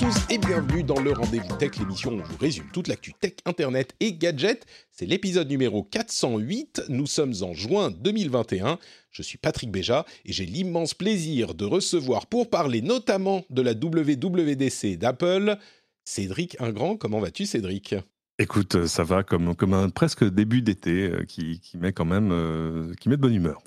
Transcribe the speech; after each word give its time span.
Tous 0.00 0.16
et 0.30 0.38
bienvenue 0.38 0.82
dans 0.82 0.98
le 0.98 1.12
Rendez-vous 1.12 1.56
Tech, 1.58 1.72
l'émission 1.78 2.12
où 2.12 2.20
on 2.20 2.22
vous 2.22 2.36
résume 2.38 2.64
toute 2.72 2.88
l'actu 2.88 3.12
tech, 3.12 3.34
internet 3.44 3.94
et 4.00 4.14
gadgets. 4.14 4.64
C'est 4.90 5.04
l'épisode 5.04 5.46
numéro 5.50 5.82
408, 5.82 6.84
nous 6.88 7.04
sommes 7.04 7.34
en 7.42 7.52
juin 7.52 7.90
2021. 7.90 8.78
Je 9.10 9.22
suis 9.22 9.36
Patrick 9.36 9.70
Béja 9.70 10.06
et 10.24 10.32
j'ai 10.32 10.46
l'immense 10.46 10.94
plaisir 10.94 11.54
de 11.54 11.66
recevoir 11.66 12.28
pour 12.28 12.48
parler 12.48 12.80
notamment 12.80 13.44
de 13.50 13.60
la 13.60 13.72
WWDC 13.72 14.96
d'Apple, 14.96 15.58
Cédric 16.04 16.58
Ingrand. 16.60 16.96
Comment 16.96 17.20
vas-tu 17.20 17.44
Cédric? 17.44 17.94
Écoute, 18.38 18.76
euh, 18.76 18.86
ça 18.86 19.04
va 19.04 19.22
comme, 19.22 19.54
comme 19.54 19.74
un 19.74 19.90
presque 19.90 20.24
début 20.24 20.62
d'été 20.62 21.10
euh, 21.10 21.24
qui, 21.24 21.60
qui 21.60 21.76
met 21.76 21.92
quand 21.92 22.06
même 22.06 22.30
euh, 22.32 22.94
qui 22.98 23.10
met 23.10 23.18
de 23.18 23.20
bonne 23.20 23.34
humeur. 23.34 23.62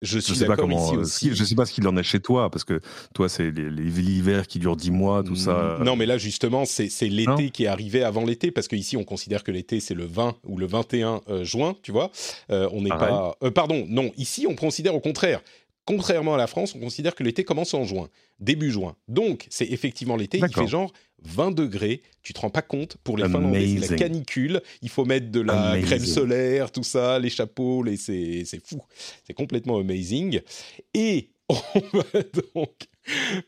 Je 0.00 0.18
suis 0.20 0.34
Je 0.34 0.38
sais 0.38 0.46
pas 0.46 0.56
comment, 0.56 0.76
ici 0.86 0.94
euh, 0.96 1.00
aussi. 1.00 1.28
si- 1.30 1.34
je 1.34 1.42
sais 1.44 1.54
pas 1.56 1.66
ce 1.66 1.72
qu'il 1.72 1.86
en 1.88 1.96
est 1.96 2.02
chez 2.04 2.20
toi 2.20 2.50
parce 2.50 2.62
que 2.64 2.80
toi 3.14 3.28
c'est 3.28 3.50
l'hiver 3.50 4.46
qui 4.46 4.58
dure 4.60 4.76
10 4.76 4.90
mois, 4.92 5.22
tout 5.24 5.34
ça. 5.36 5.78
Non, 5.82 5.96
mais 5.96 6.06
là, 6.06 6.18
justement, 6.18 6.64
c'est 6.64 6.88
l'été 7.08 7.50
qui 7.50 7.64
est 7.64 7.68
arrivé 7.68 8.02
avant 8.04 8.24
l'été, 8.24 8.50
parce 8.52 8.68
qu'ici, 8.68 8.96
on 8.96 9.04
considère 9.04 9.42
que 9.42 9.50
l'été, 9.50 9.80
c'est 9.80 9.94
le 9.94 10.06
20 10.06 10.36
ou 10.44 10.56
le 10.58 10.66
21 10.66 11.20
euh, 11.28 11.44
juin, 11.44 11.74
tu 11.82 11.90
vois. 11.92 12.10
Euh, 12.50 12.68
on 12.72 12.82
n'est 12.82 12.90
Pareil. 12.90 13.08
pas... 13.08 13.36
euh, 13.42 13.50
pardon, 13.50 13.84
non, 13.88 14.12
ici, 14.16 14.46
on 14.48 14.54
considère 14.54 14.94
au 14.94 15.00
contraire. 15.00 15.40
Contrairement 15.88 16.34
à 16.34 16.36
la 16.36 16.46
France, 16.46 16.74
on 16.74 16.80
considère 16.80 17.14
que 17.14 17.24
l'été 17.24 17.44
commence 17.44 17.72
en 17.72 17.84
juin, 17.84 18.10
début 18.40 18.70
juin. 18.70 18.94
Donc, 19.08 19.46
c'est 19.48 19.64
effectivement 19.64 20.16
l'été, 20.16 20.38
il 20.38 20.52
fait 20.52 20.66
genre 20.66 20.92
20 21.22 21.52
degrés. 21.52 22.02
Tu 22.22 22.34
te 22.34 22.40
rends 22.40 22.50
pas 22.50 22.60
compte, 22.60 22.98
pour 23.02 23.16
les 23.16 23.24
Finlandais, 23.24 23.78
c'est 23.80 23.92
la 23.92 23.96
canicule. 23.96 24.60
Il 24.82 24.90
faut 24.90 25.06
mettre 25.06 25.30
de 25.30 25.40
la 25.40 25.70
Amazing. 25.70 25.86
crème 25.86 26.04
solaire, 26.04 26.70
tout 26.72 26.82
ça, 26.82 27.18
les 27.18 27.30
chapeaux, 27.30 27.82
les... 27.82 27.96
c'est 27.96 28.42
c'est 28.44 28.62
fou. 28.62 28.82
C'est 29.26 29.32
complètement 29.32 29.78
amazing. 29.78 30.42
Et 30.92 31.30
on 31.48 31.54
va 31.94 32.22
donc 32.54 32.74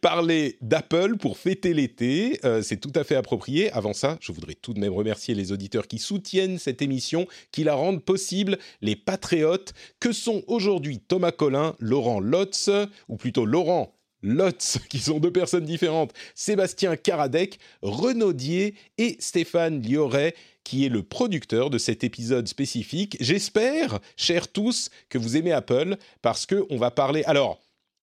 parler 0.01 0.57
d'Apple 0.61 1.17
pour 1.17 1.39
fêter 1.39 1.75
l'été. 1.75 2.39
Euh, 2.45 2.63
c'est 2.63 2.79
tout 2.79 2.93
à 2.95 3.05
fait 3.05 3.17
approprié. 3.17 3.71
Avant 3.73 3.93
ça, 3.93 4.19
je 4.21 4.33
voudrais 4.33 4.55
tout 4.55 4.75
de 4.75 4.81
même 4.81 4.93
remercier 4.93 5.35
les 5.35 5.53
auditeurs 5.53 5.87
qui 5.87 5.99
soutiennent 5.99 6.59
cette 6.59 6.83
émission, 6.83 7.27
qui 7.53 7.65
la 7.65 7.75
rendent 7.75 8.05
possible, 8.05 8.59
les 8.81 8.97
patriotes, 8.97 9.73
que 9.99 10.13
sont 10.13 10.43
aujourd'hui 10.47 10.99
Thomas 10.99 11.33
Collin, 11.33 11.75
Laurent 11.79 12.21
Lotz, 12.21 12.71
ou 13.09 13.17
plutôt 13.17 13.45
Laurent 13.45 13.95
Lotz, 14.23 14.79
qui 14.89 14.99
sont 14.99 15.19
deux 15.19 15.33
personnes 15.33 15.65
différentes, 15.65 16.13
Sébastien 16.35 16.97
Karadec, 16.97 17.59
Renaudier 17.83 18.75
et 18.99 19.17
Stéphane 19.19 19.83
Lioret, 19.83 20.35
qui 20.65 20.85
est 20.85 20.91
le 20.91 21.03
producteur 21.03 21.71
de 21.71 21.79
cet 21.79 22.05
épisode 22.05 22.47
spécifique. 22.47 23.17
J'espère, 23.21 23.99
chers 24.17 24.49
tous, 24.49 24.91
que 25.09 25.19
vous 25.19 25.37
aimez 25.37 25.53
Apple, 25.53 25.97
parce 26.23 26.47
que 26.47 26.67
on 26.71 26.77
va 26.77 26.91
parler... 26.91 27.25
Alors, 27.25 27.61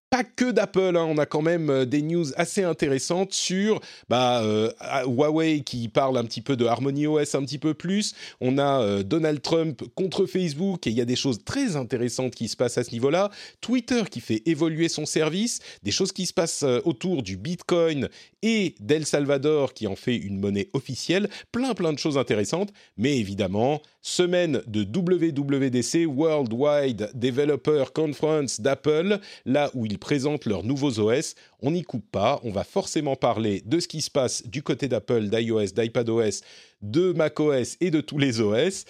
pas 0.09 0.23
que 0.23 0.51
d'Apple, 0.51 0.95
hein, 0.95 1.05
on 1.07 1.17
a 1.17 1.25
quand 1.25 1.41
même 1.41 1.69
euh, 1.69 1.85
des 1.85 2.01
news 2.01 2.25
assez 2.37 2.63
intéressantes 2.63 3.33
sur 3.33 3.81
bah, 4.07 4.41
euh, 4.41 4.71
Huawei 5.05 5.61
qui 5.61 5.89
parle 5.89 6.17
un 6.17 6.23
petit 6.23 6.41
peu 6.41 6.55
de 6.55 6.65
Harmony 6.65 7.07
OS 7.07 7.35
un 7.35 7.43
petit 7.43 7.57
peu 7.57 7.73
plus. 7.73 8.13
On 8.39 8.57
a 8.57 8.81
euh, 8.81 9.03
Donald 9.03 9.41
Trump 9.41 9.83
contre 9.95 10.25
Facebook 10.25 10.87
et 10.87 10.91
il 10.91 10.95
y 10.95 11.01
a 11.01 11.05
des 11.05 11.17
choses 11.17 11.43
très 11.43 11.75
intéressantes 11.75 12.35
qui 12.35 12.47
se 12.47 12.55
passent 12.55 12.77
à 12.77 12.83
ce 12.85 12.91
niveau-là. 12.91 13.29
Twitter 13.59 14.03
qui 14.09 14.21
fait 14.21 14.43
évoluer 14.45 14.87
son 14.87 15.05
service, 15.05 15.59
des 15.83 15.91
choses 15.91 16.13
qui 16.13 16.25
se 16.25 16.33
passent 16.33 16.63
autour 16.85 17.21
du 17.21 17.35
Bitcoin 17.35 18.07
et 18.41 18.75
d'El 18.79 19.05
Salvador 19.05 19.73
qui 19.73 19.87
en 19.87 19.95
fait 19.95 20.15
une 20.15 20.39
monnaie 20.39 20.69
officielle. 20.73 21.29
Plein 21.51 21.73
plein 21.73 21.91
de 21.91 21.99
choses 21.99 22.17
intéressantes, 22.17 22.71
mais 22.97 23.17
évidemment 23.17 23.81
semaine 24.07 24.61
de 24.67 24.83
WWDC 24.83 26.05
Worldwide 26.07 27.11
Developer 27.13 27.85
Conference 27.93 28.61
d'Apple, 28.61 29.19
là 29.45 29.69
où 29.73 29.85
présentent 29.97 30.45
leurs 30.45 30.63
nouveaux 30.63 30.99
OS. 30.99 31.35
On 31.61 31.71
n'y 31.71 31.83
coupe 31.83 32.09
pas, 32.11 32.39
on 32.43 32.51
va 32.51 32.63
forcément 32.63 33.15
parler 33.15 33.61
de 33.65 33.79
ce 33.79 33.87
qui 33.87 34.01
se 34.01 34.11
passe 34.11 34.45
du 34.47 34.63
côté 34.63 34.87
d'Apple, 34.87 35.29
d'iOS, 35.29 35.73
d'iPadOS, 35.75 36.41
de 36.81 37.11
macOS 37.13 37.77
et 37.81 37.91
de 37.91 38.01
tous 38.01 38.17
les 38.17 38.39
OS, 38.41 38.85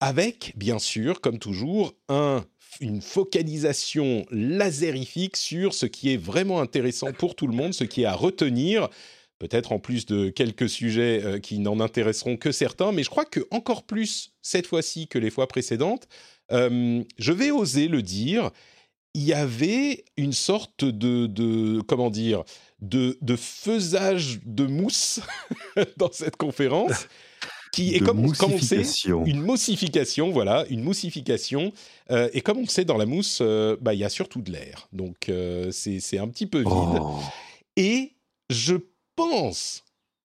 avec 0.00 0.52
bien 0.56 0.78
sûr, 0.78 1.20
comme 1.20 1.38
toujours, 1.38 1.94
un 2.08 2.44
une 2.80 3.00
focalisation 3.00 4.24
lasérifique 4.30 5.36
sur 5.36 5.74
ce 5.74 5.86
qui 5.86 6.12
est 6.12 6.16
vraiment 6.16 6.60
intéressant 6.60 7.12
pour 7.12 7.34
tout 7.34 7.46
le 7.46 7.54
monde, 7.54 7.74
ce 7.74 7.84
qui 7.84 8.02
est 8.02 8.06
à 8.06 8.14
retenir. 8.14 8.88
Peut-être 9.38 9.72
en 9.72 9.78
plus 9.78 10.06
de 10.06 10.30
quelques 10.30 10.68
sujets 10.68 11.22
euh, 11.24 11.38
qui 11.38 11.60
n'en 11.60 11.78
intéresseront 11.78 12.36
que 12.36 12.50
certains, 12.50 12.90
mais 12.90 13.04
je 13.04 13.10
crois 13.10 13.24
que 13.24 13.40
encore 13.50 13.84
plus 13.84 14.32
cette 14.42 14.66
fois-ci 14.66 15.06
que 15.06 15.18
les 15.18 15.30
fois 15.30 15.46
précédentes, 15.46 16.08
euh, 16.50 17.04
je 17.18 17.32
vais 17.32 17.52
oser 17.52 17.86
le 17.86 18.02
dire, 18.02 18.50
il 19.14 19.22
y 19.22 19.32
avait 19.32 20.04
une 20.16 20.32
sorte 20.32 20.84
de, 20.84 21.26
de 21.26 21.80
comment 21.82 22.10
dire, 22.10 22.44
de, 22.80 23.18
de 23.20 23.36
faisage 23.36 24.40
de 24.44 24.66
mousse 24.66 25.20
dans 25.96 26.12
cette 26.12 26.36
conférence. 26.36 27.08
Qui 27.70 27.94
est 27.94 28.00
comme, 28.00 28.32
comme 28.34 28.54
on 28.54 28.58
sait, 28.58 28.82
une 29.26 29.42
moussification, 29.42 30.30
voilà, 30.30 30.64
une 30.70 30.82
moussification. 30.82 31.70
Euh, 32.10 32.30
et 32.32 32.40
comme 32.40 32.58
on 32.58 32.66
sait, 32.66 32.86
dans 32.86 32.96
la 32.96 33.04
mousse, 33.04 33.40
euh, 33.42 33.76
bah, 33.80 33.92
il 33.92 34.00
y 34.00 34.04
a 34.04 34.08
surtout 34.08 34.40
de 34.40 34.50
l'air. 34.50 34.88
Donc, 34.92 35.28
euh, 35.28 35.70
c'est 35.70 36.00
c'est 36.00 36.18
un 36.18 36.28
petit 36.28 36.46
peu 36.46 36.60
vide. 36.60 36.68
Oh. 36.70 37.20
Et 37.76 38.14
je 38.48 38.76
pense 39.16 39.84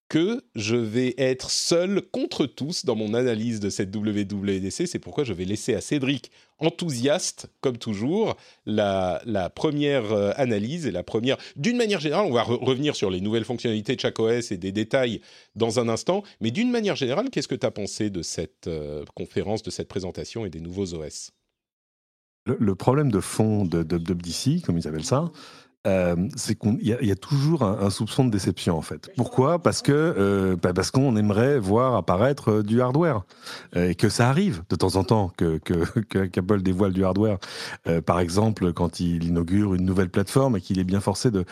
que 0.09 0.43
je 0.55 0.75
vais 0.75 1.15
être 1.17 1.49
seul 1.49 2.01
contre 2.11 2.45
tous 2.45 2.85
dans 2.85 2.95
mon 2.95 3.13
analyse 3.13 3.59
de 3.59 3.69
cette 3.69 3.95
WWDC. 3.95 4.85
C'est 4.87 4.99
pourquoi 4.99 5.23
je 5.23 5.33
vais 5.33 5.45
laisser 5.45 5.73
à 5.73 5.81
Cédric, 5.81 6.31
enthousiaste 6.59 7.47
comme 7.61 7.77
toujours, 7.77 8.35
la, 8.65 9.21
première 9.55 10.11
euh, 10.11 10.31
analyse 10.35 10.85
et 10.85 10.91
la 10.91 11.03
première... 11.03 11.37
D'une 11.55 11.77
manière 11.77 11.99
générale, 11.99 12.25
on 12.27 12.33
va 12.33 12.43
re- 12.43 12.63
revenir 12.63 12.95
sur 12.95 13.09
les 13.09 13.21
nouvelles 13.21 13.45
fonctionnalités 13.45 13.95
de 13.95 13.99
chaque 14.01 14.19
OS 14.19 14.51
et 14.51 14.57
des 14.57 14.71
détails 14.71 15.21
dans 15.55 15.79
un 15.79 15.89
instant, 15.89 16.23
mais 16.41 16.51
d'une 16.51 16.69
manière 16.69 16.95
générale, 16.95 17.29
qu'est-ce 17.29 17.47
que 17.47 17.55
tu 17.55 17.65
as 17.65 17.71
pensé 17.71 18.09
de 18.09 18.21
cette 18.21 18.67
euh, 18.67 19.03
conférence, 19.15 19.63
de 19.63 19.71
cette 19.71 19.87
présentation 19.87 20.45
et 20.45 20.49
des 20.49 20.59
nouveaux 20.61 20.93
OS 20.93 21.31
Le, 22.45 22.57
le 22.59 22.75
problème 22.75 23.11
de 23.11 23.19
fond 23.19 23.65
de 23.65 23.83
d'OBDC, 23.83 24.61
comme 24.63 24.77
ils 24.77 24.87
appellent 24.87 25.03
ça, 25.05 25.31
euh, 25.87 26.15
c'est 26.35 26.55
qu'il 26.57 26.79
y, 26.81 27.05
y 27.05 27.11
a 27.11 27.15
toujours 27.15 27.63
un, 27.63 27.79
un 27.81 27.89
soupçon 27.89 28.25
de 28.25 28.29
déception 28.31 28.77
en 28.77 28.81
fait. 28.81 29.11
Pourquoi? 29.17 29.59
Parce 29.59 29.81
que 29.81 29.91
euh, 29.91 30.55
bah, 30.61 30.73
parce 30.73 30.91
qu'on 30.91 31.15
aimerait 31.17 31.59
voir 31.59 31.95
apparaître 31.95 32.51
euh, 32.51 32.63
du 32.63 32.81
hardware 32.81 33.23
Euh, 33.75 33.89
et 33.89 33.95
que 33.95 34.09
ça 34.09 34.29
arrive 34.29 34.63
de 34.69 34.75
temps 34.75 34.95
en 34.95 35.03
temps 35.03 35.31
que 35.35 35.57
qu'Apple 36.27 36.61
dévoile 36.69 36.93
du 36.93 37.03
hardware. 37.03 37.37
Euh, 37.87 38.01
par 38.01 38.19
exemple, 38.19 38.71
quand 38.73 38.99
il 38.99 39.23
inaugure 39.25 39.73
une 39.73 39.85
nouvelle 39.85 40.09
plateforme 40.09 40.57
et 40.57 40.61
qu'il 40.61 40.79
est 40.79 40.83
bien 40.83 40.99
forcé 41.01 41.31
de 41.31 41.45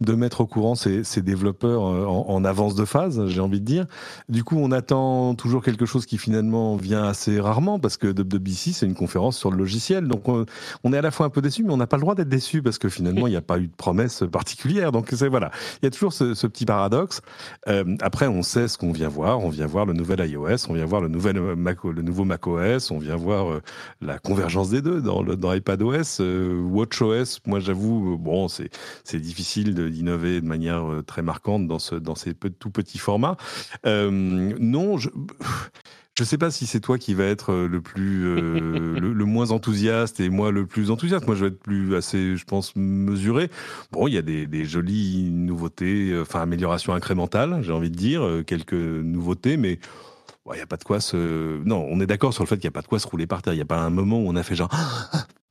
de 0.00 0.12
mettre 0.14 0.40
au 0.40 0.46
courant 0.46 0.74
ses, 0.74 1.04
ses 1.04 1.22
développeurs 1.22 1.82
en, 1.82 2.28
en 2.28 2.44
avance 2.44 2.74
de 2.74 2.84
phase, 2.84 3.26
j'ai 3.28 3.40
envie 3.40 3.60
de 3.60 3.64
dire. 3.64 3.86
Du 4.28 4.42
coup, 4.44 4.56
on 4.58 4.72
attend 4.72 5.34
toujours 5.34 5.62
quelque 5.62 5.86
chose 5.86 6.06
qui 6.06 6.18
finalement 6.18 6.76
vient 6.76 7.04
assez 7.04 7.40
rarement 7.40 7.78
parce 7.78 7.96
que 7.96 8.08
WWDC 8.08 8.72
c'est 8.72 8.86
une 8.86 8.94
conférence 8.94 9.36
sur 9.38 9.50
le 9.50 9.56
logiciel, 9.58 10.08
donc 10.08 10.28
on, 10.28 10.44
on 10.84 10.92
est 10.92 10.98
à 10.98 11.02
la 11.02 11.10
fois 11.10 11.26
un 11.26 11.30
peu 11.30 11.40
déçu, 11.40 11.62
mais 11.64 11.72
on 11.72 11.76
n'a 11.76 11.86
pas 11.86 11.96
le 11.96 12.02
droit 12.02 12.14
d'être 12.14 12.28
déçu 12.28 12.62
parce 12.62 12.78
que 12.78 12.88
finalement 12.88 13.26
il 13.26 13.30
n'y 13.30 13.36
a 13.36 13.42
pas 13.42 13.58
eu 13.58 13.68
promesse 13.76 14.24
particulière. 14.30 14.92
Donc 14.92 15.08
c'est 15.12 15.28
voilà, 15.28 15.50
il 15.82 15.86
y 15.86 15.88
a 15.88 15.90
toujours 15.90 16.12
ce, 16.12 16.46
petit 16.46 16.64
paradoxe. 16.64 17.20
Euh, 17.68 17.96
après, 18.00 18.26
on 18.26 18.42
sait 18.42 18.68
ce 18.68 18.78
qu'on 18.78 18.92
vient 18.92 19.08
voir. 19.08 19.40
On 19.40 19.48
vient 19.48 19.66
voir 19.66 19.86
le 19.86 19.92
nouvel 19.92 20.28
iOS, 20.28 20.68
on 20.68 20.74
vient 20.74 20.84
voir 20.84 21.00
le 21.00 21.08
nouvel 21.08 21.38
euh, 21.38 21.56
Mac, 21.56 21.84
le 21.84 22.02
nouveau 22.02 22.24
macOS, 22.24 22.90
on 22.90 22.98
vient 22.98 23.16
voir 23.16 23.52
euh, 23.52 23.62
la 24.00 24.18
convergence 24.18 24.70
des 24.70 24.82
deux 24.82 25.00
dans, 25.00 25.24
iPadOS, 25.52 26.20
WatchOS. 26.20 27.40
Moi, 27.46 27.60
j'avoue, 27.60 28.16
bon, 28.18 28.48
c'est 28.48 29.20
difficile 29.20 29.74
d'innover 29.90 30.40
de 30.40 30.46
manière 30.46 30.84
très 31.06 31.22
marquante 31.22 31.66
dans 31.66 31.78
dans 32.00 32.14
ces 32.14 32.34
tout 32.34 32.70
petits 32.70 32.98
formats. 32.98 33.36
Non, 33.84 34.98
je 34.98 35.10
je 36.18 36.24
sais 36.24 36.38
pas 36.38 36.50
si 36.50 36.66
c'est 36.66 36.80
toi 36.80 36.98
qui 36.98 37.14
va 37.14 37.24
être 37.24 37.52
euh, 37.52 37.68
le 37.68 37.80
plus 37.80 38.24
euh, 38.26 38.98
le, 38.98 39.12
le 39.12 39.24
moins 39.24 39.50
enthousiaste 39.50 40.20
et 40.20 40.30
moi 40.30 40.50
le 40.50 40.66
plus 40.66 40.90
enthousiaste. 40.90 41.26
Moi, 41.26 41.36
je 41.36 41.44
vais 41.44 41.50
être 41.50 41.60
plus 41.60 41.94
assez, 41.94 42.36
je 42.36 42.44
pense, 42.44 42.74
mesuré. 42.74 43.50
Bon, 43.92 44.08
il 44.08 44.14
y 44.14 44.18
a 44.18 44.22
des, 44.22 44.46
des 44.46 44.64
jolies 44.64 45.30
nouveautés, 45.30 46.10
euh, 46.12 46.22
enfin 46.22 46.40
améliorations 46.40 46.94
incrémentales, 46.94 47.60
j'ai 47.62 47.72
envie 47.72 47.90
de 47.90 47.96
dire, 47.96 48.22
quelques 48.46 48.72
nouveautés, 48.72 49.56
mais 49.56 49.78
il 50.52 50.56
n'y 50.56 50.60
a 50.60 50.66
pas 50.66 50.76
de 50.76 50.84
quoi 50.84 51.00
se. 51.00 51.62
Non, 51.64 51.86
on 51.90 52.00
est 52.00 52.06
d'accord 52.06 52.32
sur 52.32 52.44
le 52.44 52.48
fait 52.48 52.56
qu'il 52.56 52.68
n'y 52.68 52.72
a 52.72 52.78
pas 52.78 52.82
de 52.82 52.86
quoi 52.86 52.98
se 52.98 53.06
rouler 53.06 53.26
par 53.26 53.42
terre. 53.42 53.52
Il 53.52 53.56
n'y 53.56 53.62
a 53.62 53.66
pas 53.66 53.80
un 53.80 53.90
moment 53.90 54.18
où 54.18 54.28
on 54.28 54.36
a 54.36 54.42
fait 54.42 54.54
genre. 54.54 54.70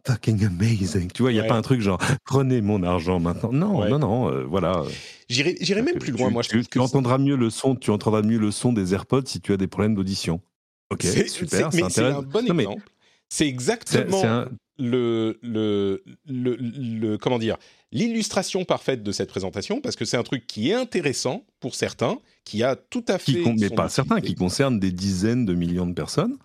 fucking 0.06 0.45
amazing. 0.45 1.12
Tu 1.12 1.21
vois, 1.21 1.31
il 1.31 1.35
n'y 1.35 1.41
a 1.41 1.45
pas 1.45 1.56
un 1.56 1.62
truc 1.62 1.81
genre 1.81 2.00
prenez 2.25 2.62
mon 2.62 2.83
argent 2.83 3.19
maintenant. 3.19 3.51
Non, 3.51 3.88
non, 3.89 4.00
non, 4.00 4.31
euh, 4.31 4.44
voilà. 4.44 4.83
J'irai 5.29 5.81
même 5.81 5.97
plus 5.97 6.12
loin. 6.12 6.27
Tu, 6.27 6.33
moi, 6.33 6.41
je 6.44 6.50
tu, 6.50 6.79
entendras 6.79 7.17
mieux 7.17 7.35
le 7.35 7.50
son. 7.50 7.75
Tu 7.75 7.91
entendras 7.91 8.21
mieux 8.21 8.38
le 8.38 8.51
son 8.51 8.73
des 8.73 8.94
AirPods 8.94 9.25
si 9.25 9.41
tu 9.41 9.53
as 9.53 9.57
des 9.57 9.67
problèmes 9.67 9.95
d'audition. 9.95 10.41
Ok, 10.91 11.03
super. 11.27 11.69
C'est 11.89 12.03
un 12.03 12.21
bon 12.21 12.45
exemple. 12.45 12.83
C'est 13.29 13.47
exactement 13.47 14.45
le, 14.77 15.39
le, 15.41 16.03
le, 16.27 16.57
le, 16.59 17.17
comment 17.17 17.39
dire 17.39 17.57
l'illustration 17.91 18.65
parfaite 18.65 19.03
de 19.03 19.11
cette 19.13 19.29
présentation 19.29 19.79
parce 19.79 19.95
que 19.95 20.03
c'est 20.03 20.17
un 20.17 20.23
truc 20.23 20.45
qui 20.47 20.69
est 20.69 20.73
intéressant 20.73 21.45
pour 21.61 21.75
certains, 21.75 22.17
qui 22.43 22.61
a 22.61 22.75
tout 22.75 23.05
à 23.07 23.17
fait. 23.17 23.41
Qui, 23.41 23.53
mais 23.57 23.69
pas 23.69 23.89
certains, 23.89 24.19
qui 24.19 24.35
concerne 24.35 24.79
des 24.79 24.91
dizaines 24.91 25.45
de 25.45 25.53
millions 25.53 25.87
de 25.87 25.93
personnes. 25.93 26.37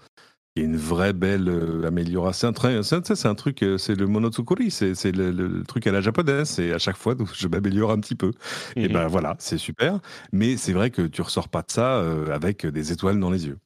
Il 0.57 0.63
y 0.63 0.67
a 0.67 0.69
une 0.69 0.77
vraie 0.77 1.13
belle 1.13 1.49
euh, 1.49 1.87
amélioration. 1.87 2.53
C'est 2.83 3.27
un 3.27 3.35
truc, 3.35 3.63
euh, 3.63 3.79
c'est 3.79 3.95
le 3.95 4.07
monotsukuri, 4.09 4.71
c'est 4.73 5.13
le, 5.13 5.63
truc 5.63 5.87
à 5.87 5.93
la 5.93 6.01
japonaise. 6.01 6.49
C'est 6.49 6.73
à 6.73 6.79
chaque 6.79 6.97
fois, 6.97 7.15
je 7.35 7.47
m'améliore 7.47 7.93
un 7.93 8.01
petit 8.01 8.17
peu. 8.17 8.33
Et 8.75 8.89
mhm. 8.89 8.95
ben 8.95 9.07
voilà, 9.07 9.37
c'est 9.39 9.59
super. 9.59 10.01
Mais 10.33 10.57
c'est 10.57 10.73
vrai 10.73 10.91
que 10.91 11.03
tu 11.03 11.23
ressors 11.23 11.49
pas 11.49 11.63
de 11.63 11.71
ça 11.71 11.99
euh, 11.99 12.35
avec 12.35 12.67
des 12.67 12.91
étoiles 12.91 13.21
dans 13.21 13.31
les 13.31 13.47
yeux. 13.47 13.59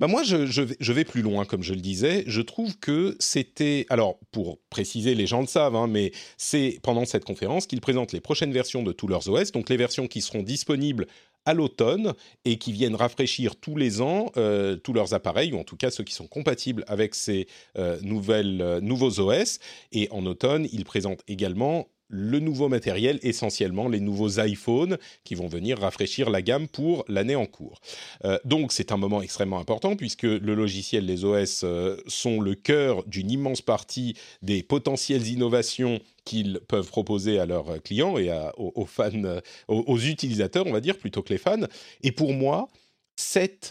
Bah 0.00 0.06
moi, 0.06 0.22
je, 0.22 0.92
vais, 0.92 1.04
plus 1.04 1.22
loin, 1.22 1.44
comme 1.44 1.62
je 1.62 1.74
le 1.74 1.80
disais. 1.80 2.24
Je 2.26 2.40
trouve 2.40 2.78
que 2.78 3.16
c'était... 3.18 3.86
Alors, 3.88 4.18
pour 4.30 4.58
préciser, 4.70 5.14
les 5.14 5.26
gens 5.26 5.40
le 5.40 5.46
savent, 5.46 5.76
hein, 5.76 5.86
mais 5.88 6.12
c'est 6.36 6.78
pendant 6.82 7.04
cette 7.04 7.24
conférence 7.24 7.66
qu'ils 7.66 7.80
présentent 7.80 8.12
les 8.12 8.20
prochaines 8.20 8.52
versions 8.52 8.82
de 8.82 8.92
tous 8.92 9.08
leurs 9.08 9.28
OS, 9.28 9.52
donc 9.52 9.68
les 9.68 9.76
versions 9.76 10.06
qui 10.06 10.20
seront 10.20 10.42
disponibles 10.42 11.06
à 11.44 11.54
l'automne 11.54 12.12
et 12.44 12.58
qui 12.58 12.72
viennent 12.72 12.94
rafraîchir 12.94 13.56
tous 13.56 13.74
les 13.74 14.02
ans 14.02 14.30
euh, 14.36 14.76
tous 14.76 14.92
leurs 14.92 15.14
appareils, 15.14 15.52
ou 15.52 15.58
en 15.58 15.64
tout 15.64 15.76
cas 15.76 15.90
ceux 15.90 16.04
qui 16.04 16.12
sont 16.12 16.26
compatibles 16.26 16.84
avec 16.88 17.14
ces 17.14 17.46
euh, 17.78 17.98
nouvelles, 18.02 18.60
euh, 18.60 18.80
nouveaux 18.80 19.18
OS. 19.20 19.58
Et 19.92 20.08
en 20.10 20.26
automne, 20.26 20.68
ils 20.72 20.84
présentent 20.84 21.22
également 21.26 21.88
le 22.08 22.38
nouveau 22.38 22.68
matériel, 22.68 23.18
essentiellement 23.22 23.88
les 23.88 24.00
nouveaux 24.00 24.40
iPhones 24.40 24.98
qui 25.24 25.34
vont 25.34 25.46
venir 25.46 25.78
rafraîchir 25.78 26.30
la 26.30 26.42
gamme 26.42 26.66
pour 26.66 27.04
l'année 27.08 27.36
en 27.36 27.46
cours. 27.46 27.80
Euh, 28.24 28.38
donc 28.44 28.72
c'est 28.72 28.92
un 28.92 28.96
moment 28.96 29.20
extrêmement 29.22 29.58
important 29.58 29.94
puisque 29.94 30.22
le 30.22 30.54
logiciel, 30.54 31.04
les 31.04 31.24
OS 31.24 31.62
euh, 31.64 31.96
sont 32.06 32.40
le 32.40 32.54
cœur 32.54 33.04
d'une 33.04 33.30
immense 33.30 33.60
partie 33.60 34.14
des 34.42 34.62
potentielles 34.62 35.26
innovations 35.26 36.00
qu'ils 36.24 36.60
peuvent 36.66 36.88
proposer 36.88 37.38
à 37.38 37.46
leurs 37.46 37.82
clients 37.82 38.18
et 38.18 38.30
aux, 38.56 38.86
fans, 38.86 39.10
euh, 39.24 39.40
aux, 39.68 39.98
utilisateurs, 39.98 40.66
on 40.66 40.72
va 40.72 40.80
dire, 40.80 40.98
plutôt 40.98 41.22
que 41.22 41.32
les 41.32 41.38
fans. 41.38 41.66
Et 42.02 42.12
pour 42.12 42.32
moi, 42.32 42.68
ces 43.16 43.64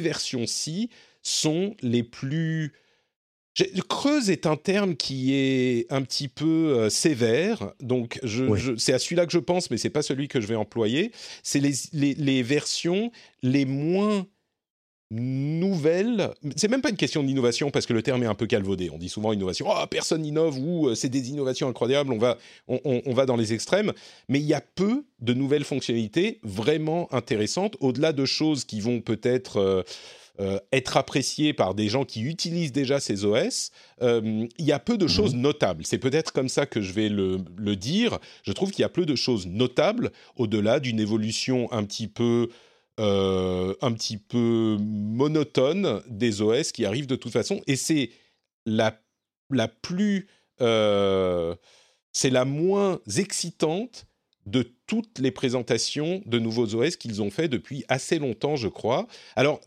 versions-ci 0.00 0.90
sont 1.22 1.74
les 1.82 2.02
plus 2.02 2.72
Creuse 3.88 4.30
est 4.30 4.46
un 4.46 4.56
terme 4.56 4.96
qui 4.96 5.34
est 5.34 5.86
un 5.92 6.02
petit 6.02 6.28
peu 6.28 6.44
euh, 6.76 6.90
sévère, 6.90 7.72
donc 7.80 8.18
je, 8.24 8.74
c'est 8.76 8.92
à 8.92 8.98
celui-là 8.98 9.26
que 9.26 9.32
je 9.32 9.38
pense, 9.38 9.70
mais 9.70 9.76
c'est 9.76 9.90
pas 9.90 10.02
celui 10.02 10.26
que 10.26 10.40
je 10.40 10.46
vais 10.46 10.56
employer. 10.56 11.12
C'est 11.44 11.60
les, 11.60 11.72
les, 11.92 12.14
les, 12.14 12.42
versions 12.42 13.12
les 13.42 13.64
moins 13.64 14.26
nouvelles. 15.10 16.30
C'est 16.56 16.68
même 16.68 16.82
pas 16.82 16.90
une 16.90 16.96
question 16.96 17.22
d'innovation 17.22 17.70
parce 17.70 17.86
que 17.86 17.92
le 17.92 18.02
terme 18.02 18.22
est 18.22 18.26
un 18.26 18.34
peu 18.34 18.46
calvaudé. 18.46 18.90
On 18.90 18.98
dit 18.98 19.08
souvent 19.08 19.32
innovation, 19.32 19.66
oh, 19.68 19.86
personne 19.88 20.22
n'innove 20.22 20.58
ou 20.58 20.88
euh, 20.88 20.94
c'est 20.94 21.08
des 21.08 21.30
innovations 21.30 21.68
incroyables. 21.68 22.12
On 22.12 22.18
va, 22.18 22.38
on, 22.66 22.80
on, 22.84 23.14
va 23.14 23.26
dans 23.26 23.36
les 23.36 23.52
extrêmes, 23.52 23.92
mais 24.28 24.40
il 24.40 24.46
y 24.46 24.54
a 24.54 24.60
peu 24.60 25.04
de 25.20 25.34
nouvelles 25.34 25.64
fonctionnalités 25.64 26.40
vraiment 26.42 27.12
intéressantes, 27.14 27.76
au-delà 27.80 28.12
de 28.12 28.24
choses 28.24 28.64
qui 28.64 28.80
vont 28.80 29.00
peut-être 29.00 29.58
euh, 29.58 29.82
euh, 30.40 30.58
être 30.72 30.96
apprécié 30.96 31.52
par 31.52 31.76
des 31.76 31.88
gens 31.88 32.04
qui 32.04 32.22
utilisent 32.22 32.72
déjà 32.72 32.98
ces 32.98 33.24
OS, 33.24 33.70
euh, 34.02 34.48
il 34.58 34.64
y 34.64 34.72
a 34.72 34.80
peu 34.80 34.98
de 34.98 35.04
mhm. 35.04 35.10
choses 35.10 35.34
notables. 35.36 35.86
C'est 35.86 35.98
peut-être 35.98 36.32
comme 36.32 36.48
ça 36.48 36.66
que 36.66 36.80
je 36.80 36.92
vais 36.92 37.08
le, 37.08 37.38
dire. 37.76 38.18
Je 38.42 38.50
trouve 38.50 38.72
qu'il 38.72 38.82
y 38.82 38.84
a 38.84 38.88
peu 38.88 39.06
de 39.06 39.14
choses 39.14 39.46
notables 39.46 40.10
au-delà 40.34 40.80
d'une 40.80 40.98
évolution 40.98 41.70
un 41.72 41.84
petit 41.84 42.08
peu 42.08 42.48
euh, 42.98 43.74
un 43.80 43.92
petit 43.92 44.16
peu 44.16 44.76
monotone 44.80 46.02
des 46.08 46.42
OS 46.42 46.72
qui 46.72 46.84
arrivent 46.84 47.06
de 47.06 47.16
toute 47.16 47.32
façon. 47.32 47.60
Et 47.68 47.76
c'est 47.76 48.10
la, 48.66 49.00
la 49.50 49.68
plus... 49.68 50.26
c'est 50.58 52.30
la 52.30 52.44
moins 52.44 52.98
excitante 53.16 54.06
de 54.46 54.68
toutes 54.86 55.20
les 55.20 55.30
présentations 55.30 56.22
de 56.26 56.40
nouveaux 56.40 56.74
OS 56.74 56.96
qu'ils 56.96 57.22
ont 57.22 57.30
fait 57.30 57.48
depuis 57.48 57.84
assez 57.88 58.18
longtemps, 58.18 58.56
je 58.56 58.68
crois. 58.68 59.06
Alors, 59.36 59.60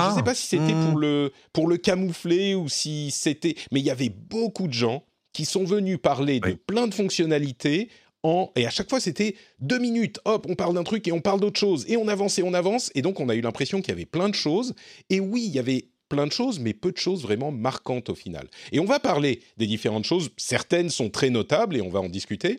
je 0.00 0.08
ne 0.08 0.14
sais 0.14 0.20
ah. 0.20 0.22
pas 0.22 0.34
si 0.34 0.46
c'était 0.46 0.72
pour, 0.72 0.96
hmm. 0.96 1.00
le, 1.00 1.32
pour 1.52 1.68
le 1.68 1.76
camoufler 1.76 2.54
ou 2.54 2.68
si 2.68 3.10
c'était... 3.10 3.54
Mais 3.72 3.80
il 3.80 3.86
y 3.86 3.90
avait 3.90 4.08
beaucoup 4.10 4.66
de 4.66 4.72
gens 4.72 5.04
qui 5.32 5.44
sont 5.44 5.64
venus 5.64 5.98
parler 6.00 6.40
de 6.40 6.52
plein 6.52 6.86
de 6.86 6.94
fonctionnalités 6.94 7.88
en... 8.22 8.50
Et 8.56 8.66
à 8.66 8.70
chaque 8.70 8.88
fois, 8.88 9.00
c'était 9.00 9.36
deux 9.60 9.78
minutes. 9.78 10.18
Hop, 10.24 10.46
on 10.48 10.54
parle 10.54 10.74
d'un 10.74 10.84
truc 10.84 11.06
et 11.06 11.12
on 11.12 11.20
parle 11.20 11.40
d'autre 11.40 11.60
chose. 11.60 11.84
Et 11.88 11.96
on 11.96 12.08
avance 12.08 12.38
et 12.38 12.42
on 12.42 12.54
avance. 12.54 12.90
Et 12.94 13.02
donc, 13.02 13.20
on 13.20 13.28
a 13.28 13.34
eu 13.34 13.40
l'impression 13.40 13.80
qu'il 13.80 13.90
y 13.90 13.92
avait 13.92 14.06
plein 14.06 14.28
de 14.28 14.34
choses. 14.34 14.74
Et 15.10 15.20
oui, 15.20 15.44
il 15.46 15.52
y 15.54 15.58
avait 15.58 15.88
plein 16.08 16.26
de 16.26 16.32
choses, 16.32 16.58
mais 16.58 16.74
peu 16.74 16.92
de 16.92 16.96
choses 16.96 17.22
vraiment 17.22 17.50
marquantes 17.50 18.08
au 18.10 18.14
final. 18.14 18.48
Et 18.72 18.80
on 18.80 18.84
va 18.84 19.00
parler 19.00 19.40
des 19.56 19.66
différentes 19.66 20.04
choses. 20.04 20.30
Certaines 20.36 20.90
sont 20.90 21.10
très 21.10 21.30
notables 21.30 21.76
et 21.76 21.82
on 21.82 21.90
va 21.90 22.00
en 22.00 22.08
discuter. 22.08 22.58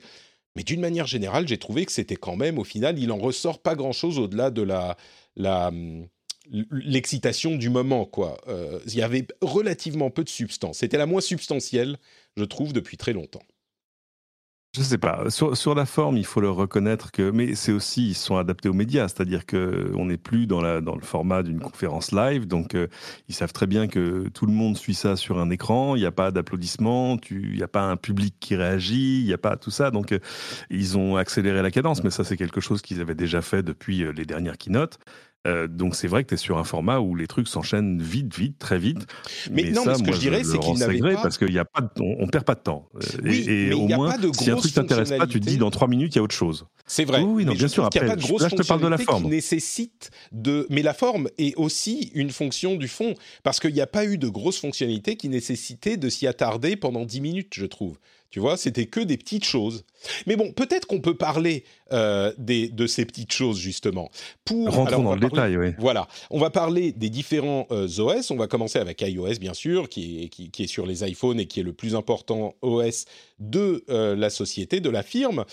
Mais 0.55 0.63
d'une 0.63 0.79
manière 0.79 1.07
générale, 1.07 1.47
j'ai 1.47 1.57
trouvé 1.57 1.85
que 1.85 1.91
c'était 1.91 2.15
quand 2.15 2.37
même, 2.37 2.57
au 2.59 2.63
final, 2.63 2.97
il 2.97 3.11
en 3.11 3.17
ressort 3.17 3.59
pas 3.59 3.75
grand-chose 3.75 4.19
au-delà 4.19 4.51
de 4.51 4.61
la, 4.61 4.95
la, 5.35 5.67
hum, 5.67 6.07
l'excitation 6.71 7.55
du 7.55 7.69
moment, 7.69 8.05
quoi. 8.05 8.39
Euh, 8.47 8.79
il 8.85 8.95
y 8.95 9.01
avait 9.01 9.27
relativement 9.41 10.09
peu 10.09 10.23
de 10.23 10.29
substance. 10.29 10.79
C'était 10.79 10.97
la 10.97 11.05
moins 11.05 11.21
substantielle, 11.21 11.97
je 12.37 12.43
trouve, 12.43 12.73
depuis 12.73 12.97
très 12.97 13.13
longtemps. 13.13 13.43
Je 14.75 14.83
sais 14.83 14.97
pas. 14.97 15.29
Sur, 15.29 15.73
la 15.73 15.85
forme, 15.85 16.17
il 16.17 16.25
faut 16.25 16.41
le 16.41 16.49
reconnaître 16.49 17.13
que, 17.13 17.31
mais 17.31 17.55
c'est 17.55 17.71
aussi 17.71 18.09
ils 18.09 18.13
sont 18.13 18.35
adaptés 18.35 18.67
aux 18.67 18.73
médias, 18.73 19.07
c'est-à-dire 19.07 19.45
que 19.45 19.89
on 19.95 20.07
n'est 20.07 20.17
plus 20.17 20.47
dans 20.47 20.59
la 20.59 20.81
dans 20.81 20.95
le 20.95 21.01
format 21.01 21.43
d'une 21.43 21.61
conférence 21.61 22.11
live, 22.11 22.45
donc 22.45 22.75
euh, 22.75 22.87
ils 23.29 23.35
savent 23.35 23.53
très 23.53 23.67
bien 23.67 23.87
que 23.87 24.27
tout 24.33 24.45
le 24.45 24.51
monde 24.51 24.75
suit 24.75 24.93
ça 24.93 25.15
sur 25.15 25.39
un 25.39 25.49
écran. 25.49 25.95
Il 25.95 26.01
n'y 26.01 26.05
a 26.05 26.11
pas 26.11 26.31
d'applaudissements, 26.31 27.17
il 27.31 27.55
n'y 27.55 27.63
a 27.63 27.69
pas 27.69 27.83
un 27.83 27.95
public 27.95 28.35
qui 28.41 28.57
réagit, 28.57 29.21
il 29.21 29.25
n'y 29.25 29.33
a 29.33 29.37
pas 29.37 29.55
tout 29.55 29.71
ça. 29.71 29.91
Donc 29.91 30.11
euh, 30.11 30.19
ils 30.69 30.97
ont 30.97 31.15
accéléré 31.15 31.61
la 31.61 31.71
cadence, 31.71 32.03
mais 32.03 32.09
ça 32.09 32.25
c'est 32.25 32.35
quelque 32.35 32.59
chose 32.59 32.81
qu'ils 32.81 32.99
avaient 32.99 33.15
déjà 33.15 33.41
fait 33.41 33.63
depuis 33.63 34.03
les 34.13 34.25
dernières 34.25 34.57
keynotes. 34.57 34.99
Euh, 35.45 35.67
donc 35.67 35.95
c'est 35.95 36.07
vrai 36.07 36.23
que 36.23 36.29
tu 36.29 36.33
es 36.35 36.37
sur 36.37 36.57
un 36.57 36.63
format 36.63 36.99
où 36.99 37.15
les 37.15 37.27
trucs 37.27 37.47
s'enchaînent 37.47 38.01
vite, 38.01 38.35
vite, 38.35 38.57
très 38.57 38.79
vite. 38.79 39.05
Mais, 39.51 39.71
non, 39.71 39.83
ce 39.83 40.03
que 40.03 40.11
je 40.11 40.19
dirais, 40.19 40.43
c'est 40.43 40.57
qu'il 40.59 40.77
n'avait 40.77 40.99
pas... 40.99 41.21
Parce 41.21 41.37
qu'on 41.37 41.55
a 41.55 41.65
pas, 41.65 41.91
on, 41.99 42.27
perd 42.27 42.45
pas 42.45 42.55
de 42.55 42.61
temps. 42.61 42.89
Euh, 42.95 43.31
et, 43.31 43.73
au 43.73 43.87
moins, 43.87 44.15
si 44.33 44.51
un 44.51 44.55
truc 44.55 44.73
t'intéresse 44.73 45.11
pas, 45.11 45.27
tu 45.27 45.39
te 45.39 45.45
dis 45.45 45.57
dans 45.57 45.71
trois 45.71 45.87
minutes, 45.87 46.15
il 46.15 46.17
y 46.17 46.19
a 46.19 46.23
autre 46.23 46.35
chose. 46.35 46.65
C'est 46.87 47.05
vrai. 47.05 47.21
Oui, 47.21 47.45
non, 47.45 47.53
bien 47.53 47.67
sûr. 47.67 47.85
Après, 47.85 48.05
pas 48.05 48.15
de 48.15 48.21
là, 48.21 48.49
je 48.49 48.55
te 48.55 48.67
parle 48.67 48.81
de 48.81 48.87
la 48.87 48.97
forme. 48.97 49.27
Nécessite 49.29 50.11
de... 50.31 50.65
Mais 50.69 50.81
la 50.81 50.93
forme 50.93 51.29
est 51.37 51.55
aussi 51.55 52.11
une 52.13 52.31
fonction 52.31 52.75
du 52.75 52.87
fond. 52.87 53.13
Parce 53.43 53.59
qu'il 53.59 53.73
n'y 53.73 53.81
a 53.81 53.87
pas 53.87 54.05
eu 54.05 54.17
de 54.17 54.27
grosses 54.27 54.59
fonctionnalités 54.59 55.15
qui 55.15 55.29
nécessitaient 55.29 55.97
de 55.97 56.09
s'y 56.09 56.27
attarder 56.27 56.75
pendant 56.75 57.05
dix 57.05 57.21
minutes, 57.21 57.53
je 57.55 57.65
trouve. 57.65 57.97
Tu 58.29 58.39
vois, 58.39 58.57
c'était 58.57 58.87
que 58.87 58.99
des 58.99 59.17
petites 59.17 59.45
choses. 59.45 59.85
Mais 60.27 60.35
bon, 60.35 60.51
peut-être 60.51 60.87
qu'on 60.87 61.01
peut 61.01 61.15
parler 61.15 61.63
euh, 61.93 62.33
des, 62.37 62.67
de 62.67 62.87
ces 62.87 63.05
petites 63.05 63.31
choses 63.31 63.59
justement. 63.59 64.09
Pour, 64.43 64.69
Rentrons 64.69 65.03
dans 65.03 65.13
le 65.13 65.19
détail, 65.19 65.57
oui. 65.57 65.67
Voilà, 65.77 66.07
on 66.31 66.39
va 66.39 66.49
parler 66.49 66.91
des 66.91 67.09
différents 67.09 67.67
euh, 67.71 67.87
OS. 67.99 68.31
On 68.31 68.35
va 68.35 68.47
commencer 68.47 68.79
avec 68.79 69.01
iOS, 69.01 69.39
bien 69.39 69.53
sûr, 69.53 69.87
qui 69.87 70.23
est, 70.23 70.29
qui, 70.29 70.63
est, 70.63 70.67
sur 70.67 70.85
les 70.85 71.07
iPhones 71.07 71.39
et 71.39 71.45
qui 71.45 71.59
est 71.59 71.63
le 71.63 71.73
plus 71.73 71.95
important 71.95 72.55
OS 72.61 73.05
de 73.39 73.83
euh, 73.89 74.15
la 74.15 74.29
société, 74.29 74.79
de 74.79 74.89
la 74.89 75.03
firme. 75.03 75.45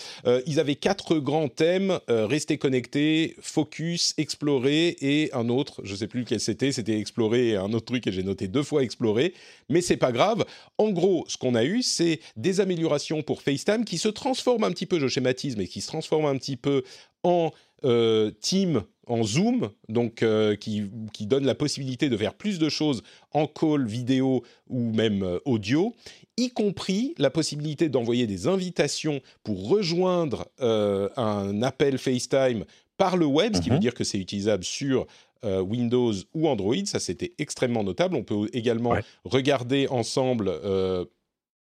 ils 0.47 0.59
avaient 0.59 0.75
quatre 0.75 1.17
grands 1.17 1.49
thèmes 1.49 1.99
rester 2.07 2.57
connecté, 2.57 3.35
focus, 3.41 4.13
explorer 4.17 4.95
et 5.01 5.29
un 5.33 5.49
autre. 5.49 5.81
Je 5.83 5.91
ne 5.91 5.97
sais 5.97 6.07
plus 6.07 6.21
lequel 6.21 6.39
c'était. 6.39 6.71
C'était 6.71 6.99
explorer 6.99 7.49
et 7.49 7.55
un 7.57 7.73
autre 7.73 7.85
truc 7.85 8.07
et 8.07 8.11
j'ai 8.11 8.23
noté 8.23 8.47
deux 8.47 8.63
fois 8.63 8.83
explorer. 8.83 9.33
Mais 9.69 9.81
c'est 9.81 9.97
pas 9.97 10.11
grave. 10.11 10.45
En 10.77 10.89
gros, 10.91 11.25
ce 11.27 11.37
qu'on 11.37 11.55
a 11.55 11.63
eu, 11.63 11.83
c'est 11.83 12.19
des 12.35 12.59
améliorations 12.59 13.21
pour 13.21 13.41
FaceTime 13.41 13.85
qui 13.85 13.97
se 13.97 14.09
transforment 14.09 14.42
un 14.47 14.71
petit 14.71 14.85
peu, 14.85 14.99
je 14.99 15.07
schématise, 15.07 15.57
mais 15.57 15.67
qui 15.67 15.81
se 15.81 15.87
transforment 15.87 16.27
un 16.27 16.37
petit 16.37 16.57
peu 16.57 16.83
en 17.23 17.51
euh, 17.85 18.31
team, 18.39 18.83
en 19.07 19.23
Zoom, 19.23 19.69
donc 19.89 20.23
euh, 20.23 20.55
qui, 20.55 20.83
qui, 21.11 21.25
donne 21.25 21.45
la 21.45 21.55
possibilité 21.55 22.09
de 22.09 22.15
faire 22.15 22.33
plus 22.33 22.57
de 22.57 22.69
choses 22.69 23.03
en 23.31 23.45
call 23.45 23.85
vidéo 23.85 24.43
ou 24.69 24.93
même 24.93 25.23
euh, 25.23 25.39
audio, 25.43 25.93
y 26.37 26.49
compris 26.49 27.13
la 27.17 27.29
possibilité 27.29 27.89
d'envoyer 27.89 28.25
des 28.25 28.47
invitations 28.47 29.19
pour 29.43 29.67
rejoindre 29.67 30.47
un 30.59 31.61
appel 31.61 31.97
FaceTime 31.97 32.63
par 32.97 33.17
le 33.17 33.25
web, 33.25 33.55
ce 33.55 33.61
qui 33.61 33.69
veut 33.69 33.75
mhm. 33.75 33.81
dire 33.81 33.93
que 33.93 34.05
c'est 34.05 34.17
utilisable 34.17 34.63
sur 34.63 35.05
Windows 35.43 36.13
ou 36.33 36.47
Android. 36.47 36.85
Ça, 36.85 36.99
c'était 36.99 37.33
extrêmement 37.37 37.83
notable. 37.83 38.15
On 38.15 38.23
peut 38.23 38.49
également 38.53 38.95
regarder 39.25 39.87
ensemble 39.89 40.49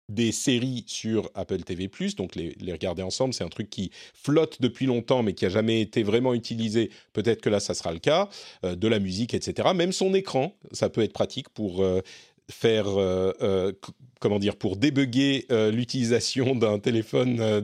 des 0.09 0.31
séries 0.31 0.83
sur 0.87 1.29
Apple 1.35 1.63
TV+, 1.63 1.89
donc 2.17 2.35
les, 2.35 2.53
regarder 2.71 3.01
ensemble, 3.01 3.33
c'est 3.33 3.43
un 3.45 3.49
truc 3.49 3.69
qui 3.69 3.91
flotte 4.13 4.61
depuis 4.61 4.85
longtemps 4.85 5.23
mais 5.23 5.33
qui 5.33 5.45
a 5.45 5.49
jamais 5.49 5.79
été 5.79 6.03
vraiment 6.03 6.33
utilisé. 6.33 6.89
Peut-être 7.13 7.41
que 7.41 7.49
là, 7.49 7.59
ça 7.59 7.73
sera 7.73 7.93
le 7.93 7.99
cas. 7.99 8.29
Euh, 8.65 8.75
de 8.75 8.87
la 8.87 8.99
musique, 8.99 9.33
etc. 9.33 9.69
Même 9.75 9.91
son 9.91 10.13
écran, 10.13 10.55
ça 10.71 10.89
peut 10.89 11.01
être 11.01 11.13
pratique 11.13 11.49
pour 11.49 11.83
euh, 11.83 12.01
faire, 12.49 12.87
euh, 12.87 13.31
euh, 13.41 13.71
comment 14.19 14.39
dire, 14.39 14.55
pour 14.55 14.75
débugger 14.75 15.45
l'utilisation 15.71 16.55
d'un 16.61 16.79
téléphone 16.79 17.61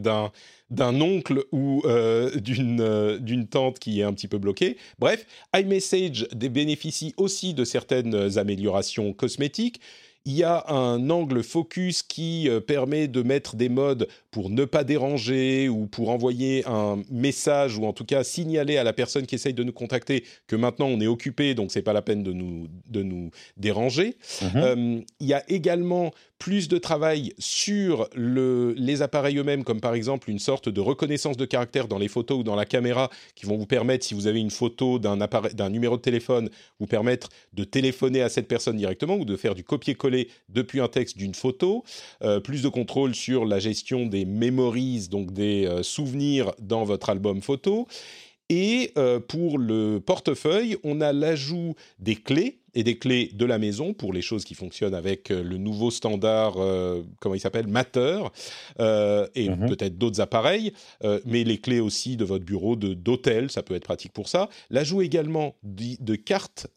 d'un 0.70 1.01
oncle 1.01 1.44
ou 1.51 1.84
d'une 2.36 3.17
d'une 3.20 3.48
tante 3.48 3.79
qui 3.79 4.00
est 4.00 4.03
un 4.03 4.13
petit 4.13 4.27
peu 4.27 4.38
bloquée. 4.38 4.77
Bref, 5.00 5.25
iMessage 5.56 6.27
bénéficie 6.34 7.13
aussi 7.17 7.53
de 7.53 7.63
certaines 7.63 8.38
améliorations 8.38 9.13
cosmétiques. 9.13 9.82
Il 10.27 10.34
y 10.34 10.43
a 10.43 10.65
un 10.67 11.10
angle 11.10 11.41
focus 11.41 12.03
qui 12.03 12.50
euh, 12.50 12.60
permet 12.60 13.07
de 13.07 13.22
mettre 13.22 13.55
des 13.55 13.69
modes 13.69 14.10
pour 14.29 14.50
ne 14.50 14.65
pas 14.65 14.84
déranger 14.84 15.69
ou 15.69 15.88
pour 15.88 16.10
envoyer 16.10 16.67
un 16.67 17.01
message 17.10 17.77
ou 17.77 17.86
en 17.86 17.93
tout 17.93 18.03
cas 18.03 18.25
signaler 18.25 18.75
à 18.75 18.84
la 18.84 18.91
personne 18.91 19.25
qui 19.25 19.36
essaye 19.36 19.53
de 19.53 19.63
nous 19.63 19.72
contacter 19.72 20.25
que 20.48 20.57
maintenant 20.57 20.88
on 20.88 21.00
est 21.00 21.07
occupé, 21.07 21.53
donc 21.53 21.72
c'est 21.72 21.81
pas 21.81 21.93
la 21.93 22.01
peine 22.01 22.24
de 22.24 22.34
nous, 22.34 22.67
de 22.89 23.03
nous 23.03 23.31
déranger. 23.55 24.17
Mhm. 24.41 24.51
Euh, 24.57 25.01
il 25.22 25.27
y 25.27 25.34
a 25.34 25.50
également 25.50 26.12
plus 26.39 26.67
de 26.67 26.77
travail 26.77 27.34
sur 27.39 28.08
le, 28.15 28.74
les 28.77 29.01
appareils 29.01 29.38
eux-mêmes, 29.38 29.63
comme 29.63 29.82
par 29.82 29.94
exemple 29.94 30.29
une 30.29 30.39
sorte 30.39 30.70
de 30.70 30.82
reconnaissance 30.82 31.38
de 31.38 31.46
caractère 31.46 31.88
dans 31.88 31.98
les 31.98 32.08
photos 32.08 32.39
ou 32.39 32.44
dans 32.44 32.56
la 32.56 32.65
caméra, 32.65 33.10
qui 33.36 33.46
vont 33.46 33.58
vous 33.58 33.65
permettre, 33.65 34.06
si 34.06 34.13
vous 34.13 34.27
avez 34.27 34.39
une 34.39 34.51
photo 34.51 35.00
d'un 35.00 35.70
numéro 35.70 35.98
de 35.98 36.01
téléphone, 36.01 36.50
vous 36.79 36.86
permettre 36.86 37.29
de 37.53 37.63
téléphoner 37.63 38.22
à 38.22 38.29
cette 38.29 38.48
personne 38.48 38.77
directement 38.77 39.15
ou 39.15 39.25
de 39.25 39.36
faire 39.36 39.56
du 39.56 39.63
copier-coller 39.63 40.29
depuis 40.50 40.79
un 40.79 40.88
texte 40.88 41.17
d'une 41.17 41.34
photo. 41.34 41.84
Euh, 42.22 42.39
plus 42.39 42.62
de 42.62 42.70
contrôle 42.70 43.15
sur 43.15 43.46
la 43.46 43.60
gestion 43.60 44.06
des 44.06 44.25
memories, 44.25 45.08
donc 45.10 45.34
des 45.34 45.65
euh, 45.65 45.84
souvenirs 45.84 46.53
dans 46.60 46.84
votre 46.84 47.10
album 47.10 47.41
photo. 47.41 47.88
Et 48.49 48.91
euh, 48.97 49.19
pour 49.19 49.57
le 49.57 49.99
portefeuille, 49.99 50.77
on 50.83 51.01
a 51.01 51.11
l'ajout 51.11 51.75
des 51.99 52.15
clés 52.15 52.59
et 52.73 52.83
des 52.83 52.97
clés 52.99 53.31
de 53.33 53.43
la 53.45 53.57
maison 53.57 53.93
pour 53.93 54.13
les 54.13 54.21
choses 54.21 54.45
qui 54.45 54.53
fonctionnent 54.53 54.93
avec 54.93 55.31
euh, 55.31 55.41
le 55.41 55.57
nouveau 55.57 55.89
standard, 55.89 56.57
euh, 56.57 57.01
comment 57.19 57.33
il 57.33 57.39
s'appelle, 57.39 57.65
Matter, 57.67 58.19
euh, 58.79 59.27
et 59.33 59.49
Mhm. 59.49 59.67
peut-être 59.67 59.97
d'autres 59.97 60.21
appareils, 60.21 60.73
euh, 61.03 61.19
mais 61.25 61.43
les 61.43 61.57
clés 61.57 61.79
aussi 61.79 62.17
de 62.17 62.23
votre 62.23 62.45
bureau 62.45 62.75
de- 62.75 62.93
d'hôtel, 62.93 63.49
ça 63.49 63.63
peut 63.63 63.73
être 63.73 63.83
pratique 63.85 64.13
pour 64.13 64.29
ça. 64.29 64.47
L'ajout 64.69 65.01
également 65.01 65.55
de 65.63 66.15
cartes 66.15 66.67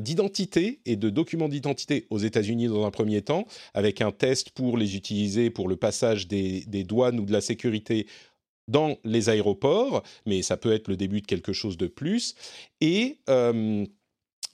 d'identité 0.00 0.80
et 0.86 0.96
de 0.96 1.10
documents 1.10 1.48
d'identité 1.48 2.06
aux 2.10 2.18
États-Unis 2.18 2.68
dans 2.68 2.84
un 2.86 2.90
premier 2.90 3.22
temps, 3.22 3.44
avec 3.74 4.00
un 4.00 4.12
test 4.12 4.50
pour 4.50 4.78
les 4.78 4.96
utiliser 4.96 5.50
pour 5.50 5.68
le 5.68 5.76
passage 5.76 6.28
des, 6.28 6.64
des 6.66 6.84
douanes 6.84 7.18
ou 7.18 7.24
de 7.24 7.32
la 7.32 7.40
sécurité 7.40 8.06
dans 8.68 8.96
les 9.04 9.28
aéroports, 9.28 10.02
mais 10.26 10.42
ça 10.42 10.56
peut 10.56 10.72
être 10.72 10.88
le 10.88 10.96
début 10.96 11.20
de 11.20 11.26
quelque 11.26 11.52
chose 11.52 11.76
de 11.76 11.86
plus. 11.86 12.34
Et 12.80 13.18
euh, 13.28 13.84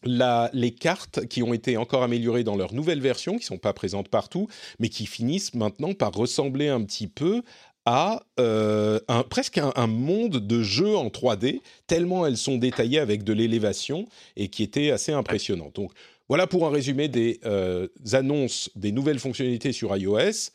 les 0.04 0.74
cartes 0.74 1.26
qui 1.26 1.42
ont 1.42 1.54
été 1.54 1.76
encore 1.76 2.02
améliorées 2.02 2.44
dans 2.44 2.56
leur 2.56 2.74
nouvelle 2.74 3.00
version, 3.00 3.32
qui 3.32 3.44
ne 3.44 3.56
sont 3.56 3.58
pas 3.58 3.72
présentes 3.72 4.08
partout, 4.08 4.48
mais 4.78 4.88
qui 4.88 5.06
finissent 5.06 5.54
maintenant 5.54 5.94
par 5.94 6.12
ressembler 6.12 6.68
un 6.68 6.82
petit 6.82 7.08
peu 7.08 7.42
à 7.86 8.22
euh, 8.40 8.98
presque 9.28 9.58
un, 9.58 9.72
un 9.76 9.86
monde 9.86 10.38
de 10.38 10.62
jeu 10.62 10.96
en 10.96 11.08
3D, 11.08 11.60
tellement 11.86 12.26
elles 12.26 12.38
sont 12.38 12.56
détaillées 12.56 12.98
avec 12.98 13.24
de 13.24 13.32
l'élévation 13.34 14.06
et 14.36 14.48
qui 14.48 14.62
était 14.62 14.90
assez 14.90 15.12
impressionnant. 15.12 15.70
Donc 15.74 15.92
voilà 16.28 16.46
pour 16.46 16.66
un 16.66 16.70
résumé 16.70 17.08
des 17.08 17.40
euh, 17.44 17.88
annonces 18.12 18.70
des 18.76 18.92
nouvelles 18.92 19.18
fonctionnalités 19.18 19.72
sur 19.72 19.94
iOS. 19.94 20.50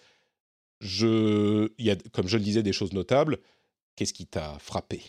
Je, 0.79 1.71
y 1.77 1.89
a, 1.89 1.95
comme 2.13 2.27
je 2.27 2.37
le 2.37 2.43
disais, 2.43 2.63
des 2.63 2.73
choses 2.73 2.93
notables. 2.93 3.39
Qu'est-ce 3.95 4.13
qui 4.13 4.27
t'a 4.27 4.57
frappé? 4.59 5.01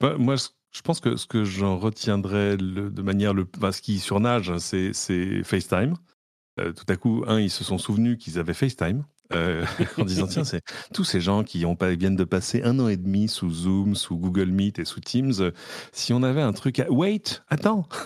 Moi, 0.00 0.36
je 0.36 0.82
pense 0.82 1.00
que 1.00 1.16
ce 1.16 1.26
que 1.26 1.44
j'en 1.44 1.78
retiendrai 1.78 2.56
de 2.56 3.02
manière 3.02 3.32
le, 3.32 3.46
enfin, 3.56 3.72
ce 3.72 3.80
qui 3.80 3.98
surnage, 3.98 4.56
c'est, 4.58 4.92
c'est 4.92 5.42
FaceTime. 5.44 5.94
Euh, 6.60 6.72
tout 6.72 6.84
à 6.88 6.96
coup, 6.96 7.24
un, 7.26 7.40
ils 7.40 7.50
se 7.50 7.64
sont 7.64 7.78
souvenus 7.78 8.18
qu'ils 8.18 8.38
avaient 8.38 8.54
FaceTime. 8.54 9.04
Euh, 9.34 9.64
en 9.98 10.04
disant 10.04 10.26
tiens 10.26 10.44
c'est 10.44 10.62
tous 10.94 11.04
ces 11.04 11.20
gens 11.20 11.42
qui 11.44 11.64
ont 11.66 11.76
viennent 11.80 12.16
de 12.16 12.24
passer 12.24 12.62
un 12.62 12.78
an 12.78 12.88
et 12.88 12.96
demi 12.96 13.28
sous 13.28 13.50
Zoom 13.50 13.94
sous 13.94 14.16
Google 14.16 14.50
Meet 14.50 14.78
et 14.78 14.84
sous 14.84 15.00
Teams 15.00 15.32
euh, 15.40 15.50
si 15.92 16.12
on 16.12 16.22
avait 16.22 16.40
un 16.42 16.52
truc 16.52 16.80
à 16.80 16.90
wait 16.90 17.42
attends. 17.48 17.88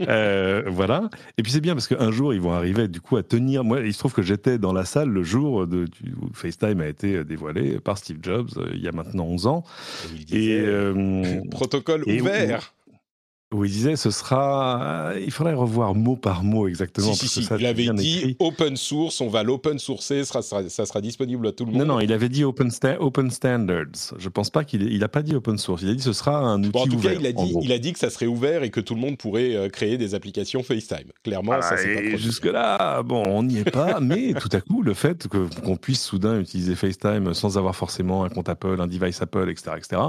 Euh, 0.00 0.62
voilà. 0.66 1.10
Et 1.36 1.42
puis 1.42 1.52
c'est 1.52 1.60
bien 1.60 1.74
parce 1.74 1.86
qu'un 1.86 2.10
jour 2.10 2.32
ils 2.34 2.40
vont 2.40 2.52
arriver 2.52 2.88
du 2.88 3.00
coup 3.00 3.16
à 3.16 3.22
tenir. 3.22 3.64
Moi 3.64 3.80
il 3.80 3.92
se 3.92 3.98
trouve 3.98 4.12
que 4.12 4.22
j'étais 4.22 4.58
dans 4.58 4.72
la 4.72 4.84
salle 4.84 5.08
le 5.08 5.22
jour 5.22 5.66
de, 5.66 5.84
du- 5.86 6.14
où 6.20 6.30
FaceTime 6.32 6.80
a 6.80 6.86
été 6.86 7.24
dévoilé 7.24 7.80
par 7.80 7.98
Steve 7.98 8.18
Jobs 8.22 8.50
il 8.72 8.80
y 8.80 8.88
a 8.88 8.92
maintenant 8.92 9.24
11 9.24 9.46
ans. 9.46 9.64
Et 10.32 10.64
protocole 11.50 12.04
et 12.06 12.20
ouvert. 12.20 12.74
Où 13.52 13.64
il 13.64 13.70
disait 13.72 13.96
ce 13.96 14.12
sera 14.12 15.12
il 15.24 15.30
faudrait 15.32 15.54
revoir 15.54 15.94
mot 15.96 16.14
par 16.14 16.44
mot 16.44 16.68
exactement 16.68 17.12
Si, 17.14 17.26
si, 17.26 17.34
que 17.40 17.40
si. 17.40 17.42
ça, 17.44 17.56
Il 17.58 17.66
avait 17.66 17.88
dit 17.94 18.18
écrit. 18.18 18.36
open 18.38 18.76
source, 18.76 19.20
on 19.20 19.28
va 19.28 19.42
l'open 19.42 19.78
sourcer, 19.80 20.24
ça 20.24 20.40
sera, 20.40 20.68
ça 20.68 20.86
sera 20.86 21.00
disponible 21.00 21.48
à 21.48 21.52
tout 21.52 21.64
le 21.64 21.72
monde. 21.72 21.80
Non, 21.80 21.94
non, 21.94 22.00
il 22.00 22.12
avait 22.12 22.28
dit 22.28 22.44
open, 22.44 22.68
sta- 22.68 22.96
open 23.00 23.28
standards. 23.30 24.14
Je 24.18 24.28
pense 24.28 24.50
pas 24.50 24.62
qu'il 24.62 24.82
il 24.92 25.02
a 25.02 25.08
pas 25.08 25.22
dit 25.22 25.34
open 25.34 25.58
source. 25.58 25.82
Il 25.82 25.88
a 25.90 25.94
dit 25.94 26.02
ce 26.02 26.12
sera 26.12 26.38
un 26.38 26.60
outil 26.60 26.70
Bon, 26.70 26.82
en 26.82 26.86
tout 26.86 26.94
ouvert. 26.94 27.14
cas, 27.14 27.18
il 27.20 27.26
a, 27.26 27.32
dit, 27.32 27.54
il 27.62 27.72
a 27.72 27.78
dit 27.78 27.92
que 27.92 27.98
ça 27.98 28.10
serait 28.10 28.26
ouvert 28.26 28.62
et 28.62 28.70
que 28.70 28.78
tout 28.80 28.94
le 28.94 29.00
monde 29.00 29.18
pourrait 29.18 29.56
euh, 29.56 29.68
créer 29.68 29.98
des 29.98 30.14
applications 30.14 30.62
FaceTime. 30.62 31.10
Clairement, 31.24 31.60
ça 31.60 31.68
Voilà, 31.70 31.76
c'est 31.82 31.94
pas 31.94 32.00
et 32.02 32.08
produit. 32.10 32.18
jusque 32.18 32.44
là, 32.46 33.02
bon, 33.02 33.24
on 33.26 33.42
n'y 33.42 33.58
est 33.58 33.70
pas, 33.70 33.98
mais 34.00 34.32
tout 34.34 34.48
à 34.52 34.60
coup, 34.60 34.82
le 34.82 34.94
fait 34.94 35.26
que- 35.26 35.48
qu'on 35.62 35.76
puisse 35.76 36.02
soudain 36.04 36.38
utiliser 36.38 36.76
FaceTime 36.76 37.34
sans 37.34 37.58
avoir 37.58 37.74
forcément 37.74 38.22
un 38.22 38.28
compte 38.28 38.48
Apple, 38.48 38.76
un 38.80 38.86
device 38.86 39.20
Apple, 39.22 39.50
etc., 39.50 39.72
etc. 39.76 40.00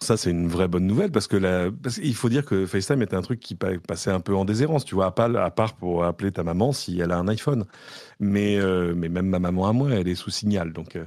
Ça, 0.00 0.18
c'est 0.18 0.30
une 0.30 0.48
vraie 0.48 0.68
bonne 0.68 0.86
nouvelle 0.86 1.10
parce 1.10 1.26
que 1.28 1.36
la, 1.36 1.70
parce 1.82 1.94
qu'il 1.98 2.14
faut 2.14 2.28
dire 2.28 2.44
que 2.44 2.66
FaceTime 2.66 3.00
était 3.00 3.16
un 3.16 3.22
truc 3.22 3.40
qui 3.40 3.54
pa- 3.54 3.78
passait 3.78 4.10
un 4.10 4.20
peu 4.20 4.34
en 4.34 4.44
déshérence, 4.44 4.84
tu 4.84 4.94
vois, 4.94 5.06
à 5.06 5.10
part, 5.12 5.34
à 5.34 5.50
part 5.50 5.74
pour 5.76 6.04
appeler 6.04 6.30
ta 6.30 6.42
maman 6.42 6.72
si 6.72 7.00
elle 7.00 7.10
a 7.10 7.16
un 7.16 7.26
iPhone. 7.28 7.64
Mais, 8.20 8.58
euh, 8.58 8.92
mais 8.94 9.08
même 9.08 9.26
ma 9.28 9.38
maman 9.38 9.66
à 9.66 9.72
moi, 9.72 9.90
elle 9.92 10.06
est 10.08 10.14
sous 10.14 10.30
signal. 10.30 10.74
Donc, 10.74 10.96
euh, 10.96 11.06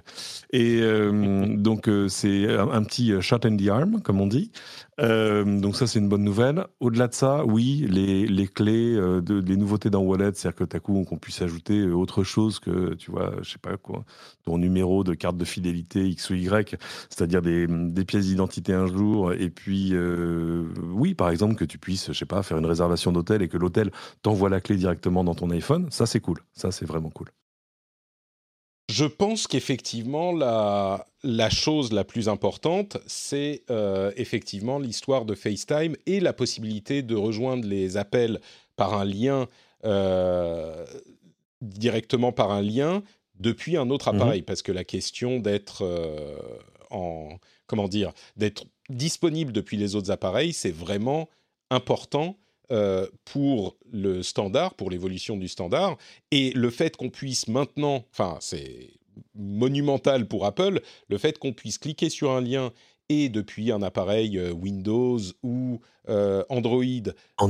et 0.52 0.80
euh, 0.82 1.46
donc, 1.58 1.88
euh, 1.90 2.08
c'est 2.08 2.48
un, 2.58 2.70
un 2.72 2.84
petit 2.84 3.22
shot 3.22 3.40
in 3.44 3.56
the 3.56 3.68
arm, 3.70 4.02
comme 4.02 4.20
on 4.20 4.28
dit. 4.28 4.52
Euh, 5.00 5.60
donc, 5.60 5.76
ça, 5.76 5.86
c'est 5.86 6.00
une 6.00 6.10
bonne 6.10 6.24
nouvelle. 6.24 6.66
Au-delà 6.80 7.08
de 7.08 7.14
ça, 7.14 7.46
oui, 7.46 7.86
les, 7.88 8.26
les 8.26 8.48
clés, 8.48 8.96
euh, 8.96 9.22
de, 9.22 9.40
les 9.40 9.56
nouveautés 9.56 9.92
dans 9.92 10.02
Wallet, 10.02 10.32
c'est-à-dire 10.34 10.68
que 10.68 10.76
à 10.76 10.80
coup, 10.80 11.04
qu'on 11.04 11.18
puisse 11.20 11.42
ajouter 11.44 11.78
euh, 11.82 11.94
autre 11.94 12.24
chose 12.24 12.60
que, 12.60 12.96
tu 12.96 13.12
vois, 13.12 13.36
je 13.44 13.52
sais 13.52 13.60
pas 13.60 13.78
quoi, 13.78 14.06
ton 14.44 14.58
numéro 14.58 15.04
de 15.04 15.14
carte 15.14 15.38
de 15.38 15.46
fidélité 15.46 16.08
X 16.10 16.32
ou 16.32 16.34
Y, 16.34 16.78
c'est-à-dire 17.10 17.44
des, 17.44 17.68
des 17.68 18.06
pièces 18.06 18.26
d'identité 18.26 18.74
un 18.74 18.88
jour, 18.88 19.34
et 19.34 19.50
puis, 19.52 19.94
oui, 20.94 21.14
par 21.14 21.30
exemple, 21.30 21.56
que 21.56 21.66
tu 21.66 21.78
puisses, 21.78 22.08
je 22.12 22.18
sais 22.18 22.26
pas, 22.26 22.42
faire 22.44 22.58
une 22.58 22.66
réservation 22.66 23.12
d'hôtel 23.12 23.42
et 23.44 23.48
que 23.50 23.58
l'hôtel 23.58 23.92
t'envoie 24.24 24.50
la 24.50 24.62
clé 24.62 24.76
directement 24.78 25.24
dans 25.24 25.36
ton 25.36 25.50
iPhone, 25.52 25.88
ça, 25.92 26.06
c'est 26.08 26.20
cool. 26.22 26.40
Ça, 26.54 26.72
c'est 26.72 26.86
vraiment 26.86 27.10
cool. 27.12 27.28
Je 28.90 29.04
pense 29.06 29.48
qu'effectivement, 29.48 30.32
la, 30.32 31.06
la 31.24 31.50
chose 31.50 31.92
la 31.92 32.06
plus 32.06 32.30
importante, 32.30 32.98
c'est 33.06 33.64
euh, 33.70 34.12
effectivement 34.16 34.80
l'histoire 34.80 35.26
de 35.26 35.36
FaceTime 35.36 35.96
et 36.06 36.22
la 36.22 36.32
possibilité 36.32 37.02
de 37.02 37.16
rejoindre 37.16 37.68
les 37.68 37.98
appels 37.98 38.40
par 38.78 38.94
un 38.94 39.04
lien, 39.04 39.48
euh, 39.84 40.86
directement 41.62 42.32
par 42.32 42.52
un 42.52 42.62
lien, 42.62 43.04
depuis 43.40 43.76
un 43.76 43.90
autre 43.90 44.12
Mhm. 44.12 44.22
appareil. 44.22 44.42
Parce 44.42 44.62
que 44.62 44.72
la 44.72 44.84
question 44.86 45.40
d'être 45.40 45.84
euh, 45.84 46.38
en. 46.90 47.38
Comment 47.68 47.90
dire 47.90 48.14
D'être 48.38 48.64
disponible 48.90 49.52
depuis 49.52 49.76
les 49.76 49.96
autres 49.96 50.12
appareils, 50.12 50.54
c'est 50.54 50.72
vraiment 50.72 51.28
important. 51.70 52.38
Euh, 52.72 53.08
pour 53.26 53.78
le 53.92 54.24
standard, 54.24 54.74
pour 54.76 54.90
l'évolution 54.90 55.38
du 55.38 55.48
standard, 55.48 55.98
et 56.32 56.52
le 56.52 56.70
fait 56.70 56.96
qu'on 56.98 57.10
puisse 57.10 57.48
maintenant, 57.48 58.06
enfin 58.12 58.38
c'est 58.42 58.92
monumental 59.36 60.28
pour 60.28 60.46
Apple, 60.46 60.82
le 61.10 61.18
fait 61.18 61.38
qu'on 61.38 61.54
puisse 61.54 61.78
cliquer 61.78 62.10
sur 62.10 62.32
un 62.32 62.42
lien 62.42 62.72
et 63.10 63.30
depuis 63.30 63.72
un 63.72 63.82
appareil 63.82 64.38
euh, 64.38 64.52
Windows 64.52 65.20
ou 65.44 65.80
euh, 66.10 66.44
Android 66.50 66.84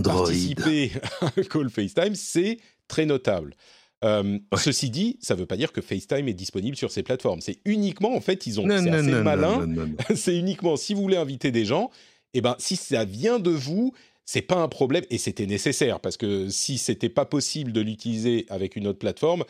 participer 0.04 0.92
à 1.22 1.32
un 1.36 1.44
call 1.44 1.70
FaceTime, 1.70 2.16
c'est 2.16 2.60
très 2.88 3.06
notable. 3.06 3.56
Euh, 4.04 4.38
Ouais. 4.52 4.60
Ceci 4.60 4.90
dit, 4.90 5.18
ça 5.22 5.34
ne 5.34 5.40
veut 5.40 5.46
pas 5.46 5.58
dire 5.58 5.72
que 5.72 5.82
FaceTime 5.82 6.28
est 6.28 6.34
disponible 6.34 6.78
sur 6.78 6.92
ces 6.92 7.02
plateformes. 7.02 7.42
C'est 7.42 7.60
uniquement, 7.66 8.16
en 8.16 8.22
fait, 8.22 8.46
ils 8.46 8.60
ont, 8.60 8.68
c'est 8.70 8.90
assez 8.90 9.08
non, 9.08 9.24
malin. 9.24 9.68
c'est 10.16 10.38
uniquement 10.38 10.76
si 10.76 10.94
vous 10.94 11.02
voulez 11.02 11.18
inviter 11.18 11.52
des 11.52 11.66
gens, 11.66 11.90
et 12.34 12.42
ben 12.42 12.56
si 12.60 12.76
ça 12.76 13.06
vient 13.06 13.40
de 13.40 13.50
vous, 13.50 13.94
c'est 14.30 14.42
pas 14.44 14.58
un 14.58 14.68
problème 14.68 15.04
et 15.10 15.18
c'était 15.18 15.48
nécessaire 15.48 16.00
parce 16.02 16.18
que 16.18 16.50
si 16.50 16.78
c'était 16.78 17.10
pas 17.10 17.26
possible 17.26 17.72
de 17.72 17.82
l'utiliser 17.82 18.46
avec 18.50 18.76
une 18.76 18.86
autre 18.86 19.00
plateforme, 19.00 19.44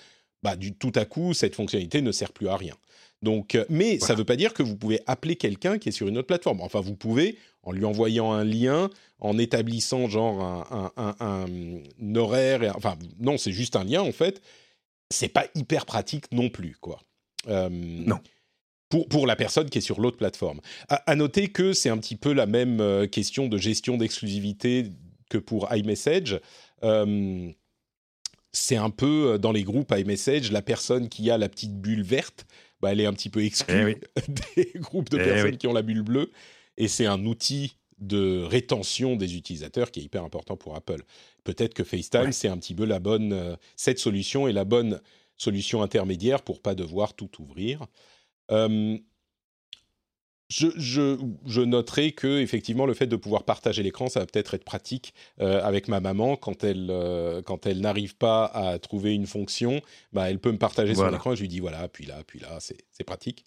bah 0.44 0.56
du 0.56 0.74
tout 0.74 0.92
à 0.96 1.04
coup 1.04 1.34
cette 1.34 1.56
fonctionnalité 1.56 2.02
ne 2.02 2.12
sert 2.14 2.32
plus 2.32 2.48
à 2.48 2.56
rien. 2.56 2.76
Donc, 3.24 3.56
euh, 3.56 3.66
mais 3.70 3.98
ça 3.98 4.06
Voilà. 4.08 4.20
veut 4.20 4.26
pas 4.26 4.36
dire 4.36 4.54
que 4.54 4.62
vous 4.62 4.78
pouvez 4.78 5.00
appeler 5.08 5.36
quelqu'un 5.36 5.80
qui 5.80 5.90
est 5.90 5.92
sur 5.92 6.08
une 6.08 6.20
autre 6.20 6.28
plateforme. 6.28 6.62
Enfin, 6.62 6.80
vous 6.82 6.96
pouvez 6.96 7.36
en 7.64 7.72
lui 7.72 7.84
envoyant 7.84 8.32
un 8.32 8.44
lien, 8.44 8.92
en 9.20 9.40
établissant 9.40 10.08
genre 10.08 10.40
un, 10.44 10.92
un- 10.96 11.16
un- 11.20 11.46
un 11.50 12.16
horaire. 12.16 12.72
enfin, 12.78 12.96
non, 13.20 13.40
c'est 13.40 13.52
juste 13.52 13.76
un 13.76 13.84
lien 13.84 14.02
en 14.02 14.12
fait. 14.12 14.42
c'est 15.10 15.30
pas 15.30 15.48
hyper 15.56 15.86
pratique 15.88 16.26
non 16.32 16.50
plus, 16.50 16.76
quoi. 16.80 17.00
non. 17.48 18.20
Pour, 18.90 19.08
pour, 19.10 19.28
la 19.28 19.36
personne 19.36 19.70
qui 19.70 19.80
est 19.80 19.82
sur 19.82 20.00
l'autre 20.00 20.18
plateforme. 20.18 20.62
À, 20.88 21.16
noter 21.16 21.50
que 21.50 21.74
c'est 21.74 21.90
un 21.90 21.98
petit 21.98 22.16
peu 22.16 22.32
la 22.32 22.46
même 22.46 23.08
question 23.10 23.48
de 23.48 23.58
gestion 23.58 23.98
d'exclusivité 23.98 24.86
que 25.30 25.38
pour 25.38 25.68
iMessage. 25.76 26.40
c'est 28.54 28.76
un 28.78 28.90
peu 28.90 29.38
dans 29.40 29.52
les 29.52 29.64
groupes 29.64 29.94
iMessage, 29.94 30.54
la 30.54 30.62
personne 30.62 31.10
qui 31.10 31.30
a 31.30 31.38
la 31.38 31.50
petite 31.50 31.82
bulle 31.82 32.04
verte, 32.04 32.46
bah, 32.82 32.92
elle 32.92 33.02
est 33.02 33.06
un 33.06 33.14
petit 33.14 33.30
peu 33.30 33.44
exclue 33.44 33.98
eh 34.16 34.32
des 34.56 34.72
groupes 34.80 35.10
de 35.10 35.20
eh 35.20 35.24
personnes 35.24 35.58
qui 35.58 35.68
ont 35.68 35.74
la 35.74 35.82
bulle 35.82 36.04
bleue. 36.04 36.32
Et 36.78 36.88
c'est 36.88 37.06
un 37.06 37.26
outil 37.26 37.76
de 38.00 38.44
rétention 38.44 39.16
des 39.16 39.36
utilisateurs 39.36 39.90
qui 39.90 40.00
est 40.00 40.04
hyper 40.04 40.24
important 40.24 40.56
pour 40.56 40.76
Apple. 40.76 41.04
Peut-être 41.44 41.74
que 41.74 41.84
FaceTime, 41.84 42.32
c'est 42.32 42.48
un 42.48 42.58
petit 42.58 42.76
peu 42.76 42.86
la 42.86 43.00
bonne, 43.00 43.34
euh, 43.34 43.56
cette 43.76 44.00
solution 44.00 44.48
est 44.48 44.54
la 44.54 44.66
bonne 44.66 45.02
solution 45.38 45.82
intermédiaire 45.82 46.44
pour 46.44 46.62
pas 46.62 46.76
devoir 46.76 47.16
tout 47.16 47.30
ouvrir. 47.42 47.86
Euh, 48.52 48.98
je, 50.50 50.68
je, 50.78 51.18
je, 51.46 51.62
noterai 51.62 52.14
que 52.14 52.40
effectivement 52.40 52.86
le 52.86 52.94
fait 52.94 53.08
de 53.08 53.18
pouvoir 53.18 53.44
partager 53.44 53.84
l'écran, 53.84 54.08
ça 54.08 54.22
va 54.22 54.26
peut-être 54.26 54.54
être 54.54 54.64
pratique 54.64 55.14
euh, 55.42 55.62
avec 55.62 55.90
ma 55.90 56.00
maman 56.00 56.38
quand 56.38 56.64
elle 56.64 56.90
quand 57.46 57.66
elle 57.66 57.82
n'arrive 57.82 58.16
pas 58.16 58.46
à 58.46 58.80
trouver 58.80 59.14
une 59.14 59.28
fonction, 59.28 59.82
bah 60.14 60.30
elle 60.30 60.40
peut 60.40 60.54
me 60.54 60.58
partager 60.58 60.96
son 60.96 61.14
écran 61.14 61.34
et 61.34 61.36
je 61.36 61.42
lui 61.42 61.50
dis 61.50 61.60
voilà 61.60 61.90
puis 61.90 62.06
là 62.06 62.24
puis 62.26 62.40
là 62.40 62.60
c'est 62.62 63.04
pratique. 63.04 63.44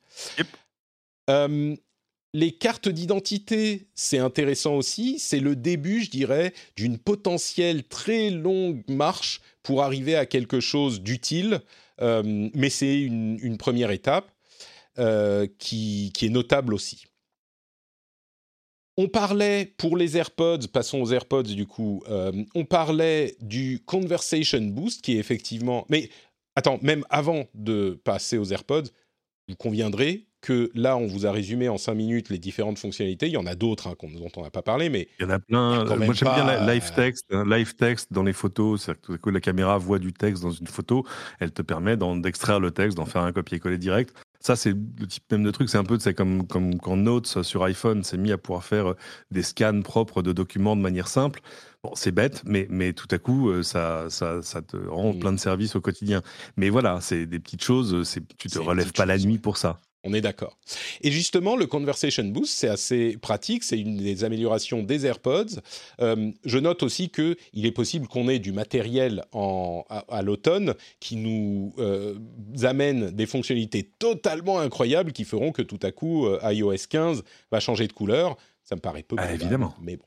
Les 2.33 2.53
cartes 2.53 2.89
d'identité, 2.89 3.89
c'est 3.95 4.19
intéressant 4.19 4.77
aussi. 4.77 5.19
C'est 5.19 5.41
le 5.41 5.57
début, 5.57 6.01
je 6.05 6.11
dirais, 6.11 6.53
d'une 6.77 6.97
potentielle 6.97 7.83
très 7.83 8.31
longue 8.31 8.85
marche 8.89 9.41
pour 9.65 9.83
arriver 9.83 10.15
à 10.15 10.27
quelque 10.27 10.61
chose 10.61 11.03
d'utile. 11.03 11.61
Euh, 12.01 12.49
mais 12.55 12.71
c'est 12.71 13.01
une, 13.01 13.59
première 13.59 13.91
étape 13.91 14.31
euh, 15.01 15.47
qui, 15.59 16.13
est 16.21 16.29
notable 16.29 16.75
aussi. 16.75 17.07
On 18.97 19.09
parlait 19.09 19.75
pour 19.79 19.97
les 19.97 20.17
AirPods, 20.17 20.69
passons 20.73 21.01
aux 21.01 21.11
AirPods 21.11 21.45
du 21.45 21.67
coup, 21.67 22.03
euh, 22.11 22.33
on 22.55 22.67
parlait 22.67 23.37
du 23.41 23.83
Conversation 23.87 24.61
Boost 24.61 25.03
qui 25.03 25.17
est 25.17 25.19
effectivement... 25.19 25.87
Mais 25.89 26.11
attends, 26.55 26.79
même 26.83 27.05
avant 27.09 27.47
de 27.55 27.99
passer 28.05 28.37
aux 28.37 28.45
AirPods, 28.45 28.91
vous 29.49 29.57
conviendrez 29.57 30.27
que 30.41 30.71
là, 30.75 30.97
on 30.97 31.07
vous 31.07 31.27
a 31.27 31.33
résumé 31.33 31.69
en 31.69 31.79
cinq 31.79 31.95
minutes 31.95 32.31
les 32.31 32.39
différentes 32.39 32.79
fonctionnalités. 32.79 33.27
Il 33.27 33.33
y 33.33 33.37
en 33.37 33.47
a 33.47 33.55
d'autres 33.55 33.89
hein, 33.89 33.95
dont 34.03 34.31
on 34.37 34.43
n'a 34.43 34.51
pas 34.51 34.63
parlé, 34.63 34.89
mais 34.89 35.09
il 35.19 35.23
y 35.23 35.27
en 35.27 35.31
a 35.31 35.39
plein. 35.39 35.85
Moi, 35.97 36.15
j'aime 36.15 36.35
bien 36.35 36.67
live 36.67 36.93
text, 36.95 37.27
hein, 37.31 37.45
live 37.47 37.75
text 37.75 38.13
dans 38.13 38.23
les 38.23 38.33
photos. 38.33 38.83
C'est-à-dire 38.83 39.21
que 39.21 39.31
la 39.31 39.41
caméra 39.41 39.79
voit 39.79 39.99
du 39.99 40.13
texte 40.13 40.43
dans 40.43 40.51
une 40.51 40.67
photo, 40.67 41.07
elle 41.41 41.53
te 41.53 41.63
permet 41.63 41.97
d'extraire 41.97 42.61
le 42.61 42.71
texte, 42.71 42.97
d'en 42.97 43.07
faire 43.07 43.23
un 43.23 43.33
copier-coller 43.33 43.79
direct. 43.79 44.15
Ça, 44.41 44.57
c'est 44.57 44.71
le 44.71 45.07
type 45.07 45.25
même 45.31 45.45
de 45.45 45.51
truc. 45.51 45.69
C'est 45.69 45.79
un 45.79 45.85
peu 45.85 45.99
comme, 46.17 46.47
comme 46.47 46.79
quand 46.79 46.97
Notes 46.97 47.43
sur 47.43 47.63
iPhone 47.63 48.03
s'est 48.03 48.17
mis 48.17 48.33
à 48.33 48.39
pouvoir 48.39 48.65
faire 48.65 48.91
euh, 48.93 48.97
des 49.31 49.43
scans 49.43 49.83
propres 49.83 50.23
de 50.23 50.33
documents 50.33 50.77
de 50.77 50.81
manière 50.81 51.09
simple. 51.09 51.41
Bon, 51.83 51.93
c'est 51.95 52.13
bête, 52.13 52.43
mais, 52.47 52.67
mais 52.71 52.93
tout 52.95 53.09
à 53.11 53.19
coup, 53.19 53.51
euh, 53.51 53.63
ça, 53.63 54.09
ça, 54.09 54.43
ça 54.43 54.63
te 54.63 54.77
rend 54.77 55.13
plein 55.15 55.33
de 55.33 55.39
services 55.39 55.77
au 55.77 55.81
quotidien. 55.83 56.23
Mais 56.57 56.71
voilà, 56.71 57.01
c'est 57.01 57.27
des 57.27 57.39
petites 57.39 57.63
choses. 57.63 58.09
Tu 58.39 58.49
te 58.49 58.59
relèves 58.59 58.93
pas 58.93 59.07
la 59.07 59.19
nuit 59.19 59.39
pour 59.39 59.59
ça. 59.59 59.79
On 60.03 60.15
est 60.15 60.23
d'accord. 60.23 60.57
Et 61.03 61.11
justement, 61.11 61.57
le 61.57 61.67
Conversation 61.67 62.25
Boost, 62.25 62.55
c'est 62.55 62.69
assez 62.69 63.19
pratique, 63.19 63.63
c'est 63.63 63.79
une 63.79 63.99
des 63.99 64.25
améliorations 64.25 64.83
des 64.83 65.05
AirPods. 65.05 65.61
Euh, 66.01 66.31
je 66.45 66.59
note 66.59 66.83
aussi 66.83 67.11
qu'il 67.11 67.37
est 67.67 67.73
possible 67.73 68.09
qu'on 68.09 68.29
ait 68.29 68.39
du 68.39 68.53
matériel 68.53 69.25
en, 69.33 69.85
à, 69.91 70.23
l'automne 70.23 70.75
qui 71.01 71.17
nous 71.17 71.75
euh, 71.79 72.19
amène 72.63 73.11
des 73.11 73.27
fonctionnalités 73.27 73.91
totalement 73.99 74.59
incroyables 74.59 75.13
qui 75.13 75.25
feront 75.25 75.53
que 75.53 75.63
tout 75.63 75.81
à 75.83 75.93
coup, 75.93 76.27
euh, 76.27 76.41
iOS 76.45 76.87
15 76.89 77.23
va 77.51 77.61
changer 77.61 77.87
de 77.87 77.93
couleur. 77.93 78.39
Ça 78.65 78.77
me 78.77 78.81
paraît 78.81 79.03
peu 79.03 79.17
ah, 79.19 79.35
évidemment. 79.35 79.75
mais 79.83 79.97
bon. 79.97 80.05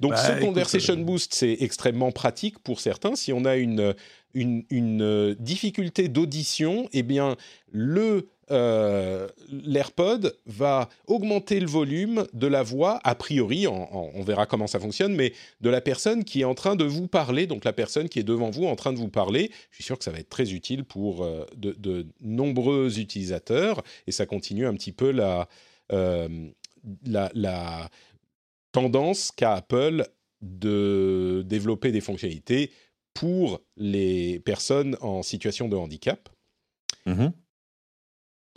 Donc 0.00 0.12
bah, 0.12 0.16
ce 0.16 0.40
Conversation 0.40 0.96
Boost, 0.96 1.34
c'est 1.34 1.56
extrêmement 1.60 2.12
pratique 2.12 2.58
pour 2.60 2.80
certains. 2.80 3.16
Si 3.16 3.32
on 3.32 3.44
a 3.44 3.56
une, 3.56 3.94
une, 4.34 4.64
une 4.70 5.34
difficulté 5.38 6.08
d'audition, 6.08 6.88
eh 6.92 7.02
bien, 7.02 7.36
le 7.70 8.28
euh, 8.50 9.28
l'AirPod 9.50 10.36
va 10.46 10.88
augmenter 11.06 11.60
le 11.60 11.66
volume 11.66 12.26
de 12.32 12.46
la 12.46 12.62
voix, 12.62 13.00
a 13.04 13.14
priori, 13.14 13.66
on 13.66 14.22
verra 14.22 14.46
comment 14.46 14.66
ça 14.66 14.78
fonctionne, 14.80 15.14
mais 15.14 15.32
de 15.60 15.70
la 15.70 15.80
personne 15.80 16.24
qui 16.24 16.42
est 16.42 16.44
en 16.44 16.54
train 16.54 16.76
de 16.76 16.84
vous 16.84 17.08
parler, 17.08 17.46
donc 17.46 17.64
la 17.64 17.72
personne 17.72 18.08
qui 18.08 18.18
est 18.18 18.24
devant 18.24 18.50
vous 18.50 18.66
en 18.66 18.76
train 18.76 18.92
de 18.92 18.98
vous 18.98 19.08
parler. 19.08 19.50
Je 19.70 19.76
suis 19.76 19.84
sûr 19.84 19.98
que 19.98 20.04
ça 20.04 20.10
va 20.10 20.18
être 20.18 20.28
très 20.28 20.52
utile 20.52 20.84
pour 20.84 21.24
euh, 21.24 21.46
de, 21.56 22.06
nombreux 22.20 22.98
utilisateurs, 22.98 23.82
et 24.06 24.12
ça 24.12 24.26
continue 24.26 24.66
un 24.66 24.74
petit 24.74 24.92
peu 24.92 25.10
la, 25.10 25.48
euh, 25.92 26.28
la, 27.06 27.30
la 27.34 27.88
tendance 28.72 29.30
qu'a 29.30 29.54
Apple 29.54 30.06
de 30.42 31.42
développer 31.46 31.92
des 31.92 32.00
fonctionnalités 32.00 32.70
pour 33.14 33.60
les 33.76 34.40
personnes 34.40 34.96
en 35.00 35.22
situation 35.22 35.68
de 35.68 35.76
handicap. 35.76 36.28
Mm-hmm. 37.06 37.32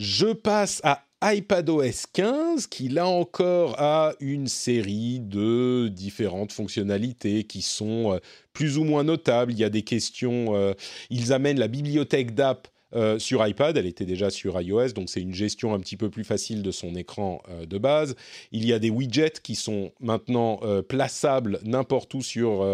Je 0.00 0.28
passe 0.32 0.80
à 0.84 1.04
iPadOS 1.24 2.06
15 2.12 2.68
qui 2.68 2.88
là 2.88 3.08
encore 3.08 3.74
a 3.80 4.12
une 4.20 4.46
série 4.46 5.18
de 5.18 5.88
différentes 5.88 6.52
fonctionnalités 6.52 7.42
qui 7.42 7.62
sont 7.62 8.12
euh, 8.12 8.18
plus 8.52 8.78
ou 8.78 8.84
moins 8.84 9.02
notables. 9.02 9.50
Il 9.50 9.58
y 9.58 9.64
a 9.64 9.70
des 9.70 9.82
questions, 9.82 10.54
euh, 10.54 10.74
ils 11.10 11.32
amènent 11.32 11.58
la 11.58 11.66
bibliothèque 11.66 12.32
d'app 12.36 12.68
euh, 12.94 13.18
sur 13.18 13.46
iPad, 13.46 13.76
elle 13.76 13.86
était 13.86 14.04
déjà 14.04 14.30
sur 14.30 14.60
iOS, 14.60 14.92
donc 14.92 15.08
c'est 15.08 15.20
une 15.20 15.34
gestion 15.34 15.74
un 15.74 15.80
petit 15.80 15.96
peu 15.96 16.10
plus 16.10 16.24
facile 16.24 16.62
de 16.62 16.70
son 16.70 16.94
écran 16.94 17.42
de 17.66 17.78
base. 17.78 18.16
Il 18.52 18.64
y 18.64 18.72
a 18.72 18.78
des 18.78 18.90
widgets 18.90 19.40
qui 19.42 19.54
sont 19.54 19.92
maintenant 20.00 20.60
plaçables 20.88 21.60
n'importe 21.64 22.12
où 22.14 22.22
sur 22.22 22.64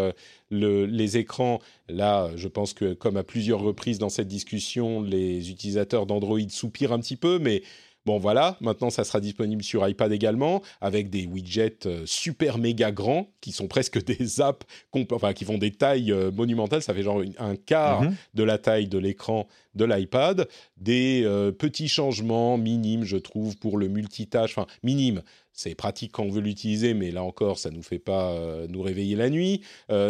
les 0.51 1.17
écrans. 1.17 1.59
Là, 1.89 2.31
je 2.35 2.47
pense 2.47 2.73
que 2.73 2.93
comme 2.93 3.17
à 3.17 3.23
plusieurs 3.23 3.59
reprises 3.59 3.99
dans 3.99 4.09
cette 4.09 4.27
discussion, 4.27 5.01
les 5.01 5.49
utilisateurs 5.51 6.05
d'Android 6.05 6.39
soupirent 6.49 6.93
un 6.93 6.99
petit 6.99 7.17
peu, 7.17 7.39
mais 7.39 7.61
Bon 8.05 8.19
voilà, 8.19 8.55
maintenant 8.61 8.91
ça 8.91 9.03
sera 9.03 9.19
disponible 9.19 9.63
sur 9.63 9.87
iPad 9.87 10.11
également, 10.11 10.61
avec 10.79 11.09
des 11.09 11.25
widgets 11.25 11.87
euh, 11.87 12.03
super 12.05 12.59
méga 12.59 12.91
grands, 12.91 13.31
qui 13.41 13.51
sont 13.51 13.67
presque 13.67 14.03
des 14.05 14.41
apps, 14.41 14.65
enfin 15.11 15.33
qui 15.33 15.43
font 15.43 15.57
des 15.57 15.71
tailles 15.71 16.11
euh, 16.11 16.31
monumentales, 16.31 16.83
ça 16.83 16.93
fait 16.93 17.01
genre 17.01 17.23
un 17.39 17.55
quart 17.55 18.03
mhm. 18.03 18.15
de 18.35 18.43
la 18.43 18.59
taille 18.59 18.87
de 18.87 18.99
l'écran 18.99 19.47
de 19.73 19.85
l'iPad, 19.85 20.47
des 20.77 21.23
euh, 21.25 21.51
petits 21.51 21.87
changements 21.87 22.59
minimes, 22.59 23.05
je 23.05 23.17
trouve, 23.17 23.57
pour 23.57 23.79
le 23.79 23.87
multitâche, 23.87 24.55
enfin 24.55 24.67
minimes, 24.83 25.23
c'est 25.51 25.73
pratique 25.73 26.11
quand 26.11 26.23
on 26.23 26.29
veut 26.29 26.41
l'utiliser, 26.41 26.93
mais 26.93 27.09
là 27.09 27.23
encore, 27.23 27.57
ça 27.57 27.71
ne 27.71 27.77
nous 27.77 27.83
fait 27.83 27.97
pas 27.97 28.37
nous 28.67 28.81
réveiller 28.81 29.15
la 29.15 29.29
nuit. 29.29 29.61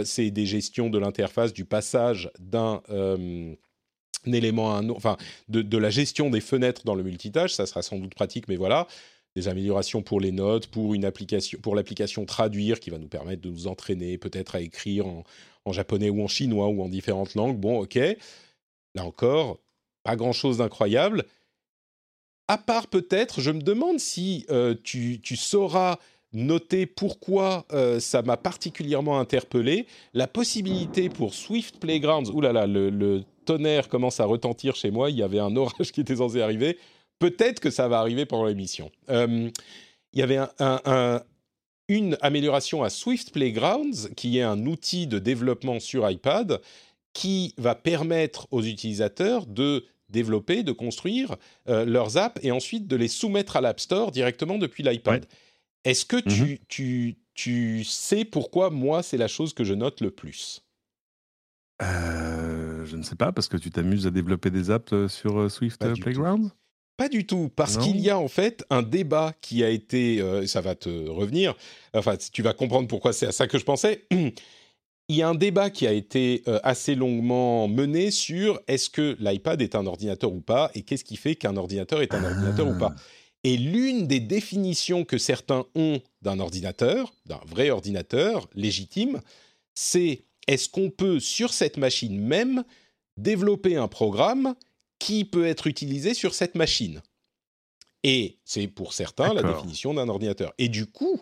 c'est 0.04 0.32
des 0.32 0.48
gestions 0.48 0.90
de 0.90 0.98
l'interface, 0.98 1.54
du 1.54 1.66
passage 1.66 2.32
d'un 2.40 2.82
élément 4.34 4.76
un 4.76 4.90
enfin, 4.90 5.18
de, 5.50 5.78
la 5.78 5.90
gestion 5.90 6.30
des 6.30 6.42
fenêtres 6.42 6.84
dans 6.86 6.96
le 6.96 7.04
multitâche, 7.04 7.54
ça 7.54 7.66
sera 7.66 7.82
sans 7.82 7.98
doute 7.98 8.16
pratique, 8.16 8.48
mais 8.48 8.56
voilà, 8.56 8.88
des 9.36 9.48
améliorations 9.48 10.02
pour 10.02 10.20
les 10.20 10.32
notes, 10.32 10.68
pour 10.68 10.94
une 10.94 11.06
application, 11.06 11.60
pour 11.60 11.76
l'application 11.76 12.26
traduire 12.26 12.80
qui 12.80 12.90
va 12.90 12.98
nous 12.98 13.08
permettre 13.08 13.42
de 13.42 13.50
nous 13.50 13.68
entraîner 13.68 14.18
peut-être 14.18 14.56
à 14.56 14.62
écrire 14.62 15.06
en, 15.08 15.24
japonais 15.72 16.10
ou 16.10 16.24
en 16.24 16.28
chinois 16.28 16.68
ou 16.68 16.82
en 16.82 16.90
différentes 16.90 17.36
langues. 17.36 17.58
Bon, 17.58 17.80
ok, 17.80 17.96
là 18.96 19.04
encore, 19.04 19.60
pas 20.04 20.16
grand-chose 20.16 20.58
d'incroyable. 20.58 21.26
À 22.48 22.58
part 22.58 22.88
peut-être, 22.88 23.42
je 23.42 23.52
me 23.52 23.62
demande 23.62 24.00
si 24.00 24.46
euh, 24.50 24.76
tu, 24.84 25.20
sauras 25.36 25.98
noter 26.36 26.86
pourquoi 26.86 27.66
euh, 27.72 28.00
ça 28.00 28.22
m'a 28.22 28.38
particulièrement 28.38 29.20
interpellé, 29.20 29.88
la 30.14 30.28
possibilité 30.28 31.10
pour 31.10 31.34
Swift 31.34 31.80
Playgrounds, 31.80 32.30
oulala, 32.32 32.68
le, 32.68 32.90
le 32.90 33.24
tonnerre 33.46 33.90
commence 33.90 34.20
à 34.20 34.26
retentir 34.26 34.76
chez 34.76 34.92
moi, 34.92 35.10
il 35.10 35.18
y 35.18 35.24
avait 35.24 35.40
un 35.40 35.56
orage 35.56 35.92
qui 35.92 36.02
était 36.02 36.18
censé 36.18 36.42
arriver, 36.42 36.78
peut-être 37.20 37.60
que 37.60 37.72
ça 37.72 37.88
va 37.88 38.00
arriver 38.00 38.26
pendant 38.26 38.46
l'émission. 38.46 38.92
Euh, 39.10 39.50
il 40.14 40.20
y 40.20 40.24
avait 40.24 40.40
une 41.88 42.18
amélioration 42.22 42.84
à 42.84 42.90
Swift 42.90 43.32
Playgrounds, 43.32 44.10
qui 44.16 44.38
est 44.38 44.44
un 44.44 44.66
outil 44.66 45.08
de 45.08 45.20
développement 45.20 45.80
sur 45.80 46.10
iPad, 46.10 46.62
qui 47.14 47.54
va 47.58 47.76
permettre 47.76 48.48
aux 48.52 48.64
utilisateurs 48.64 49.46
de 49.46 49.86
développer, 50.10 50.64
de 50.64 50.72
construire 50.72 51.36
euh, 51.68 51.86
leurs 51.86 52.18
apps 52.18 52.40
et 52.44 52.52
ensuite 52.52 52.88
de 52.88 52.96
les 52.96 53.08
soumettre 53.08 53.56
à 53.56 53.62
l'App 53.62 53.80
Store 53.80 54.12
directement 54.12 54.58
depuis 54.58 54.84
l'iPad. 54.84 55.26
Est-ce 55.86 56.06
que 56.06 56.18
tu, 56.18 56.44
mhm. 56.44 56.58
tu, 56.68 57.16
tu 57.34 57.84
sais 57.84 58.26
pourquoi 58.26 58.70
moi 58.70 59.04
c'est 59.04 59.18
la 59.18 59.28
chose 59.28 59.54
que 59.54 59.64
je 59.64 59.74
note 59.74 60.02
le 60.02 60.12
plus? 60.12 60.64
Euh, 61.82 62.86
je 62.86 62.96
ne 62.98 63.04
sais 63.04 63.16
pas, 63.16 63.32
parce 63.32 63.48
que 63.48 63.58
tu 63.58 63.70
t'amuses 63.70 64.08
à 64.08 64.12
développer 64.12 64.50
des 64.50 64.72
apps 64.72 64.94
euh, 64.94 65.08
sur 65.08 65.40
euh, 65.40 65.50
Swift 65.50 65.80
Playground? 66.02 66.50
Pas 66.98 67.10
du 67.10 67.26
tout, 67.26 67.50
parce 67.54 67.78
qu'il 67.78 68.00
y 68.00 68.10
a 68.10 68.18
en 68.18 68.30
fait 68.30 68.64
un 68.70 68.82
débat 68.82 69.34
qui 69.42 69.66
a 69.66 69.70
été, 69.70 70.24
ça 70.48 70.62
va 70.62 70.76
te 70.76 71.10
revenir, 71.10 71.54
enfin 71.94 72.16
tu 72.16 72.42
vas 72.42 72.54
comprendre 72.54 72.88
pourquoi 72.88 73.12
c'est 73.12 73.28
à 73.28 73.34
ça 73.34 73.48
que 73.48 73.58
je 73.58 73.66
pensais. 73.66 74.08
il 75.08 75.16
y 75.16 75.22
a 75.22 75.30
un 75.30 75.36
débat 75.36 75.70
qui 75.70 75.86
a 75.86 75.92
été 75.92 76.44
euh, 76.48 76.60
assez 76.64 76.96
longuement 76.96 77.68
mené 77.68 78.10
sur 78.12 78.60
est-ce 78.68 78.90
que 78.90 79.16
l'iPad 79.20 79.62
est 79.62 79.76
un 79.76 79.86
ordinateur 79.86 80.34
ou 80.34 80.42
pas 80.42 80.72
et 80.74 80.82
qu'est-ce 80.82 81.04
qui 81.04 81.16
fait 81.16 81.36
qu'un 81.36 81.58
ordinateur 81.58 82.02
est 82.02 82.14
un 82.14 82.24
ordinateur 82.24 82.68
ou 82.68 82.78
pas. 82.78 82.96
Et 83.46 83.58
l'une 83.58 84.08
des 84.08 84.20
définitions 84.20 85.06
que 85.06 85.20
certains 85.20 85.68
ont 85.76 86.02
d'un 86.24 86.40
ordinateur, 86.40 87.14
d'un 87.28 87.40
vrai 87.46 87.70
ordinateur 87.70 88.50
légitime, 88.56 89.22
c'est 89.76 90.24
est-ce 90.48 90.68
qu'on 90.68 90.90
peut 90.90 91.20
sur 91.20 91.54
cette 91.54 91.78
machine 91.78 92.20
même 92.20 92.64
développer 93.18 93.76
un 93.76 93.88
programme 93.88 94.56
qui 94.98 95.26
peut 95.26 95.46
être 95.46 95.68
utilisé 95.68 96.16
sur 96.16 96.34
cette 96.34 96.56
machine? 96.56 97.04
Et 98.02 98.40
c'est 98.46 98.66
pour 98.66 98.94
certains 98.94 99.32
la 99.36 99.44
définition 99.44 99.94
d'un 99.94 100.10
ordinateur. 100.10 100.52
Et 100.58 100.68
du 100.68 100.88
coup, 100.88 101.22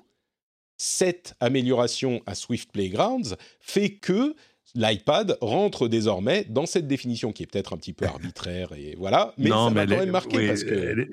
cette 0.77 1.35
amélioration 1.41 2.21
à 2.25 2.35
Swift 2.35 2.71
Playgrounds 2.71 3.35
fait 3.59 3.95
que 3.95 4.33
l'iPad 4.75 5.37
rentre 5.41 5.89
désormais 5.89 6.45
dans 6.45 6.67
cette 6.67 6.87
définition 6.87 7.33
qui 7.33 7.43
est 7.43 7.47
peut-être 7.47 7.73
un 7.73 7.77
petit 7.77 7.91
peu 7.91 8.05
arbitraire 8.05 8.71
et 8.71 8.95
voilà, 8.97 9.33
mais 9.37 9.49
ça 9.49 9.69
m'a 9.69 9.85
quand 9.85 9.97
même 9.97 10.09
marqué 10.09 10.37
oui, 10.37 10.47
parce 10.47 10.63
que 10.63 11.09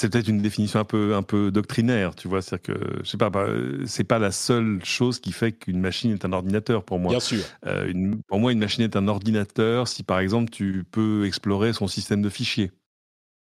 C'est 0.00 0.08
peut-être 0.08 0.28
une 0.28 0.40
définition 0.40 0.80
un 0.80 0.84
peu, 0.84 1.14
un 1.14 1.22
peu 1.22 1.50
doctrinaire, 1.50 2.14
tu 2.14 2.26
vois. 2.26 2.40
C'est-à-dire 2.40 2.74
que, 2.74 3.02
je 3.04 3.08
sais 3.10 3.18
pas, 3.18 3.28
bah, 3.28 3.46
c'est 3.84 4.04
pas 4.04 4.18
la 4.18 4.30
seule 4.32 4.82
chose 4.82 5.20
qui 5.20 5.30
fait 5.30 5.52
qu'une 5.52 5.78
machine 5.78 6.10
est 6.12 6.24
un 6.24 6.32
ordinateur 6.32 6.84
pour 6.84 6.98
moi. 6.98 7.10
bien 7.10 7.20
sûr, 7.20 7.44
Euh, 7.66 7.86
une- 7.90 8.22
pour 8.22 8.38
moi, 8.40 8.50
une 8.52 8.60
machine 8.60 8.82
est 8.82 8.96
un 8.96 9.08
ordinateur 9.08 9.88
si, 9.88 10.02
par 10.02 10.20
exemple, 10.20 10.48
tu 10.50 10.84
peux 10.90 11.26
explorer 11.26 11.74
son 11.74 11.86
système 11.86 12.22
de 12.22 12.30
fichiers. 12.30 12.70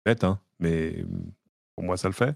Bête, 0.07 0.25
hein, 0.25 0.41
mais 0.61 1.05
pour 1.77 1.85
moi, 1.85 1.99
ça 1.99 2.09
le 2.09 2.15
fait. 2.15 2.35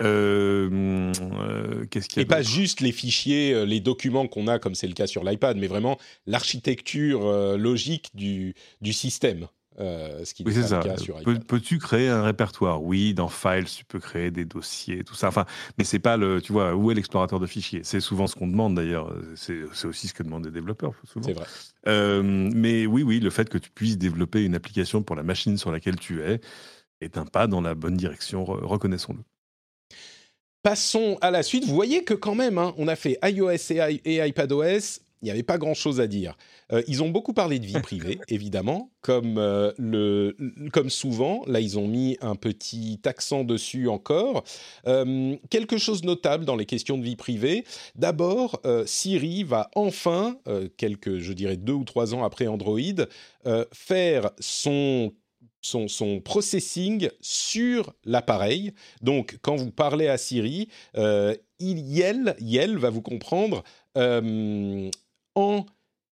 Euh, 0.00 1.12
euh, 1.20 1.86
Qu'est-ce 1.86 2.08
qu'il 2.08 2.18
y 2.18 2.20
a 2.20 2.22
et 2.22 2.26
pas 2.26 2.42
juste 2.42 2.80
les 2.80 2.92
fichiers, 2.92 3.66
les 3.66 3.80
documents 3.80 4.28
qu'on 4.28 4.46
a 4.46 4.60
comme 4.60 4.76
c'est 4.76 4.86
le 4.86 4.94
cas 4.94 5.08
sur 5.08 5.24
l'iPad, 5.24 5.56
mais 5.56 5.66
vraiment 5.66 5.98
l'architecture 6.26 7.56
logique 7.58 8.10
du, 8.14 8.54
du 8.80 8.92
système, 8.92 9.48
euh, 9.78 10.24
ce 10.24 10.34
qui 10.34 10.42
Oui, 10.44 10.52
pas 10.52 10.62
ça. 10.62 10.78
le 10.78 10.82
cas 10.84 10.96
sur 10.96 11.16
Peux-. 11.22 11.38
Peux-tu 11.38 11.78
créer 11.78 12.08
un 12.08 12.22
répertoire? 12.22 12.82
Oui, 12.82 13.14
dans 13.14 13.28
Files, 13.28 13.64
tu 13.64 13.84
peux 13.84 14.00
créer 14.00 14.30
des 14.30 14.44
dossiers, 14.44 15.04
tout 15.04 15.14
ça. 15.14 15.28
Enfin, 15.28 15.46
mais 15.78 15.84
c'est 15.84 16.00
pas 16.00 16.16
le, 16.16 16.42
tu 16.42 16.52
vois, 16.52 16.74
où 16.74 16.90
est 16.90 16.94
l'explorateur 16.94 17.38
de 17.40 17.46
fichiers? 17.46 17.80
C'est 17.84 18.00
souvent 18.00 18.26
ce 18.26 18.34
qu'on 18.34 18.48
demande 18.48 18.74
d'ailleurs. 18.74 19.14
C'est 19.36 19.62
aussi 19.84 20.08
ce 20.08 20.14
que 20.14 20.22
demandent 20.22 20.44
les 20.46 20.50
développeurs 20.50 20.94
souvent. 21.04 21.26
C'est 21.26 21.34
vrai. 21.34 21.46
Euh, 21.86 22.22
mais 22.22 22.86
oui, 22.86 23.02
oui, 23.02 23.20
le 23.20 23.30
fait 23.30 23.48
que 23.48 23.58
tu 23.58 23.70
puisses 23.70 23.96
développer 23.96 24.44
une 24.44 24.54
application 24.54 25.02
pour 25.02 25.16
la 25.16 25.22
machine 25.22 25.56
sur 25.56 25.70
laquelle 25.70 25.96
tu 25.96 26.22
es 26.22 26.40
est 27.00 27.16
un 27.16 27.24
pas 27.24 27.46
dans 27.46 27.62
la 27.62 27.74
bonne 27.74 27.96
direction, 27.96 28.44
re- 28.44 28.62
reconnaissons-le. 28.64 29.20
Passons 30.62 31.16
à 31.22 31.30
la 31.30 31.42
suite. 31.42 31.64
Vous 31.64 31.74
voyez 31.74 32.04
que 32.04 32.12
quand 32.12 32.34
même, 32.34 32.58
hein, 32.58 32.74
on 32.76 32.86
a 32.88 32.96
fait 32.96 33.18
iOS 33.22 33.72
et 34.04 34.26
iPadOS. 34.28 35.00
Il 35.22 35.26
n'y 35.26 35.30
avait 35.30 35.42
pas 35.42 35.58
grand-chose 35.58 36.00
à 36.00 36.06
dire. 36.06 36.36
Euh, 36.72 36.82
ils 36.86 37.02
ont 37.02 37.10
beaucoup 37.10 37.32
parlé 37.32 37.58
de 37.58 37.66
vie 37.66 37.80
privée, 37.80 38.18
évidemment, 38.28 38.90
comme, 39.02 39.36
euh, 39.38 39.72
le, 39.78 40.36
comme 40.72 40.90
souvent. 40.90 41.42
Là, 41.46 41.60
ils 41.60 41.78
ont 41.78 41.86
mis 41.86 42.16
un 42.20 42.36
petit 42.36 43.00
accent 43.04 43.44
dessus 43.44 43.88
encore. 43.88 44.44
Euh, 44.86 45.36
quelque 45.50 45.78
chose 45.78 46.00
de 46.02 46.06
notable 46.06 46.44
dans 46.44 46.56
les 46.56 46.66
questions 46.66 46.96
de 46.96 47.04
vie 47.04 47.16
privée. 47.16 47.64
D'abord, 47.94 48.60
Siri 48.86 49.44
va 49.44 49.70
enfin, 49.74 50.38
quelques, 50.76 51.18
je 51.18 51.32
dirais, 51.32 51.56
deux 51.56 51.72
ou 51.72 51.84
trois 51.84 52.14
ans 52.14 52.24
après 52.24 52.46
Android, 52.46 52.78
faire 53.72 54.30
son 54.38 55.12
son, 55.60 55.88
son 55.88 56.20
processing 56.20 57.08
sur 57.20 57.92
l'appareil. 58.04 58.72
Donc, 59.02 59.38
quand 59.42 59.56
vous 59.56 59.70
parlez 59.70 60.08
à 60.08 60.18
Siri, 60.18 60.68
euh, 60.96 61.34
il, 61.58 61.78
Yel, 61.78 62.34
Yel 62.40 62.78
va 62.78 62.90
vous 62.90 63.02
comprendre 63.02 63.62
euh, 63.96 64.90
en 65.34 65.66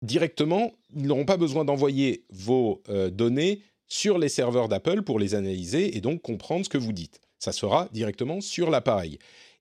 directement. 0.01 0.73
Ils 0.95 1.07
n'auront 1.07 1.25
pas 1.25 1.37
besoin 1.37 1.65
d'envoyer 1.65 2.25
vos 2.29 2.81
euh, 2.89 3.09
données 3.09 3.61
sur 3.87 4.17
les 4.17 4.29
serveurs 4.29 4.69
d'Apple 4.69 5.01
pour 5.01 5.19
les 5.19 5.35
analyser 5.35 5.95
et 5.95 6.01
donc 6.01 6.21
comprendre 6.21 6.65
ce 6.65 6.69
que 6.69 6.77
vous 6.77 6.93
dites. 6.93 7.19
Ça 7.39 7.51
sera 7.51 7.89
directement 7.91 8.41
sur 8.41 8.69
l'appareil. 8.69 9.19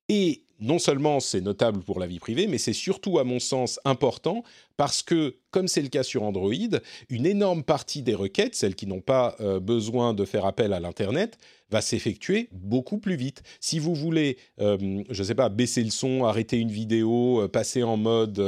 Et 0.08 0.44
non 0.62 0.78
seulement 0.78 1.20
c'est 1.20 1.40
notable 1.40 1.80
pour 1.80 1.98
la 2.00 2.06
vie 2.06 2.18
privée, 2.18 2.46
mais 2.46 2.58
c'est 2.58 2.72
surtout, 2.72 3.18
à 3.18 3.24
mon 3.24 3.40
sens, 3.40 3.80
important 3.84 4.44
parce 4.76 5.02
que, 5.02 5.36
comme 5.50 5.68
c'est 5.68 5.82
le 5.82 5.88
cas 5.88 6.02
sur 6.02 6.22
Android, 6.22 6.52
une 7.10 7.26
énorme 7.26 7.62
partie 7.62 8.02
des 8.02 8.14
requêtes, 8.14 8.54
celles 8.54 8.74
qui 8.74 8.86
n'ont 8.86 9.00
pas 9.00 9.36
euh, 9.40 9.60
besoin 9.60 10.14
de 10.14 10.24
faire 10.24 10.46
appel 10.46 10.72
à 10.72 10.80
l'Internet, 10.80 11.38
va 11.70 11.80
s'effectuer 11.80 12.48
beaucoup 12.52 12.98
plus 12.98 13.16
vite. 13.16 13.42
Si 13.60 13.78
vous 13.78 13.94
voulez, 13.94 14.38
euh, 14.60 15.02
je 15.10 15.22
ne 15.22 15.26
sais 15.26 15.34
pas, 15.34 15.48
baisser 15.48 15.82
le 15.82 15.90
son, 15.90 16.24
arrêter 16.24 16.58
une 16.58 16.70
vidéo, 16.70 17.42
euh, 17.42 17.48
passer 17.48 17.82
en 17.82 17.96
mode, 17.96 18.38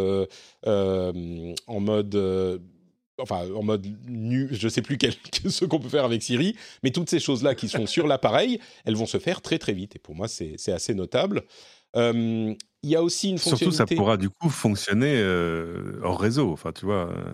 en 0.65 1.81
mode, 1.81 2.61
enfin, 3.19 3.49
en 3.55 3.63
mode 3.63 3.87
nu, 4.07 4.49
je 4.53 4.67
ne 4.67 4.71
sais 4.71 4.83
plus 4.83 4.99
quel, 4.99 5.15
ce 5.49 5.65
qu'on 5.65 5.79
peut 5.79 5.89
faire 5.89 6.05
avec 6.05 6.23
Siri, 6.23 6.57
mais 6.83 6.91
toutes 6.91 7.11
ces 7.11 7.21
choses-là 7.21 7.55
qui 7.55 7.69
sont 7.69 7.87
sur 7.87 8.07
l'appareil, 8.07 8.61
elles 8.85 8.97
vont 8.97 9.07
se 9.07 9.19
faire 9.19 9.41
très 9.41 9.59
très 9.59 9.73
vite. 9.73 9.97
Et 9.97 9.99
pour 9.99 10.15
moi, 10.15 10.29
c'est 10.29 10.73
assez 10.73 10.95
notable. 10.95 11.45
Il 11.97 12.91
y 12.91 12.97
a 12.97 13.03
aussi 13.03 13.31
une 13.31 13.39
Surtout, 13.39 13.57
ça 13.57 13.65
fonctionnalité. 13.65 13.97
pourra 13.97 14.17
du 14.17 14.29
coup 14.31 14.51
fonctionner 14.51 15.15
euh, 15.17 15.99
hors 16.03 16.21
réseau. 16.21 16.51
Enfin, 16.53 16.71
tu 16.73 16.85
vois, 16.85 17.09
euh, 17.11 17.33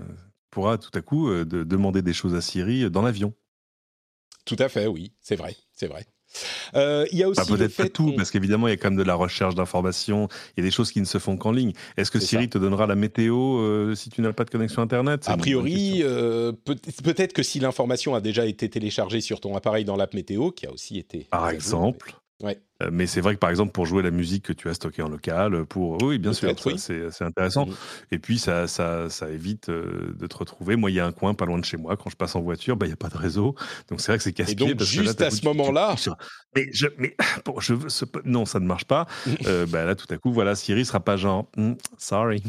pourra 0.51 0.79
tout 0.79 0.91
à 0.95 1.01
coup 1.03 1.29
euh, 1.29 1.45
de- 1.45 1.65
demander 1.65 2.03
des 2.03 2.13
choses 2.13 2.35
à 2.35 2.41
Siri 2.41 2.89
dans 2.91 3.03
l'avion. 3.03 3.33
Tout 4.45 4.57
à 4.59 4.69
fait, 4.69 4.87
oui, 4.87 5.13
c'est 5.21 5.37
vrai, 5.37 5.57
c'est 5.73 5.87
vrai. 5.87 6.07
Euh, 6.77 7.05
Il 7.11 7.19
y 7.19 7.25
a 7.25 7.29
aussi 7.29 7.41
Enfin, 7.41 7.53
le 7.53 7.59
peut-être 7.59 7.77
pas 7.77 7.89
tout, 7.89 8.13
parce 8.17 8.31
qu'évidemment, 8.31 8.69
il 8.69 8.71
y 8.71 8.75
a 8.75 8.77
quand 8.77 8.91
même 8.91 8.99
de 8.99 9.03
la 9.03 9.17
recherche 9.17 9.57
d'informations. 9.57 10.29
Il 10.57 10.61
y 10.61 10.65
a 10.65 10.69
des 10.69 10.71
choses 10.71 10.93
qui 10.93 11.01
ne 11.01 11.05
se 11.05 11.19
font 11.19 11.37
qu'en 11.37 11.51
ligne. 11.51 11.73
Est-ce 11.97 12.13
que 12.13 12.21
Siri 12.21 12.45
ça. 12.45 12.51
te 12.51 12.59
donnera 12.59 12.87
la 12.87 12.95
météo 12.95 13.59
euh, 13.59 13.95
si 13.97 14.11
tu 14.11 14.21
n'as 14.23 14.33
pas 14.33 14.45
de 14.45 14.51
connexion 14.51 14.81
Internet? 14.83 15.25
A 15.27 15.37
priori, 15.37 16.01
euh, 16.05 16.53
peut-être 17.03 17.33
que 17.33 17.43
si 17.43 17.59
l'information 17.59 18.15
a 18.15 18.21
déjà 18.21 18.47
été 18.47 18.71
téléchargée 18.71 19.21
sur 19.21 19.41
ton 19.41 19.57
appareil 19.57 19.85
dans 19.85 19.97
l'app 19.97 20.15
météo, 20.15 20.53
qui 20.53 20.67
a 20.67 20.73
aussi 20.73 20.99
été. 20.99 21.27
Par 21.31 21.51
exemple. 21.51 22.15
Ouais. 22.43 22.59
Euh, 22.83 22.89
Mais 22.93 23.07
c'est 23.07 23.21
vrai 23.21 23.35
que 23.35 23.39
par 23.39 23.51
exemple, 23.51 23.73
pour 23.73 23.85
jouer 23.87 24.03
la 24.03 24.11
musique 24.11 24.45
que 24.47 24.53
tu 24.55 24.69
as 24.69 24.75
stockée 24.75 25.03
en 25.03 25.09
local, 25.09 25.67
pour. 25.67 26.03
Oui, 26.03 26.19
bien 26.19 26.33
sûr, 26.33 26.55
oui. 26.67 26.79
c'est 26.79 27.23
intéressant. 27.25 27.67
Mhm. 27.67 27.75
Et 28.13 28.19
puis, 28.19 28.39
ça, 28.39 28.67
ça, 28.67 29.11
ça 29.11 29.29
évite 29.31 29.69
euh, 29.69 30.15
de 30.19 30.27
te 30.27 30.37
retrouver. 30.37 30.77
Moi, 30.77 30.91
il 30.91 30.95
y 30.95 31.01
a 31.01 31.07
un 31.07 31.13
coin 31.13 31.35
pas 31.35 31.45
loin 31.45 31.59
de 31.59 31.65
chez 31.65 31.77
moi. 31.77 31.97
Quand 31.97 32.09
je 32.11 32.17
passe 32.17 32.35
en 32.37 32.41
voiture, 32.41 32.77
bah, 32.77 32.87
il 32.87 32.89
n'y 32.91 32.95
a 32.95 32.97
pas 32.97 33.09
de 33.11 33.19
réseau. 33.19 33.55
Donc, 33.89 34.01
c'est 34.01 34.13
vrai 34.13 34.17
que 34.19 34.25
c'est 34.25 34.33
casse-pied. 34.33 34.55
donc, 34.69 34.79
parce 34.79 34.91
que 34.91 34.97
là, 34.97 35.03
juste 35.05 35.21
à 35.21 35.31
ce 35.31 35.45
moment-là- 35.45 35.95
Mais, 36.57 36.69
je, 36.73 36.87
mais 36.99 37.15
bon, 37.45 37.61
je 37.61 37.75
veux 37.75 37.89
ce- 37.91 38.05
non, 38.25 38.47
ça 38.47 38.59
ne 38.61 38.67
marche 38.67 38.85
pas. 38.87 39.07
Euh, 39.47 39.67
bah, 39.67 39.85
là, 39.85 39.95
tout 39.95 40.07
à 40.11 40.17
coup, 40.17 40.33
voilà, 40.33 40.55
Siri 40.55 40.85
sera 40.85 41.01
pas 41.01 41.17
genre, 41.17 41.49
Hmm, 41.57 41.75
sorry. 41.99 42.43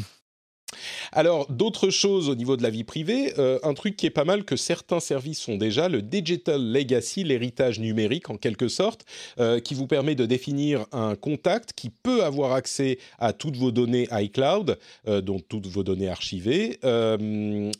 Alors, 1.12 1.50
d'autres 1.50 1.90
choses 1.90 2.28
au 2.28 2.34
niveau 2.34 2.56
de 2.56 2.62
la 2.62 2.70
vie 2.70 2.84
privée, 2.84 3.32
euh, 3.38 3.58
un 3.62 3.74
truc 3.74 3.96
qui 3.96 4.06
est 4.06 4.10
pas 4.10 4.24
mal 4.24 4.44
que 4.44 4.56
certains 4.56 5.00
services 5.00 5.44
font 5.44 5.56
déjà, 5.56 5.88
le 5.88 6.02
Digital 6.02 6.60
Legacy, 6.72 7.24
l'héritage 7.24 7.80
numérique 7.80 8.30
en 8.30 8.36
quelque 8.36 8.68
sorte, 8.68 9.04
euh, 9.38 9.60
qui 9.60 9.74
vous 9.74 9.86
permet 9.86 10.14
de 10.14 10.26
définir 10.26 10.86
un 10.92 11.14
contact 11.14 11.72
qui 11.74 11.90
peut 11.90 12.24
avoir 12.24 12.52
accès 12.52 12.98
à 13.18 13.32
toutes 13.32 13.56
vos 13.56 13.72
données 13.72 14.08
iCloud, 14.10 14.78
euh, 15.08 15.20
dont 15.20 15.40
toutes 15.40 15.66
vos 15.66 15.82
données 15.82 16.08
archivées 16.08 16.78
euh, 16.84 17.70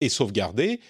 et 0.00 0.08
sauvegardées, 0.08 0.80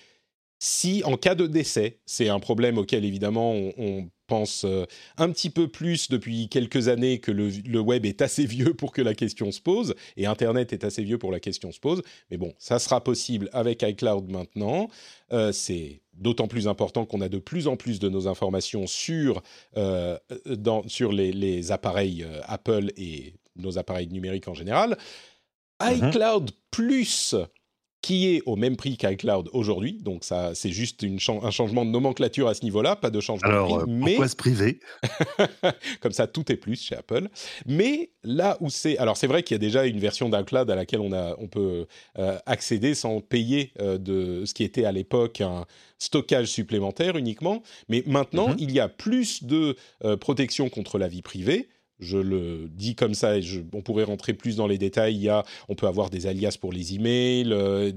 si 0.59 1.03
en 1.05 1.17
cas 1.17 1.35
de 1.35 1.47
décès, 1.47 1.99
c'est 2.07 2.29
un 2.29 2.41
problème 2.41 2.79
auquel 2.79 3.05
évidemment 3.05 3.53
on, 3.53 3.73
on 3.77 4.09
pense 4.27 4.65
euh, 4.65 4.85
un 5.17 5.31
petit 5.31 5.51
peu 5.51 5.69
plus 5.69 6.09
depuis 6.09 6.49
quelques 6.49 6.89
années 6.89 7.19
que 7.19 7.31
le, 7.31 7.49
le 7.49 7.81
web 7.81 8.07
est 8.07 8.23
assez 8.23 8.47
vieux 8.47 8.75
pour 8.75 8.93
que 8.93 9.03
la 9.03 9.15
question 9.15 9.53
se 9.53 9.61
pose 9.61 9.95
et 10.17 10.27
Internet 10.27 10.73
est 10.73 10.85
assez 10.85 11.03
vieux 11.03 11.19
pour 11.19 11.31
que 11.31 11.35
la 11.35 11.41
question 11.41 11.73
se 11.73 11.81
pose. 11.81 12.03
Mais 12.31 12.37
bon, 12.37 12.53
ça 12.59 12.79
sera 12.79 13.03
possible 13.03 13.49
avec 13.53 13.83
iCloud 13.83 14.31
maintenant. 14.31 14.89
Euh, 15.33 15.53
c'est 15.53 16.01
d'autant 16.15 16.47
plus 16.47 16.69
important 16.69 17.05
qu'on 17.07 17.21
a 17.21 17.29
de 17.29 17.39
plus 17.39 17.67
en 17.67 17.77
plus 17.77 17.99
de 17.99 18.09
nos 18.09 18.29
informations 18.29 18.87
sur, 18.87 19.43
euh, 19.77 20.19
dans, 20.47 20.87
sur 20.89 21.13
les, 21.13 21.33
les 21.33 21.73
appareils 21.73 22.27
Apple 22.45 22.93
et 22.97 23.35
nos 23.57 23.79
appareils 23.79 24.09
numériques 24.09 24.49
en 24.49 24.55
général. 24.55 24.97
Mhm. 25.83 26.09
iCloud 26.09 26.51
Plus 26.71 27.35
qui 28.05 28.27
est 28.35 28.43
au 28.45 28.55
même 28.55 28.77
prix 28.77 28.99
qu'iCloud 28.99 29.49
aujourd'hui, 29.55 29.95
donc 30.03 30.25
ça 30.25 30.55
c'est 30.55 30.71
juste 30.71 31.01
une 31.03 31.19
un 31.43 31.51
changement 31.51 31.87
de 31.87 31.91
nomenclature 31.91 32.49
à 32.49 32.53
ce 32.55 32.63
niveau-là, 32.63 32.97
pas 32.97 33.09
de 33.09 33.19
changement 33.19 33.49
Alors, 33.49 33.69
de 33.69 33.73
euh, 33.73 33.85
prix, 33.87 33.93
mais 33.95 34.11
pourquoi 34.11 34.29
se 34.29 34.37
priver? 34.37 34.79
Comme 36.03 36.13
ça 36.13 36.27
tout 36.27 36.53
est 36.53 36.57
plus 36.57 36.83
chez 36.83 36.97
Apple. 36.97 37.29
Mais 37.65 38.11
là 38.23 38.59
où 38.61 38.69
c'est, 38.69 38.99
alors 38.99 39.17
c'est 39.17 39.27
vrai 39.27 39.43
qu'il 39.43 39.55
y 39.55 39.57
a 39.57 39.59
déjà 39.59 39.87
une 39.87 39.99
version 39.99 40.29
d'iCloud 40.29 40.71
à 40.71 40.75
laquelle 40.75 41.01
on 41.01 41.13
a, 41.15 41.35
on 41.39 41.49
peut 41.49 41.87
euh, 42.19 42.37
accéder 42.45 42.95
sans 42.95 43.21
payer 43.23 43.73
euh, 43.81 43.97
de 43.97 44.45
ce 44.45 44.53
qui 44.53 44.65
était 44.65 44.85
à 44.85 44.93
l'époque 44.93 45.41
un 45.41 45.65
stockage 45.99 46.49
supplémentaire 46.49 47.17
uniquement. 47.17 47.63
Mais 47.89 48.03
maintenant 48.07 48.49
Mhm. 48.51 48.57
il 48.59 48.71
y 48.73 48.81
a 48.81 48.91
plus 48.91 49.45
de 49.45 49.77
euh, 50.05 50.19
protection 50.19 50.69
contre 50.69 50.99
la 50.99 51.09
vie 51.09 51.23
privée. 51.23 51.69
Je 52.01 52.19
le 52.19 52.69
dis 52.71 52.95
comme 52.95 53.15
ça, 53.15 53.39
et 53.39 53.43
on 53.73 53.83
pourrait 53.83 54.05
rentrer 54.05 54.35
plus 54.35 54.57
dans 54.57 54.67
les 54.67 54.79
détails. 54.79 55.15
Il 55.15 55.23
y 55.23 55.29
a, 55.29 55.45
on 55.69 55.75
peut 55.75 55.87
avoir 55.87 56.11
des 56.11 56.27
alias 56.27 56.57
pour 56.61 56.73
les 56.73 56.95
emails, 56.95 57.53
euh, 57.53 57.93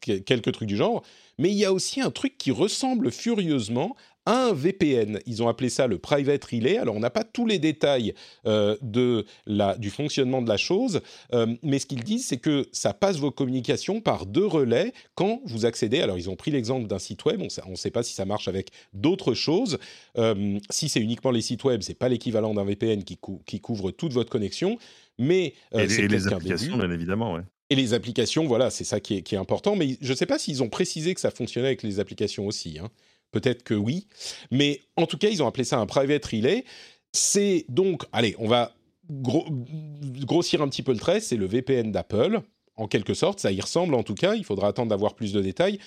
quelques 0.00 0.52
trucs 0.52 0.68
du 0.68 0.76
genre. 0.76 1.02
Mais 1.38 1.50
il 1.50 1.56
y 1.56 1.64
a 1.64 1.72
aussi 1.72 2.00
un 2.00 2.10
truc 2.10 2.36
qui 2.38 2.50
ressemble 2.50 3.10
furieusement 3.10 3.96
un 4.26 4.52
VPN. 4.52 5.20
Ils 5.26 5.42
ont 5.42 5.48
appelé 5.48 5.68
ça 5.68 5.86
le 5.86 5.98
Private 5.98 6.44
Relay. 6.44 6.76
Alors, 6.78 6.94
on 6.94 7.00
n'a 7.00 7.10
pas 7.10 7.24
tous 7.24 7.46
les 7.46 7.58
détails 7.58 8.14
euh, 8.46 8.76
de 8.82 9.24
la, 9.46 9.76
du 9.76 9.90
fonctionnement 9.90 10.42
de 10.42 10.48
la 10.48 10.56
chose, 10.56 11.00
euh, 11.32 11.46
mais 11.62 11.78
ce 11.78 11.86
qu'ils 11.86 12.04
disent, 12.04 12.26
c'est 12.26 12.38
que 12.38 12.66
ça 12.72 12.92
passe 12.92 13.16
vos 13.16 13.30
communications 13.30 14.00
par 14.00 14.26
deux 14.26 14.46
relais 14.46 14.92
quand 15.14 15.40
vous 15.44 15.66
accédez. 15.66 16.00
Alors, 16.00 16.18
ils 16.18 16.28
ont 16.30 16.36
pris 16.36 16.50
l'exemple 16.50 16.86
d'un 16.86 16.98
site 16.98 17.24
web. 17.24 17.40
On 17.66 17.70
ne 17.70 17.76
sait 17.76 17.90
pas 17.90 18.02
si 18.02 18.14
ça 18.14 18.24
marche 18.24 18.48
avec 18.48 18.70
d'autres 18.92 19.34
choses. 19.34 19.78
Euh, 20.18 20.58
si 20.70 20.88
c'est 20.88 21.00
uniquement 21.00 21.30
les 21.30 21.42
sites 21.42 21.64
web, 21.64 21.82
c'est 21.82 21.94
pas 21.94 22.08
l'équivalent 22.08 22.54
d'un 22.54 22.64
VPN 22.64 23.04
qui, 23.04 23.18
qui, 23.46 23.60
couvre 23.60 23.90
toute 23.90 24.12
votre 24.12 24.30
connexion. 24.30 24.78
Mais 25.18 25.54
et, 25.72 25.86
les 25.86 26.28
applications, 26.28 26.76
bien 26.78 26.90
évidemment, 26.90 27.34
ouais. 27.34 27.42
Et 27.72 27.76
les 27.76 27.94
applications, 27.94 28.46
voilà, 28.46 28.68
c'est 28.68 28.84
ça 28.84 28.98
qui 28.98 29.18
est, 29.18 29.22
qui 29.22 29.36
est, 29.36 29.38
important. 29.38 29.76
Mais 29.76 29.96
je 30.00 30.10
ne 30.10 30.16
sais 30.16 30.26
pas 30.26 30.38
s'ils 30.38 30.62
ont 30.62 30.68
précisé 30.68 31.14
que 31.14 31.20
ça 31.20 31.30
fonctionnait 31.30 31.68
avec 31.68 31.84
les 31.84 32.00
applications 32.00 32.46
aussi. 32.48 32.78
Hein. 32.80 32.88
Peut-être 33.32 33.62
que 33.62 33.74
oui. 33.74 34.06
Mais 34.50 34.80
en 34.96 35.06
tout 35.06 35.18
cas, 35.18 35.28
ils 35.28 35.42
ont 35.42 35.46
appelé 35.46 35.64
ça 35.64 35.78
un 35.78 35.86
private 35.86 36.24
relay. 36.26 36.64
C'est 37.12 37.64
donc, 37.68 38.02
allez, 38.12 38.34
on 38.38 38.48
va 38.48 38.72
grossir 39.10 40.62
un 40.62 40.68
petit 40.68 40.82
peu 40.82 40.92
le 40.92 40.98
trait, 40.98 41.20
c'est 41.20 41.36
le 41.36 41.46
VPN 41.46 41.90
d'Apple, 41.90 42.40
en 42.76 42.86
quelque 42.86 43.14
sorte. 43.14 43.40
Ça 43.40 43.52
y 43.52 43.60
ressemble 43.60 43.94
en 43.94 44.02
tout 44.02 44.14
cas. 44.14 44.34
Il 44.34 44.44
faudra 44.44 44.68
attendre 44.68 44.90
d'avoir 44.90 45.14
plus 45.14 45.32
de 45.32 45.40
détails. 45.40 45.78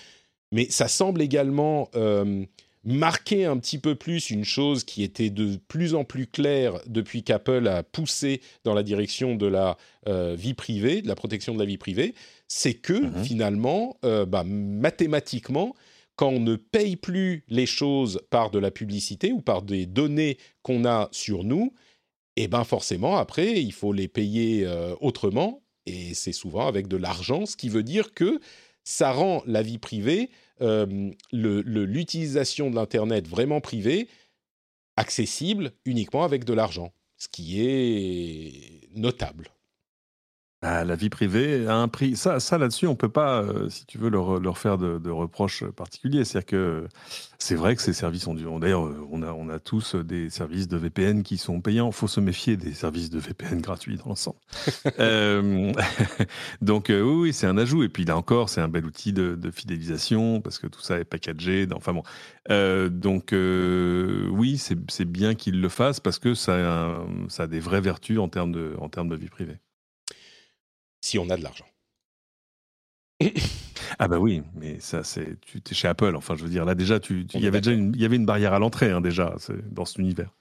Mais 0.52 0.70
ça 0.70 0.88
semble 0.88 1.22
également 1.22 1.90
euh, 1.96 2.46
marquer 2.84 3.46
un 3.46 3.58
petit 3.58 3.80
peu 3.80 3.96
plus 3.96 4.30
une 4.30 4.46
chose 4.46 4.84
qui 4.84 5.04
était 5.04 5.30
de 5.30 5.58
plus 5.68 5.96
en 5.96 6.04
plus 6.04 6.28
claire 6.28 6.80
depuis 6.86 7.24
qu'Apple 7.24 7.68
a 7.68 7.82
poussé 7.82 8.42
dans 8.64 8.74
la 8.74 8.84
direction 8.84 9.36
de 9.36 9.48
la 9.48 9.78
euh, 10.08 10.36
vie 10.38 10.54
privée, 10.54 11.02
de 11.02 11.08
la 11.08 11.16
protection 11.16 11.54
de 11.54 11.60
la 11.60 11.66
vie 11.66 11.78
privée. 11.78 12.14
C'est 12.48 12.76
que 12.76 12.94
mm-hmm. 12.94 13.24
finalement, 13.24 13.98
euh, 14.06 14.26
bah, 14.26 14.44
mathématiquement, 14.46 15.76
quand 16.16 16.30
on 16.30 16.40
ne 16.40 16.56
paye 16.56 16.96
plus 16.96 17.44
les 17.48 17.66
choses 17.66 18.22
par 18.30 18.52
de 18.52 18.60
la 18.60 18.72
publicité 18.72 19.32
ou 19.32 19.42
par 19.42 19.62
des 19.62 19.86
données 19.86 20.38
qu'on 20.62 20.86
a 20.86 21.10
sur 21.12 21.44
nous, 21.44 21.74
et 22.36 22.44
eh 22.44 22.48
ben 22.48 22.64
forcément 22.64 23.18
après 23.18 23.62
il 23.62 23.74
faut 23.74 23.94
les 23.94 24.08
payer 24.08 24.66
euh, 24.66 24.96
autrement 25.02 25.62
et 25.86 26.14
c'est 26.14 26.32
souvent 26.32 26.68
avec 26.68 26.88
de 26.88 26.98
l'argent, 26.98 27.46
ce 27.46 27.56
qui 27.56 27.70
veut 27.70 27.84
dire 27.84 28.14
que 28.14 28.40
ça 28.84 29.12
rend 29.12 29.44
la 29.46 29.62
vie 29.62 29.78
privée, 29.78 30.30
euh, 30.62 31.12
l'utilisation 31.32 32.70
de 32.70 32.76
l'internet 32.76 33.28
vraiment 33.28 33.62
privée, 33.62 34.08
accessible 34.96 35.74
uniquement 35.86 36.24
avec 36.24 36.44
de 36.44 36.54
l'argent, 36.54 36.94
ce 37.18 37.28
qui 37.28 37.62
est 37.62 38.90
notable. 38.96 39.53
Ah, 40.66 40.86
la 40.86 40.96
vie 40.96 41.10
privée 41.10 41.68
a 41.68 41.76
un 41.76 41.90
prix. 41.90 42.16
Ça, 42.16 42.40
ça 42.40 42.58
là-dessus, 42.58 42.88
on 42.88 42.96
peut 42.96 43.10
pas, 43.10 43.42
euh, 43.42 43.68
si 43.68 43.86
tu 43.86 43.98
veux, 43.98 44.10
leur, 44.10 44.40
leur 44.40 44.58
faire 44.58 44.78
de, 44.78 45.10
reproches 45.10 45.66
particuliers. 45.66 46.24
C'est-à-dire 46.24 46.46
que 46.46 46.88
c'est 47.38 47.56
vrai 47.56 47.76
que 47.76 47.82
ces 47.82 47.92
services 47.92 48.28
ont 48.28 48.34
dû. 48.34 48.46
D'ailleurs, 48.62 48.90
on 49.12 49.22
a, 49.24 49.34
on 49.34 49.50
a 49.50 49.60
tous 49.60 49.96
des 49.96 50.30
services 50.30 50.70
de 50.70 50.78
VPN 50.78 51.24
qui 51.24 51.38
sont 51.38 51.60
payants. 51.60 51.88
Il 51.88 51.94
faut 51.94 52.08
se 52.08 52.22
méfier 52.22 52.56
des 52.56 52.74
services 52.74 53.10
de 53.10 53.20
VPN 53.20 53.60
gratuits 53.60 53.98
dans 53.98 54.08
l'ensemble. 54.08 54.38
euh, 55.00 55.74
donc, 56.62 56.90
euh, 56.90 57.02
oui, 57.02 57.34
c'est 57.34 57.48
un 57.48 57.58
ajout. 57.58 57.84
Et 57.84 57.90
puis 57.90 58.06
là 58.06 58.16
encore, 58.16 58.48
c'est 58.48 58.62
un 58.62 58.70
bel 58.70 58.86
outil 58.86 59.12
de, 59.12 59.38
fidélisation 59.52 60.40
parce 60.40 60.60
que 60.60 60.68
tout 60.68 60.82
ça 60.82 60.98
est 60.98 61.04
packagé. 61.04 61.68
Enfin 61.76 61.92
bon. 61.92 62.04
Euh, 62.52 62.88
donc, 62.88 63.34
oui, 63.34 64.58
c'est 64.58 65.06
bien 65.06 65.36
qu'ils 65.36 65.60
le 65.60 65.70
fassent 65.70 66.00
parce 66.00 66.20
que 66.20 66.34
ça 66.34 67.04
ça 67.28 67.44
a 67.44 67.48
des 67.48 67.60
vraies 67.60 67.82
vertus 67.82 68.20
en 68.20 68.30
termes 68.30 68.54
de, 68.54 68.76
en 68.80 68.88
termes 68.88 69.10
de 69.10 69.18
vie 69.18 69.28
privée 69.28 69.58
si 71.04 71.20
on 71.20 71.30
a 71.30 71.38
de 71.38 71.44
l'argent. 71.44 71.66
ah 74.00 74.08
bah 74.08 74.20
oui, 74.20 74.42
mais 74.56 74.80
ça 74.80 75.04
c'est 75.04 75.40
tu 75.42 75.58
es 75.58 75.74
chez 75.74 75.88
Apple. 75.88 76.16
Enfin, 76.16 76.36
je 76.36 76.44
veux 76.44 76.50
dire 76.50 76.66
là 76.66 76.76
déjà, 76.76 77.00
tu, 77.00 77.28
il 77.34 77.42
y 77.42 77.48
avait 77.48 77.62
déjà 77.62 77.76
une, 77.76 77.94
y 77.96 78.06
avait 78.06 78.16
une 78.16 78.26
barrière 78.26 78.54
à 78.54 78.60
l'entrée 78.60 78.90
hein, 78.90 79.02
déjà 79.02 79.36
dans 79.72 79.86
cet 79.86 79.98
univers. 79.98 80.32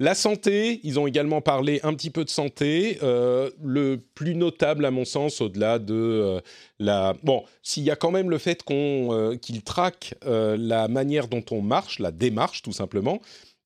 La 0.00 0.16
santé, 0.16 0.80
ils 0.82 0.98
ont 0.98 1.06
également 1.06 1.40
parlé 1.40 1.78
un 1.84 1.94
petit 1.94 2.10
peu 2.10 2.24
de 2.24 2.30
santé. 2.30 2.98
Euh, 3.04 3.50
le 3.62 4.00
plus 4.14 4.34
notable, 4.34 4.84
à 4.86 4.90
mon 4.90 5.04
sens, 5.04 5.40
au-delà 5.40 5.78
de 5.78 5.94
euh, 5.94 6.40
la... 6.80 7.14
Bon, 7.22 7.44
s'il 7.62 7.84
y 7.84 7.92
a 7.92 7.96
quand 7.96 8.10
même 8.10 8.28
le 8.28 8.38
fait 8.38 8.64
qu'on 8.64 9.12
euh, 9.12 9.36
qu'ils 9.36 9.62
traquent 9.62 10.14
la 10.24 10.88
manière 10.88 11.28
dont 11.28 11.44
on 11.52 11.62
marche, 11.62 12.00
la 12.00 12.10
démarche 12.10 12.62
tout 12.62 12.72
simplement, 12.72 13.20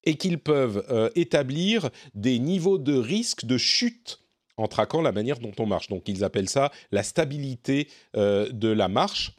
et 0.04 0.16
qu'ils 0.16 0.38
peuvent 0.38 0.84
établir 1.14 1.88
des 2.14 2.38
niveaux 2.38 2.78
de 2.78 2.94
risque 2.94 3.46
de 3.46 3.56
chute 3.56 4.20
en 4.58 4.68
traquant 4.68 5.00
la 5.00 5.12
manière 5.12 5.38
dont 5.38 5.52
on 5.58 5.66
marche. 5.66 5.88
Donc 5.88 6.08
ils 6.08 6.24
appellent 6.24 6.48
ça 6.48 6.70
la 6.92 7.02
stabilité 7.02 7.88
euh, 8.16 8.48
de 8.50 8.68
la 8.68 8.88
marche. 8.88 9.32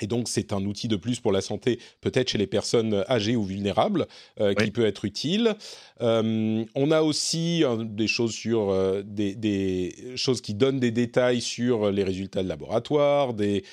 Et 0.00 0.06
donc, 0.06 0.28
c'est 0.28 0.52
un 0.52 0.64
outil 0.64 0.86
de 0.86 0.94
plus 0.94 1.18
pour 1.18 1.32
la 1.32 1.40
santé, 1.40 1.80
peut-être 2.00 2.28
chez 2.28 2.38
les 2.38 2.46
personnes 2.46 3.04
âgées 3.08 3.34
ou 3.34 3.42
vulnérables, 3.42 4.06
euh, 4.38 4.54
qui 4.54 4.70
peut 4.70 4.86
être 4.86 5.04
utile. 5.04 5.56
Euh, 6.02 6.64
on 6.76 6.90
a 6.92 7.02
aussi 7.02 7.64
des 7.80 8.06
choses 8.06 8.30
sur 8.30 8.72
des, 9.02 9.92
choses 10.14 10.40
qui 10.40 10.54
donnent 10.54 10.78
des 10.78 10.92
détails 10.92 11.40
sur 11.40 11.90
les 11.90 12.04
résultats 12.04 12.44
de 12.44 12.48
laboratoire, 12.48 13.34
des 13.34 13.64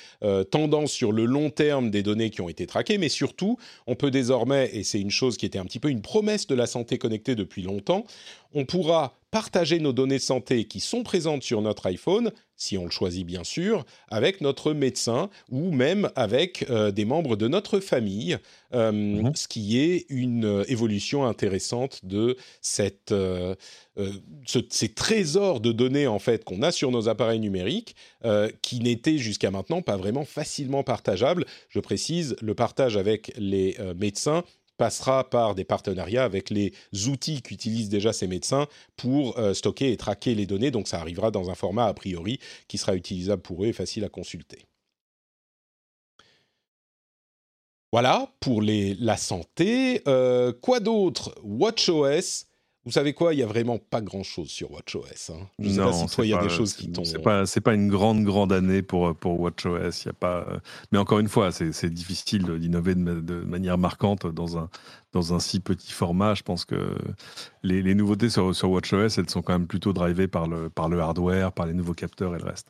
tendances 0.49 0.91
sur 0.91 1.11
le 1.11 1.25
long 1.25 1.51
terme 1.51 1.91
des 1.91 2.01
données 2.01 2.31
qui 2.31 2.41
ont 2.41 2.49
été 2.49 2.65
traquées, 2.65 2.97
mais 2.97 3.09
surtout, 3.09 3.59
on 3.85 3.93
peut 3.93 4.09
désormais, 4.09 4.71
et 4.73 4.83
c'est 4.83 4.99
une 4.99 5.11
chose 5.11 5.37
qui 5.37 5.45
était 5.45 5.59
un 5.59 5.65
petit 5.65 5.79
peu 5.79 5.91
une 5.91 6.01
promesse 6.01 6.47
de 6.47 6.55
la 6.55 6.65
santé 6.65 6.97
connectée 6.97 7.35
depuis 7.35 7.61
longtemps, 7.61 8.03
on 8.53 8.65
pourra 8.65 9.13
partager 9.35 9.79
nos 9.79 9.91
données 9.91 10.15
de 10.15 10.21
santé 10.21 10.63
qui 10.63 10.79
sont 10.79 11.03
présentes 11.03 11.43
sur 11.43 11.61
notre 11.61 11.87
iPhone, 11.87 12.31
si 12.55 12.77
on 12.77 12.85
le 12.85 12.89
choisit 12.89 13.25
bien 13.25 13.43
sûr, 13.43 13.85
avec 14.07 14.39
notre 14.39 14.71
médecin 14.71 15.29
ou 15.51 15.71
même 15.71 16.09
avec 16.15 16.65
euh, 16.69 16.91
des 16.91 17.03
membres 17.03 17.35
de 17.35 17.49
notre 17.49 17.81
famille, 17.81 18.37
euh, 18.73 18.93
mhm. 18.93 19.35
ce 19.35 19.49
qui 19.49 19.77
est 19.77 20.05
une 20.07 20.45
euh, 20.45 20.63
évolution 20.69 21.25
intéressante 21.25 22.05
de 22.05 22.37
cette, 22.61 23.13
ces 24.69 24.89
trésors 24.93 25.59
de 25.59 25.73
données 25.73 26.07
en 26.07 26.19
fait 26.19 26.45
qu'on 26.45 26.61
a 26.61 26.71
sur 26.71 26.89
nos 26.91 27.09
appareils 27.09 27.41
numériques, 27.41 27.97
qui 28.61 28.79
n'étaient 28.79 29.17
jusqu'à 29.17 29.51
maintenant 29.51 29.81
pas 29.81 29.97
vraiment 29.97 30.23
facilement 30.23 30.83
partageables. 30.83 31.45
Je 31.67 31.81
précise, 31.81 32.37
le 32.41 32.55
partage 32.55 32.95
avec 32.95 33.33
les 33.37 33.77
médecins 33.97 34.45
passera 34.77 35.29
par 35.29 35.55
des 35.55 35.63
partenariats 35.63 36.23
avec 36.23 36.49
les 36.49 36.73
outils 37.07 37.41
qu'utilisent 37.41 37.89
déjà 37.89 38.13
ces 38.13 38.27
médecins 38.27 38.67
pour 38.95 39.37
euh, 39.37 39.53
stocker 39.53 39.91
et 39.91 39.97
traquer 39.97 40.35
les 40.35 40.45
données. 40.45 40.71
Donc 40.71 40.87
ça 40.87 40.99
arrivera 40.99 41.31
dans 41.31 41.49
un 41.49 41.55
format 41.55 41.85
a 41.85 41.93
priori 41.93 42.39
qui 42.67 42.77
sera 42.77 42.95
utilisable 42.95 43.41
pour 43.41 43.63
eux 43.63 43.67
et 43.67 43.73
facile 43.73 44.03
à 44.03 44.09
consulter. 44.09 44.65
Voilà 47.91 48.29
pour 48.41 48.61
la 48.61 49.15
santé. 49.15 50.01
Euh, 50.07 50.51
quoi 50.51 50.81
d'autre? 50.81 51.33
WatchOS 51.43 52.45
vous 52.85 52.91
savez 52.91 53.13
quoi? 53.13 53.33
Il 53.33 53.39
y 53.39 53.43
a 53.43 53.47
vraiment 53.47 53.79
pas 53.79 53.99
grand-chose 53.99 54.49
sur 54.49 54.71
WatchOS. 54.71 55.31
Hein. 55.31 55.47
Je 55.57 55.69
sais 55.69 55.77
pas 55.77 55.93
si 55.93 56.05
toi, 56.05 56.25
il 56.25 56.29
y 56.29 56.33
a 56.33 56.41
des 56.41 56.49
choses 56.49 56.73
qui 56.73 56.91
tombent. 56.91 57.05
C'est 57.05 57.19
pas, 57.19 57.45
c'est 57.47 57.61
pas 57.61 57.73
une 57.73 57.89
grande, 57.89 58.23
grande 58.23 58.53
année 58.53 58.83
pour, 58.83 59.15
pour 59.15 59.39
WatchOS. 59.39 60.03
Il 60.03 60.05
y 60.05 60.09
a 60.09 60.13
pas... 60.13 60.47
Mais 60.91 60.99
encore 60.99 61.17
une 61.17 61.27
fois, 61.27 61.51
c'est, 61.51 61.89
difficile 61.89 62.43
d'innover 62.59 62.93
de, 62.93 63.41
manière 63.41 63.79
marquante 63.79 64.27
dans 64.27 64.59
un, 64.59 64.69
dans 65.13 65.33
un 65.33 65.39
si 65.39 65.59
petit 65.59 65.91
format. 65.91 66.35
Je 66.35 66.43
pense 66.43 66.63
que 66.63 66.95
les, 67.63 67.81
les 67.81 67.95
nouveautés 67.95 68.29
sur, 68.29 68.55
sur 68.55 68.69
WatchOS, 68.69 69.17
elles 69.17 69.29
sont 69.29 69.41
quand 69.41 69.53
même 69.53 69.67
plutôt 69.67 69.91
drivées 69.91 70.27
par 70.27 70.47
le, 70.47 70.69
par 70.69 70.87
le 70.87 70.99
hardware, 70.99 71.51
par 71.51 71.65
les 71.65 71.73
nouveaux 71.73 71.95
capteurs 71.95 72.35
et 72.35 72.39
le 72.39 72.45
reste. 72.45 72.67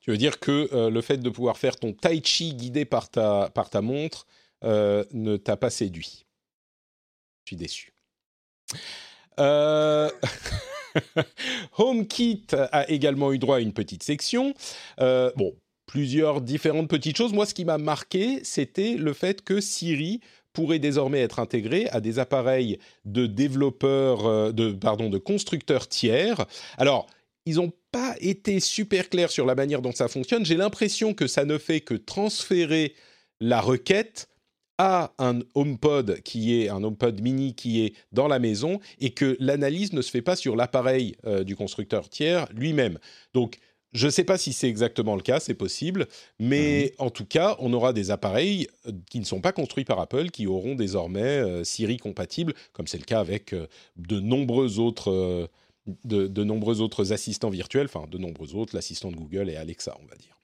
Tu 0.00 0.12
veux 0.12 0.16
dire 0.16 0.38
que 0.38 0.68
euh, 0.72 0.90
le 0.90 1.00
fait 1.00 1.16
de 1.16 1.28
pouvoir 1.28 1.58
faire 1.58 1.76
ton 1.76 1.92
tai 1.92 2.22
chi 2.22 2.54
guidé 2.54 2.84
par 2.84 3.10
ta, 3.10 3.50
par 3.52 3.68
ta 3.68 3.82
montre 3.82 4.26
euh, 4.64 5.04
ne 5.12 5.36
t'a 5.36 5.56
pas 5.56 5.70
séduit? 5.70 6.24
Je 7.44 7.50
suis 7.50 7.56
déçu. 7.56 7.92
Euh... 9.40 10.10
HomeKit 11.78 12.46
a 12.52 12.88
également 12.90 13.32
eu 13.32 13.38
droit 13.38 13.56
à 13.56 13.60
une 13.60 13.72
petite 13.72 14.02
section. 14.02 14.54
Euh, 15.00 15.30
bon, 15.36 15.54
plusieurs 15.86 16.40
différentes 16.40 16.88
petites 16.88 17.16
choses. 17.16 17.32
Moi, 17.32 17.46
ce 17.46 17.54
qui 17.54 17.64
m'a 17.64 17.78
marqué, 17.78 18.40
c'était 18.44 18.94
le 18.94 19.12
fait 19.12 19.42
que 19.42 19.60
Siri 19.60 20.20
pourrait 20.52 20.78
désormais 20.78 21.20
être 21.20 21.38
intégré 21.38 21.88
à 21.90 22.00
des 22.00 22.18
appareils 22.18 22.78
de 23.04 23.26
développeurs, 23.26 24.26
euh, 24.26 24.52
de, 24.52 24.72
pardon, 24.72 25.10
de 25.10 25.18
constructeurs 25.18 25.86
tiers. 25.88 26.46
Alors, 26.78 27.06
ils 27.44 27.56
n'ont 27.56 27.72
pas 27.92 28.14
été 28.20 28.58
super 28.58 29.08
clairs 29.08 29.30
sur 29.30 29.46
la 29.46 29.54
manière 29.54 29.82
dont 29.82 29.92
ça 29.92 30.08
fonctionne. 30.08 30.44
J'ai 30.44 30.56
l'impression 30.56 31.14
que 31.14 31.26
ça 31.26 31.44
ne 31.44 31.58
fait 31.58 31.80
que 31.80 31.94
transférer 31.94 32.94
la 33.40 33.60
requête 33.60 34.28
a 34.78 35.12
un 35.18 35.40
HomePod 35.54 36.20
qui 36.22 36.60
est 36.60 36.68
un 36.68 36.82
HomePod 36.82 37.20
mini 37.20 37.54
qui 37.54 37.84
est 37.84 37.94
dans 38.12 38.28
la 38.28 38.38
maison 38.38 38.80
et 38.98 39.10
que 39.10 39.36
l'analyse 39.40 39.92
ne 39.92 40.02
se 40.02 40.10
fait 40.10 40.22
pas 40.22 40.36
sur 40.36 40.56
l'appareil 40.56 41.16
euh, 41.26 41.44
du 41.44 41.56
constructeur 41.56 42.08
tiers 42.08 42.46
lui-même. 42.52 42.98
Donc 43.32 43.58
je 43.92 44.06
ne 44.06 44.10
sais 44.10 44.24
pas 44.24 44.36
si 44.36 44.52
c'est 44.52 44.68
exactement 44.68 45.16
le 45.16 45.22
cas, 45.22 45.40
c'est 45.40 45.54
possible, 45.54 46.06
mais 46.38 46.92
mhm. 46.98 47.06
en 47.06 47.10
tout 47.10 47.24
cas, 47.24 47.56
on 47.60 47.72
aura 47.72 47.92
des 47.94 48.10
appareils 48.10 48.68
euh, 48.86 48.92
qui 49.10 49.20
ne 49.20 49.24
sont 49.24 49.40
pas 49.40 49.52
construits 49.52 49.84
par 49.84 49.98
Apple, 50.00 50.30
qui 50.30 50.46
auront 50.46 50.74
désormais 50.74 51.20
euh, 51.20 51.64
Siri 51.64 51.96
compatible, 51.96 52.52
comme 52.72 52.86
c'est 52.86 52.98
le 52.98 53.04
cas 53.04 53.20
avec 53.20 53.54
de 53.96 54.20
nombreux 54.20 54.78
autres, 54.78 55.48
de, 56.04 56.26
de, 56.26 56.44
nombreux 56.44 56.82
autres 56.82 57.12
assistants 57.12 57.48
virtuels, 57.48 57.86
enfin 57.86 58.06
de 58.10 58.18
nombreux 58.18 58.54
autres, 58.54 58.74
l'assistant 58.74 59.10
de 59.10 59.16
Google 59.16 59.48
et 59.48 59.56
Alexa, 59.56 59.96
on 60.02 60.06
va 60.06 60.16
dire. 60.16 60.36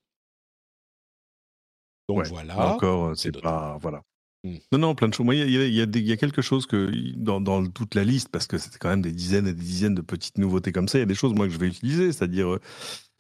Donc 2.09 2.27
voilà. 2.29 2.75
Encore, 2.75 3.17
c'est 3.17 3.33
pas. 3.33 3.79
Voilà. 3.81 4.03
Hmm. 4.45 4.57
Non, 4.73 4.79
non, 4.79 4.95
plein 4.95 5.09
de 5.09 5.15
choses. 5.15 5.25
Moi, 5.25 5.37
il 5.37 5.51
y, 5.51 6.13
a 6.13 6.17
quelque 6.17 6.43
chose 6.43 6.67
que 6.67 6.91
dans, 7.17 7.41
dans, 7.41 7.65
toute 7.67 7.95
la 7.95 8.03
liste, 8.03 8.29
parce 8.29 8.47
que 8.47 8.59
c'était 8.59 8.79
quand 8.79 8.89
même 8.89 9.03
des 9.03 9.13
dizaines 9.13 9.47
et 9.47 9.55
des 9.55 9.63
dizaines 9.63 9.95
de 9.95 10.01
petites 10.03 10.39
nouveautés 10.39 10.73
comme 10.73 10.89
ça, 10.89 10.99
il 10.99 11.03
y 11.03 11.05
a 11.05 11.07
des 11.07 11.15
choses 11.15 11.33
moi 11.33 11.47
que 11.47 11.53
je 11.53 11.59
vais 11.59 11.69
utiliser, 11.69 12.13
c'est-à-dire 12.13 12.59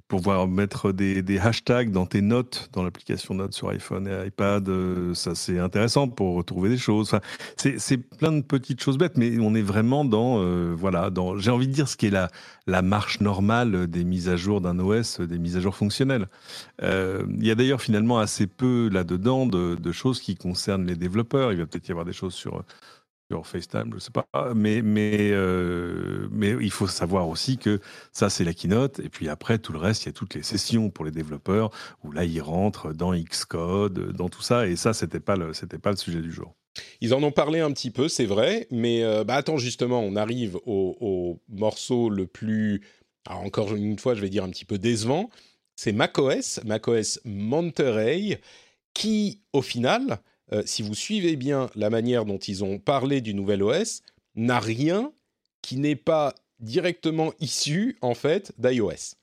pouvoir 0.08 0.46
mettre 0.46 0.92
des, 0.92 1.22
des, 1.22 1.38
hashtags 1.38 1.90
dans 1.90 2.06
tes 2.06 2.20
notes, 2.20 2.68
dans 2.72 2.82
l'application 2.82 3.34
Notes 3.34 3.54
sur 3.54 3.70
iPhone 3.70 4.06
et 4.06 4.26
iPad, 4.26 4.68
euh, 4.68 5.14
ça 5.14 5.34
c'est 5.34 5.58
intéressant 5.58 6.08
pour 6.08 6.34
retrouver 6.34 6.68
des 6.68 6.76
choses. 6.76 7.08
Enfin, 7.08 7.20
c'est 7.56 7.96
plein 7.96 8.32
de 8.32 8.42
petites 8.42 8.82
choses 8.82 8.98
bêtes, 8.98 9.16
mais 9.16 9.38
on 9.38 9.54
est 9.54 9.62
vraiment 9.62 10.04
dans, 10.04 10.40
euh, 10.40 10.74
voilà, 10.76 11.10
dans, 11.10 11.38
j'ai 11.38 11.50
envie 11.50 11.68
de 11.68 11.72
dire 11.72 11.88
ce 11.88 11.96
qui 11.96 12.06
est 12.06 12.10
la, 12.10 12.28
la 12.66 12.82
marche 12.82 13.20
normale 13.20 13.86
des 13.86 14.04
mises 14.04 14.28
à 14.28 14.36
jour 14.36 14.60
d'un 14.60 14.78
OS, 14.78 15.20
des 15.20 15.38
mises 15.38 15.56
à 15.56 15.60
jour 15.60 15.74
fonctionnelles. 15.74 16.28
Euh, 16.82 17.24
il 17.38 17.46
y 17.46 17.50
a 17.50 17.54
d'ailleurs 17.54 17.80
finalement 17.80 18.18
assez 18.18 18.46
peu 18.46 18.88
là-dedans 18.92 19.46
de, 19.46 19.76
de, 19.76 19.92
choses 19.92 20.20
qui 20.20 20.36
concernent 20.36 20.86
les 20.86 20.96
développeurs. 20.96 21.52
Il 21.52 21.58
va 21.58 21.66
peut-être 21.66 21.88
y 21.88 21.92
avoir 21.92 22.04
des 22.04 22.12
choses 22.12 22.34
sur 22.34 22.62
sur 23.32 23.46
FaceTime, 23.46 23.90
je 23.94 23.98
sais 23.98 24.10
pas. 24.10 24.26
Mais, 24.54 24.82
mais, 24.82 25.30
euh, 25.30 26.28
mais 26.30 26.50
il 26.60 26.70
faut 26.70 26.86
savoir 26.86 27.28
aussi 27.28 27.56
que 27.56 27.80
ça, 28.12 28.28
c'est 28.28 28.44
la 28.44 28.52
keynote. 28.52 29.00
Et 29.00 29.08
puis 29.08 29.30
après, 29.30 29.58
tout 29.58 29.72
le 29.72 29.78
reste, 29.78 30.02
il 30.02 30.06
y 30.06 30.10
a 30.10 30.12
toutes 30.12 30.34
les 30.34 30.42
sessions 30.42 30.90
pour 30.90 31.06
les 31.06 31.10
développeurs 31.10 31.70
où 32.04 32.12
là, 32.12 32.24
ils 32.26 32.42
rentrent 32.42 32.92
dans 32.92 33.14
Xcode, 33.14 34.12
dans 34.12 34.28
tout 34.28 34.42
ça. 34.42 34.66
Et 34.66 34.76
ça, 34.76 34.92
c'était 34.92 35.20
pas 35.20 35.36
le, 35.36 35.52
pas 35.78 35.90
le 35.90 35.96
sujet 35.96 36.20
du 36.20 36.30
jour. 36.30 36.54
Ils 37.00 37.14
en 37.14 37.22
ont 37.22 37.32
parlé 37.32 37.60
un 37.60 37.72
petit 37.72 37.90
peu, 37.90 38.08
c'est 38.08 38.26
vrai. 38.26 38.66
Mais 38.70 39.02
euh, 39.02 39.24
bah 39.24 39.36
attends, 39.36 39.56
justement, 39.56 40.00
on 40.00 40.14
arrive 40.14 40.58
au, 40.66 41.40
morceau 41.48 42.10
le 42.10 42.26
plus. 42.26 42.82
Encore 43.26 43.74
une 43.74 43.98
fois, 43.98 44.14
je 44.14 44.20
vais 44.20 44.28
dire 44.28 44.44
un 44.44 44.50
petit 44.50 44.66
peu 44.66 44.76
décevant. 44.76 45.30
C'est 45.74 45.92
macOS, 45.92 46.60
macOS 46.66 47.18
Monterey, 47.24 48.42
qui, 48.92 49.40
au 49.54 49.62
final, 49.62 50.20
euh, 50.52 50.62
si 50.66 50.82
vous 50.82 50.94
suivez 50.94 51.36
bien 51.36 51.70
la 51.74 51.90
manière 51.90 52.24
dont 52.24 52.38
ils 52.38 52.64
ont 52.64 52.78
parlé 52.78 53.20
du 53.20 53.34
nouvel 53.34 53.62
OS, 53.62 54.02
n'a 54.34 54.60
rien 54.60 55.12
qui 55.62 55.76
n'est 55.76 55.96
pas 55.96 56.34
directement 56.60 57.32
issu 57.40 57.96
en 58.00 58.14
fait 58.14 58.52
d'iOS 58.58 59.16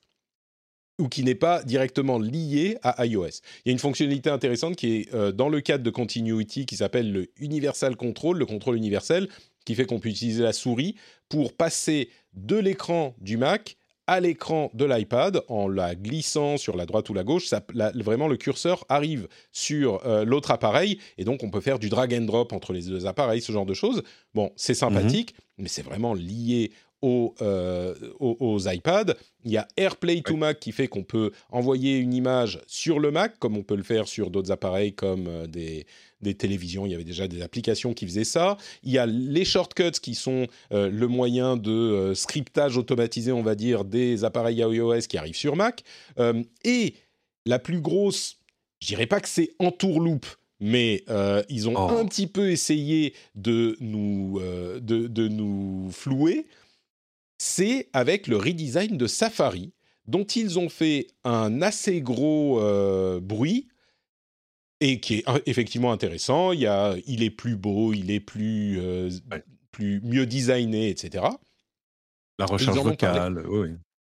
ou 0.99 1.07
qui 1.07 1.23
n'est 1.23 1.35
pas 1.35 1.63
directement 1.63 2.19
lié 2.19 2.77
à 2.83 3.05
iOS. 3.05 3.41
Il 3.63 3.67
y 3.67 3.69
a 3.69 3.71
une 3.71 3.79
fonctionnalité 3.79 4.29
intéressante 4.29 4.75
qui 4.75 4.97
est 4.97 5.13
euh, 5.13 5.31
dans 5.31 5.47
le 5.49 5.61
cadre 5.61 5.83
de 5.83 5.89
Continuity 5.89 6.65
qui 6.65 6.75
s'appelle 6.75 7.11
le 7.11 7.31
Universal 7.37 7.95
Control, 7.95 8.37
le 8.37 8.45
contrôle 8.45 8.75
universel, 8.75 9.29
qui 9.65 9.75
fait 9.75 9.85
qu'on 9.85 9.99
peut 9.99 10.09
utiliser 10.09 10.43
la 10.43 10.51
souris 10.51 10.95
pour 11.29 11.53
passer 11.53 12.09
de 12.33 12.57
l'écran 12.57 13.15
du 13.19 13.37
Mac 13.37 13.77
à 14.09 14.19
l'écran 14.19 14.71
de 14.73 14.85
l'iPad 14.85 15.43
en 15.49 15.67
la 15.67 15.93
glissant 15.93 16.57
sur 16.57 16.75
la 16.75 16.87
droite 16.87 17.07
ou 17.11 17.13
la 17.13 17.23
gauche. 17.23 17.45
Ça, 17.45 17.63
vraiment, 17.93 18.27
le 18.27 18.37
curseur 18.37 18.83
arrive 18.89 19.27
sur 19.51 20.03
euh, 20.03 20.25
l'autre 20.25 20.49
appareil 20.49 20.97
et 21.19 21.25
donc 21.25 21.43
on 21.43 21.51
peut 21.51 21.61
faire 21.61 21.77
du 21.77 21.89
drag 21.89 22.11
and 22.15 22.23
drop 22.23 22.51
entre 22.51 22.73
les 22.73 22.81
deux 22.81 23.05
appareils, 23.05 23.39
ce 23.39 23.51
genre 23.51 23.67
de 23.67 23.75
choses. 23.75 24.01
Bon, 24.33 24.51
c'est 24.55 24.73
sympathique, 24.73 25.35
mhm. 25.35 25.63
mais 25.63 25.67
c'est 25.67 25.83
vraiment 25.83 26.15
lié 26.15 26.71
aux, 27.03 27.35
euh, 27.43 27.93
aux, 28.19 28.59
iPads. 28.67 29.13
Il 29.45 29.51
y 29.51 29.57
a 29.57 29.67
AirPlay 29.77 30.21
to 30.21 30.35
Mac 30.35 30.59
qui 30.59 30.71
fait 30.71 30.87
qu'on 30.87 31.03
peut 31.03 31.31
envoyer 31.51 31.97
une 31.99 32.13
image 32.15 32.59
sur 32.65 32.99
le 32.99 33.11
Mac, 33.11 33.37
comme 33.37 33.57
on 33.57 33.63
peut 33.63 33.77
le 33.77 33.83
faire 33.83 34.07
sur 34.07 34.31
d'autres 34.31 34.51
appareils 34.51 34.93
comme 34.93 35.27
euh, 35.27 35.45
des, 35.45 35.85
des, 36.21 36.33
télévisions. 36.33 36.85
Il 36.85 36.91
y 36.91 36.95
avait 36.95 37.03
déjà 37.03 37.27
des 37.27 37.41
applications 37.41 37.93
qui 37.93 38.05
faisaient 38.05 38.23
ça. 38.23 38.57
Il 38.83 38.91
y 38.91 38.97
a 38.97 39.05
les 39.05 39.45
shortcuts 39.45 39.99
qui 40.01 40.15
sont 40.15 40.47
euh, 40.71 40.89
le 40.89 41.07
moyen 41.07 41.57
de 41.57 42.13
scriptage 42.15 42.77
automatisé, 42.77 43.31
on 43.31 43.43
va 43.43 43.55
dire, 43.55 43.85
des 43.85 44.23
appareils 44.23 44.57
iOS 44.57 45.01
qui 45.07 45.17
arrivent 45.17 45.35
sur 45.35 45.55
Mac. 45.55 45.83
et 46.63 46.93
la 47.45 47.59
plus 47.59 47.81
grosse, 47.81 48.37
je 48.81 48.87
dirais 48.87 49.07
pas 49.07 49.19
que 49.19 49.29
c'est 49.29 49.53
en 49.59 49.71
tourloupe, 49.71 50.27
mais 50.59 51.03
ils 51.49 51.69
ont 51.69 51.75
oh. 51.75 51.97
un 51.97 52.05
petit 52.05 52.27
peu 52.27 52.51
essayé 52.51 53.13
de 53.35 53.77
nous, 53.79 54.39
de, 54.39 55.07
de, 55.07 55.27
nous 55.27 55.89
flouer 55.91 56.45
c'est 57.39 57.87
avec 57.93 58.27
le 58.27 58.37
redesign 58.37 58.97
de 58.97 59.07
Safari, 59.07 59.71
dont 60.05 60.25
ils 60.25 60.59
ont 60.59 60.69
fait 60.69 61.07
un 61.23 61.61
assez 61.61 62.01
gros 62.01 62.59
euh, 62.59 63.19
bruit 63.19 63.67
et 64.81 64.99
qui 64.99 65.15
est 65.15 65.29
euh, 65.29 65.39
effectivement 65.45 65.91
intéressant. 65.91 66.51
Il, 66.51 66.61
y 66.61 66.67
a, 66.67 66.95
il 67.05 67.23
est 67.23 67.29
plus 67.29 67.55
beau, 67.55 67.93
il 67.93 68.11
est 68.11 68.19
plus, 68.19 68.79
euh, 68.79 69.09
plus 69.71 70.01
mieux 70.01 70.25
designé, 70.25 70.89
etc. 70.89 71.25
La 72.37 72.45
recherche 72.45 72.77
vocale, 72.77 73.45
oui. 73.47 73.69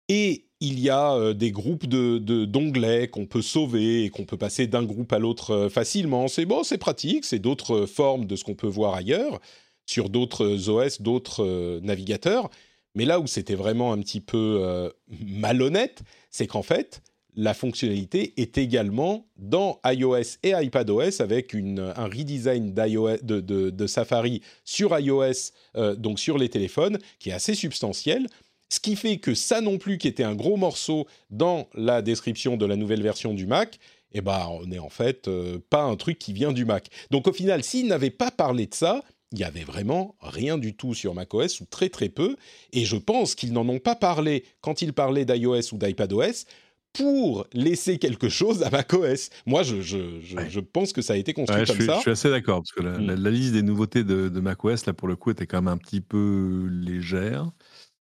Et 0.09 0.45
il 0.59 0.79
y 0.79 0.89
a 0.89 1.33
des 1.33 1.51
groupes 1.51 1.87
de, 1.87 2.45
d'onglets 2.45 3.09
qu'on 3.09 3.25
peut 3.25 3.41
sauver 3.41 4.05
et 4.05 4.09
qu'on 4.09 4.23
peut 4.23 4.37
passer 4.37 4.65
d'un 4.67 4.83
groupe 4.83 5.11
à 5.11 5.19
l'autre 5.19 5.67
facilement. 5.69 6.29
C'est 6.29 6.45
bon, 6.45 6.63
c'est 6.63 6.77
pratique, 6.77 7.25
c'est 7.25 7.39
d'autres 7.39 7.85
formes 7.85 8.25
de 8.25 8.37
ce 8.37 8.45
qu'on 8.45 8.55
peut 8.55 8.67
voir 8.67 8.93
ailleurs, 8.93 9.41
sur 9.85 10.09
d'autres 10.09 10.69
OS, 10.69 11.01
d'autres 11.01 11.79
navigateurs. 11.81 12.49
Mais 12.95 13.05
là 13.05 13.19
où 13.19 13.27
c'était 13.27 13.55
vraiment 13.55 13.91
un 13.91 13.99
petit 13.99 14.21
peu 14.21 14.59
euh, 14.61 14.89
malhonnête, 15.25 16.03
c'est 16.29 16.47
qu'en 16.47 16.61
fait, 16.61 17.01
la 17.35 17.53
fonctionnalité 17.53 18.33
est 18.37 18.57
également 18.57 19.25
dans 19.37 19.79
iOS 19.85 20.37
et 20.43 20.51
iPadOS 20.51 21.21
avec 21.21 21.55
un 21.55 22.05
redesign 22.05 22.73
de, 22.73 23.87
Safari 23.87 24.41
sur 24.63 24.97
iOS, 24.97 25.51
euh, 25.75 25.95
donc 25.95 26.19
sur 26.19 26.37
les 26.37 26.49
téléphones, 26.49 26.99
qui 27.19 27.29
est 27.29 27.33
assez 27.33 27.55
substantiel. 27.55 28.27
Ce 28.69 28.79
qui 28.79 28.95
fait 28.95 29.17
que 29.17 29.35
ça 29.35 29.61
non 29.61 29.77
plus, 29.77 29.97
qui 29.97 30.07
était 30.07 30.23
un 30.23 30.35
gros 30.35 30.57
morceau 30.57 31.07
dans 31.29 31.67
la 31.75 32.01
description 32.01 32.57
de 32.57 32.65
la 32.65 32.75
nouvelle 32.75 33.03
version 33.03 33.33
du 33.33 33.45
Mac, 33.45 33.79
eh 34.13 34.21
ben, 34.21 34.47
on 34.49 34.65
n'est 34.65 34.79
en 34.79 34.89
fait 34.89 35.27
euh, 35.27 35.59
pas 35.69 35.83
un 35.83 35.95
truc 35.95 36.19
qui 36.19 36.33
vient 36.33 36.51
du 36.51 36.65
Mac. 36.65 36.89
Donc 37.11 37.27
au 37.27 37.33
final, 37.33 37.63
s'ils 37.63 37.87
n'avaient 37.87 38.09
pas 38.09 38.31
parlé 38.31 38.67
de 38.67 38.73
ça, 38.73 39.03
il 39.31 39.39
y 39.39 39.43
avait 39.43 39.63
vraiment 39.63 40.15
rien 40.21 40.59
du 40.59 40.75
tout 40.75 40.93
sur 40.93 41.15
macOS 41.15 41.59
ou 41.59 41.65
très 41.65 41.89
très 41.89 42.09
peu. 42.09 42.37
Et 42.71 42.85
je 42.85 42.95
pense 42.95 43.33
qu'ils 43.33 43.51
n'en 43.51 43.67
ont 43.67 43.79
pas 43.79 43.95
parlé 43.95 44.45
quand 44.61 44.83
ils 44.83 44.93
parlaient 44.93 45.25
d'iOS 45.25 45.73
ou 45.73 45.77
d'iPadOS 45.77 46.45
pour 46.93 47.47
laisser 47.53 47.97
quelque 47.97 48.29
chose 48.29 48.63
à 48.63 48.69
macOS. 48.69 49.29
Moi, 49.45 49.63
je, 49.63 49.81
je, 49.81 50.19
je, 50.21 50.59
pense 50.59 50.93
que 50.93 51.01
ça 51.01 51.13
a 51.13 51.15
été 51.17 51.33
construit 51.33 51.65
comme 51.65 51.81
ça. 51.81 51.95
Je 51.95 52.01
suis 52.01 52.11
assez 52.11 52.29
d'accord, 52.29 52.61
parce 52.61 52.71
que 52.71 52.81
la, 52.81 53.15
mm. 53.15 53.27
liste 53.29 53.53
des 53.53 53.63
nouveautés 53.63 54.03
de, 54.03 54.29
de, 54.29 54.39
macOS, 54.39 54.85
là, 54.85 54.93
pour 54.93 55.07
le 55.07 55.15
coup, 55.15 55.31
était 55.31 55.47
quand 55.47 55.57
même 55.57 55.73
un 55.73 55.77
petit 55.77 56.01
peu 56.01 56.67
légère. 56.69 57.51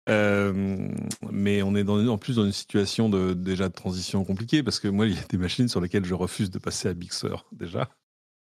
Euh, 0.07 0.87
mais 1.31 1.63
on 1.63 1.75
est 1.75 1.83
dans, 1.83 2.05
en 2.07 2.17
plus 2.17 2.35
dans 2.35 2.45
une 2.45 2.51
situation 2.51 3.09
de, 3.09 3.33
déjà 3.33 3.69
de 3.69 3.73
transition 3.73 4.23
compliquée, 4.23 4.61
parce 4.61 4.79
que 4.79 4.87
moi, 4.87 5.07
il 5.07 5.15
y 5.15 5.17
a 5.17 5.23
des 5.29 5.37
machines 5.37 5.69
sur 5.69 5.81
lesquelles 5.81 6.05
je 6.05 6.13
refuse 6.13 6.51
de 6.51 6.59
passer 6.59 6.89
à 6.89 6.93
Big 6.93 7.11
Sur, 7.11 7.47
déjà. 7.51 7.89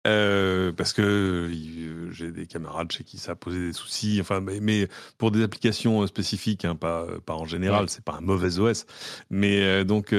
Euh, 0.04 0.72
parce 0.72 0.92
que 0.92 1.02
euh, 1.02 2.10
j'ai 2.10 2.32
des 2.32 2.46
camarades 2.46 2.90
chez 2.90 3.04
qui 3.04 3.18
ça 3.18 3.32
a 3.32 3.34
posé 3.36 3.58
des 3.60 3.72
soucis. 3.72 4.18
Enfin, 4.20 4.40
mais, 4.40 4.58
mais 4.60 4.88
pour 5.16 5.30
des 5.30 5.42
applications 5.42 6.02
euh, 6.02 6.06
spécifiques, 6.08 6.64
hein, 6.64 6.74
pas, 6.74 7.06
pas 7.24 7.34
en 7.34 7.44
général, 7.44 7.88
c'est 7.88 8.04
pas 8.04 8.14
un 8.14 8.20
mauvais 8.20 8.58
OS. 8.58 8.84
Mais 9.30 9.84
donc, 9.84 10.12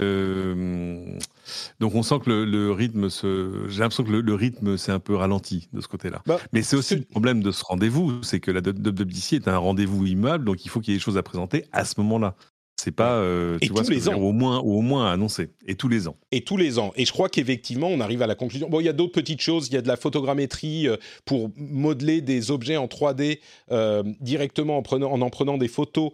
donc 1.79 1.95
on 1.95 2.03
sent 2.03 2.19
que 2.23 2.29
le, 2.29 2.71
rythme 2.71 3.09
se. 3.09 3.67
J'ai 3.67 3.81
l'impression 3.81 4.05
que 4.05 4.11
le, 4.11 4.33
rythme 4.33 4.77
s'est 4.77 4.93
un 4.93 4.99
peu 4.99 5.15
ralenti 5.15 5.67
de 5.73 5.81
ce 5.81 5.87
côté-là. 5.87 6.21
Bah, 6.25 6.39
mais 6.53 6.63
c'est 6.63 6.77
aussi 6.77 6.95
le 6.95 7.03
problème 7.03 7.43
de 7.43 7.51
ce 7.51 7.63
rendez-vous, 7.65 8.23
c'est 8.23 8.39
que 8.39 8.51
la 8.51 8.61
WWDC 8.61 9.33
est 9.33 9.47
un 9.47 9.57
rendez-vous 9.57 10.05
immeuble, 10.05 10.45
donc 10.45 10.63
il 10.65 10.69
faut 10.69 10.79
qu'il 10.79 10.93
y 10.93 10.95
ait 10.95 10.99
des 10.99 11.03
choses 11.03 11.17
à 11.17 11.23
présenter 11.23 11.65
à 11.73 11.83
ce 11.83 11.99
moment-là. 11.99 12.35
C'est 12.83 12.91
pas, 12.91 13.15
euh, 13.15 13.57
tu 13.61 13.71
vois, 13.71 13.83
tous 13.83 13.91
les 13.91 14.09
ans. 14.09 14.15
au 14.15 14.33
moins, 14.33 14.59
au 14.59 14.81
moins 14.81 15.09
annoncé. 15.09 15.51
Et 15.69 15.75
tous 15.75 15.87
les 15.87 16.09
ans. 16.09 16.17
Et 16.33 16.41
tous 16.41 16.57
les 16.57 16.79
ans. 16.79 16.91
Et 16.97 17.05
je 17.05 17.13
crois 17.13 17.29
qu'effectivement, 17.29 17.87
on 17.87 18.01
arrive 18.01 18.21
à 18.21 18.27
la 18.27 18.35
conclusion. 18.35 18.67
Bon, 18.69 18.81
il 18.81 18.83
y 18.83 18.89
a 18.89 18.93
d'autres 18.93 19.13
petites 19.13 19.39
choses. 19.39 19.69
Il 19.69 19.73
y 19.73 19.77
a 19.77 19.81
de 19.81 19.87
la 19.87 19.95
photogrammétrie 19.95 20.89
euh, 20.89 20.97
pour 21.23 21.49
modeler 21.55 22.19
des 22.19 22.51
objets 22.51 22.75
en 22.75 22.87
3D 22.87 23.39
euh, 23.71 24.03
directement 24.19 24.77
en, 24.77 24.81
prenant, 24.81 25.13
en 25.13 25.21
en 25.21 25.29
prenant 25.29 25.57
des 25.57 25.69
photos 25.69 26.11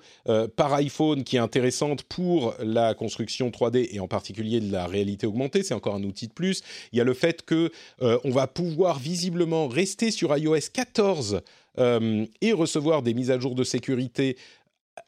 par 0.55 0.73
iPhone, 0.75 1.23
qui 1.23 1.37
est 1.37 1.39
intéressante 1.39 2.03
pour 2.03 2.53
la 2.63 2.93
construction 2.93 3.49
3D 3.49 3.89
et 3.91 3.99
en 3.99 4.07
particulier 4.07 4.59
de 4.59 4.71
la 4.71 4.85
réalité 4.85 5.25
augmentée. 5.25 5.63
C'est 5.63 5.73
encore 5.73 5.95
un 5.95 6.03
outil 6.03 6.27
de 6.27 6.33
plus. 6.33 6.61
Il 6.91 6.99
y 6.99 7.01
a 7.01 7.03
le 7.03 7.15
fait 7.15 7.43
que 7.43 7.71
on 7.99 8.29
va 8.29 8.45
pouvoir 8.45 8.99
visiblement 8.99 9.67
rester 9.67 10.11
sur 10.11 10.37
iOS 10.37 10.69
14 10.71 11.41
et 11.79 12.53
recevoir 12.53 13.01
des 13.01 13.13
mises 13.13 13.31
à 13.31 13.39
jour 13.39 13.55
de 13.55 13.63
sécurité 13.63 14.37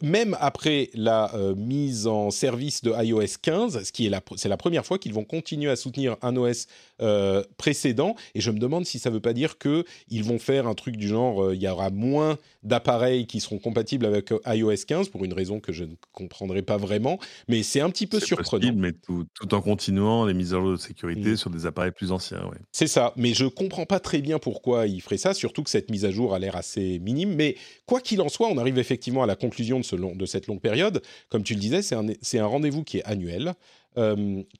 même 0.01 0.37
après 0.39 0.89
la 0.93 1.33
euh, 1.35 1.55
mise 1.55 2.07
en 2.07 2.31
service 2.31 2.81
de 2.81 2.91
iOS 2.91 3.37
15, 3.41 3.83
ce 3.83 3.91
qui 3.91 4.05
est 4.05 4.09
la, 4.09 4.21
c'est 4.35 4.49
la 4.49 4.57
première 4.57 4.85
fois 4.85 4.97
qu'ils 4.97 5.13
vont 5.13 5.23
continuer 5.23 5.69
à 5.69 5.75
soutenir 5.75 6.17
un 6.21 6.35
OS 6.35 6.67
euh, 7.01 7.43
précédent, 7.57 8.15
et 8.35 8.41
je 8.41 8.51
me 8.51 8.59
demande 8.59 8.85
si 8.85 8.99
ça 8.99 9.09
ne 9.09 9.15
veut 9.15 9.21
pas 9.21 9.33
dire 9.33 9.57
que 9.57 9.85
ils 10.09 10.23
vont 10.23 10.39
faire 10.39 10.67
un 10.67 10.75
truc 10.75 10.97
du 10.97 11.07
genre, 11.07 11.43
euh, 11.43 11.55
il 11.55 11.61
y 11.61 11.67
aura 11.67 11.89
moins 11.89 12.37
d'appareils 12.63 13.25
qui 13.25 13.39
seront 13.39 13.57
compatibles 13.57 14.05
avec 14.05 14.31
iOS 14.45 14.85
15 14.87 15.09
pour 15.09 15.25
une 15.25 15.33
raison 15.33 15.59
que 15.59 15.71
je 15.71 15.83
ne 15.83 15.95
comprendrai 16.11 16.61
pas 16.61 16.77
vraiment, 16.77 17.19
mais 17.47 17.63
c'est 17.63 17.81
un 17.81 17.89
petit 17.89 18.07
peu 18.07 18.19
surprenant. 18.19 18.61
Possible, 18.61 18.81
mais 18.81 18.91
tout, 18.93 19.25
en 19.53 19.61
continuant 19.61 20.25
les 20.25 20.33
mises 20.33 20.53
à 20.53 20.59
jour 20.59 20.71
de 20.71 20.77
sécurité 20.77 21.31
mm. 21.31 21.37
sur 21.37 21.49
des 21.49 21.65
appareils 21.65 21.91
plus 21.91 22.11
anciens. 22.11 22.43
Ouais. 22.45 22.57
C'est 22.71 22.87
ça, 22.87 23.13
mais 23.15 23.33
je 23.33 23.45
comprends 23.45 23.85
pas 23.85 23.99
très 23.99 24.21
bien 24.21 24.39
pourquoi 24.39 24.87
ils 24.87 25.01
feraient 25.01 25.17
ça, 25.17 25.33
surtout 25.33 25.63
que 25.63 25.69
cette 25.69 25.89
mise 25.89 26.05
à 26.05 26.11
jour 26.11 26.33
a 26.33 26.39
l'air 26.39 26.55
assez 26.55 26.99
minime. 26.99 27.33
Mais 27.35 27.55
quoi 27.85 28.01
qu'il 28.01 28.21
en 28.21 28.29
soit, 28.29 28.47
on 28.47 28.57
arrive 28.57 28.77
effectivement 28.77 29.23
à 29.23 29.27
la 29.27 29.35
conclusion 29.35 29.79
de, 29.79 29.85
ce 29.85 29.95
long, 29.95 30.15
de 30.15 30.25
cette 30.25 30.47
longue 30.47 30.61
période. 30.61 31.01
Comme 31.29 31.43
tu 31.43 31.53
le 31.53 31.59
disais, 31.59 31.81
c'est 31.81 31.95
un, 31.95 32.07
un 32.07 32.45
rendez-vous 32.45 32.83
qui 32.83 32.99
est 32.99 33.03
annuel. 33.03 33.53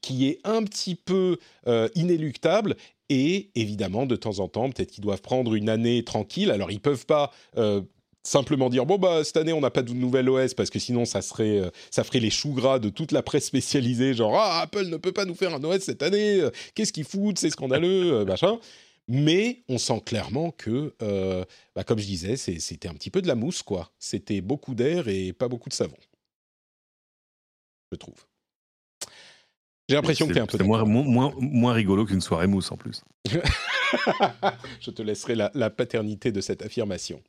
qui 0.02 0.28
est 0.28 0.40
un 0.44 0.64
petit 0.64 0.96
peu 0.96 1.38
inéluctable 1.96 2.76
et 3.14 3.52
évidemment, 3.56 4.06
de 4.06 4.16
temps 4.16 4.40
en 4.40 4.48
temps, 4.48 4.70
peut-être 4.70 4.92
qu'ils 4.92 5.04
doivent 5.04 5.22
prendre 5.22 5.54
une 5.54 5.68
année 5.68 6.04
tranquille. 6.04 6.50
Alors, 6.50 6.72
ils 6.72 6.80
peuvent 6.80 7.06
pas 7.06 7.32
simplement 8.24 8.70
dire 8.70 8.86
bon 8.86 8.98
bah 8.98 9.24
cette 9.24 9.38
année 9.38 9.54
on 9.54 9.62
n'a 9.62 9.72
pas 9.72 9.82
de 9.82 9.94
nouvelle 9.94 10.30
OS 10.30 10.54
parce 10.54 10.70
que 10.70 10.80
sinon 10.80 11.06
ça 11.06 11.22
serait 11.22 11.58
euh, 11.58 11.70
ça 11.90 12.04
ferait 12.04 12.20
les 12.20 12.30
choux 12.30 12.54
gras 12.54 12.80
de 12.80 12.90
toute 12.90 13.12
la 13.12 13.24
presse 13.24 13.46
spécialisée 13.46 14.14
genre 14.14 14.36
ah 14.36 14.62
Apple 14.62 14.86
ne 14.86 14.98
peut 14.98 15.12
pas 15.12 15.26
nous 15.26 15.36
faire 15.36 15.54
un 15.54 15.64
OS 15.64 15.80
cette 15.80 16.04
année 16.04 16.40
euh, 16.40 16.52
qu'est-ce 16.76 16.94
qu'ils 16.94 17.06
foutent 17.06 17.40
c'est 17.40 17.50
scandaleux 17.50 18.14
euh, 18.14 18.26
machin. 18.26 18.60
Mais 19.08 19.64
on 19.68 19.78
sent 19.78 20.02
clairement 20.06 20.52
que 20.52 20.94
bah, 21.76 21.84
comme 21.84 22.00
je 22.00 22.06
disais 22.06 22.38
c'était 22.38 22.88
un 22.88 22.94
petit 22.94 23.10
peu 23.10 23.22
de 23.22 23.28
la 23.28 23.36
mousse 23.36 23.62
quoi. 23.62 23.92
C'était 24.00 24.40
beaucoup 24.42 24.76
d'air 24.76 25.08
et 25.10 25.34
pas 25.34 25.50
beaucoup 25.50 25.68
de 25.68 25.74
savon. 25.74 25.98
Je 27.92 27.98
trouve 27.98 28.26
j'ai 29.92 29.96
l'impression 29.98 30.28
que 30.28 30.34
tu 30.34 30.40
es 30.40 30.42
un 30.42 30.48
peu 30.48 30.64
moins, 30.64 30.84
moins, 30.84 31.34
moins 31.38 31.74
rigolo 31.74 32.06
qu'une 32.06 32.22
soirée 32.22 32.48
mousse 32.48 32.72
en 32.72 32.78
plus 32.78 33.04
je 34.80 34.90
te 34.90 35.02
laisserai 35.02 35.36
la 35.36 35.70
paternité 35.70 36.32
de 36.32 36.42
cette 36.42 36.64
affirmation 36.64 37.22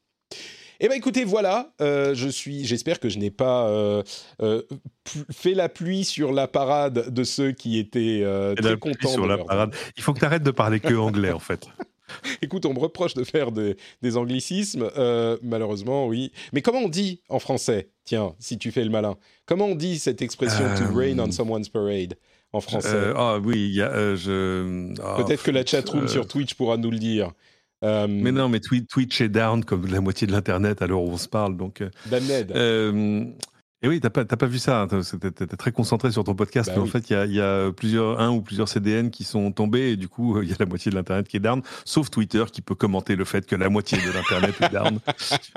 eh 0.85 0.89
bien, 0.89 0.97
écoutez, 0.97 1.25
voilà. 1.25 1.73
Euh, 1.81 2.13
je 2.13 2.29
suis. 2.29 2.65
J'espère 2.65 2.99
que 2.99 3.09
je 3.09 3.17
n'ai 3.17 3.31
pas 3.31 3.69
euh, 3.69 4.03
euh, 4.43 4.63
fait 5.31 5.55
la 5.55 5.69
pluie 5.69 6.05
sur 6.05 6.33
la 6.33 6.49
parade 6.49 7.15
de 7.15 7.23
ceux 7.23 7.53
qui 7.53 7.79
étaient 7.79 8.25
très 8.57 8.77
contents. 8.77 9.09
Sur 9.09 9.29
la 9.29 9.39
parade. 9.39 9.75
Il 9.97 10.03
faut 10.03 10.13
que 10.13 10.19
tu 10.19 10.25
arrêtes 10.25 10.43
de 10.43 10.51
parler 10.51 10.81
que 10.81 10.95
anglais, 10.95 11.31
en 11.31 11.39
fait. 11.39 11.69
Écoute, 12.43 12.67
on 12.67 12.75
me 12.75 12.81
reproche 12.81 13.15
de 13.15 13.23
faire 13.23 13.53
des 13.53 14.17
anglicismes, 14.17 14.91
malheureusement, 15.43 16.09
oui. 16.09 16.33
Mais 16.53 16.63
comment 16.63 16.81
on 16.81 16.89
dit 16.89 17.23
en 17.29 17.39
français? 17.39 17.91
Tiens, 18.05 18.35
si 18.41 18.59
tu 18.59 18.73
fais 18.73 18.83
le 18.83 18.91
malin. 18.91 19.17
Comment 19.47 19.67
on 19.67 19.75
dit 19.77 20.01
cette 20.01 20.21
expression 20.21 20.65
to 20.77 20.93
rain 20.93 21.21
on 21.21 21.31
someone's 21.31 21.69
parade? 21.69 22.17
En 22.53 22.61
français 22.61 23.13
Ah 23.17 23.39
oui, 23.43 23.71
y 23.71 23.83
a. 23.83 24.15
je... 24.15 24.95
Ah, 25.03 25.23
Peut-être 25.23 25.43
que 25.43 25.51
la 25.51 25.65
chatroom 25.65 26.09
sur 26.09 26.27
Twitch 26.27 26.55
pourra 26.55 26.77
nous 26.77 26.91
le 26.91 26.99
dire. 26.99 27.33
Euh, 27.85 28.07
mais 28.09 28.33
non, 28.33 28.49
mais 28.49 28.61
Twitch 28.61 29.21
est 29.21 29.29
down 29.29 29.65
comme 29.65 29.87
la 29.87 30.01
moitié 30.01 30.27
de 30.27 30.33
l'Internet 30.33 30.83
à 30.83 30.87
l'heure 30.87 31.03
où 31.03 31.11
on 31.11 31.17
se 31.17 31.29
parle. 31.29 31.57
Donc, 31.57 31.81
euh, 31.81 31.91
euh 32.55 33.25
et 33.85 33.89
oui, 33.89 33.99
t'as 33.99 34.11
pas, 34.11 34.25
pas 34.25 34.47
vu 34.47 34.61
ça. 34.61 34.83
Hein, 34.83 35.01
es 35.25 35.57
très 35.57 35.73
concentré 35.73 36.13
sur 36.13 36.23
ton 36.23 36.37
podcast, 36.37 36.69
bah 36.69 36.77
mais 36.77 36.83
en 36.83 36.87
fait, 36.87 37.11
il 37.11 37.33
y 37.33 37.41
a, 37.41 37.73
plusieurs, 37.73 38.21
un 38.21 38.31
ou 38.31 38.41
plusieurs 38.41 38.69
CDN 38.69 39.11
qui 39.11 39.25
sont 39.25 39.51
tombés 39.51 39.91
et 39.91 39.97
du 39.97 40.07
coup, 40.07 40.41
il 40.41 40.49
y 40.49 40.53
a 40.53 40.57
la 40.61 40.67
moitié 40.67 40.93
de 40.93 40.97
l'Internet 40.97 41.27
qui 41.27 41.39
est 41.39 41.41
down, 41.41 41.63
sauf 41.85 42.09
Twitter 42.09 42.45
qui 42.53 42.63
peut 42.63 42.77
commenter 42.77 43.17
le 43.17 43.25
fait 43.25 43.45
que 43.45 43.57
la 43.57 43.69
moitié 43.69 43.99
de 43.99 44.13
l'Internet 44.13 44.55
est 44.61 44.73
down. 44.73 44.99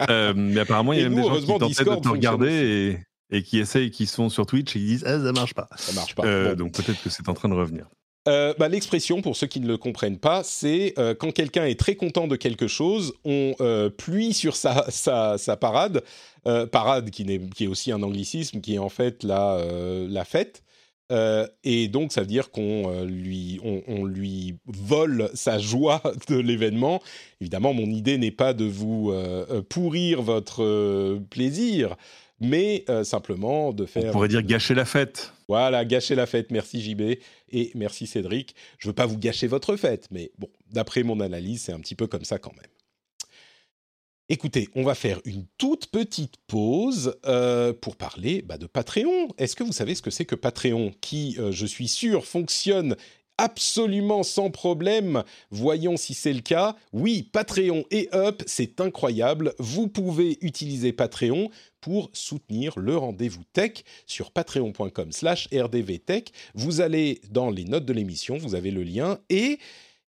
Euh, 0.09 0.33
mais 0.35 0.59
apparemment, 0.61 0.93
il 0.93 0.99
y 0.99 1.03
a 1.03 1.09
même 1.09 1.21
des 1.21 1.27
gens 1.27 1.39
qui 1.39 1.75
tentent 1.75 1.97
de 1.97 2.01
te 2.01 2.09
regarder 2.09 2.51
et, 2.51 2.99
et, 3.32 3.43
qui 3.43 3.59
essayent, 3.59 3.91
qui 3.91 4.05
sont 4.05 4.30
sur 4.30 4.45
Twitch 4.45 4.76
et 4.76 4.80
qui 4.80 4.86
disent 4.86 5.03
ah, 5.05 5.19
ça 5.19 5.32
marche 5.32 5.53
pas. 5.53 5.67
Ça 5.78 5.93
marche 5.93 6.15
pas. 6.15 6.55
Donc 6.55 6.73
peut-être 6.73 7.01
que 7.01 7.09
c'est 7.09 7.28
en 7.30 7.34
train 7.34 7.49
de 7.49 7.55
revenir. 7.55 7.88
Euh, 8.28 8.53
bah, 8.57 8.69
l'expression, 8.69 9.21
pour 9.21 9.36
ceux 9.36 9.47
qui 9.47 9.59
ne 9.59 9.67
le 9.67 9.78
comprennent 9.78 10.17
pas, 10.17 10.43
c'est 10.43 10.93
euh, 10.97 11.13
quand 11.13 11.32
quelqu'un 11.32 11.65
est 11.65 11.80
très 11.80 11.95
content 11.95 12.28
de 12.28 12.36
quelque 12.36 12.67
chose, 12.67 13.13
on 13.23 13.53
euh, 13.61 13.89
pluie 13.89 14.34
sur 14.34 14.55
sa, 14.55 14.89
sa, 14.89 15.57
parade, 15.57 16.03
parade 16.71 17.11
qui, 17.11 17.23
est, 17.23 17.53
qui 17.53 17.65
est 17.65 17.67
aussi 17.67 17.91
un 17.91 18.01
anglicisme, 18.01 18.61
qui 18.61 18.76
est 18.76 18.80
en 18.80 18.89
fait 18.89 19.23
la, 19.23 19.59
la 20.07 20.26
fête. 20.26 20.63
et 21.63 21.88
donc, 21.88 22.11
ça 22.11 22.21
veut 22.21 22.28
dire 22.28 22.49
qu'on 22.49 23.03
lui, 23.03 23.59
on, 23.63 24.05
lui 24.05 24.55
vole 24.65 25.30
sa 25.34 25.59
joie 25.59 26.01
de 26.28 26.36
l'événement. 26.36 27.01
Évidemment, 27.41 27.73
mon 27.73 27.86
idée 27.86 28.17
n'est 28.17 28.32
pas 28.32 28.53
de 28.53 28.65
vous 28.65 29.13
pourrir 29.69 30.21
votre 30.21 31.19
plaisir, 31.30 31.95
mais 32.39 32.86
simplement 33.03 33.73
de 33.73 33.86
faire... 33.86 34.05
On 34.05 34.11
pourrait 34.11 34.27
dire 34.27 34.43
gâcher 34.43 34.73
la 34.73 34.86
fête. 34.86 35.33
Voilà, 35.47 35.86
gâcher 35.86 36.15
la 36.15 36.25
fête. 36.25 36.51
Merci 36.51 36.81
JB 36.81 37.17
et 37.51 37.71
merci 37.75 38.07
Cédric. 38.07 38.55
Je 38.77 38.89
veux 38.89 38.93
pas 38.93 39.05
vous 39.05 39.17
gâcher 39.17 39.47
votre 39.47 39.75
fête, 39.77 40.07
mais 40.11 40.31
bon, 40.38 40.49
d'après 40.71 41.03
mon 41.03 41.19
analyse, 41.19 41.63
c'est 41.63 41.71
un 41.71 41.79
petit 41.79 41.95
peu 41.95 42.07
comme 42.07 42.25
ça 42.25 42.39
quand 42.39 42.53
même. 42.53 42.71
Écoutez, 44.27 44.69
on 44.73 44.81
va 44.81 44.95
faire 44.95 45.21
une 45.23 45.45
toute 45.59 45.86
petite 45.88 46.38
pause 46.47 47.15
euh, 47.27 47.73
pour 47.73 47.95
parler 47.95 48.41
bah, 48.41 48.57
de 48.57 48.65
Patreon. 48.65 49.27
Est-ce 49.38 49.55
que 49.55 49.63
vous 49.63 49.71
savez 49.71 49.93
ce 49.93 50.01
que 50.01 50.09
c'est 50.09 50.25
que 50.25 50.33
Patreon, 50.33 50.93
qui, 50.99 51.36
euh, 51.38 51.51
je 51.51 51.67
suis 51.67 51.88
sûr, 51.88 52.25
fonctionne 52.25 52.95
absolument 53.38 54.23
sans 54.23 54.49
problème. 54.49 55.23
Voyons 55.51 55.97
si 55.97 56.13
c'est 56.13 56.33
le 56.33 56.41
cas. 56.41 56.75
Oui, 56.93 57.23
Patreon 57.23 57.86
et 57.91 58.09
Up, 58.13 58.43
c'est 58.45 58.81
incroyable. 58.81 59.53
Vous 59.59 59.88
pouvez 59.88 60.38
utiliser 60.41 60.93
Patreon 60.93 61.49
pour 61.81 62.09
soutenir 62.13 62.79
le 62.79 62.97
rendez-vous 62.97 63.43
tech 63.53 63.83
sur 64.07 64.31
patreon.com 64.31 65.11
slash 65.11 65.47
rdvtech. 65.53 66.31
Vous 66.55 66.81
allez 66.81 67.21
dans 67.29 67.51
les 67.51 67.65
notes 67.65 67.86
de 67.86 67.93
l'émission, 67.93 68.38
vous 68.38 68.55
avez 68.55 68.71
le 68.71 68.83
lien 68.83 69.19
et 69.29 69.59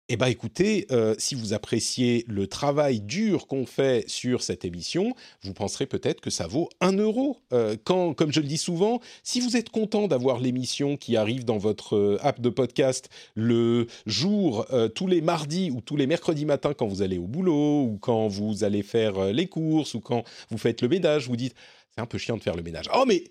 eh 0.09 0.17
bien, 0.17 0.29
écoutez, 0.29 0.87
euh, 0.93 1.17
si 1.19 1.35
vous 1.35 1.53
appréciez 1.53 2.25
le 2.29 2.47
travail 2.47 3.01
dur 3.01 3.49
qu'on 3.49 3.67
fait 3.67 4.09
sur 4.09 4.41
cette 4.41 4.65
émission, 4.65 5.15
vous 5.43 5.53
penserez 5.53 5.87
peut-être 5.87 6.21
que 6.21 6.31
ça 6.31 6.47
vaut 6.47 6.69
un 6.81 6.93
euro. 6.93 7.39
Euh, 7.53 7.77
quand, 7.83 8.15
comme 8.15 8.33
je 8.33 8.39
le 8.39 8.47
dis 8.47 8.57
souvent, 8.57 9.01
si 9.25 9.41
vous 9.41 9.57
êtes 9.57 9.71
content 9.71 10.07
d'avoir 10.07 10.39
l'émission 10.39 10.97
qui 10.97 11.17
arrive 11.17 11.45
dans 11.45 11.59
votre 11.59 11.97
euh, 11.97 12.19
app 12.23 12.41
de 12.41 12.51
podcast 12.51 13.09
le 13.35 13.89
jour, 14.07 14.67
tous 14.95 15.09
les 15.09 15.21
mardis 15.21 15.73
ou 15.73 15.81
tous 15.81 15.97
les 15.97 16.07
mercredis 16.07 16.45
matins 16.45 16.73
quand 16.73 16.87
vous 16.87 17.03
allez 17.03 17.19
au 17.19 17.27
boulot 17.27 17.83
ou 17.83 17.99
quand 18.01 18.29
vous 18.29 18.63
allez 18.63 18.83
faire 18.83 19.33
les 19.33 19.47
courses 19.47 19.95
ou 19.95 20.01
quand 20.01 20.23
vous 20.51 20.59
faites 20.59 20.83
le 20.83 20.89
ménage, 20.89 21.27
vous 21.27 21.37
dites 21.37 21.55
c'est 21.95 22.01
un 22.01 22.07
peu 22.07 22.19
chiant 22.19 22.37
de 22.37 22.43
faire 22.43 22.57
le 22.57 22.63
ménage. 22.63 22.89
Oh 22.95 23.05
mais 23.07 23.25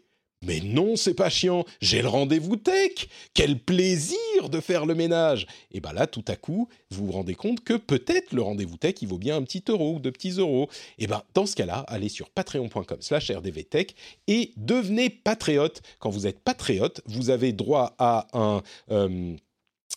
mais 0.45 0.61
non, 0.61 0.95
c'est 0.95 1.13
pas 1.13 1.29
chiant, 1.29 1.65
j'ai 1.81 2.01
le 2.01 2.07
rendez-vous 2.07 2.55
tech. 2.55 3.07
Quel 3.33 3.59
plaisir 3.59 4.17
de 4.49 4.59
faire 4.59 4.85
le 4.85 4.95
ménage. 4.95 5.47
Et 5.71 5.79
bien 5.79 5.93
là, 5.93 6.07
tout 6.07 6.23
à 6.27 6.35
coup, 6.35 6.69
vous 6.91 7.07
vous 7.07 7.11
rendez 7.11 7.35
compte 7.35 7.63
que 7.63 7.73
peut-être 7.73 8.33
le 8.33 8.41
rendez-vous 8.41 8.77
tech, 8.77 8.95
il 9.01 9.07
vaut 9.07 9.17
bien 9.17 9.35
un 9.35 9.43
petit 9.43 9.63
euro 9.69 9.95
ou 9.95 9.99
deux 9.99 10.11
petits 10.11 10.37
euros. 10.37 10.69
Et 10.99 11.07
bien 11.07 11.23
dans 11.33 11.45
ce 11.45 11.55
cas-là, 11.55 11.79
allez 11.87 12.09
sur 12.09 12.29
patreon.com 12.29 12.97
slash 12.99 13.31
rdvtech 13.31 13.95
et 14.27 14.51
devenez 14.57 15.09
patriote. 15.09 15.81
Quand 15.99 16.09
vous 16.09 16.27
êtes 16.27 16.39
patriote, 16.39 17.01
vous 17.05 17.29
avez 17.29 17.51
droit 17.51 17.95
à 17.97 18.27
euh, 18.91 19.35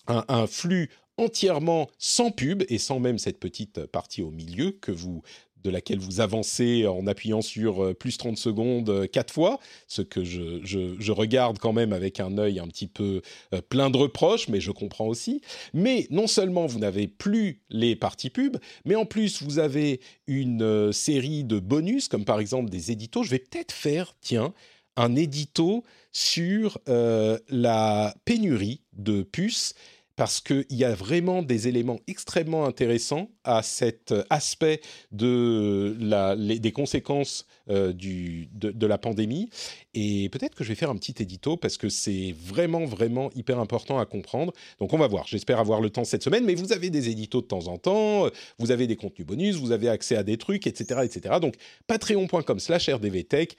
un 0.06 0.46
flux 0.46 0.90
entièrement 1.18 1.90
sans 1.98 2.30
pub 2.30 2.62
et 2.68 2.78
sans 2.78 3.00
même 3.00 3.18
cette 3.18 3.38
petite 3.38 3.86
partie 3.86 4.22
au 4.22 4.30
milieu 4.30 4.70
que 4.70 4.92
vous 4.92 5.22
de 5.64 5.70
laquelle 5.70 5.98
vous 5.98 6.20
avancez 6.20 6.86
en 6.86 7.06
appuyant 7.06 7.42
sur 7.42 7.84
euh, 7.84 7.94
plus 7.94 8.16
30 8.16 8.36
secondes 8.36 8.90
euh, 8.90 9.06
quatre 9.06 9.32
fois, 9.32 9.58
ce 9.86 10.02
que 10.02 10.24
je, 10.24 11.10
regarde 11.12 11.58
quand 11.58 11.72
même 11.72 11.92
avec 11.92 12.20
un 12.20 12.38
œil 12.38 12.60
un 12.60 12.68
petit 12.68 12.86
peu 12.86 13.22
euh, 13.54 13.60
plein 13.68 13.90
de 13.90 13.96
reproches, 13.96 14.48
mais 14.48 14.60
je 14.60 14.70
comprends 14.70 15.06
aussi. 15.06 15.40
Mais 15.74 16.06
non 16.10 16.26
seulement 16.26 16.66
vous 16.66 16.78
n'avez 16.78 17.08
plus 17.08 17.62
les 17.70 17.96
parties 17.96 18.30
pub, 18.30 18.56
mais 18.84 18.94
en 18.94 19.06
plus 19.06 19.42
vous 19.42 19.58
avez 19.58 20.00
une 20.26 20.92
série 20.92 21.44
de 21.44 21.58
bonus, 21.58 22.08
comme 22.08 22.24
par 22.24 22.40
exemple 22.40 22.70
des 22.70 22.92
éditos. 22.92 23.22
Je 23.22 23.30
vais 23.30 23.38
peut-être 23.38 23.72
faire, 23.72 24.14
tiens, 24.20 24.52
un 24.96 25.16
édito 25.16 25.84
sur 26.12 26.78
la 26.86 28.14
pénurie 28.24 28.82
de 28.92 29.22
puces 29.22 29.74
parce 30.18 30.40
qu'il 30.40 30.66
y 30.70 30.82
a 30.82 30.96
vraiment 30.96 31.42
des 31.42 31.68
éléments 31.68 32.00
extrêmement 32.08 32.64
intéressants 32.64 33.30
à 33.44 33.62
cet 33.62 34.12
aspect 34.30 34.80
de 35.12 35.96
la, 36.00 36.34
des 36.34 36.72
conséquences 36.72 37.46
euh, 37.70 37.92
de, 37.92 38.86
la 38.88 38.98
pandémie. 38.98 39.48
Et 39.94 40.28
peut-être 40.30 40.56
que 40.56 40.64
je 40.64 40.70
vais 40.70 40.74
faire 40.74 40.90
un 40.90 40.96
petit 40.96 41.14
édito 41.22 41.56
parce 41.56 41.76
que 41.76 41.88
c'est 41.88 42.34
vraiment, 42.36 42.84
vraiment 42.84 43.30
hyper 43.36 43.60
important 43.60 44.00
à 44.00 44.06
comprendre. 44.06 44.52
Donc 44.80 44.92
on 44.92 44.98
va 44.98 45.06
voir. 45.06 45.24
J'espère 45.28 45.60
avoir 45.60 45.80
le 45.80 45.90
temps 45.90 46.02
cette 46.02 46.24
semaine. 46.24 46.44
Mais 46.44 46.56
vous 46.56 46.72
avez 46.72 46.90
des 46.90 47.10
éditos 47.10 47.40
de 47.40 47.46
temps 47.46 47.68
en 47.68 47.78
temps, 47.78 48.28
vous 48.58 48.72
avez 48.72 48.88
des 48.88 48.96
contenus 48.96 49.24
bonus, 49.24 49.54
vous 49.54 49.70
avez 49.70 49.88
accès 49.88 50.16
à 50.16 50.24
des 50.24 50.36
trucs, 50.36 50.66
etc. 50.66 51.02
etc. 51.04 51.36
Donc 51.40 51.54
patreon.com 51.86 52.58
slash 52.58 52.88
rdvtech. 52.88 53.56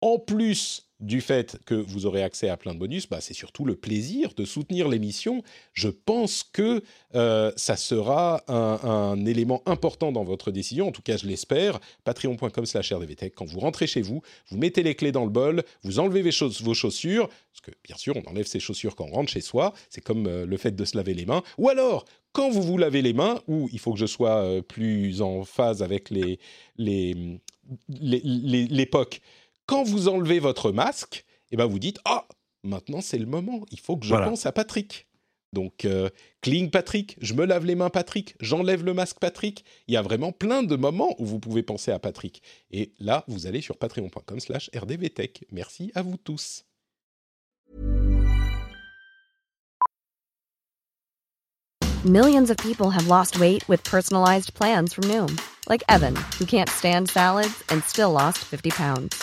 En 0.00 0.18
plus 0.18 0.89
du 1.00 1.20
fait 1.20 1.58
que 1.64 1.74
vous 1.74 2.06
aurez 2.06 2.22
accès 2.22 2.48
à 2.48 2.56
plein 2.56 2.74
de 2.74 2.78
bonus, 2.78 3.08
bah, 3.08 3.20
c'est 3.20 3.34
surtout 3.34 3.64
le 3.64 3.74
plaisir 3.74 4.32
de 4.36 4.44
soutenir 4.44 4.88
l'émission. 4.88 5.42
Je 5.72 5.88
pense 5.88 6.42
que 6.42 6.82
euh, 7.14 7.52
ça 7.56 7.76
sera 7.76 8.42
un, 8.48 9.24
élément 9.24 9.62
important 9.66 10.12
dans 10.12 10.24
votre 10.24 10.50
décision, 10.50 10.88
en 10.88 10.92
tout 10.92 11.02
cas 11.02 11.16
je 11.16 11.26
l'espère. 11.26 11.80
Patreon.com 12.04 12.66
slash 12.66 12.92
rdvtech, 12.92 13.34
quand 13.34 13.46
vous 13.46 13.60
rentrez 13.60 13.86
chez 13.86 14.02
vous, 14.02 14.22
vous 14.48 14.58
mettez 14.58 14.82
les 14.82 14.94
clés 14.94 15.12
dans 15.12 15.24
le 15.24 15.30
bol, 15.30 15.62
vous 15.82 15.98
enlevez 15.98 16.22
vos, 16.22 16.74
chaussures, 16.74 17.28
parce 17.28 17.60
que 17.62 17.70
bien 17.84 17.96
sûr 17.96 18.16
on 18.16 18.30
enlève 18.30 18.46
ses 18.46 18.60
chaussures 18.60 18.94
quand 18.94 19.06
on 19.06 19.12
rentre 19.12 19.32
chez 19.32 19.40
soi, 19.40 19.72
c'est 19.88 20.00
comme 20.00 20.26
euh, 20.26 20.46
le 20.46 20.56
fait 20.56 20.76
de 20.76 20.84
se 20.84 20.96
laver 20.96 21.14
les 21.14 21.26
mains, 21.26 21.42
ou 21.58 21.68
alors 21.68 22.04
quand 22.32 22.50
vous 22.50 22.62
vous 22.62 22.78
lavez 22.78 23.02
les 23.02 23.12
mains, 23.12 23.40
ou 23.48 23.68
il 23.72 23.78
faut 23.78 23.92
que 23.92 23.98
je 23.98 24.06
sois 24.06 24.36
euh, 24.36 24.62
plus 24.62 25.20
en 25.22 25.44
phase 25.44 25.82
avec 25.82 26.10
l'époque 27.88 29.20
quand 29.70 29.84
vous 29.84 30.08
enlevez 30.08 30.40
votre 30.40 30.72
masque, 30.72 31.24
et 31.52 31.56
ben 31.56 31.66
vous 31.66 31.78
dites 31.78 32.00
ah 32.04 32.26
oh, 32.28 32.34
maintenant 32.64 33.00
c'est 33.00 33.18
le 33.18 33.26
moment, 33.26 33.64
il 33.70 33.78
faut 33.78 33.96
que 33.96 34.04
je 34.04 34.16
pense 34.16 34.44
à 34.44 34.50
Patrick. 34.50 35.06
Donc 35.52 35.84
euh, 35.84 36.08
cling 36.40 36.70
Patrick, 36.70 37.16
je 37.20 37.34
me 37.34 37.44
lave 37.44 37.64
les 37.64 37.76
mains 37.76 37.88
Patrick, 37.88 38.34
j'enlève 38.40 38.84
le 38.84 38.94
masque 38.94 39.18
Patrick. 39.20 39.64
Il 39.86 39.94
y 39.94 39.96
a 39.96 40.02
vraiment 40.02 40.32
plein 40.32 40.64
de 40.64 40.74
moments 40.74 41.14
où 41.20 41.24
vous 41.24 41.38
pouvez 41.38 41.62
penser 41.62 41.92
à 41.92 42.00
Patrick. 42.00 42.42
Et 42.72 42.90
là, 42.98 43.24
vous 43.28 43.46
allez 43.46 43.60
sur 43.60 43.76
patreon.com/rdvtech. 43.76 45.44
Merci 45.52 45.92
à 45.94 46.02
vous 46.02 46.16
tous. 46.16 46.64
Millions 52.04 52.50
of 52.50 52.56
people 52.56 52.90
have 52.90 53.06
lost 53.06 53.38
weight 53.38 53.62
with 53.68 53.84
personalized 53.84 54.52
plans 54.54 54.92
from 54.92 55.04
Noom, 55.04 55.38
like 55.68 55.84
Evan, 55.88 56.16
who 56.40 56.44
can't 56.44 56.68
stand 56.68 57.08
salads 57.08 57.62
and 57.68 57.84
still 57.84 58.10
lost 58.10 58.38
50 58.38 58.70
pounds. 58.70 59.22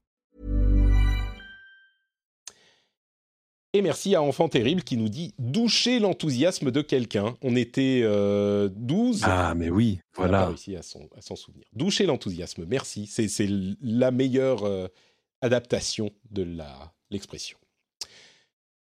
Et 3.73 3.81
merci 3.81 4.15
à 4.15 4.21
Enfant 4.21 4.49
Terrible 4.49 4.83
qui 4.83 4.97
nous 4.97 5.07
dit 5.07 5.33
doucher 5.39 5.99
l'enthousiasme 5.99 6.71
de 6.71 6.81
quelqu'un. 6.81 7.37
On 7.41 7.55
était 7.55 8.01
euh, 8.03 8.67
12. 8.75 9.21
Ah, 9.23 9.53
mais 9.55 9.69
oui, 9.69 10.01
On 10.17 10.23
n'a 10.23 10.27
pas 10.27 10.37
voilà. 10.37 10.47
réussi 10.47 10.75
à 10.75 10.81
s'en 10.81 10.99
à 11.17 11.21
s'en 11.21 11.37
souvenir. 11.37 11.63
Doucher 11.71 12.05
l'enthousiasme, 12.05 12.65
merci. 12.67 13.07
C'est 13.07 13.47
la 13.81 14.11
meilleure 14.11 14.65
euh, 14.65 14.89
adaptation 15.41 16.11
de 16.31 16.45
l'expression. 17.11 17.57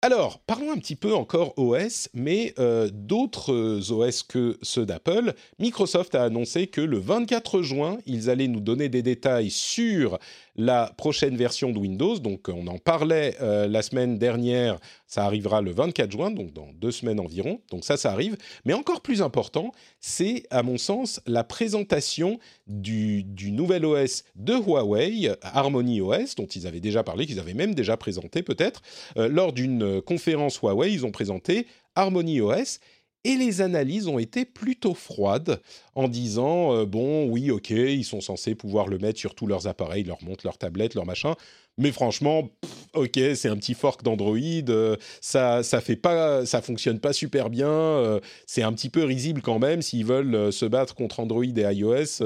Alors, 0.01 0.39
parlons 0.47 0.71
un 0.71 0.77
petit 0.79 0.95
peu 0.95 1.13
encore 1.13 1.59
OS, 1.59 2.09
mais 2.15 2.55
euh, 2.61 2.89
d'autres 2.93 3.53
euh, 3.53 3.93
OS 3.93 4.23
que 4.23 4.57
ceux 4.63 4.87
d'Apple. 4.87 5.35
Microsoft 5.59 6.15
a 6.15 6.23
annoncé 6.23 6.69
que 6.69 6.81
le 6.81 6.99
24 6.99 7.63
juin, 7.63 7.99
ils 8.07 8.31
allaient 8.31 8.47
nous 8.47 8.61
donner 8.61 8.89
des 8.89 9.03
détails 9.03 9.51
sur 9.51 10.21
la 10.59 10.93
prochaine 10.97 11.37
version 11.37 11.71
de 11.71 11.79
Windows. 11.79 12.19
Donc, 12.19 12.49
on 12.49 12.67
en 12.67 12.79
parlait 12.79 13.37
euh, 13.41 13.69
la 13.69 13.81
semaine 13.81 14.19
dernière. 14.19 14.79
Ça 15.07 15.25
arrivera 15.25 15.63
le 15.63 15.71
24 15.71 16.11
juin, 16.11 16.31
donc 16.31 16.53
dans 16.53 16.69
deux 16.75 16.91
semaines 16.91 17.21
environ. 17.21 17.61
Donc 17.71 17.85
ça, 17.85 17.97
ça 17.97 18.13
arrive. 18.13 18.37
Mais 18.65 18.75
encore 18.75 19.01
plus 19.01 19.23
important, 19.23 19.73
c'est, 20.01 20.43
à 20.51 20.63
mon 20.63 20.77
sens, 20.77 21.21
la 21.27 21.45
présentation 21.45 22.39
du, 22.67 23.25
nouvel 23.53 23.87
OS 23.87 24.25
de 24.35 24.55
Huawei, 24.55 25.31
Harmony 25.43 26.01
OS, 26.01 26.35
dont 26.35 26.47
ils 26.47 26.67
avaient 26.67 26.81
déjà 26.81 27.05
parlé, 27.05 27.25
qu'ils 27.25 27.41
avaient 27.41 27.55
même 27.55 27.75
déjà 27.75 27.97
présenté 27.97 28.43
peut-être. 28.43 28.83
Euh, 29.17 29.29
lors 29.29 29.53
d'une 29.53 29.83
euh, 29.83 30.01
conférence 30.01 30.59
Huawei, 30.61 30.93
ils 30.93 31.07
ont 31.07 31.13
présenté 31.13 31.67
Harmony 31.95 32.41
OS. 32.41 32.81
Et 33.25 33.35
les 33.35 33.61
analyses 33.61 34.07
ont 34.07 34.19
été 34.19 34.45
plutôt 34.45 34.95
froides 34.95 35.61
en 35.97 36.07
disant 36.07 36.75
euh, 36.75 36.87
bon 36.87 37.29
oui 37.29 37.51
ok 37.51 37.71
ils 37.71 38.05
sont 38.05 38.21
censés 38.21 38.55
pouvoir 38.55 38.87
le 38.87 38.99
mettre 38.99 39.19
sur 39.19 39.35
tous 39.35 39.47
leurs 39.47 39.67
appareils, 39.67 40.05
leur 40.05 40.23
montre, 40.23 40.47
leur 40.47 40.57
tablette, 40.57 40.95
leur 40.95 41.05
machin, 41.05 41.35
mais 41.79 41.91
franchement 41.91 42.49
ok 42.95 43.19
c'est 43.35 43.49
un 43.49 43.57
petit 43.57 43.75
fork 43.75 44.05
d'Android, 44.05 44.39
euh, 44.39 44.97
ça 45.21 45.65
ça 45.65 45.81
fait 45.81 45.97
pas 45.97 46.47
ça 46.47 46.63
fonctionne 46.63 47.01
pas 47.01 47.13
super 47.13 47.51
bien, 47.51 47.69
euh, 47.69 48.21
c'est 48.47 48.63
un 48.63 48.73
petit 48.73 48.89
peu 48.89 49.03
risible 49.03 49.43
quand 49.43 49.59
même 49.59 49.83
s'ils 49.83 50.07
veulent 50.07 50.53
se 50.53 50.65
battre 50.65 50.95
contre 50.95 51.19
Android 51.19 51.45
et 51.45 51.75
iOS, 51.75 52.23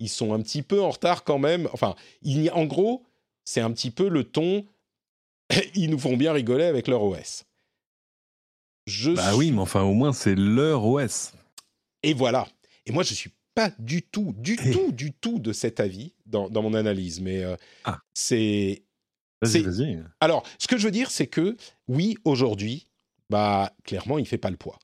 ils 0.00 0.08
sont 0.08 0.34
un 0.34 0.40
petit 0.40 0.62
peu 0.62 0.82
en 0.82 0.90
retard 0.90 1.22
quand 1.22 1.38
même. 1.38 1.68
Enfin 1.72 1.94
il 2.22 2.50
en 2.50 2.66
gros 2.66 3.04
c'est 3.44 3.60
un 3.60 3.70
petit 3.70 3.92
peu 3.92 4.08
le 4.08 4.24
ton 4.24 4.66
ils 5.76 5.88
nous 5.88 5.98
font 5.98 6.16
bien 6.16 6.32
rigoler 6.32 6.64
avec 6.64 6.88
leur 6.88 7.04
OS. 7.04 7.44
Je 8.86 9.12
Bah 9.12 9.36
oui, 9.36 9.52
mais 9.52 9.60
enfin, 9.60 9.82
au 9.82 9.94
moins, 9.94 10.12
c'est 10.12 10.34
leur 10.34 10.84
OS. 10.84 11.32
et 12.02 12.14
voilà. 12.14 12.48
Et 12.86 12.92
moi, 12.92 13.02
je 13.04 13.14
suis 13.14 13.30
pas 13.54 13.70
du 13.78 14.02
tout, 14.02 14.34
du 14.38 14.56
tout, 14.56 14.92
du 14.92 15.12
tout 15.12 15.38
de 15.38 15.52
cet 15.52 15.78
avis 15.78 16.14
dans, 16.26 16.48
dans 16.48 16.62
mon 16.62 16.74
analyse. 16.74 17.20
Mais 17.20 17.44
euh, 17.44 17.56
Ah. 17.84 18.00
c'est. 18.14 18.82
Vas-y, 19.42 19.62
vas-y. 19.62 20.02
Alors, 20.20 20.44
ce 20.58 20.66
que 20.68 20.76
je 20.78 20.84
veux 20.84 20.90
dire, 20.92 21.10
c'est 21.10 21.26
que 21.26 21.56
oui, 21.88 22.16
aujourd'hui, 22.24 22.86
bah 23.28 23.72
clairement, 23.84 24.18
il 24.18 24.26
fait 24.26 24.38
pas 24.38 24.50
le 24.50 24.56
poids. 24.56 24.78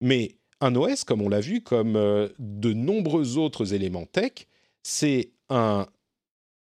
Mais 0.00 0.36
un 0.60 0.74
OS, 0.74 1.04
comme 1.04 1.22
on 1.22 1.28
l'a 1.28 1.40
vu, 1.40 1.62
comme 1.62 1.96
euh, 1.96 2.28
de 2.38 2.72
nombreux 2.72 3.36
autres 3.38 3.72
éléments 3.74 4.06
tech, 4.06 4.32
c'est 4.82 5.30
un, 5.50 5.86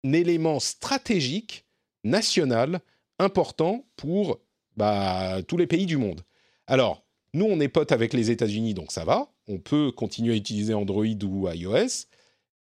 un 0.05 0.13
élément 0.13 0.59
stratégique 0.59 1.65
national 2.03 2.79
important 3.19 3.85
pour 3.97 4.39
bah, 4.77 5.41
tous 5.47 5.57
les 5.57 5.67
pays 5.67 5.85
du 5.85 5.97
monde. 5.97 6.21
Alors, 6.67 7.03
nous, 7.33 7.45
on 7.45 7.59
est 7.59 7.67
potes 7.67 7.91
avec 7.91 8.13
les 8.13 8.31
États-Unis, 8.31 8.73
donc 8.73 8.91
ça 8.91 9.03
va. 9.03 9.27
On 9.47 9.59
peut 9.59 9.91
continuer 9.91 10.33
à 10.33 10.37
utiliser 10.37 10.73
Android 10.73 11.05
ou 11.23 11.49
iOS. 11.49 12.05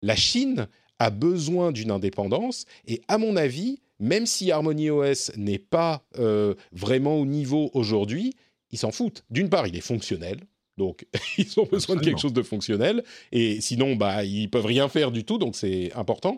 La 0.01 0.15
Chine 0.15 0.67
a 0.99 1.09
besoin 1.09 1.71
d'une 1.71 1.91
indépendance 1.91 2.65
et, 2.87 3.01
à 3.07 3.17
mon 3.17 3.35
avis, 3.35 3.79
même 3.99 4.25
si 4.25 4.51
Harmony 4.51 4.89
OS 4.89 5.31
n'est 5.37 5.59
pas 5.59 6.05
euh, 6.19 6.53
vraiment 6.71 7.17
au 7.17 7.25
niveau 7.25 7.71
aujourd'hui, 7.73 8.33
ils 8.71 8.77
s'en 8.77 8.91
foutent. 8.91 9.23
D'une 9.29 9.49
part, 9.49 9.67
il 9.67 9.75
est 9.75 9.81
fonctionnel. 9.81 10.37
Donc, 10.77 11.05
ils 11.37 11.59
ont 11.59 11.65
besoin 11.65 11.95
de 11.95 12.01
quelque 12.01 12.19
chose 12.19 12.33
de 12.33 12.43
fonctionnel. 12.43 13.03
Et 13.31 13.61
sinon, 13.61 13.95
bah, 13.95 14.25
ils 14.25 14.49
peuvent 14.49 14.65
rien 14.65 14.89
faire 14.89 15.11
du 15.11 15.23
tout. 15.23 15.37
Donc, 15.37 15.55
c'est 15.55 15.93
important. 15.93 16.37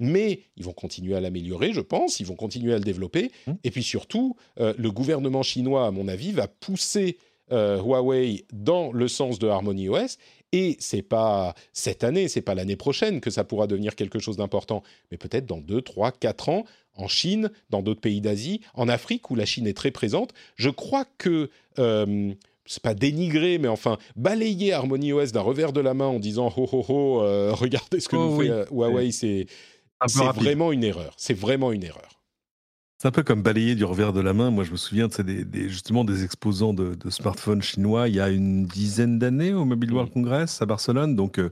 Mais 0.00 0.40
ils 0.56 0.64
vont 0.64 0.72
continuer 0.72 1.14
à 1.16 1.20
l'améliorer, 1.20 1.72
je 1.72 1.80
pense. 1.80 2.20
Ils 2.20 2.26
vont 2.26 2.36
continuer 2.36 2.72
à 2.72 2.78
le 2.78 2.84
développer. 2.84 3.30
Mmh. 3.46 3.52
Et 3.64 3.70
puis 3.70 3.82
surtout, 3.82 4.36
euh, 4.60 4.74
le 4.78 4.90
gouvernement 4.90 5.42
chinois, 5.42 5.86
à 5.86 5.90
mon 5.90 6.08
avis, 6.08 6.32
va 6.32 6.46
pousser 6.48 7.18
euh, 7.50 7.80
Huawei 7.82 8.44
dans 8.52 8.92
le 8.92 9.08
sens 9.08 9.38
de 9.38 9.48
Harmony 9.48 9.88
OS. 9.88 10.18
Et 10.52 10.76
c'est 10.80 11.02
pas 11.02 11.54
cette 11.72 12.04
année, 12.04 12.28
c'est 12.28 12.40
pas 12.42 12.54
l'année 12.54 12.76
prochaine 12.76 13.20
que 13.20 13.30
ça 13.30 13.44
pourra 13.44 13.66
devenir 13.66 13.94
quelque 13.96 14.18
chose 14.18 14.36
d'important, 14.36 14.82
mais 15.10 15.18
peut-être 15.18 15.44
dans 15.46 15.58
2, 15.58 15.82
3, 15.82 16.12
4 16.12 16.48
ans, 16.48 16.64
en 16.94 17.06
Chine, 17.06 17.50
dans 17.70 17.82
d'autres 17.82 18.00
pays 18.00 18.20
d'Asie, 18.20 18.60
en 18.74 18.88
Afrique 18.88 19.30
où 19.30 19.34
la 19.34 19.44
Chine 19.44 19.66
est 19.66 19.76
très 19.76 19.90
présente. 19.90 20.32
Je 20.56 20.70
crois 20.70 21.04
que 21.18 21.50
euh, 21.78 22.32
c'est 22.64 22.82
pas 22.82 22.94
dénigrer, 22.94 23.58
mais 23.58 23.68
enfin 23.68 23.98
balayer 24.16 24.72
Harmony 24.72 25.12
OS 25.12 25.32
d'un 25.32 25.40
revers 25.40 25.72
de 25.72 25.80
la 25.80 25.94
main 25.94 26.06
en 26.06 26.18
disant 26.18 26.52
ho 26.56 26.68
ho, 26.72 27.22
euh, 27.22 27.52
regardez 27.54 28.00
ce 28.00 28.08
que 28.08 28.16
Oh 28.16 28.30
nous 28.30 28.36
oui. 28.36 28.46
fait 28.46 28.52
euh, 28.52 28.64
Huawei, 28.70 29.12
c'est 29.12 29.46
Un 30.00 30.06
peu 30.06 30.12
c'est 30.12 30.24
rapide. 30.24 30.42
vraiment 30.42 30.72
une 30.72 30.84
erreur. 30.84 31.12
C'est 31.16 31.34
vraiment 31.34 31.72
une 31.72 31.84
erreur. 31.84 32.17
C'est 33.00 33.06
un 33.06 33.12
peu 33.12 33.22
comme 33.22 33.42
balayer 33.42 33.76
du 33.76 33.84
revers 33.84 34.12
de 34.12 34.20
la 34.20 34.32
main. 34.32 34.50
Moi, 34.50 34.64
je 34.64 34.72
me 34.72 34.76
souviens, 34.76 35.06
c'est 35.08 35.22
des, 35.24 35.44
des- 35.44 35.68
justement 35.68 36.02
des 36.04 36.24
exposants 36.24 36.74
de, 36.74 36.96
de 36.96 37.10
smartphones 37.10 37.62
chinois 37.62 38.08
il 38.08 38.16
y 38.16 38.20
a 38.20 38.28
une 38.28 38.64
dizaine 38.66 39.20
d'années 39.20 39.54
au 39.54 39.64
Mobile 39.64 39.92
World 39.92 40.12
Congress 40.12 40.60
à 40.62 40.66
Barcelone. 40.66 41.14
Donc, 41.14 41.38
euh, 41.38 41.50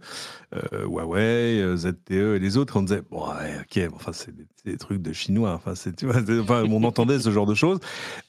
euh, 0.57 0.85
Huawei, 0.87 1.61
euh, 1.63 1.77
ZTE 1.77 2.11
et 2.35 2.39
les 2.41 2.57
autres, 2.57 2.77
on 2.77 2.83
disait, 2.83 3.01
bon, 3.09 3.29
ouais, 3.29 3.61
ok, 3.61 3.93
enfin, 3.95 4.13
c'est 4.13 4.35
des, 4.65 4.77
trucs 4.77 5.01
de 5.01 5.13
chinois. 5.13 5.53
Enfin, 5.65 5.75
tu 5.97 6.07
vois, 6.07 6.17
enfin, 6.41 6.65
on 6.69 6.83
entendait 6.83 7.21
ce 7.21 7.31
genre 7.31 7.47
de 7.47 7.55
choses. 7.55 7.79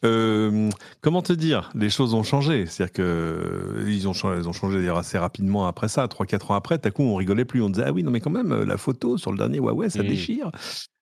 Euh, 0.06 0.70
comment 1.02 1.24
te 1.24 1.34
dire? 1.34 1.72
Les 1.74 1.90
choses 1.90 2.14
ont 2.14 2.22
changé. 2.22 2.68
C'est-à-dire 2.68 2.94
que 2.94 3.02
euh, 3.02 3.86
ils 3.88 4.08
ont 4.08 4.14
changé, 4.14 4.40
ils 4.42 4.48
ont 4.48 4.54
changé 4.54 4.88
assez 4.90 5.18
rapidement 5.18 5.66
après 5.66 5.88
ça, 5.88 6.06
3-4 6.06 6.52
ans 6.52 6.56
après. 6.56 6.78
Tout 6.78 6.88
à 6.90 6.92
coup, 6.92 7.02
on 7.02 7.16
rigolait 7.16 7.46
plus. 7.46 7.64
On 7.64 7.72
disait, 7.72 7.86
ah 7.88 7.92
oui, 7.92 8.04
non, 8.04 8.12
mais 8.12 8.20
quand 8.22 8.30
même, 8.30 8.54
la 8.64 8.78
photo 8.78 9.18
sur 9.18 9.32
le 9.32 9.40
dernier 9.40 9.58
Huawei, 9.58 9.90
ça 9.90 10.04
Mm. 10.04 10.08
déchire. 10.08 10.52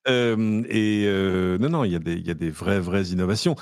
Euh, 0.07 0.63
et 0.69 1.05
euh, 1.07 1.57
non, 1.57 1.69
non, 1.69 1.83
il 1.83 1.91
y, 1.91 1.95
a 1.95 1.99
des- 1.99 2.13
il 2.13 2.25
y 2.27 2.31
a 2.31 2.35
des 2.35 2.51
vraies, 2.51 2.79
vraies 2.79 3.05
innovations. 3.07 3.55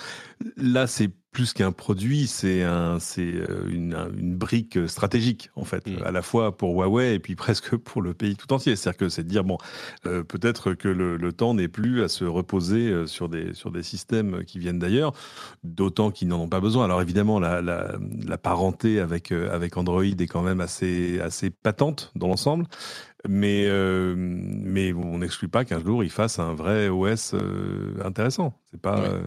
Là, 0.58 0.88
c'est 0.88 1.10
plus 1.32 1.54
qu'un 1.54 1.72
produit, 1.72 2.28
c'est 2.28 2.62
un, 2.62 3.00
c'est 3.00 3.34
une, 3.68 3.96
un- 3.96 4.12
une 4.16 4.36
brique 4.36 4.78
stratégique 4.88 5.50
en 5.56 5.64
fait, 5.66 5.88
Mm. 5.88 6.04
à 6.06 6.12
la 6.12 6.22
fois 6.22 6.56
pour 6.56 6.76
Huawei 6.76 7.16
et 7.16 7.20
puis 7.20 7.36
presque 7.36 7.76
pour 7.78 8.02
le 8.04 8.14
pays 8.14 8.36
tout 8.36 8.52
entier. 8.54 8.76
C'est-à-dire 8.76 8.98
que 8.98 9.10
c'est 9.10 9.24
de 9.24 9.30
dire 9.30 9.44
bon, 9.44 9.58
euh, 10.06 10.24
peut-être 10.24 10.74
que 10.74 10.88
le, 10.90 11.18
le 11.18 11.34
temps 11.34 11.54
n'est 11.56 11.70
plus 11.70 12.04
à 12.04 12.08
se 12.08 12.24
reposer 12.26 13.08
sur 13.08 13.30
des 13.30 13.54
sur 13.56 13.72
des 13.72 13.82
systèmes 13.82 14.44
qui 14.46 14.60
viennent 14.60 14.80
d'ailleurs, 14.80 15.14
d'autant 15.64 16.12
qu'ils 16.12 16.28
n'en 16.28 16.42
ont 16.42 16.50
pas 16.50 16.60
besoin. 16.60 16.86
Alors 16.86 17.02
évidemment, 17.02 17.40
la, 17.40 17.62
la, 17.62 17.94
la 18.28 18.38
parenté 18.38 19.00
avec 19.00 19.32
avec 19.32 19.78
Android 19.78 20.04
est 20.04 20.28
quand 20.28 20.44
même 20.44 20.62
assez 20.62 21.20
assez 21.20 21.50
patente 21.50 22.12
dans 22.16 22.28
l'ensemble. 22.28 22.66
Mais, 23.30 23.64
euh, 23.68 24.16
mais 24.18 24.92
on 24.92 25.20
n'exclut 25.20 25.48
pas 25.48 25.64
qu'un 25.64 25.80
jour 25.82 26.04
ils 26.04 26.10
fassent 26.10 26.40
un 26.40 26.54
vrai 26.54 26.90
OS 26.90 27.34
euh, 27.34 27.94
intéressant. 28.04 28.54
C'est 28.72 28.82
pas 28.82 29.00
Ouais. 29.00 29.08
euh, 29.08 29.22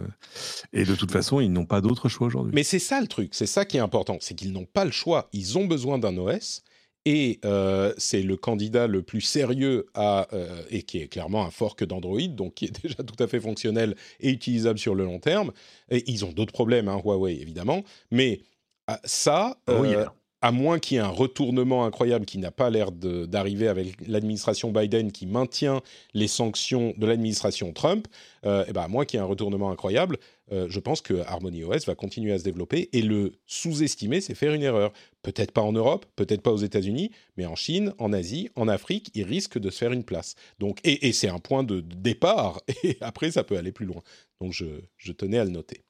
et 0.71 0.85
de 0.85 0.93
toute 0.93 1.11
façon 1.11 1.39
ils 1.39 1.51
n'ont 1.51 1.65
pas 1.65 1.81
d'autre 1.81 2.07
choix 2.07 2.27
aujourd'hui. 2.27 2.51
Mais 2.53 2.63
c'est 2.63 2.77
ça 2.79 3.01
le 3.01 3.07
truc, 3.07 3.33
c'est 3.33 3.47
ça 3.47 3.65
qui 3.65 3.77
est 3.77 3.79
important, 3.81 4.17
c'est 4.21 4.35
qu'ils 4.35 4.51
n'ont 4.53 4.65
pas 4.65 4.85
le 4.85 4.91
choix. 4.91 5.29
Ils 5.33 5.57
ont 5.57 5.65
besoin 5.65 5.97
d'un 5.97 6.15
OS 6.17 6.61
et 7.05 7.39
euh, 7.45 7.93
c'est 7.97 8.21
le 8.21 8.35
candidat 8.37 8.85
le 8.85 9.01
plus 9.01 9.21
sérieux 9.21 9.87
à, 9.95 10.27
euh, 10.33 10.61
et 10.69 10.83
qui 10.83 10.99
est 10.99 11.07
clairement 11.07 11.45
un 11.45 11.51
fork 11.51 11.83
d'Android, 11.85 12.27
donc 12.27 12.53
qui 12.55 12.65
est 12.65 12.81
déjà 12.83 12.97
tout 13.03 13.21
à 13.23 13.27
fait 13.27 13.39
fonctionnel 13.39 13.95
et 14.19 14.29
utilisable 14.29 14.77
sur 14.77 14.93
le 14.93 15.05
long 15.05 15.19
terme. 15.19 15.51
Et 15.89 16.03
ils 16.11 16.23
ont 16.25 16.31
d'autres 16.33 16.53
problèmes, 16.53 16.87
hein, 16.87 17.01
Huawei 17.03 17.39
évidemment, 17.41 17.83
mais 18.11 18.41
ah, 18.87 18.99
ça, 19.05 19.57
Oh, 19.69 19.83
yeah. 19.85 20.13
À 20.41 20.51
moins 20.51 20.79
qu'il 20.79 20.95
y 20.95 20.97
ait 20.99 21.03
un 21.03 21.07
retournement 21.07 21.85
incroyable 21.85 22.25
qui 22.25 22.37
n'a 22.37 22.51
pas 22.51 22.69
l'air 22.69 22.91
d'arriver 22.91 23.67
avec 23.67 23.95
l'administration 24.07 24.71
Biden 24.71 25.11
qui 25.11 25.25
maintient 25.25 25.81
les 26.13 26.27
sanctions 26.27 26.93
de 26.97 27.07
l'administration 27.07 27.73
Trump, 27.73 28.07
euh, 28.45 28.65
et 28.67 28.73
ben 28.73 28.81
à 28.81 28.87
moins 28.87 29.05
qu'il 29.05 29.17
y 29.17 29.19
ait 29.19 29.25
un 29.25 29.27
retournement 29.27 29.71
incroyable, 29.71 30.17
euh, 30.51 30.67
je 30.69 30.79
pense 30.79 31.01
que 31.01 31.15
Harmony 31.25 31.63
OS 31.63 31.85
va 31.85 31.95
continuer 31.95 32.31
à 32.31 32.39
se 32.39 32.43
développer 32.43 32.89
et 32.93 33.01
le 33.01 33.33
sous-estimer, 33.47 34.21
c'est 34.21 34.35
faire 34.35 34.53
une 34.53 34.63
erreur. 34.63 34.93
Peut-être 35.23 35.51
pas 35.51 35.61
en 35.61 35.73
Europe, 35.73 36.05
peut-être 36.15 36.41
pas 36.41 36.51
aux 36.51 36.57
États-Unis, 36.57 37.11
mais 37.35 37.45
en 37.45 37.55
Chine, 37.55 37.93
en 37.97 38.13
Asie, 38.13 38.49
en 38.55 38.67
Afrique, 38.67 39.11
il 39.13 39.23
risque 39.23 39.57
de 39.57 39.69
se 39.69 39.79
faire 39.79 39.91
une 39.91 40.03
place. 40.03 40.35
Donc, 40.59 40.79
et, 40.83 41.11
c'est 41.11 41.29
un 41.29 41.39
point 41.39 41.63
de 41.63 41.81
départ, 41.81 42.61
et 42.83 42.97
après 43.01 43.31
ça 43.31 43.43
peut 43.43 43.57
aller 43.57 43.71
plus 43.71 43.85
loin. 43.85 44.01
Donc 44.39 44.53
je, 44.53 45.11
tenais 45.11 45.39
à 45.39 45.43
le 45.43 45.51
noter. 45.51 45.83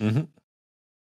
Mhm. 0.00 0.26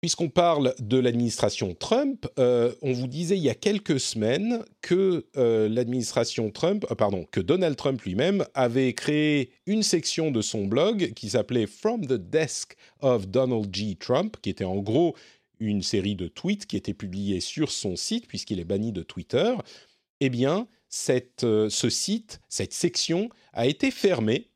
Puisqu'on 0.02 0.30
parle 0.30 0.76
de 0.80 1.00
l'administration 1.00 1.74
Trump, 1.74 2.28
euh, 2.38 2.72
on 2.84 2.94
vous 2.94 3.08
disait 3.08 3.36
il 3.36 3.44
y 3.44 3.50
a 3.50 3.56
quelques 3.56 4.00
semaines 4.00 4.64
que 4.82 5.26
euh, 5.38 5.68
l'administration 5.68 6.52
Trump, 6.52 6.86
euh, 6.92 6.96
pardon, 6.96 7.26
que 7.32 7.40
Donald 7.40 7.76
Trump 7.76 8.00
lui-même 8.04 8.46
avait 8.54 8.94
créé 8.94 9.54
une 9.66 9.82
section 9.82 10.30
de 10.30 10.42
son 10.44 10.66
blog 10.66 11.14
qui 11.16 11.30
s'appelait 11.30 11.66
From 11.66 12.06
the 12.06 12.14
Desk 12.14 12.76
of 13.02 13.28
Donald 13.28 13.74
G. 13.74 13.98
Trump, 14.00 14.38
qui 14.40 14.52
était 14.52 14.64
en 14.64 14.78
gros 14.78 15.16
une 15.60 15.82
série 15.82 16.16
de 16.16 16.28
tweets 16.28 16.68
qui 16.68 16.78
étaient 16.78 16.94
publiés 16.94 17.40
sur 17.40 17.72
son 17.72 17.96
site 17.96 18.28
puisqu'il 18.28 18.60
est 18.60 18.66
banni 18.66 18.92
de 18.92 19.02
Twitter. 19.02 19.56
Eh 20.20 20.30
bien, 20.30 20.68
ce 20.90 21.90
site, 21.90 22.40
cette 22.50 22.74
section 22.74 23.30
a 23.54 23.66
été 23.66 23.90
fermée 23.90 24.52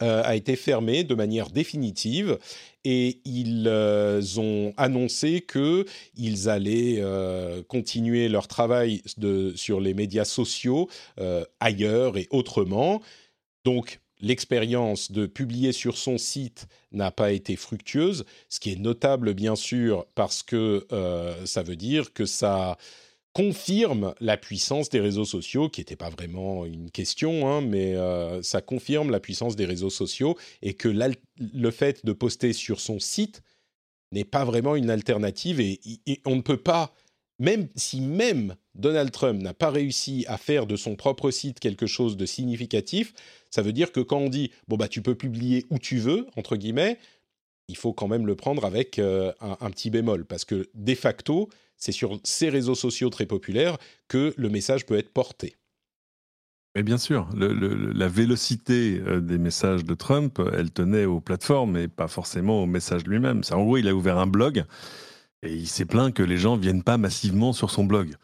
a 0.00 0.34
été 0.34 0.56
fermée 0.56 1.04
de 1.04 1.14
manière 1.14 1.50
définitive 1.50 2.38
et 2.84 3.20
ils 3.24 3.64
euh, 3.66 4.22
ont 4.36 4.72
annoncé 4.76 5.40
que 5.40 5.86
ils 6.16 6.48
allaient 6.48 6.98
euh, 6.98 7.62
continuer 7.62 8.28
leur 8.28 8.46
travail 8.46 9.02
de, 9.16 9.52
sur 9.56 9.80
les 9.80 9.94
médias 9.94 10.24
sociaux 10.24 10.88
euh, 11.18 11.44
ailleurs 11.60 12.18
et 12.18 12.28
autrement. 12.30 13.00
Donc 13.64 14.00
l'expérience 14.20 15.10
de 15.10 15.26
publier 15.26 15.72
sur 15.72 15.96
son 15.96 16.18
site 16.18 16.66
n'a 16.92 17.10
pas 17.10 17.32
été 17.32 17.56
fructueuse, 17.56 18.24
ce 18.48 18.60
qui 18.60 18.72
est 18.72 18.78
notable 18.78 19.34
bien 19.34 19.56
sûr 19.56 20.06
parce 20.14 20.42
que 20.42 20.86
euh, 20.92 21.46
ça 21.46 21.62
veut 21.62 21.76
dire 21.76 22.12
que 22.12 22.26
ça 22.26 22.76
confirme 23.34 24.14
la 24.20 24.36
puissance 24.36 24.88
des 24.88 25.00
réseaux 25.00 25.24
sociaux, 25.24 25.68
qui 25.68 25.80
n'était 25.80 25.96
pas 25.96 26.08
vraiment 26.08 26.64
une 26.64 26.90
question, 26.90 27.48
hein, 27.48 27.60
mais 27.60 27.96
euh, 27.96 28.40
ça 28.42 28.62
confirme 28.62 29.10
la 29.10 29.18
puissance 29.18 29.56
des 29.56 29.66
réseaux 29.66 29.90
sociaux 29.90 30.38
et 30.62 30.74
que 30.74 30.88
le 30.88 31.70
fait 31.72 32.06
de 32.06 32.12
poster 32.12 32.52
sur 32.52 32.80
son 32.80 33.00
site 33.00 33.42
n'est 34.12 34.24
pas 34.24 34.44
vraiment 34.44 34.76
une 34.76 34.88
alternative 34.88 35.60
et, 35.60 35.80
on 36.24 36.36
ne 36.36 36.42
peut 36.42 36.56
pas, 36.56 36.94
même 37.40 37.68
si 37.74 38.00
même 38.00 38.54
Donald 38.76 39.10
Trump 39.10 39.42
n'a 39.42 39.52
pas 39.52 39.70
réussi 39.70 40.24
à 40.28 40.38
faire 40.38 40.68
de 40.68 40.76
son 40.76 40.94
propre 40.94 41.32
site 41.32 41.58
quelque 41.58 41.86
chose 41.86 42.16
de 42.16 42.26
significatif, 42.26 43.14
ça 43.50 43.62
veut 43.62 43.72
dire 43.72 43.90
que 43.90 43.98
quand 43.98 44.18
on 44.18 44.28
dit 44.28 44.52
bon 44.68 44.76
bah 44.76 44.86
tu 44.86 45.02
peux 45.02 45.16
publier 45.16 45.66
où 45.70 45.80
tu 45.80 45.98
veux 45.98 46.28
entre 46.36 46.54
guillemets, 46.54 46.98
il 47.66 47.76
faut 47.76 47.92
quand 47.92 48.06
même 48.06 48.26
le 48.26 48.36
prendre 48.36 48.64
avec 48.64 49.00
euh, 49.00 49.32
un 49.40 49.70
petit 49.70 49.90
bémol 49.90 50.24
parce 50.24 50.44
que 50.44 50.68
de 50.74 50.94
facto 50.94 51.48
c'est 51.76 51.92
sur 51.92 52.18
ces 52.24 52.48
réseaux 52.48 52.74
sociaux 52.74 53.10
très 53.10 53.26
populaires 53.26 53.76
que 54.08 54.34
le 54.36 54.48
message 54.48 54.86
peut 54.86 54.96
être 54.98 55.12
porté. 55.12 55.56
Mais 56.76 56.82
bien 56.82 56.98
sûr, 56.98 57.28
le- 57.36 57.52
le- 57.52 57.92
la 57.92 58.08
vélocité 58.08 59.00
euh, 59.06 59.20
des 59.20 59.38
messages 59.38 59.84
de 59.84 59.94
Trump, 59.94 60.38
euh, 60.40 60.50
elle 60.58 60.72
tenait 60.72 61.04
aux 61.04 61.20
plateformes 61.20 61.76
et 61.76 61.86
pas 61.86 62.08
forcément 62.08 62.62
au 62.62 62.66
message 62.66 63.04
lui-même. 63.04 63.42
En 63.52 63.62
gros, 63.62 63.76
il 63.76 63.86
a 63.86 63.94
ouvert 63.94 64.18
un 64.18 64.26
blog 64.26 64.64
et 65.42 65.54
il 65.54 65.68
s'est 65.68 65.84
plaint 65.84 66.12
que 66.12 66.22
les 66.24 66.36
gens 66.36 66.56
viennent 66.56 66.82
pas 66.82 66.96
massivement 66.98 67.52
sur 67.52 67.70
son 67.70 67.84
blog. 67.84 68.16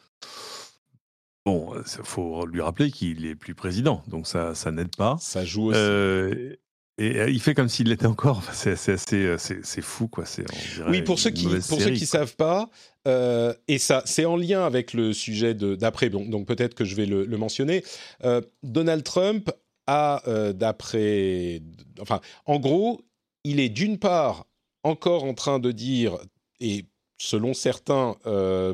Bon, 1.46 1.74
il 1.76 2.04
faut 2.04 2.44
lui 2.44 2.60
rappeler 2.60 2.90
qu'il 2.90 3.24
est 3.24 3.34
plus 3.34 3.54
président, 3.54 4.02
donc 4.08 4.26
ça, 4.26 4.54
ça 4.54 4.70
n'aide 4.72 4.94
pas. 4.96 5.16
Ça 5.20 5.44
joue 5.44 5.66
aussi. 5.70 5.78
Euh, 5.78 6.56
et 7.00 7.18
euh, 7.18 7.30
il 7.30 7.40
fait 7.40 7.54
comme 7.54 7.68
s'il 7.68 7.88
l'était 7.88 8.06
encore. 8.06 8.38
Enfin, 8.38 8.52
c'est 8.52 8.76
c'est 8.76 8.92
assez, 8.92 9.16
euh, 9.16 9.38
c'est 9.38 9.64
c'est 9.64 9.82
fou, 9.82 10.06
quoi. 10.08 10.24
C'est, 10.26 10.44
Oui, 10.88 11.02
pour 11.02 11.18
ceux 11.18 11.30
qui 11.30 11.44
pour 11.46 11.54
ceux 11.60 11.78
série, 11.78 11.92
qui 11.94 12.06
quoi. 12.06 12.18
savent 12.20 12.36
pas, 12.36 12.70
euh, 13.08 13.54
et 13.68 13.78
ça 13.78 14.02
c'est 14.04 14.24
en 14.24 14.36
lien 14.36 14.64
avec 14.64 14.92
le 14.92 15.12
sujet 15.12 15.54
de 15.54 15.74
d'après, 15.74 16.10
donc, 16.10 16.28
donc 16.30 16.46
peut-être 16.46 16.74
que 16.74 16.84
je 16.84 16.94
vais 16.94 17.06
le, 17.06 17.24
le 17.24 17.36
mentionner. 17.38 17.82
Euh, 18.24 18.40
Donald 18.62 19.02
Trump 19.02 19.50
a 19.86 20.22
euh, 20.28 20.52
d'après, 20.52 21.62
enfin, 22.00 22.20
en 22.46 22.58
gros, 22.58 23.00
il 23.44 23.60
est 23.60 23.70
d'une 23.70 23.98
part 23.98 24.46
encore 24.82 25.24
en 25.24 25.34
train 25.34 25.58
de 25.58 25.72
dire 25.72 26.18
et 26.60 26.84
selon 27.18 27.54
certains 27.54 28.16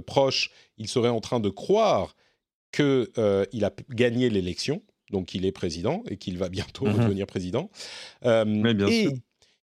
proches, 0.06 0.50
il 0.78 0.88
serait 0.88 1.08
en 1.08 1.20
train 1.20 1.40
de 1.40 1.48
croire 1.48 2.14
que 2.76 3.10
euh, 3.16 3.46
il 3.52 3.64
a 3.64 3.72
gagné 3.90 4.28
l'élection, 4.28 4.82
donc 5.11 5.34
il 5.34 5.44
est 5.46 5.52
président 5.52 6.02
et 6.11 6.16
qu'il 6.16 6.38
va 6.38 6.48
bientôt 6.48 6.86
Mhm. 6.86 6.92
redevenir 6.94 7.26
président. 7.26 7.70
Euh, 8.24 8.44
Mais 8.46 8.74
bien 8.74 8.88
et 8.88 9.02
sûr. 9.04 9.12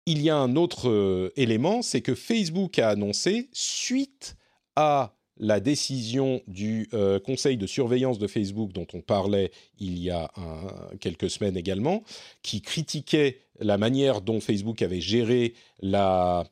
il 0.07 0.23
y 0.23 0.31
a 0.31 0.37
un 0.37 0.57
autre 0.57 0.89
euh, 0.89 1.33
élément, 1.37 1.83
c'est 1.83 2.01
que 2.01 2.15
Facebook 2.15 2.79
a 2.79 2.89
annoncé, 2.91 3.49
suite 3.53 4.37
à 4.77 5.15
la 5.43 5.59
décision 5.61 6.43
du 6.47 6.89
euh, 6.93 7.19
conseil 7.19 7.57
de 7.57 7.67
surveillance 7.67 8.19
de 8.19 8.27
Facebook 8.27 8.73
dont 8.73 8.87
on 8.93 9.01
parlait 9.01 9.51
il 9.79 9.99
y 9.99 10.11
a 10.11 10.31
un- 10.37 10.97
quelques 10.99 11.31
semaines 11.31 11.57
également, 11.57 12.03
qui 12.43 12.61
critiquait 12.61 13.39
la 13.59 13.79
manière 13.79 14.21
dont 14.21 14.41
Facebook 14.41 14.83
avait 14.83 15.01
géré 15.01 15.55
la 15.81 16.45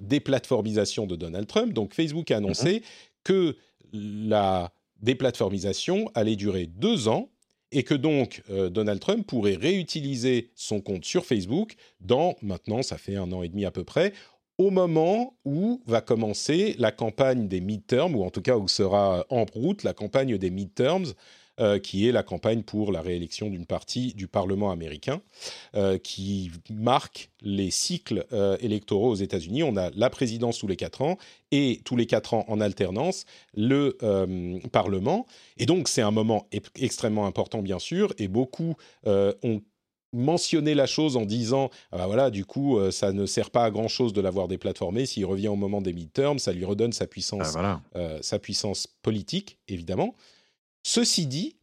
déplatformisation 0.00 1.06
de 1.06 1.16
Donald 1.16 1.46
Trump. 1.48 1.72
Donc 1.72 1.92
Facebook 1.94 2.30
a 2.30 2.36
annoncé 2.36 2.82
que 3.24 3.56
la 3.92 4.72
déplatformisation 5.00 6.10
allait 6.14 6.36
durer 6.36 6.66
deux 6.66 7.08
ans 7.08 7.28
et 7.72 7.82
que 7.82 7.94
donc 7.94 8.42
euh, 8.50 8.68
Donald 8.68 9.00
Trump 9.00 9.26
pourrait 9.26 9.56
réutiliser 9.56 10.50
son 10.54 10.80
compte 10.80 11.04
sur 11.04 11.24
Facebook 11.24 11.74
dans, 12.00 12.36
maintenant 12.42 12.82
ça 12.82 12.98
fait 12.98 13.16
un 13.16 13.30
an 13.32 13.42
et 13.42 13.48
demi 13.48 13.64
à 13.64 13.70
peu 13.70 13.84
près, 13.84 14.12
au 14.58 14.70
moment 14.70 15.36
où 15.44 15.80
va 15.86 16.00
commencer 16.00 16.74
la 16.78 16.90
campagne 16.90 17.46
des 17.46 17.60
midterms, 17.60 18.16
ou 18.16 18.24
en 18.24 18.30
tout 18.30 18.42
cas 18.42 18.56
où 18.56 18.66
sera 18.66 19.24
en 19.30 19.44
route 19.44 19.84
la 19.84 19.92
campagne 19.92 20.36
des 20.36 20.50
midterms, 20.50 21.06
euh, 21.60 21.78
qui 21.78 22.08
est 22.08 22.12
la 22.12 22.22
campagne 22.22 22.62
pour 22.62 22.92
la 22.92 23.00
réélection 23.00 23.48
d'une 23.50 23.66
partie 23.66 24.14
du 24.14 24.28
Parlement 24.28 24.70
américain, 24.70 25.20
euh, 25.74 25.98
qui 25.98 26.50
marque 26.70 27.30
les 27.40 27.70
cycles 27.70 28.26
euh, 28.32 28.56
électoraux 28.60 29.10
aux 29.10 29.14
États-Unis. 29.16 29.62
On 29.62 29.76
a 29.76 29.90
la 29.90 30.10
présidence 30.10 30.58
tous 30.58 30.66
les 30.66 30.76
quatre 30.76 31.02
ans 31.02 31.18
et 31.50 31.80
tous 31.84 31.96
les 31.96 32.06
quatre 32.06 32.34
ans 32.34 32.44
en 32.48 32.60
alternance 32.60 33.24
le 33.54 33.96
Parlement. 34.72 35.26
Et 35.56 35.66
donc 35.66 35.88
c'est 35.88 36.02
un 36.02 36.10
moment 36.10 36.46
extrêmement 36.76 37.26
important, 37.26 37.62
bien 37.62 37.78
sûr, 37.78 38.12
et 38.18 38.28
beaucoup 38.28 38.74
ont 39.06 39.60
mentionné 40.12 40.74
la 40.74 40.86
chose 40.86 41.16
en 41.16 41.24
disant 41.26 41.68
ah 41.92 41.98
bah 41.98 42.06
voilà 42.06 42.30
du 42.30 42.44
coup 42.46 42.78
euh, 42.78 42.90
ça 42.90 43.12
ne 43.12 43.26
sert 43.26 43.50
pas 43.50 43.64
à 43.64 43.70
grand 43.70 43.88
chose 43.88 44.14
de 44.14 44.22
l'avoir 44.22 44.48
déplatformé 44.48 45.04
s'il 45.04 45.26
revient 45.26 45.48
au 45.48 45.56
moment 45.56 45.82
des 45.82 45.92
midterms 45.92 46.38
ça 46.38 46.52
lui 46.52 46.64
redonne 46.64 46.92
sa 46.94 47.06
puissance 47.06 47.48
Ah, 47.48 47.50
voilà. 47.52 47.80
euh, 47.96 48.18
sa 48.22 48.38
puissance 48.38 48.86
politique, 49.02 49.58
évidemment. 49.68 50.14
Ceci 50.82 51.26
dit, 51.26 51.56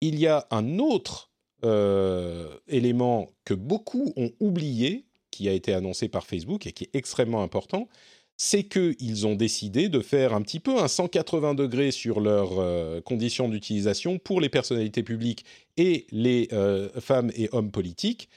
il 0.00 0.18
y 0.18 0.26
a 0.26 0.46
un 0.50 0.78
autre 0.78 1.30
euh, 1.64 2.58
élément 2.68 3.30
que 3.44 3.54
beaucoup 3.54 4.12
ont 4.16 4.30
oublié, 4.40 5.06
qui 5.30 5.48
a 5.48 5.52
été 5.52 5.72
annoncé 5.72 6.08
par 6.08 6.26
Facebook 6.26 6.66
et 6.66 6.72
qui 6.72 6.84
est 6.84 6.94
extrêmement 6.94 7.42
important, 7.42 7.88
c'est 8.36 8.64
qu'ils 8.64 9.26
ont 9.26 9.34
décidé 9.34 9.88
de 9.88 10.00
faire 10.00 10.34
un 10.34 10.42
petit 10.42 10.60
peu 10.60 10.78
un 10.78 10.88
180 10.88 11.54
degrés 11.54 11.90
sur 11.90 12.20
leurs 12.20 12.58
euh, 12.58 13.00
conditions 13.00 13.48
d'utilisation 13.48 14.18
pour 14.18 14.42
les 14.42 14.50
personnalités 14.50 15.02
publiques 15.02 15.46
et 15.78 16.06
les 16.10 16.48
euh, 16.52 16.90
femmes 17.00 17.32
et 17.34 17.48
hommes 17.52 17.70
politiques. 17.70 18.28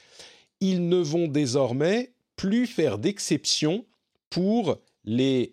Ils 0.60 0.88
ne 0.88 0.96
vont 0.96 1.28
désormais 1.28 2.12
plus 2.36 2.66
faire 2.66 2.98
d'exception 2.98 3.84
pour 4.30 4.78
les 5.04 5.50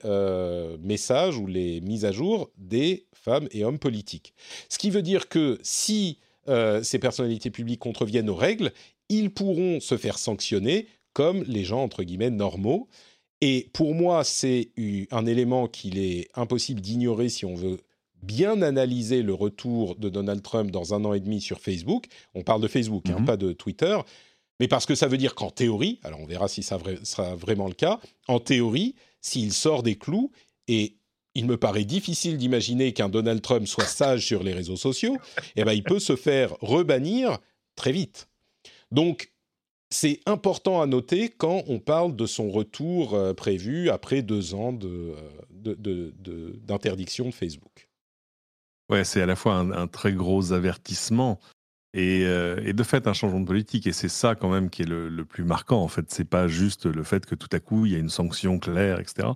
messages 0.82 1.38
ou 1.38 1.48
les 1.48 1.82
mises 1.82 2.06
à 2.06 2.12
jour 2.12 2.52
des 2.58 3.07
femmes 3.28 3.48
et 3.52 3.64
hommes 3.66 3.80
politiques. 3.80 4.34
Ce 4.70 4.78
qui 4.78 4.90
veut 4.90 5.02
dire 5.02 5.28
que 5.28 5.60
si 5.62 6.18
euh, 6.48 6.82
ces 6.82 6.98
personnalités 7.00 7.52
publiques 7.52 7.82
contreviennent 7.82 8.30
aux 8.30 8.36
règles, 8.36 8.72
ils 9.10 9.32
pourront 9.32 9.80
se 9.82 9.98
faire 9.98 10.18
sanctionner 10.18 10.88
comme 11.14 11.44
les 11.44 11.66
gens, 11.66 11.84
entre 11.84 12.04
guillemets, 12.04 12.30
normaux. 12.30 12.88
Et 13.42 13.70
pour 13.74 13.94
moi, 13.94 14.24
c'est 14.24 14.70
un 15.12 15.26
élément 15.26 15.68
qu'il 15.68 15.98
est 15.98 16.30
impossible 16.36 16.80
d'ignorer 16.82 17.28
si 17.30 17.44
on 17.46 17.56
veut 17.56 17.80
bien 18.24 18.62
analyser 18.62 19.22
le 19.24 19.34
retour 19.34 19.96
de 19.96 20.10
Donald 20.10 20.42
Trump 20.42 20.72
dans 20.72 20.94
un 20.94 21.04
an 21.06 21.14
et 21.14 21.20
demi 21.20 21.42
sur 21.42 21.60
Facebook. 21.60 22.06
On 22.34 22.44
parle 22.44 22.62
de 22.62 22.68
Facebook, 22.68 23.10
hein, 23.10 23.18
Mhm. 23.20 23.26
pas 23.26 23.38
de 23.38 23.52
Twitter. 23.52 23.98
Mais 24.60 24.68
parce 24.68 24.86
que 24.88 24.96
ça 24.96 25.08
veut 25.08 25.18
dire 25.20 25.36
qu'en 25.36 25.52
théorie, 25.52 26.00
alors 26.04 26.20
on 26.22 26.26
verra 26.26 26.48
si 26.48 26.64
ça 26.64 26.78
vra- 26.78 27.04
sera 27.06 27.36
vraiment 27.36 27.68
le 27.68 27.74
cas, 27.76 28.00
en 28.28 28.40
théorie, 28.40 28.96
s'il 29.22 29.52
sort 29.54 29.84
des 29.84 29.96
clous, 29.96 30.32
et 30.68 30.96
il 31.38 31.46
me 31.46 31.56
paraît 31.56 31.86
difficile 31.86 32.38
d'imaginer 32.38 32.94
qu'un 32.94 33.10
Donald 33.10 33.44
Trump 33.44 33.68
soit 33.68 33.86
sage 33.86 34.26
sur 34.26 34.42
les 34.42 34.54
réseaux 34.54 34.76
sociaux, 34.76 35.18
eh 35.56 35.64
ben, 35.64 35.74
il 35.74 35.84
peut 35.84 36.00
se 36.00 36.16
faire 36.16 36.56
rebannir 36.62 37.38
très 37.76 37.92
vite. 37.92 38.28
Donc, 38.92 39.32
c'est 39.92 40.20
important 40.26 40.82
à 40.82 40.88
noter 40.88 41.30
quand 41.30 41.62
on 41.68 41.78
parle 41.80 42.16
de 42.16 42.26
son 42.26 42.50
retour 42.50 43.14
euh, 43.14 43.36
prévu 43.36 43.92
après 43.92 44.24
deux 44.24 44.56
ans 44.56 44.74
d'interdiction 45.54 47.28
de, 47.28 47.32
Facebook. 47.32 47.88
Ouais, 48.90 49.04
c'est 49.04 49.22
à 49.22 49.28
la 49.28 49.36
fois 49.36 49.58
un, 49.58 49.88
très 49.88 50.14
gros 50.14 50.54
avertissement 50.54 51.40
et, 51.94 52.26
euh, 52.26 52.60
et, 52.66 52.74
de 52.74 52.84
fait 52.84 53.06
un 53.06 53.14
changement 53.14 53.42
de 53.42 53.46
politique. 53.46 53.86
Et 53.86 53.94
c'est 53.94 54.10
ça 54.10 54.34
quand 54.34 54.50
même 54.50 54.72
qui 54.72 54.82
est 54.82 54.88
le, 54.88 55.08
le 55.08 55.24
plus 55.24 55.44
marquant. 55.44 55.84
En 55.84 55.88
fait, 55.88 56.10
c'est 56.10 56.28
pas 56.28 56.48
juste 56.48 56.88
le 56.88 57.04
fait 57.04 57.28
que 57.28 57.36
tout 57.36 57.50
à 57.52 57.60
coup 57.60 57.86
il 57.86 57.92
y 57.92 57.96
a 57.96 58.00
une 58.00 58.10
sanction 58.10 58.58
claire, 58.58 59.00
etc. 59.00 59.28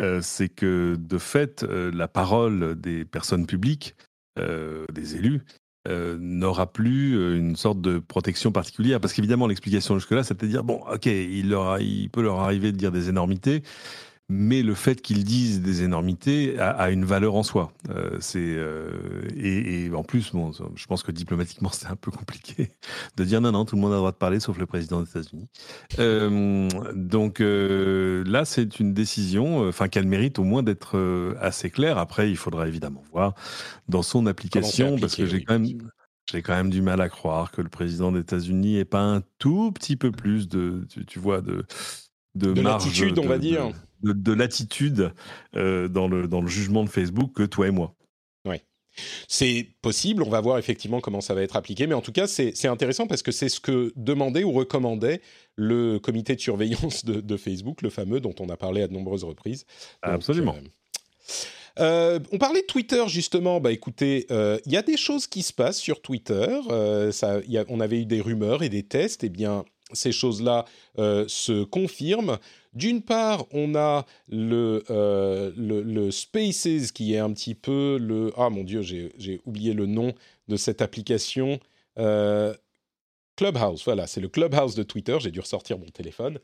Euh, 0.00 0.20
c'est 0.20 0.50
que 0.50 0.96
de 0.98 1.18
fait 1.18 1.62
euh, 1.62 1.90
la 1.92 2.06
parole 2.06 2.78
des 2.78 3.06
personnes 3.06 3.46
publiques, 3.46 3.96
euh, 4.38 4.84
des 4.92 5.16
élus, 5.16 5.42
n'aura 5.88 6.72
plus 6.72 7.14
une 7.36 7.54
sorte 7.54 7.80
de 7.80 8.00
protection 8.00 8.50
particulière. 8.50 9.00
Parce 9.00 9.12
qu'évidemment, 9.12 9.46
l'explication 9.46 9.94
jusque-là, 9.94 10.24
c'était 10.24 10.46
de 10.46 10.50
dire, 10.50 10.64
bon, 10.64 10.82
ok, 10.92 11.06
il, 11.06 11.50
leur 11.50 11.78
il 11.78 12.10
peut 12.10 12.22
leur 12.22 12.40
arriver 12.40 12.72
de 12.72 12.76
dire 12.76 12.90
des 12.90 13.08
énormités, 13.08 13.62
mais 14.28 14.62
le 14.62 14.74
fait 14.74 15.00
qu'ils 15.00 15.22
disent 15.22 15.62
des 15.62 15.84
énormités 15.84 16.58
a, 16.58 16.70
a, 16.70 16.90
une 16.90 17.04
valeur 17.04 17.36
en 17.36 17.44
soi. 17.44 17.72
Euh, 17.90 18.16
c'est 18.18 18.40
euh, 18.40 18.90
et, 19.36 19.84
et, 19.84 19.94
en 19.94 20.02
plus, 20.02 20.32
bon, 20.32 20.50
je 20.74 20.86
pense 20.86 21.04
que 21.04 21.12
diplomatiquement 21.12 21.68
c'est 21.72 21.86
un 21.86 21.96
peu 21.96 22.10
compliqué 22.10 22.72
de 23.16 23.24
dire 23.24 23.40
non, 23.40 23.52
non, 23.52 23.64
tout 23.64 23.76
le 23.76 23.82
monde 23.82 23.92
a 23.92 23.94
le 23.94 24.00
droit 24.00 24.12
de 24.12 24.16
parler 24.16 24.40
sauf 24.40 24.58
le 24.58 24.66
président 24.66 25.00
des 25.00 25.08
États-Unis. 25.08 25.48
Euh, 25.98 26.68
donc 26.94 27.38
là, 27.40 28.44
c'est 28.44 28.80
une 28.80 28.92
décision, 28.92 29.68
enfin 29.68 29.88
qu'elle 29.88 30.06
mérite 30.06 30.38
au 30.38 30.44
moins 30.44 30.62
d'être 30.62 31.36
assez 31.40 31.70
claire. 31.70 31.98
Après, 31.98 32.28
il 32.28 32.36
faudra 32.36 32.66
évidemment 32.66 33.04
voir 33.12 33.34
dans 33.88 34.02
son 34.02 34.26
application, 34.26 34.98
parce 34.98 35.14
que 35.14 35.26
j'ai 35.26 35.38
oui, 35.38 35.44
quand 35.44 35.58
même. 35.58 35.90
J'ai 36.28 36.42
quand 36.42 36.56
même 36.56 36.70
du 36.70 36.82
mal 36.82 37.00
à 37.00 37.08
croire 37.08 37.52
que 37.52 37.62
le 37.62 37.68
président 37.68 38.10
des 38.10 38.18
États-Unis 38.18 38.78
ait 38.78 38.84
pas 38.84 39.00
un 39.00 39.22
tout 39.38 39.70
petit 39.70 39.94
peu 39.94 40.10
plus 40.10 40.48
de, 40.48 40.84
tu, 40.90 41.06
tu 41.06 41.20
vois, 41.20 41.40
de, 41.40 41.64
de, 42.34 42.52
de 42.52 42.60
latitude, 42.62 43.16
on 43.20 43.28
va 43.28 43.38
dire. 43.38 43.70
De, 44.06 44.12
de 44.12 44.32
latitude 44.32 45.12
euh, 45.56 45.88
dans, 45.88 46.06
le, 46.06 46.28
dans 46.28 46.40
le 46.40 46.46
jugement 46.46 46.84
de 46.84 46.88
Facebook 46.88 47.32
que 47.34 47.42
toi 47.42 47.66
et 47.66 47.70
moi. 47.70 47.94
Oui. 48.44 48.56
C'est 49.26 49.68
possible, 49.82 50.22
on 50.22 50.30
va 50.30 50.40
voir 50.40 50.58
effectivement 50.58 51.00
comment 51.00 51.20
ça 51.20 51.34
va 51.34 51.42
être 51.42 51.56
appliqué, 51.56 51.86
mais 51.86 51.94
en 51.94 52.00
tout 52.00 52.12
cas, 52.12 52.26
c'est 52.26 52.68
intéressant 52.68 53.06
parce 53.06 53.22
que 53.22 53.32
c'est 53.32 53.48
ce 53.48 53.58
que 53.58 53.92
demandait 53.96 54.44
ou 54.44 54.52
recommandait 54.52 55.20
le 55.56 55.98
comité 55.98 56.36
de 56.36 56.40
surveillance 56.40 57.04
de, 57.04 57.20
de, 57.20 57.36
Facebook, 57.36 57.82
le 57.82 57.90
fameux 57.90 58.20
dont 58.20 58.34
on 58.38 58.48
a 58.48 58.56
parlé 58.56 58.82
à 58.82 58.88
de 58.88 58.92
nombreuses 58.92 59.24
reprises. 59.24 59.66
Donc, 60.04 60.14
Absolument. 60.14 60.54
Euh, 60.54 60.68
euh, 61.78 62.18
on 62.32 62.38
parlait 62.38 62.62
de 62.62 62.66
Twitter 62.66 63.04
justement. 63.08 63.60
Bah 63.60 63.72
écoutez, 63.72 64.26
il 64.30 64.34
euh, 64.34 64.58
y 64.66 64.76
a 64.76 64.82
des 64.82 64.96
choses 64.96 65.26
qui 65.26 65.42
se 65.42 65.52
passent 65.52 65.78
sur 65.78 66.00
Twitter. 66.00 66.48
Euh, 66.70 67.12
ça, 67.12 67.40
y 67.46 67.58
a, 67.58 67.64
on 67.68 67.80
avait 67.80 68.00
eu 68.00 68.06
des 68.06 68.20
rumeurs 68.20 68.62
et 68.62 68.68
des 68.68 68.82
tests. 68.82 69.24
Eh 69.24 69.28
bien, 69.28 69.64
ces 69.92 70.12
choses-là 70.12 70.64
euh, 70.98 71.24
se 71.28 71.64
confirment. 71.64 72.38
D'une 72.72 73.02
part, 73.02 73.46
on 73.52 73.74
a 73.74 74.04
le, 74.28 74.84
euh, 74.90 75.52
le, 75.56 76.10
Spaces 76.10 76.92
qui 76.92 77.14
est 77.14 77.18
un 77.18 77.32
petit 77.32 77.54
peu 77.54 77.98
le... 78.00 78.32
Ah 78.36 78.50
mon 78.50 78.64
Dieu, 78.64 78.82
j'ai 78.82 79.40
oublié 79.46 79.72
le 79.72 79.86
nom 79.86 80.14
de 80.48 80.56
cette 80.56 80.82
application. 80.82 81.58
Euh, 81.98 82.54
Clubhouse, 83.36 83.84
voilà, 83.84 84.06
c'est 84.06 84.20
le 84.20 84.28
Clubhouse 84.28 84.74
de 84.74 84.82
Twitter, 84.82 85.18
j'ai 85.20 85.30
dû 85.30 85.40
ressortir 85.40 85.78
mon 85.78 85.86
téléphone. 85.86 86.38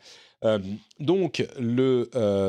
Donc, 0.99 1.47
le 1.59 2.09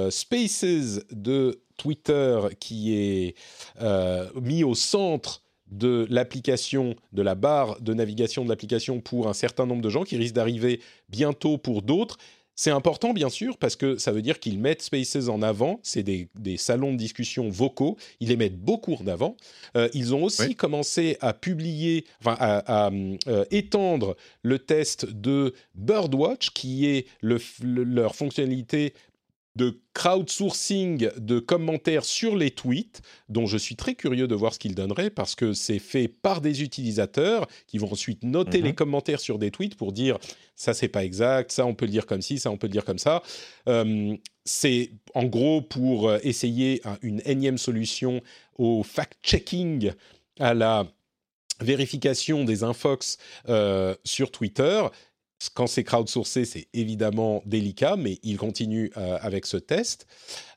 Spaces 0.10 1.00
de 1.12 1.62
Twitter 1.78 2.39
qui 2.60 2.96
est 2.96 3.36
mis 4.36 4.64
au 4.64 4.76
centre 4.76 5.43
de 5.68 6.05
l'application, 6.09 6.95
de 7.14 7.22
la 7.22 7.36
barre 7.36 7.80
de 7.82 7.93
navigation 7.93 8.43
de 8.43 8.49
l'application 8.49 8.99
pour 9.01 9.28
un 9.28 9.34
certain 9.34 9.66
nombre 9.66 9.82
de 9.82 9.89
gens 9.89 10.03
qui 10.03 10.18
risque 10.18 10.36
d'arriver 10.36 10.80
bientôt 11.09 11.57
pour 11.57 11.82
d'autres. 11.82 12.18
C'est 12.55 12.70
important, 12.70 13.14
bien 13.14 13.30
sûr, 13.30 13.57
parce 13.57 13.76
que 13.76 13.97
ça 13.97 14.11
veut 14.11 14.22
dire 14.22 14.39
qu'ils 14.39 14.59
mettent 14.59 14.84
Spaces 14.84 15.28
en 15.28 15.41
avant. 15.41 15.80
C'est 15.82 16.03
des, 16.03 16.30
des, 16.36 16.57
salons 16.57 16.91
de 16.91 16.97
discussion 16.97 17.49
vocaux. 17.49 17.97
Ils 18.20 18.30
les 18.30 18.38
mettent 18.38 18.59
beaucoup 18.59 18.93
en 18.93 19.07
avant. 19.07 19.36
Euh, 19.76 19.89
ils 19.95 20.14
ont 20.14 20.24
aussi 20.24 20.49
oui. 20.49 20.55
commencé 20.55 21.18
à 21.20 21.34
publier, 21.34 22.05
enfin, 22.22 22.38
à, 22.39 22.86
à 22.88 22.91
euh, 23.28 23.45
étendre 23.49 24.16
le 24.43 24.59
test 24.59 25.07
de 25.09 25.55
Birdwatch, 25.74 26.51
qui 26.51 26.86
est 26.86 27.07
le, 27.22 27.39
le, 27.64 27.84
leur 27.84 28.16
fonctionnalité 28.16 28.93
de 29.56 29.80
crowdsourcing 29.93 31.10
de 31.18 31.39
commentaires 31.39 32.06
sur 32.06 32.36
les 32.36 32.51
tweets, 32.51 33.01
dont 33.30 33.45
je 33.45 33.58
suis 33.58 33.76
très 33.76 33.93
curieux 33.93 34.28
de 34.28 34.36
voir 34.36 34.54
ce 34.54 34.60
qu'ils 34.60 34.76
donneraient, 34.76 35.10
parce 35.10 35.36
que 35.36 35.54
c'est 35.54 35.80
fait 35.80 36.08
par 36.08 36.41
des 36.41 36.64
utilisateurs 36.64 37.47
qui 37.68 37.78
vont 37.78 37.91
ensuite 37.91 38.24
noter 38.24 38.62
mmh. 38.62 38.66
les 38.66 38.74
commentaires 38.74 39.20
sur 39.20 39.38
des 39.38 39.51
tweets 39.51 39.76
pour 39.76 39.91
dire 39.91 40.18
ça 40.56 40.74
c'est 40.74 40.88
pas 40.88 41.04
exact, 41.04 41.51
ça 41.51 41.66
on 41.66 41.76
peut 41.76 41.86
le 41.86 41.91
dire 41.91 42.06
comme 42.06 42.22
ci, 42.22 42.39
ça 42.39 42.49
on 42.49 42.58
peut 42.58 42.68
le 42.68 42.74
dire 42.74 42.86
comme 42.86 42.99
ça. 42.99 43.22
Euh, 43.68 44.16
c'est 44.45 44.91
en 45.14 45.26
gros 45.26 45.62
pour 45.62 46.14
essayer 46.24 46.82
une 47.01 47.22
énième 47.26 47.58
solution 47.58 48.22
au 48.58 48.84
fact-checking, 48.84 49.91
à 50.39 50.54
la 50.54 50.88
vérification 51.62 52.43
des 52.43 52.64
infox 52.64 53.18
euh, 53.49 53.95
sur 54.04 54.32
Twitter 54.32 54.84
quand 55.50 55.68
c'est 55.68 55.84
crowdsourcé, 55.84 56.46
c'est 56.46 56.68
évidemment 56.74 57.41
délicat, 57.46 57.96
mais 57.96 58.20
ils 58.24 58.38
continuent 58.38 58.89
euh, 58.98 59.18
avec 59.22 59.46
ce 59.46 59.58
test. 59.58 60.08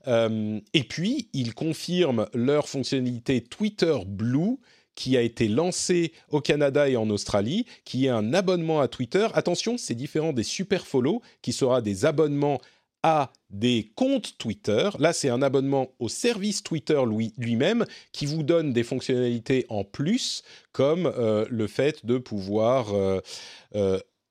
Euh, 0.06 0.60
et 0.74 0.84
puis, 0.84 1.28
ils 1.32 1.54
confirment 1.54 2.26
leur 2.34 2.68
fonctionnalité 2.68 3.42
Twitter 3.42 3.96
Blue, 4.06 4.58
qui 4.94 5.16
a 5.16 5.20
été 5.20 5.48
lancé 5.48 6.12
au 6.30 6.40
Canada 6.40 6.88
et 6.88 6.96
en 6.96 7.10
Australie, 7.10 7.66
qui 7.84 8.06
est 8.06 8.10
un 8.10 8.32
abonnement 8.32 8.80
à 8.80 8.88
Twitter. 8.88 9.26
Attention, 9.34 9.76
c'est 9.76 9.94
différent 9.94 10.32
des 10.32 10.42
super 10.42 10.86
follow, 10.86 11.20
qui 11.42 11.52
sera 11.52 11.82
des 11.82 12.06
abonnements 12.06 12.60
à 13.02 13.30
des 13.50 13.92
comptes 13.94 14.38
Twitter. 14.38 14.88
Là, 14.98 15.12
c'est 15.12 15.28
un 15.28 15.42
abonnement 15.42 15.88
au 15.98 16.08
service 16.08 16.62
Twitter 16.62 17.00
lui-même 17.36 17.84
qui 18.10 18.26
vous 18.26 18.42
donne 18.42 18.72
des 18.72 18.82
fonctionnalités 18.82 19.66
en 19.68 19.84
plus, 19.84 20.42
comme 20.72 21.06
euh, 21.06 21.44
le 21.50 21.66
fait 21.66 22.04
de 22.06 22.18
pouvoir 22.18 22.86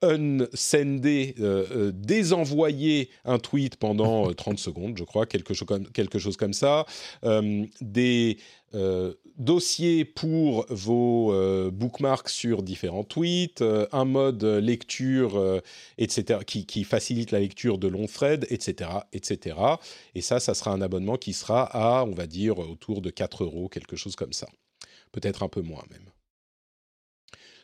unsender, 0.01 1.35
euh, 1.39 1.65
euh, 1.71 1.91
désenvoyer 1.93 3.09
un 3.23 3.39
tweet 3.39 3.77
pendant 3.77 4.29
euh, 4.29 4.33
30 4.33 4.59
secondes, 4.59 4.97
je 4.97 5.03
crois, 5.03 5.25
quelque 5.25 5.53
chose 5.53 6.37
comme, 6.37 6.53
ça, 6.53 6.85
euh, 7.23 7.65
des 7.81 8.37
euh, 8.73 9.13
dossiers 9.37 10.05
pour 10.05 10.65
vos 10.69 11.33
euh, 11.33 11.71
bookmarks 11.71 12.29
sur 12.29 12.61
différents 12.61 13.03
tweets, 13.03 13.63
un 13.91 14.05
mode 14.05 14.43
lecture, 14.43 15.61
etc., 15.97 16.39
qui, 16.45 16.65
qui, 16.65 16.83
facilite 16.83 17.31
la 17.31 17.39
lecture 17.39 17.77
de 17.77 17.87
longs 17.87 18.07
threads, 18.07 18.45
etc., 18.49 18.89
etc. 19.13 19.57
Et 20.13 20.21
ça, 20.21 20.39
ça 20.39 20.53
sera 20.53 20.71
un 20.71 20.81
abonnement 20.81 21.17
qui 21.17 21.33
sera 21.33 21.63
à, 21.63 22.03
on 22.05 22.13
va 22.13 22.27
dire, 22.27 22.59
autour 22.59 23.01
de 23.01 23.09
4 23.09 23.43
euros, 23.43 23.69
quelque 23.69 23.95
chose 23.95 24.15
comme 24.15 24.33
ça. 24.33 24.47
Peut-être 25.11 25.43
un 25.43 25.49
peu 25.49 25.61
moins 25.61 25.83
même. 25.89 26.14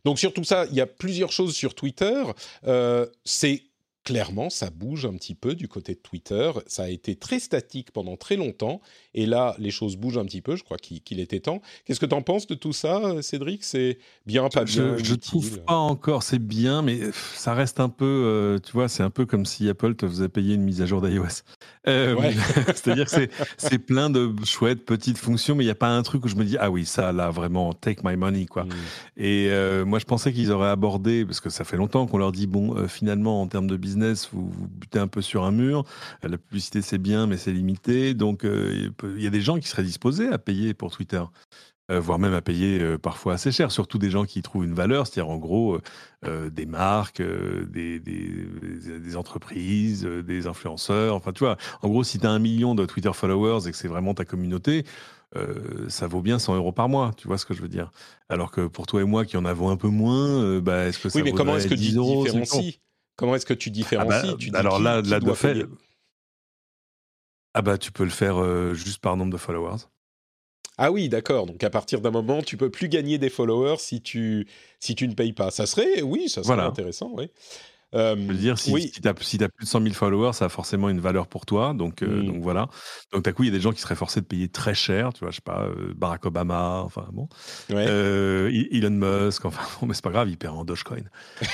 Donc 0.05 0.19
sur 0.19 0.33
tout 0.33 0.43
ça, 0.43 0.65
il 0.69 0.75
y 0.75 0.81
a 0.81 0.87
plusieurs 0.87 1.31
choses 1.31 1.55
sur 1.55 1.75
Twitter. 1.75 2.23
Euh, 2.67 3.05
c'est 3.23 3.63
clairement, 4.03 4.49
ça 4.49 4.69
bouge 4.69 5.05
un 5.05 5.13
petit 5.13 5.35
peu 5.35 5.55
du 5.55 5.67
côté 5.67 5.93
de 5.93 5.99
Twitter. 5.99 6.51
Ça 6.67 6.83
a 6.83 6.89
été 6.89 7.15
très 7.15 7.39
statique 7.39 7.91
pendant 7.91 8.17
très 8.17 8.35
longtemps. 8.35 8.81
Et 9.13 9.25
là, 9.25 9.55
les 9.59 9.71
choses 9.71 9.97
bougent 9.97 10.17
un 10.17 10.25
petit 10.25 10.41
peu. 10.41 10.55
Je 10.55 10.63
crois 10.63 10.77
qu'il 10.77 11.01
qu 11.01 11.19
était 11.19 11.39
temps. 11.39 11.61
Qu'est-ce 11.85 11.99
que 11.99 12.05
tu 12.05 12.15
en 12.15 12.21
penses 12.21 12.47
de 12.47 12.55
tout 12.55 12.73
ça, 12.73 13.21
Cédric? 13.21 13.63
C'est 13.63 13.99
bien, 14.25 14.49
pas 14.49 14.63
bien 14.63 14.97
Je, 14.97 15.03
je 15.03 15.15
trouve 15.15 15.59
pas 15.61 15.75
encore. 15.75 16.23
C'est 16.23 16.39
bien, 16.39 16.81
mais 16.81 16.99
ça 17.35 17.53
reste 17.53 17.79
un 17.79 17.89
peu. 17.89 18.05
Euh, 18.05 18.59
tu 18.59 18.71
vois, 18.71 18.87
c'est 18.87 19.03
un 19.03 19.09
peu 19.09 19.25
comme 19.25 19.45
si 19.45 19.69
Apple 19.69 19.95
te 19.95 20.07
faisait 20.07 20.29
payer 20.29 20.55
une 20.55 20.63
mise 20.63 20.81
à 20.81 20.85
jour 20.85 21.01
d'iOS. 21.01 21.43
Euh, 21.87 22.15
ouais. 22.15 22.33
C'est-à-dire 22.67 23.05
que 23.05 23.27
c'est 23.57 23.79
plein 23.79 24.09
de 24.09 24.33
chouettes 24.45 24.85
petites 24.85 25.17
fonctions, 25.17 25.55
mais 25.55 25.63
il 25.63 25.67
n'y 25.67 25.71
a 25.71 25.75
pas 25.75 25.89
un 25.89 26.01
truc 26.01 26.25
où 26.25 26.27
je 26.27 26.35
me 26.35 26.45
dis 26.45 26.57
ah 26.59 26.71
oui, 26.71 26.85
ça 26.85 27.11
là 27.11 27.29
vraiment 27.29 27.73
take 27.73 28.01
my 28.03 28.15
money 28.15 28.45
quoi. 28.45 28.63
Mm. 28.63 28.69
Et 29.17 29.47
euh, 29.49 29.85
moi, 29.85 29.99
je 29.99 30.05
pensais 30.05 30.33
qu'ils 30.33 30.51
auraient 30.51 30.69
abordé 30.69 31.25
parce 31.25 31.39
que 31.39 31.49
ça 31.49 31.63
fait 31.63 31.77
longtemps 31.77 32.07
qu'on 32.07 32.17
leur 32.17 32.31
dit 32.31 32.47
bon, 32.47 32.87
finalement 32.87 33.41
en 33.41 33.47
termes 33.47 33.67
de 33.67 33.77
business 33.77 33.90
business, 33.91 34.29
vous, 34.31 34.49
vous, 34.49 34.67
butez 34.67 34.99
un 34.99 35.07
peu 35.07 35.21
sur 35.21 35.43
un 35.43 35.51
mur. 35.51 35.83
La 36.23 36.37
publicité, 36.37 36.81
c'est 36.81 36.97
bien, 36.97 37.27
mais 37.27 37.37
c'est 37.37 37.51
limité. 37.51 38.13
Donc, 38.13 38.45
euh, 38.45 38.89
il 39.03 39.21
y 39.21 39.27
a 39.27 39.29
des 39.29 39.41
gens 39.41 39.59
qui 39.59 39.67
seraient 39.67 39.83
disposés 39.83 40.27
à 40.27 40.37
payer 40.37 40.73
pour 40.73 40.91
Twitter. 40.91 41.21
Euh, 41.89 41.99
voire 41.99 42.19
même 42.19 42.33
à 42.33 42.41
payer 42.41 42.79
euh, 42.79 42.97
parfois 42.97 43.33
assez 43.33 43.51
cher, 43.51 43.69
surtout 43.69 43.97
des 43.97 44.09
gens 44.09 44.23
qui 44.23 44.41
trouvent 44.41 44.63
une 44.63 44.73
valeur, 44.73 45.07
c'est-à-dire 45.07 45.29
en 45.29 45.37
gros 45.37 45.77
euh, 46.25 46.49
des 46.49 46.65
marques, 46.65 47.21
des, 47.21 47.99
des, 47.99 48.47
des, 48.99 49.17
entreprises, 49.17 50.03
des 50.03 50.47
influenceurs, 50.47 51.15
enfin 51.15 51.33
tu 51.33 51.43
vois, 51.43 51.57
en 51.81 51.89
gros 51.89 52.05
si 52.05 52.17
tu 52.17 52.25
as 52.25 52.29
un 52.29 52.39
million 52.39 52.75
de 52.75 52.85
Twitter 52.85 53.11
followers 53.13 53.67
et 53.67 53.71
que 53.71 53.77
c'est 53.77 53.89
vraiment 53.89 54.13
ta 54.13 54.23
communauté, 54.23 54.85
euh, 55.37 55.87
ça 55.87 56.07
vaut 56.07 56.21
bien 56.21 56.39
100 56.39 56.55
euros 56.55 56.73
par 56.73 56.89
mois, 56.89 57.11
tu 57.15 57.27
vois 57.27 57.37
ce 57.37 57.45
que 57.45 57.53
je 57.53 57.61
veux 57.61 57.69
dire? 57.69 57.91
Alors 58.27 58.51
que 58.51 58.67
pour 58.67 58.85
toi 58.85 59.01
et 59.01 59.05
moi 59.05 59.25
qui 59.25 59.37
en 59.37 59.45
avons 59.45 59.69
un 59.69 59.77
peu 59.77 59.87
moins, 59.87 60.27
euh, 60.27 60.61
bah, 60.61 60.87
est-ce 60.87 60.99
que 60.99 61.09
ça 61.09 61.19
oui, 61.19 61.23
mais 61.23 61.31
comment 61.31 61.55
est-ce 61.55 61.67
que 61.67 61.73
tu 61.73 61.91
différencies? 61.91 62.81
Comment 63.21 63.35
est-ce 63.35 63.45
que 63.45 63.53
tu 63.53 63.69
différencies 63.69 64.29
ah 64.29 64.31
bah, 64.31 64.37
tu 64.39 64.49
Alors 64.55 64.77
qui, 64.77 64.83
là, 64.83 64.99
qui 65.03 65.09
là 65.11 65.19
de 65.19 65.33
fait, 65.33 65.63
Ah 67.53 67.61
bah 67.61 67.77
tu 67.77 67.91
peux 67.91 68.03
le 68.03 68.09
faire 68.09 68.41
euh, 68.41 68.73
juste 68.73 68.97
par 68.97 69.15
nombre 69.15 69.31
de 69.31 69.37
followers. 69.37 69.83
Ah 70.79 70.91
oui, 70.91 71.07
d'accord. 71.07 71.45
Donc 71.45 71.63
à 71.63 71.69
partir 71.69 72.01
d'un 72.01 72.09
moment, 72.09 72.41
tu 72.41 72.57
peux 72.57 72.71
plus 72.71 72.89
gagner 72.89 73.19
des 73.19 73.29
followers 73.29 73.75
si 73.77 74.01
tu 74.01 74.47
si 74.79 74.95
tu 74.95 75.07
ne 75.07 75.13
payes 75.13 75.33
pas. 75.33 75.51
Ça 75.51 75.67
serait, 75.67 76.01
oui, 76.01 76.29
ça 76.29 76.41
serait 76.41 76.55
Voilà. 76.55 76.65
intéressant, 76.65 77.11
oui. 77.13 77.29
Je 77.93 78.13
veux 78.27 78.33
dire, 78.35 78.57
si, 78.57 78.71
oui. 78.71 78.89
si 78.93 79.01
tu 79.01 79.07
as, 79.07 79.13
plus 79.13 79.37
de 79.37 79.47
100 79.65 79.81
000 79.81 79.93
followers, 79.93 80.33
ça 80.33 80.45
a 80.45 80.49
forcément 80.49 80.89
une 80.89 80.99
valeur 81.01 81.27
pour 81.27 81.45
toi. 81.45 81.73
Donc, 81.73 82.01
euh, 82.03 82.07
Mm. 82.21 82.25
donc 82.25 82.41
voilà. 82.41 82.67
Donc, 83.11 83.23
d'un 83.25 83.31
coup, 83.33 83.43
il 83.43 83.47
y 83.47 83.49
a 83.49 83.55
des 83.55 83.61
gens 83.61 83.71
qui 83.71 83.81
seraient 83.81 83.95
forcés 83.95 84.21
de 84.21 84.25
payer 84.25 84.47
très 84.47 84.73
cher. 84.73 85.11
Tu 85.13 85.19
vois, 85.21 85.31
je 85.31 85.35
sais 85.35 85.41
pas, 85.43 85.63
euh, 85.63 85.93
Barack 85.95 86.25
Obama, 86.25 86.81
enfin 86.85 87.05
bon. 87.11 87.27
Ouais. 87.69 87.85
Euh, 87.87 88.49
Elon 88.71 88.89
Musk, 88.91 89.45
enfin 89.45 89.61
bon, 89.81 89.87
mais 89.87 89.93
c'est 89.93 90.03
pas 90.03 90.11
grave, 90.11 90.29
il 90.29 90.37
perd 90.37 90.55
en 90.57 90.63
Dogecoin. 90.63 91.03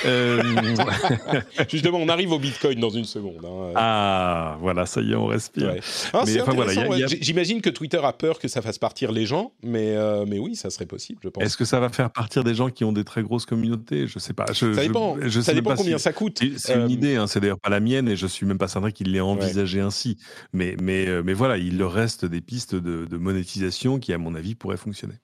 Euh, 0.05 0.41
Justement, 1.69 1.97
on 1.97 2.09
arrive 2.09 2.31
au 2.31 2.39
Bitcoin 2.39 2.79
dans 2.79 2.89
une 2.89 3.05
seconde. 3.05 3.43
hein. 3.45 3.73
ah, 3.75 4.57
voilà, 4.59 4.85
ça 4.85 5.01
y 5.01 5.11
est, 5.11 5.15
on 5.15 5.25
respire. 5.27 5.67
Ouais. 5.73 5.79
Ah, 6.13 6.21
enfin, 6.23 6.53
voilà, 6.53 6.87
ouais. 6.87 7.03
a- 7.03 7.07
J'imagine 7.07 7.61
que 7.61 7.69
Twitter 7.69 7.99
a 8.03 8.13
peur 8.13 8.39
que 8.39 8.47
ça 8.47 8.61
fasse 8.61 8.77
partir 8.77 9.11
les 9.11 9.25
gens, 9.25 9.51
mais, 9.63 9.95
euh, 9.95 10.25
mais 10.27 10.39
oui, 10.39 10.55
ça 10.55 10.69
serait 10.69 10.85
possible, 10.85 11.19
je 11.23 11.29
pense. 11.29 11.43
Est-ce 11.43 11.57
que 11.57 11.65
ça 11.65 11.79
va 11.79 11.89
faire 11.89 12.09
partir 12.11 12.43
des 12.43 12.53
gens 12.55 12.69
qui 12.69 12.83
ont 12.83 12.91
des 12.93 13.03
très 13.03 13.23
grosses 13.23 13.45
communautés? 13.45 14.07
Je 14.07 14.19
sais 14.19 14.33
pas. 14.33 14.45
Je, 14.53 14.73
Ça 14.73 14.81
dépend, 14.81 15.17
je 15.21 15.41
ça 15.41 15.53
dépend 15.53 15.75
combien 15.75 15.97
si- 15.97 16.03
ça 16.03 16.13
coûte. 16.13 16.26
C'est 16.35 16.57
c'est 16.57 16.75
Euh, 16.75 16.85
une 16.85 16.89
idée, 16.91 17.15
hein, 17.15 17.27
c'est 17.27 17.39
d'ailleurs 17.39 17.59
pas 17.59 17.69
la 17.69 17.79
mienne 17.79 18.07
et 18.07 18.15
je 18.15 18.27
suis 18.27 18.45
même 18.45 18.57
pas 18.57 18.67
certain 18.67 18.91
qu'il 18.91 19.11
l'ait 19.11 19.19
envisagé 19.19 19.79
ainsi. 19.79 20.17
Mais, 20.53 20.75
mais, 20.81 21.07
euh, 21.07 21.23
mais 21.23 21.33
voilà, 21.33 21.57
il 21.57 21.77
leur 21.77 21.91
reste 21.93 22.25
des 22.25 22.41
pistes 22.41 22.75
de, 22.75 23.05
de 23.05 23.17
monétisation 23.17 23.99
qui, 23.99 24.13
à 24.13 24.17
mon 24.17 24.35
avis, 24.35 24.55
pourraient 24.55 24.77
fonctionner. 24.77 25.15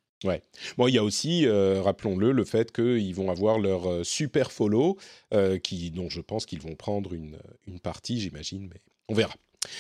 Bon, 0.78 0.88
il 0.88 0.94
y 0.94 0.98
a 0.98 1.04
aussi, 1.04 1.46
euh, 1.46 1.82
rappelons-le, 1.82 2.32
le 2.32 2.46
fait 2.46 2.72
qu'ils 2.72 3.14
vont 3.14 3.30
avoir 3.30 3.60
leur 3.60 4.06
super 4.06 4.54
follow, 4.54 4.98
euh, 5.34 5.60
qui, 5.60 5.92
dont 5.92 6.10
je 6.10 6.22
pense 6.22 6.46
qu'ils 6.46 6.62
vont 6.62 6.76
prendre 6.76 7.14
une, 7.14 7.38
une 7.68 7.80
partie, 7.82 8.22
j'imagine, 8.22 8.70
mais 8.72 8.80
on 9.10 9.16
verra. 9.16 9.34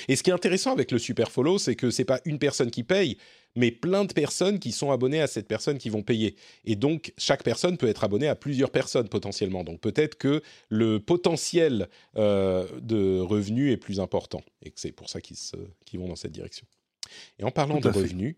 Et 0.10 0.16
ce 0.18 0.24
qui 0.24 0.30
est 0.32 0.34
intéressant 0.34 0.74
avec 0.74 0.92
le 0.92 1.00
super 1.00 1.32
follow, 1.32 1.58
c'est 1.60 1.76
que 1.76 1.92
c'est 1.92 2.06
pas 2.06 2.20
une 2.26 2.40
personne 2.40 2.72
qui 2.72 2.84
paye, 2.84 3.18
mais 3.56 3.72
plein 3.72 4.06
de 4.06 4.14
personnes 4.14 4.60
qui 4.60 4.72
sont 4.72 4.92
abonnées 4.92 5.22
à 5.22 5.28
cette 5.28 5.48
personne 5.48 5.78
qui 5.78 5.90
vont 5.90 6.04
payer. 6.04 6.36
Et 6.66 6.76
donc, 6.76 7.14
chaque 7.18 7.44
personne 7.44 7.78
peut 7.78 7.88
être 7.88 8.04
abonnée 8.04 8.28
à 8.28 8.36
plusieurs 8.36 8.72
personnes 8.72 9.10
potentiellement. 9.10 9.64
Donc, 9.64 9.80
peut-être 9.82 10.18
que 10.18 10.42
le 10.70 11.00
potentiel 11.00 11.90
euh, 12.18 12.68
de 12.82 13.20
revenus 13.20 13.72
est 13.72 13.78
plus 13.78 14.00
important 14.00 14.42
et 14.62 14.72
que 14.72 14.80
c'est 14.80 14.92
pour 14.92 15.10
ça 15.10 15.22
qu'ils 15.22 16.00
vont 16.00 16.08
dans 16.08 16.16
cette 16.16 16.32
direction. 16.32 16.66
Et 17.40 17.44
en 17.44 17.52
parlant 17.52 17.80
de 17.80 17.92
fait. 17.92 18.00
revenus, 18.00 18.36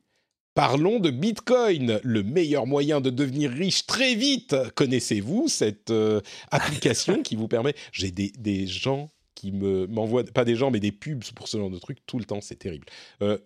Parlons 0.56 1.02
de 1.02 1.10
Bitcoin, 1.10 2.00
le 2.02 2.24
meilleur 2.24 2.66
moyen 2.66 3.02
de 3.02 3.10
devenir 3.10 3.52
riche 3.52 3.86
très 3.88 4.16
vite. 4.16 4.56
Connaissez-vous 4.76 5.50
cette 5.50 5.92
euh, 5.92 6.22
application 6.50 7.22
qui 7.24 7.36
vous 7.36 7.50
permet 7.50 7.76
J'ai 7.92 8.10
des, 8.10 8.32
des 8.38 8.66
gens 8.66 9.10
qui 9.36 9.52
me 9.52 9.86
m'envoient, 9.88 10.24
pas 10.24 10.46
des 10.46 10.56
gens, 10.56 10.72
mais 10.72 10.80
des 10.80 10.94
pubs 10.94 11.26
pour 11.36 11.50
ce 11.50 11.58
genre 11.58 11.70
de 11.70 11.78
truc 11.78 11.98
tout 12.06 12.18
le 12.18 12.24
temps, 12.24 12.40
c'est 12.40 12.56
terrible. 12.56 12.88
Euh, 13.22 13.38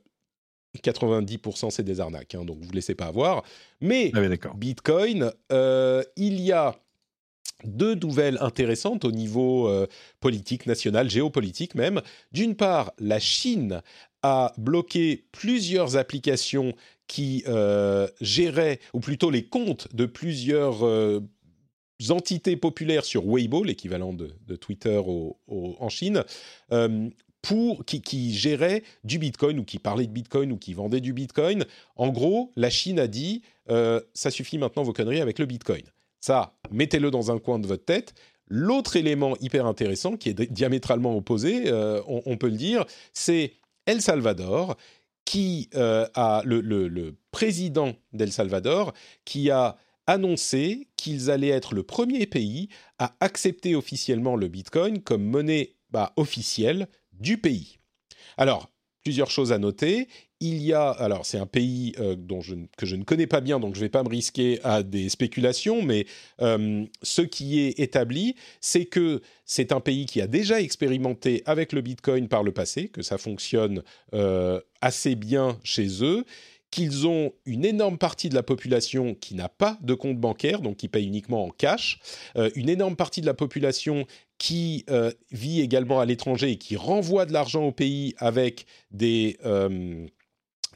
90% 0.77 1.69
c'est 1.71 1.83
des 1.83 1.99
arnaques, 1.99 2.35
hein, 2.35 2.45
donc 2.45 2.59
vous 2.61 2.69
ne 2.69 2.73
laissez 2.75 2.95
pas 2.95 3.07
avoir. 3.07 3.43
Mais 3.81 4.11
Ah 4.13 4.21
oui. 4.21 4.27
Bitcoin, 4.55 5.31
euh, 5.51 6.03
il 6.15 6.39
y 6.39 6.51
a 6.51 6.75
deux 7.65 7.95
nouvelles 7.95 8.37
intéressantes 8.41 9.03
au 9.03 9.11
niveau 9.11 9.67
euh, 9.67 9.87
politique 10.19 10.65
national, 10.65 11.09
géopolitique 11.09 11.75
même. 11.75 12.01
D'une 12.31 12.55
part, 12.55 12.93
la 12.99 13.19
Chine 13.19 13.81
a 14.21 14.53
bloqué 14.57 15.25
plusieurs 15.31 15.97
applications 15.97 16.73
qui 17.07 17.43
euh, 17.47 18.07
géraient, 18.21 18.79
ou 18.93 18.99
plutôt 18.99 19.31
les 19.31 19.43
comptes 19.43 19.93
de 19.95 20.05
plusieurs 20.05 20.83
entités 22.09 22.55
populaires 22.55 23.03
sur 23.03 23.25
Weibo, 23.25 23.63
l'équivalent 23.63 24.13
de, 24.13 24.31
de 24.47 24.55
Twitter 24.55 25.01
au- 25.05 25.37
au- 25.47 25.75
en 25.79 25.89
Chine, 25.89 26.23
pour, 27.41 27.85
qui, 27.85 28.33
géraient 28.33 28.83
du 29.03 29.17
Bitcoin 29.17 29.59
ou 29.59 29.63
qui 29.63 29.79
parlaient 29.79 30.07
de 30.07 30.11
Bitcoin 30.11 30.51
ou 30.51 30.57
qui 30.57 30.73
vendaient 30.73 31.01
du 31.01 31.13
Bitcoin. 31.13 31.65
En 31.95 32.09
gros, 32.09 32.51
la 32.55 32.69
Chine 32.69 32.99
a 32.99 33.07
dit, 33.07 33.41
euh, 33.69 34.01
ça 34.13 34.31
suffit 34.31 34.57
maintenant 34.57 34.83
vos 34.83 34.93
conneries 34.93 35.21
avec 35.21 35.39
le 35.39 35.45
Bitcoin. 35.45 35.83
Ça, 36.19 36.53
mettez-le 36.71 37.11
dans 37.11 37.31
un 37.31 37.39
coin 37.39 37.59
de 37.59 37.67
votre 37.67 37.85
tête. 37.85 38.13
L'autre 38.47 38.95
élément 38.95 39.37
hyper 39.39 39.65
intéressant, 39.65 40.17
qui 40.17 40.29
est 40.29 40.33
di- 40.33 40.47
diamétralement 40.47 41.15
opposé, 41.15 41.63
euh, 41.67 42.01
on, 42.07 42.35
peut 42.35 42.49
le 42.49 42.57
dire, 42.57 42.85
c'est 43.13 43.53
El 43.85 44.01
Salvador, 44.01 44.75
qui 45.23 45.69
euh, 45.75 46.07
a 46.15 46.41
le 46.43 47.15
président 47.31 47.93
d'El 48.11 48.31
Salvador, 48.31 48.93
qui 49.23 49.51
a 49.51 49.77
annoncé 50.09 50.87
qu'ils 50.97 51.29
allaient 51.29 51.49
être 51.49 51.75
le 51.75 51.83
premier 51.83 52.25
pays 52.25 52.67
à 52.97 53.15
accepter 53.19 53.75
officiellement 53.75 54.35
le 54.35 54.47
Bitcoin 54.47 55.03
comme 55.03 55.23
monnaie 55.23 55.75
bah, 55.91 56.13
officielle 56.15 56.87
du 57.19 57.37
pays. 57.37 57.79
Alors, 58.37 58.69
plusieurs 59.03 59.31
choses 59.31 59.51
à 59.51 59.57
noter. 59.57 60.07
Il 60.41 60.61
y 60.61 60.71
a, 60.71 60.89
alors 60.89 61.25
c'est 61.25 61.37
un 61.37 61.45
pays 61.45 61.93
euh, 61.99 62.15
dont 62.15 62.39
que 62.77 62.85
je 62.85 62.95
ne 62.95 63.03
connais 63.03 63.27
pas 63.27 63.41
bien, 63.41 63.59
donc 63.59 63.75
je 63.75 63.79
ne 63.79 63.85
vais 63.85 63.89
pas 63.89 64.03
me 64.03 64.09
risquer 64.09 64.59
à 64.63 64.83
des 64.83 65.09
spéculations, 65.09 65.81
mais 65.81 66.05
euh, 66.41 66.85
ce 67.01 67.21
qui 67.21 67.59
est 67.59 67.79
établi, 67.79 68.35
c'est 68.61 68.85
que 68.85 69.21
c'est 69.45 69.73
un 69.73 69.81
pays 69.81 70.05
qui 70.05 70.21
a 70.21 70.27
déjà 70.27 70.61
expérimenté 70.61 71.43
avec 71.45 71.73
le 71.73 71.81
Bitcoin 71.81 72.29
par 72.29 72.43
le 72.43 72.53
passé, 72.53 72.87
que 72.87 73.01
ça 73.01 73.17
fonctionne 73.17 73.83
euh, 74.13 74.61
assez 74.79 75.15
bien 75.15 75.59
chez 75.63 76.03
eux, 76.03 76.23
qu'ils 76.71 77.07
ont 77.07 77.31
une 77.45 77.65
énorme 77.65 77.97
partie 77.97 78.29
de 78.29 78.35
la 78.35 78.43
population 78.43 79.15
qui 79.15 79.33
n'a 79.35 79.49
pas 79.49 79.77
de 79.81 79.93
compte 79.95 80.19
bancaire, 80.19 80.61
donc 80.61 80.77
qui 80.77 80.87
paye 80.87 81.05
uniquement 81.07 81.45
en 81.45 81.49
cash, 81.49 81.99
euh, 82.35 82.49
une 82.55 82.69
énorme 82.69 82.95
partie 82.95 83.21
de 83.21 83.25
la 83.25 83.33
population 83.33 84.05
qui 84.37 84.85
euh, 84.89 85.11
vit 85.31 85.61
également 85.61 85.99
à 85.99 86.05
l'étranger 86.05 86.51
et 86.51 86.57
qui 86.57 86.75
renvoie 86.75 87.25
de 87.25 87.33
l'argent 87.33 87.65
au 87.65 87.71
pays 87.71 88.13
avec 88.17 88.65
des, 88.91 89.37
euh, 89.45 90.05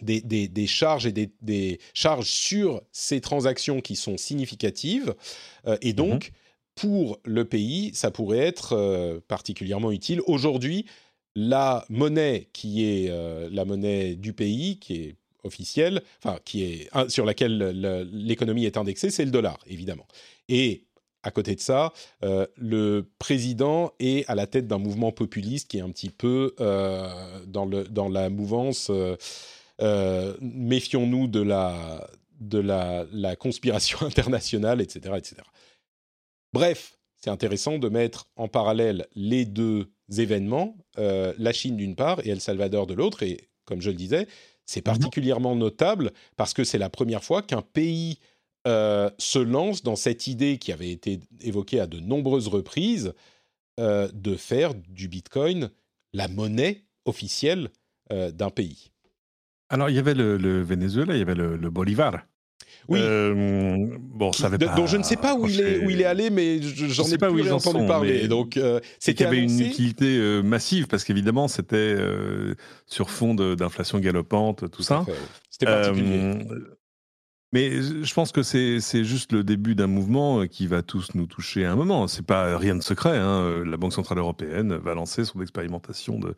des, 0.02 0.22
des- 0.22 0.48
des 0.48 0.68
charges 0.68 1.06
et 1.06 1.12
des, 1.12 1.32
des 1.42 1.80
charges 1.94 2.30
sur 2.30 2.82
ces 2.92 3.22
transactions 3.22 3.80
qui 3.80 3.96
sont 3.96 4.18
significatives. 4.18 5.14
Euh, 5.68 5.78
et 5.82 5.94
donc, 5.94 6.32
pour 6.76 7.20
le 7.24 7.46
pays, 7.46 7.92
ça 7.94 8.10
pourrait 8.10 8.40
être 8.40 8.74
euh, 8.74 9.20
particulièrement 9.28 9.92
utile. 9.92 10.22
Aujourd'hui, 10.26 10.86
la 11.36 11.86
monnaie 11.90 12.50
qui 12.52 12.84
est 12.84 13.10
euh, 13.10 13.48
la 13.52 13.64
monnaie 13.64 14.16
du 14.16 14.34
pays, 14.34 14.80
qui 14.80 14.96
est 14.96 15.16
officielle, 15.44 16.02
enfin 16.24 16.40
qui 16.46 16.64
est 16.64 16.90
sur 17.10 17.26
laquelle 17.26 17.58
le- 17.58 18.04
l'économie 18.12 18.66
est 18.66 18.78
indexée, 18.78 19.10
c'est 19.10 19.26
le 19.26 19.32
dollar, 19.32 19.60
évidemment. 19.68 20.08
Et 20.50 20.86
à 21.24 21.32
côté 21.32 21.56
de 21.56 21.62
ça, 21.62 21.94
euh, 22.24 22.46
le 22.58 23.10
président 23.18 23.94
est 24.00 24.30
à 24.30 24.36
la 24.36 24.46
tête 24.46 24.68
d'un 24.68 24.78
mouvement 24.78 25.12
populiste 25.12 25.70
qui 25.70 25.78
est 25.78 25.82
un 25.82 25.90
petit 25.90 26.10
peu 26.10 26.54
euh, 26.60 27.10
dans, 27.48 28.10
la 28.10 28.30
mouvance. 28.30 28.92
euh, 29.82 30.38
méfions-nous 30.42 31.28
de 31.28 31.42
la 31.42 32.08
la, 32.52 33.36
conspiration 33.38 34.02
internationale, 34.06 34.82
etc., 34.82 35.16
etc. 35.18 35.38
Bref, 36.52 37.00
c'est 37.16 37.30
intéressant 37.30 37.80
de 37.80 37.88
mettre 37.88 38.28
en 38.36 38.50
parallèle 38.50 39.08
les 39.16 39.46
deux 39.46 39.88
événements, 40.18 40.76
la 40.98 41.54
Chine 41.54 41.78
d'une 41.78 41.96
part 41.96 42.20
et 42.26 42.30
El 42.30 42.42
Salvador 42.42 42.86
de 42.86 42.94
l'autre. 42.94 43.24
Et 43.24 43.50
comme 43.64 43.82
je 43.82 43.90
le 43.92 43.96
disais, 43.96 44.28
c'est 44.66 44.82
particulièrement 44.82 45.56
notable 45.56 46.12
parce 46.38 46.54
que 46.54 46.64
c'est 46.64 46.78
la 46.78 46.90
première 46.90 47.24
fois 47.24 47.42
qu'un 47.42 47.62
pays 47.62 48.20
euh, 48.66 49.10
se 49.18 49.40
lance 49.40 49.84
dans 49.84 49.96
cette 49.98 50.28
idée 50.28 50.58
qui 50.58 50.72
avait 50.72 50.92
été 50.92 51.20
évoquée 51.42 51.80
à 51.80 51.88
de 51.88 52.00
nombreuses 52.00 52.48
reprises 52.48 53.14
euh, 53.80 54.08
de 54.14 54.36
faire 54.36 54.74
du 54.74 55.08
Bitcoin 55.08 55.70
la 56.14 56.28
monnaie 56.28 56.86
officielle 57.06 57.70
euh, 58.12 58.32
d'un 58.32 58.50
pays. 58.50 58.92
Alors, 59.70 59.90
il 59.90 59.96
y 59.96 60.00
avait 60.00 60.14
le, 60.14 60.38
le 60.38 60.62
Venezuela, 60.62 61.16
il 61.16 61.20
y 61.20 61.22
avait 61.22 61.36
le, 61.36 61.58
le 61.58 61.70
Bolivar. 61.70 62.26
Oui, 62.90 63.00
Euh, 63.02 63.88
bon, 64.00 64.32
ça 64.34 64.48
avait 64.48 64.58
pas 64.58 64.76
dont 64.76 64.86
je 64.88 64.98
ne 64.98 65.04
sais 65.04 65.16
pas 65.16 65.36
où 65.36 65.48
il, 65.48 65.62
est, 65.62 65.86
où 65.86 65.90
il 65.90 66.02
est 66.02 66.06
allé, 66.06 66.30
mais 66.30 66.62
je- 66.62 66.88
j'en 66.88 67.04
Je 67.06 67.16
ai 67.16 67.18
pas 67.18 67.28
plus 67.30 67.36
où 67.42 67.46
ils 67.46 67.52
en 67.52 67.56
entendu 67.58 67.80
sont, 67.80 67.88
parler. 67.88 68.28
Donc, 68.28 68.58
euh, 68.58 68.80
c'était 69.00 69.24
y 69.24 69.28
avait 69.28 69.40
une 69.42 69.60
utilité 69.60 70.18
euh, 70.18 70.42
massive 70.42 70.88
parce 70.88 71.04
qu'évidemment, 71.04 71.48
c'était 71.48 71.76
euh, 71.78 72.56
sur 72.88 73.10
fond 73.10 73.34
d'inflation 73.36 74.00
galopante, 74.00 74.70
tout 74.72 74.84
ça. 74.84 75.06
C'était 75.50 75.66
particulier. 75.66 76.20
Euh, 76.20 76.76
mais 77.54 77.82
je 77.84 78.14
pense 78.16 78.32
que 78.32 78.42
c'est 78.42 79.04
juste 79.04 79.32
le 79.32 79.44
début 79.44 79.76
d'un 79.76 79.86
mouvement 79.88 80.48
qui 80.48 80.66
va 80.66 80.82
tous 80.82 81.10
nous 81.14 81.28
toucher 81.28 81.66
à 81.66 81.72
un 81.72 81.76
moment. 81.76 82.08
C'est 82.08 82.26
pas 82.26 82.58
rien 82.58 82.76
de 82.76 82.82
secret. 82.82 83.16
hein. 83.18 83.64
La 83.64 83.78
Banque 83.78 83.94
centrale 83.94 84.18
européenne 84.18 84.74
va 84.76 84.96
lancer 84.96 85.24
son 85.24 85.40
expérimentation 85.40 86.18
de, 86.20 86.34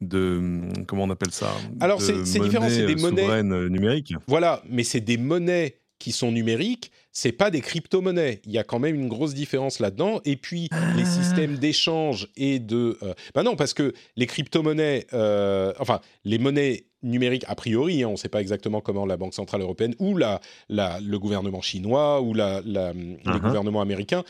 de 0.00 0.38
hum, 0.38 0.86
comment 0.86 1.04
on 1.04 1.10
appelle 1.10 1.32
ça? 1.32 1.52
Alors, 1.80 2.00
c'est- 2.00 2.24
c'est 2.24 2.38
différent, 2.40 2.68
c'est 2.68 2.86
des 2.86 2.94
euh, 2.94 2.96
monnaies- 3.10 3.26
euh, 3.52 3.68
numérique. 3.68 4.14
Voilà, 4.26 4.62
mais 4.68 4.84
c'est 4.84 5.00
des 5.00 5.16
monnaies 5.16 5.76
qui 5.98 6.12
sont 6.12 6.30
numériques, 6.30 6.92
c'est 7.10 7.32
pas 7.32 7.50
des 7.50 7.60
crypto-monnaies. 7.60 8.40
Il 8.44 8.52
y 8.52 8.58
a 8.58 8.62
quand 8.62 8.78
même 8.78 8.94
une 8.94 9.08
grosse 9.08 9.34
différence 9.34 9.80
là-dedans. 9.80 10.20
Et 10.24 10.36
puis, 10.36 10.68
les 10.96 11.04
systèmes 11.04 11.56
d'échange 11.58 12.28
et 12.36 12.60
de... 12.60 12.96
Euh, 13.02 13.14
ben 13.34 13.42
non, 13.42 13.56
parce 13.56 13.74
que 13.74 13.92
les 14.16 14.26
crypto-monnaies, 14.26 15.06
euh, 15.12 15.72
enfin, 15.80 16.00
les 16.24 16.38
monnaies 16.38 16.84
numériques, 17.02 17.44
a 17.48 17.56
priori, 17.56 18.04
hein, 18.04 18.08
on 18.08 18.12
ne 18.12 18.16
sait 18.16 18.28
pas 18.28 18.40
exactement 18.40 18.80
comment 18.80 19.06
la 19.06 19.16
Banque 19.16 19.34
Centrale 19.34 19.60
Européenne 19.62 19.96
ou 19.98 20.16
la, 20.16 20.40
la- 20.68 21.00
le 21.00 21.18
gouvernement 21.18 21.62
chinois 21.62 22.20
ou 22.22 22.32
la, 22.32 22.60
la- 22.64 22.92
les 22.92 23.40
gouvernements 23.40 23.80
américains 23.80 24.22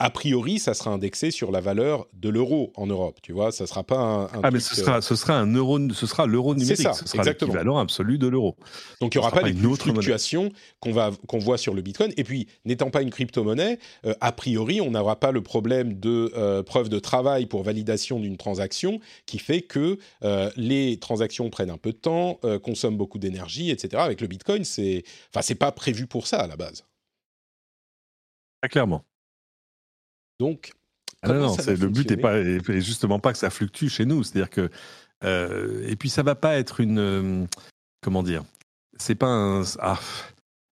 a 0.00 0.08
priori, 0.08 0.58
ça 0.58 0.72
sera 0.72 0.90
indexé 0.90 1.30
sur 1.30 1.50
la 1.52 1.60
valeur 1.60 2.06
de 2.14 2.30
l'euro 2.30 2.72
en 2.74 2.86
Europe. 2.86 3.18
Tu 3.22 3.32
vois, 3.32 3.52
ça 3.52 3.66
sera 3.66 3.84
pas 3.84 3.98
un. 3.98 4.28
ah, 4.42 4.50
mais 4.50 4.58
ce 4.58 4.74
sera, 4.74 5.02
ce 5.02 5.14
sera 5.14 5.38
un 5.38 5.54
euro, 5.54 5.78
ce 5.92 6.06
sera 6.06 6.24
l'euro 6.24 6.54
numérique. 6.54 6.80
Ça, 6.80 6.94
ce 6.94 7.06
sera 7.06 7.22
l'équivalent 7.22 7.76
absolu 7.76 8.16
de 8.16 8.26
l'euro. 8.26 8.56
Donc 9.02 9.14
il 9.14 9.18
n'y 9.18 9.20
aura 9.22 9.30
pas, 9.30 9.42
les 9.42 9.52
fluctuations 9.52 10.52
qu'on 10.80 10.92
va 10.92 11.10
qu'on 11.28 11.38
voit 11.38 11.58
sur 11.58 11.74
le 11.74 11.82
Bitcoin. 11.82 12.14
Et 12.16 12.24
puis, 12.24 12.48
n'étant 12.64 12.90
pas 12.90 13.02
une 13.02 13.10
crypto-monnaie, 13.10 13.78
euh, 14.06 14.14
a 14.22 14.32
priori, 14.32 14.80
on 14.80 14.90
n'aura 14.90 15.20
pas 15.20 15.32
le 15.32 15.42
problème 15.42 16.00
de 16.00 16.32
euh, 16.34 16.62
preuve 16.62 16.88
de 16.88 16.98
travail 16.98 17.44
pour 17.44 17.62
validation 17.62 18.18
d'une 18.18 18.38
transaction, 18.38 19.00
qui 19.26 19.38
fait 19.38 19.60
que 19.60 19.98
euh, 20.24 20.50
les 20.56 20.98
transactions 20.98 21.50
prennent 21.50 21.70
un 21.70 21.78
peu 21.78 21.92
de 21.92 21.98
temps, 21.98 22.40
consomment 22.62 22.96
beaucoup 22.96 23.18
d'énergie, 23.18 23.70
etc. 23.70 24.02
Avec 24.02 24.22
le 24.22 24.28
Bitcoin, 24.28 24.64
c'est, 24.64 25.04
enfin, 25.28 25.42
c'est 25.42 25.54
pas 25.54 25.72
prévu 25.72 26.06
pour 26.06 26.26
ça 26.26 26.38
à 26.38 26.46
la 26.46 26.56
base. 26.56 26.86
Très 28.62 28.70
clairement. 28.70 29.04
Donc, 30.40 30.72
ah 31.22 31.34
non, 31.34 31.54
le 31.54 31.88
but 31.88 32.10
n'est 32.10 32.16
pas, 32.16 32.42
justement 32.80 33.18
pas 33.18 33.32
que 33.32 33.38
ça 33.38 33.50
fluctue 33.50 33.88
chez 33.88 34.06
nous. 34.06 34.24
C'est-à-dire 34.24 34.48
que, 34.48 34.70
euh, 35.22 35.86
et 35.86 35.94
puis 35.94 36.08
ça 36.08 36.22
va 36.22 36.34
pas 36.34 36.56
être 36.56 36.80
une, 36.80 36.98
euh, 36.98 37.44
comment 38.00 38.22
dire, 38.22 38.42
c'est 38.96 39.14
pas 39.14 39.26
un, 39.26 39.62
ah, 39.80 40.00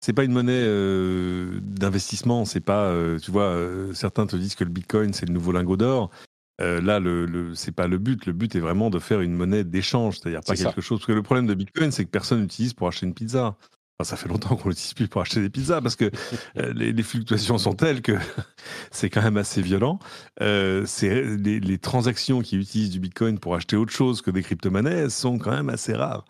c'est 0.01 0.13
pas 0.13 0.23
une 0.23 0.33
monnaie 0.33 0.53
euh, 0.53 1.59
d'investissement. 1.63 2.45
C'est 2.45 2.59
pas, 2.59 2.95
tu 3.19 3.31
vois, 3.31 3.59
certains 3.93 4.27
te 4.27 4.35
disent 4.35 4.53
que 4.53 4.63
le 4.63 4.69
Bitcoin 4.69 5.13
c'est 5.13 5.25
le 5.25 5.33
nouveau 5.33 5.51
lingot 5.51 5.77
d'or. 5.77 6.11
là, 6.59 6.99
le, 6.99 7.25
le 7.25 7.55
c'est 7.55 7.71
pas 7.71 7.87
le 7.87 7.97
but. 7.97 8.27
Le 8.27 8.33
but 8.33 8.55
est 8.55 8.59
vraiment 8.59 8.91
de 8.91 8.99
faire 8.99 9.21
une 9.21 9.33
monnaie 9.33 9.63
d'échange, 9.63 10.19
c'est-à-dire 10.19 10.41
pas 10.41 10.55
quelque 10.55 10.81
chose. 10.81 10.99
Parce 10.99 11.07
que 11.07 11.13
le 11.13 11.23
problème 11.23 11.47
de 11.47 11.55
Bitcoin, 11.55 11.91
c'est 11.91 12.05
que 12.05 12.11
personne 12.11 12.41
n'utilise 12.41 12.73
pour 12.75 12.87
acheter 12.87 13.07
une 13.07 13.15
pizza 13.15 13.57
ça 14.03 14.17
fait 14.17 14.27
longtemps 14.27 14.57
qu'on 14.57 14.69
l'utilise 14.69 14.93
plus 14.93 15.07
pour 15.07 15.21
acheter 15.21 15.41
des 15.41 15.49
pizzas 15.49 15.81
parce 15.81 15.95
que 15.95 16.11
euh, 16.57 16.73
les, 16.73 17.03
fluctuations 17.03 17.57
sont 17.57 17.73
telles 17.73 18.01
que 18.01 18.13
c'est 18.91 19.09
quand 19.09 19.21
même 19.21 19.37
assez 19.37 19.61
violent. 19.61 19.99
Euh, 20.41 20.85
les, 21.01 21.59
les, 21.59 21.77
transactions 21.77 22.41
qui 22.41 22.57
utilisent 22.57 22.89
du 22.89 22.99
Bitcoin 22.99 23.39
pour 23.39 23.55
acheter 23.55 23.77
autre 23.77 23.93
chose 23.93 24.21
que 24.21 24.31
des 24.31 24.43
crypto-monnaies 24.43 25.09
sont 25.09 25.37
quand 25.37 25.51
même 25.51 25.69
assez 25.69 25.93
rares. 25.93 26.25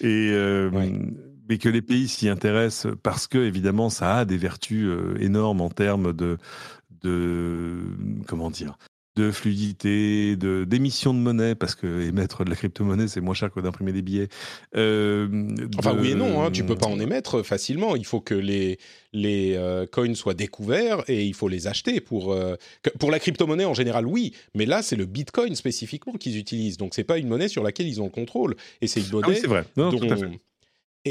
Et 0.00 0.30
euh, 0.32 0.70
mais 1.48 1.58
que 1.58 1.68
les 1.68 1.82
pays 1.82 2.08
s'y 2.08 2.28
intéressent 2.28 2.92
parce 3.02 3.26
que 3.26 3.38
évidemment 3.38 3.88
ça 3.88 4.18
a 4.18 4.24
des 4.24 4.36
vertus 4.36 4.90
énormes 5.18 5.62
en 5.62 5.70
termes 5.70 6.12
de 6.12 6.36
de 7.02 7.80
comment 8.26 8.50
dire 8.50 8.76
de 9.18 9.32
fluidité, 9.32 10.36
de 10.36 10.64
d'émission 10.64 11.12
de 11.12 11.18
monnaie, 11.18 11.54
parce 11.54 11.74
que 11.74 12.02
émettre 12.02 12.44
de 12.44 12.50
la 12.50 12.56
crypto-monnaie, 12.56 13.08
c'est 13.08 13.20
moins 13.20 13.34
cher 13.34 13.50
que 13.50 13.58
d'imprimer 13.60 13.92
des 13.92 14.02
billets. 14.02 14.28
Euh, 14.76 15.28
enfin, 15.76 15.96
oui 15.98 16.12
et 16.12 16.14
non, 16.14 16.42
hein, 16.42 16.50
tu 16.52 16.64
peux 16.64 16.76
pas 16.76 16.86
en 16.86 17.00
émettre 17.00 17.42
facilement. 17.42 17.96
Il 17.96 18.06
faut 18.06 18.20
que 18.20 18.34
les, 18.34 18.78
les 19.12 19.54
euh, 19.56 19.86
coins 19.86 20.14
soient 20.14 20.34
découverts 20.34 21.02
et 21.08 21.24
il 21.24 21.34
faut 21.34 21.48
les 21.48 21.66
acheter. 21.66 22.00
Pour, 22.00 22.32
euh, 22.32 22.54
pour 23.00 23.10
la 23.10 23.18
crypto-monnaie, 23.18 23.64
en 23.64 23.74
général, 23.74 24.06
oui, 24.06 24.34
mais 24.54 24.66
là, 24.66 24.82
c'est 24.82 24.96
le 24.96 25.06
bitcoin 25.06 25.54
spécifiquement 25.56 26.12
qu'ils 26.12 26.38
utilisent. 26.38 26.76
Donc, 26.76 26.94
c'est 26.94 27.04
pas 27.04 27.18
une 27.18 27.28
monnaie 27.28 27.48
sur 27.48 27.64
laquelle 27.64 27.88
ils 27.88 28.00
ont 28.00 28.04
le 28.04 28.10
contrôle. 28.10 28.54
Et 28.80 28.86
c'est 28.86 29.00
une 29.00 29.06
ah 29.10 29.26
monnaie 29.26 29.40
vrai. 29.40 29.64
Non, 29.76 29.90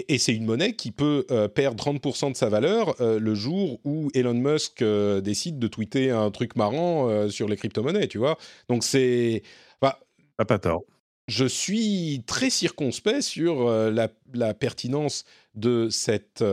Et, 0.08 0.18
c'est 0.18 0.34
une 0.34 0.45
monnaie 0.45 0.74
qui 0.74 0.91
peut 0.91 1.26
euh, 1.32 1.48
perdre 1.48 1.84
30% 1.84 2.32
de 2.32 2.36
sa 2.36 2.50
valeur 2.50 3.00
euh, 3.02 3.20
le 3.20 3.36
jour 3.36 3.80
où 3.84 4.10
Elon 4.14 4.34
Musk 4.34 4.82
euh, 4.82 5.22
décide 5.22 5.60
de 5.60 5.68
tweeter 5.68 6.12
un 6.12 6.30
truc 6.30 6.56
marrant 6.56 7.30
sur 7.30 7.48
les 7.48 7.56
crypto-monnaies, 7.56 8.08
tu 8.08 8.18
vois. 8.18 8.38
Donc 8.70 8.84
c'est... 8.84 9.43
Bah, 9.82 10.00
pas 10.38 10.60
tort. 10.60 10.84
Je 11.28 11.45
suis 11.45 12.24
très 12.26 12.50
circonspect 12.50 13.22
sur 13.22 13.70
la, 13.70 14.54
pertinence 14.54 15.26
de 15.56 15.89
cette 15.89 16.43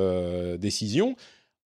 décision. 0.59 1.17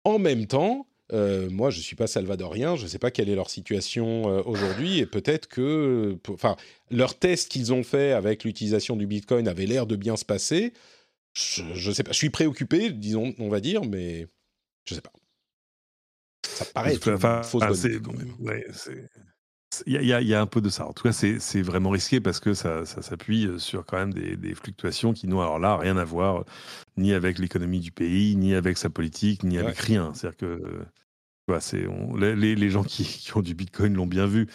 En 0.04 0.18
même 0.18 0.48
temps, 0.48 0.88
moi, 1.12 1.70
je 1.70 1.78
ne 1.78 1.84
suis 1.84 1.96
pas 1.96 2.08
salvadorien, 2.08 2.76
je 2.76 2.84
ne 2.84 2.88
sais 2.88 3.00
pas 3.00 3.12
quelle 3.12 3.30
est 3.30 3.36
leur 3.36 3.50
situation 3.50 4.24
aujourd'hui, 4.48 5.00
et 5.00 5.06
peut-être 5.06 5.48
que, 5.48 6.18
enfin, 6.30 6.56
leur 6.90 7.18
test 7.18 7.50
qu'ils 7.50 7.74
ont 7.74 7.84
fait 7.84 8.12
avec 8.12 8.44
l'utilisation 8.44 8.96
du 8.96 9.06
Bitcoin 9.06 9.48
avait 9.48 9.68
l'air 9.68 9.86
de 9.86 9.96
bien 9.96 10.16
se 10.16 10.26
passer 10.26 10.74
je, 11.36 11.92
sais 11.92 12.04
pas, 12.04 12.12
je 12.12 12.18
suis 12.18 12.30
préoccupé, 12.30 12.92
disons, 12.92 13.34
on 13.40 13.50
va 13.50 13.60
dire, 13.60 13.84
mais 13.84 14.28
je 14.86 14.96
sais 14.96 15.02
pas. 15.02 15.12
Ça 16.44 16.66
paraît 16.66 16.94
être 16.94 17.12
enfin, 17.12 17.44
fausse 17.44 17.82
bonne 17.82 18.02
quand 18.02 18.14
même. 18.14 18.34
il 19.86 20.02
y, 20.02 20.06
y, 20.06 20.34
a 20.34 20.42
un 20.42 20.46
peu 20.46 20.62
de 20.62 20.70
ça. 20.70 20.88
En 20.88 20.94
tout 20.94 21.04
cas, 21.04 21.12
c'est 21.12 21.62
vraiment 21.62 21.90
risqué 21.90 22.22
parce 22.22 22.40
que 22.40 22.54
ça, 22.54 22.86
ça 22.86 23.02
s'appuie 23.02 23.50
sur 23.58 23.86
quand 23.86 23.98
même 23.98 24.14
des, 24.14 24.38
des, 24.38 24.56
fluctuations 24.56 25.12
qui 25.12 25.28
n'ont 25.28 25.42
alors 25.42 25.60
là 25.60 25.76
rien 25.76 25.98
à 25.98 26.06
voir 26.06 26.46
ni 26.96 27.14
avec 27.14 27.40
l'économie 27.40 27.82
du 27.82 27.92
pays, 27.92 28.36
ni 28.38 28.54
avec 28.54 28.78
sa 28.78 28.90
politique, 28.90 29.44
ni 29.44 29.58
avec 29.58 29.78
rien. 29.78 30.14
C'est-à-dire 30.14 30.38
que 30.38 30.86
c'est, 31.60 31.86
les, 32.18 32.70
gens 32.70 32.84
qui, 32.84 33.30
ont 33.36 33.42
du 33.42 33.54
Bitcoin 33.54 33.94
l'ont 33.94 34.08
bien 34.08 34.26
vu 34.26 34.48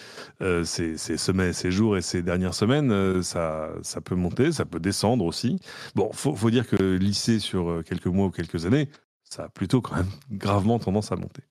euh, 0.43 0.65
ces, 0.65 0.97
semaines, 0.97 1.53
ces 1.53 1.71
jours 1.71 1.97
et 1.97 2.03
ces 2.03 2.23
dernières 2.23 2.55
semaines. 2.55 2.91
Euh, 2.91 3.23
ça, 3.23 3.71
ça 3.83 4.01
peut 4.01 4.17
monter, 4.17 4.53
ça 4.53 4.65
peut 4.65 4.81
descendre 4.81 5.25
aussi. 5.25 5.61
Bon, 5.95 6.11
faut, 6.13 6.35
faut 6.35 6.51
dire 6.51 6.67
que 6.67 6.97
lycée 6.97 7.39
sur 7.39 7.71
euh, 7.71 7.83
quelques 7.83 8.07
mois 8.07 8.27
ou 8.27 8.31
quelques 8.31 8.67
années, 8.67 8.89
ça 9.23 9.45
a 9.45 9.49
plutôt 9.49 9.81
quand 9.81 9.97
même 9.97 10.11
gravement 10.33 10.79
tendance 10.79 11.13
à 11.13 11.17
monter. 11.17 11.43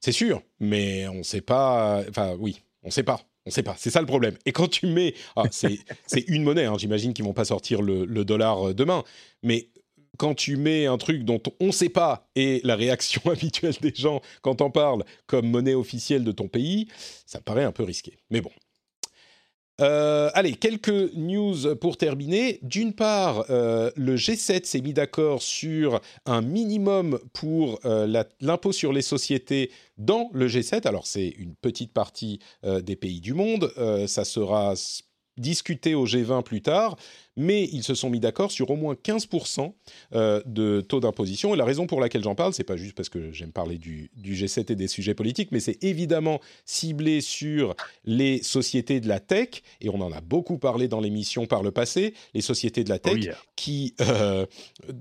C'est 0.00 0.12
sûr, 0.12 0.42
mais 0.58 1.06
on 1.08 1.18
ne 1.18 1.22
sait 1.22 1.42
pas. 1.42 2.02
Enfin, 2.08 2.34
oui, 2.38 2.62
on 2.82 2.88
ne 2.88 2.92
sait 2.92 3.04
pas. 3.04 3.20
On 3.46 3.50
sait 3.50 3.62
pas, 3.62 3.76
c'est 3.78 3.88
ça 3.88 4.00
le 4.00 4.06
problème. 4.06 4.34
Et 4.44 4.52
quand 4.52 4.68
tu 4.68 4.86
mets, 4.86 5.14
ah, 5.34 5.44
c'est, 5.50 5.78
une 6.26 6.42
monnaie, 6.42 6.66
hein, 6.66 6.74
j'imagine 6.76 7.14
qu'ils 7.14 7.24
vont 7.24 7.32
pas 7.32 7.46
sortir 7.46 7.80
le 7.80 8.22
dollar 8.22 8.74
demain, 8.74 9.04
mais 9.42 9.70
quand 10.16 10.34
tu 10.34 10.56
mets 10.56 10.86
un 10.86 10.98
truc 10.98 11.24
dont 11.24 11.42
on 11.60 11.66
ne 11.66 11.72
sait 11.72 11.88
pas 11.88 12.28
et 12.34 12.60
la 12.64 12.76
réaction 12.76 13.22
habituelle 13.30 13.76
des 13.80 13.94
gens 13.94 14.20
quand 14.42 14.60
on 14.60 14.70
parle 14.70 15.04
comme 15.26 15.48
monnaie 15.48 15.74
officielle 15.74 16.24
de 16.24 16.32
ton 16.32 16.48
pays, 16.48 16.88
ça 17.26 17.40
paraît 17.40 17.64
un 17.64 17.72
peu 17.72 17.84
risqué. 17.84 18.18
Mais 18.30 18.40
bon. 18.40 18.50
Euh, 19.80 20.28
allez, 20.34 20.54
quelques 20.54 21.14
news 21.14 21.76
pour 21.76 21.96
terminer. 21.96 22.58
D'une 22.62 22.92
part, 22.92 23.44
euh, 23.48 23.92
le 23.94 24.16
G7 24.16 24.64
s'est 24.64 24.80
mis 24.80 24.92
d'accord 24.92 25.40
sur 25.40 26.00
un 26.26 26.42
minimum 26.42 27.20
pour 27.32 27.78
euh, 27.84 28.24
l'impôt 28.40 28.72
sur 28.72 28.92
les 28.92 29.02
sociétés 29.02 29.70
dans 29.96 30.30
le 30.32 30.48
G7. 30.48 30.86
Alors, 30.88 31.06
c'est 31.06 31.28
une 31.28 31.54
petite 31.54 31.92
partie 31.92 32.40
des 32.64 32.96
pays 32.96 33.20
du 33.20 33.34
monde. 33.34 33.72
ça 34.06 34.24
sera 34.24 34.74
discuté 35.38 35.94
au 35.94 36.06
G20 36.06 36.42
plus 36.42 36.62
tard 36.62 36.96
mais 37.38 37.68
ils 37.72 37.84
se 37.84 37.94
sont 37.94 38.10
mis 38.10 38.18
d'accord 38.18 38.50
sur 38.50 38.68
au 38.70 38.76
moins 38.76 38.94
15% 38.94 39.72
euh, 40.12 40.42
de 40.44 40.80
taux 40.80 40.98
d'imposition. 40.98 41.54
Et 41.54 41.56
la 41.56 41.64
raison 41.64 41.86
pour 41.86 42.00
laquelle 42.00 42.24
j'en 42.24 42.34
parle, 42.34 42.52
c'est 42.52 42.64
pas 42.64 42.76
juste 42.76 42.96
parce 42.96 43.08
que 43.08 43.32
j'aime 43.32 43.52
parler 43.52 43.78
du, 43.78 44.10
G7 44.20 44.72
et 44.72 44.74
des 44.74 44.88
sujets 44.88 45.14
politiques, 45.14 45.50
mais 45.52 45.60
c'est 45.60 45.82
évidemment 45.82 46.40
ciblé 46.66 47.20
sur 47.20 47.76
les 48.04 48.42
sociétés 48.42 49.00
de 49.00 49.06
la 49.06 49.20
tech, 49.20 49.62
et 49.80 49.88
on 49.88 50.00
en 50.00 50.10
a 50.10 50.20
beaucoup 50.20 50.58
parlé 50.58 50.88
dans 50.88 51.00
l'émission 51.00 51.46
par 51.46 51.62
le 51.62 51.70
passé, 51.70 52.12
les 52.34 52.40
sociétés 52.40 52.82
de 52.82 52.88
la 52.88 52.98
tech 52.98 53.28
oh 53.28 53.34
qui, 53.54 53.94
euh, 54.00 54.44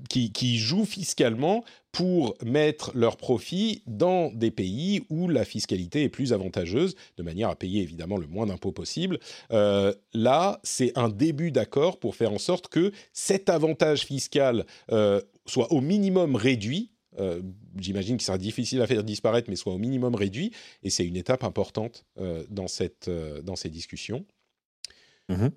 qui, 0.08 0.32
qui 0.32 0.60
jouent 0.60 0.86
fiscalement 0.86 1.64
pour 1.98 2.38
mettre 2.46 2.92
leurs 2.94 3.18
profits 3.18 3.82
dans 3.88 4.32
des 4.32 4.52
pays 4.52 5.04
où 5.10 5.28
la 5.28 5.44
fiscalité 5.44 6.04
est 6.04 6.10
plus 6.10 6.32
avantageuse, 6.32 6.94
de 7.18 7.24
manière 7.24 7.50
à 7.50 7.56
payer 7.56 7.82
évidemment 7.82 8.18
le 8.18 8.28
moins 8.28 8.46
d'impôts 8.46 8.72
possible. 8.72 9.18
Euh, 9.52 9.96
là, 10.14 10.60
c'est 10.64 10.96
un 10.96 11.10
début 11.10 11.50
d'accord 11.50 11.98
pour 11.98 12.16
faire 12.16 12.32
en 12.32 12.38
sorte 12.38 12.68
que 12.68 12.92
cet 13.14 13.50
avantage 13.50 14.06
fiscal 14.06 14.68
euh, 14.92 15.20
soit 15.48 15.72
au 15.72 15.82
minimum 15.82 16.36
réduit. 16.36 16.92
Euh, 17.18 17.42
j'imagine 17.80 18.18
qu'il 18.18 18.28
sera 18.28 18.38
difficile 18.38 18.80
à 18.84 18.86
faire 18.86 19.04
disparaître, 19.04 19.50
mais 19.50 19.56
soit 19.56 19.74
au 19.74 19.80
minimum 19.80 20.14
réduit. 20.14 20.52
Et 20.84 20.92
c'est 20.92 21.06
une 21.06 21.16
étape 21.16 21.44
importante 21.44 22.06
euh, 22.20 22.46
dans, 22.52 22.68
cette, 22.68 23.10
dans 23.10 23.56
ces 23.56 23.70
discussions. 23.70 24.24
Mmh 25.30 25.48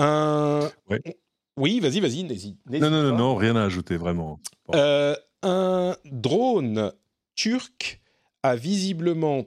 un... 0.00 0.70
Oui, 1.58 1.80
vas-y, 1.80 2.00
vas-y. 2.00 2.24
Non, 2.24 2.90
non, 2.90 3.02
non, 3.02 3.16
non, 3.16 3.36
rien 3.36 3.56
à 3.56 3.64
ajouter, 3.64 3.96
vraiment. 3.96 4.40
un 5.42 5.96
drone 6.04 6.92
turc 7.34 8.00
a 8.42 8.56
visiblement 8.56 9.44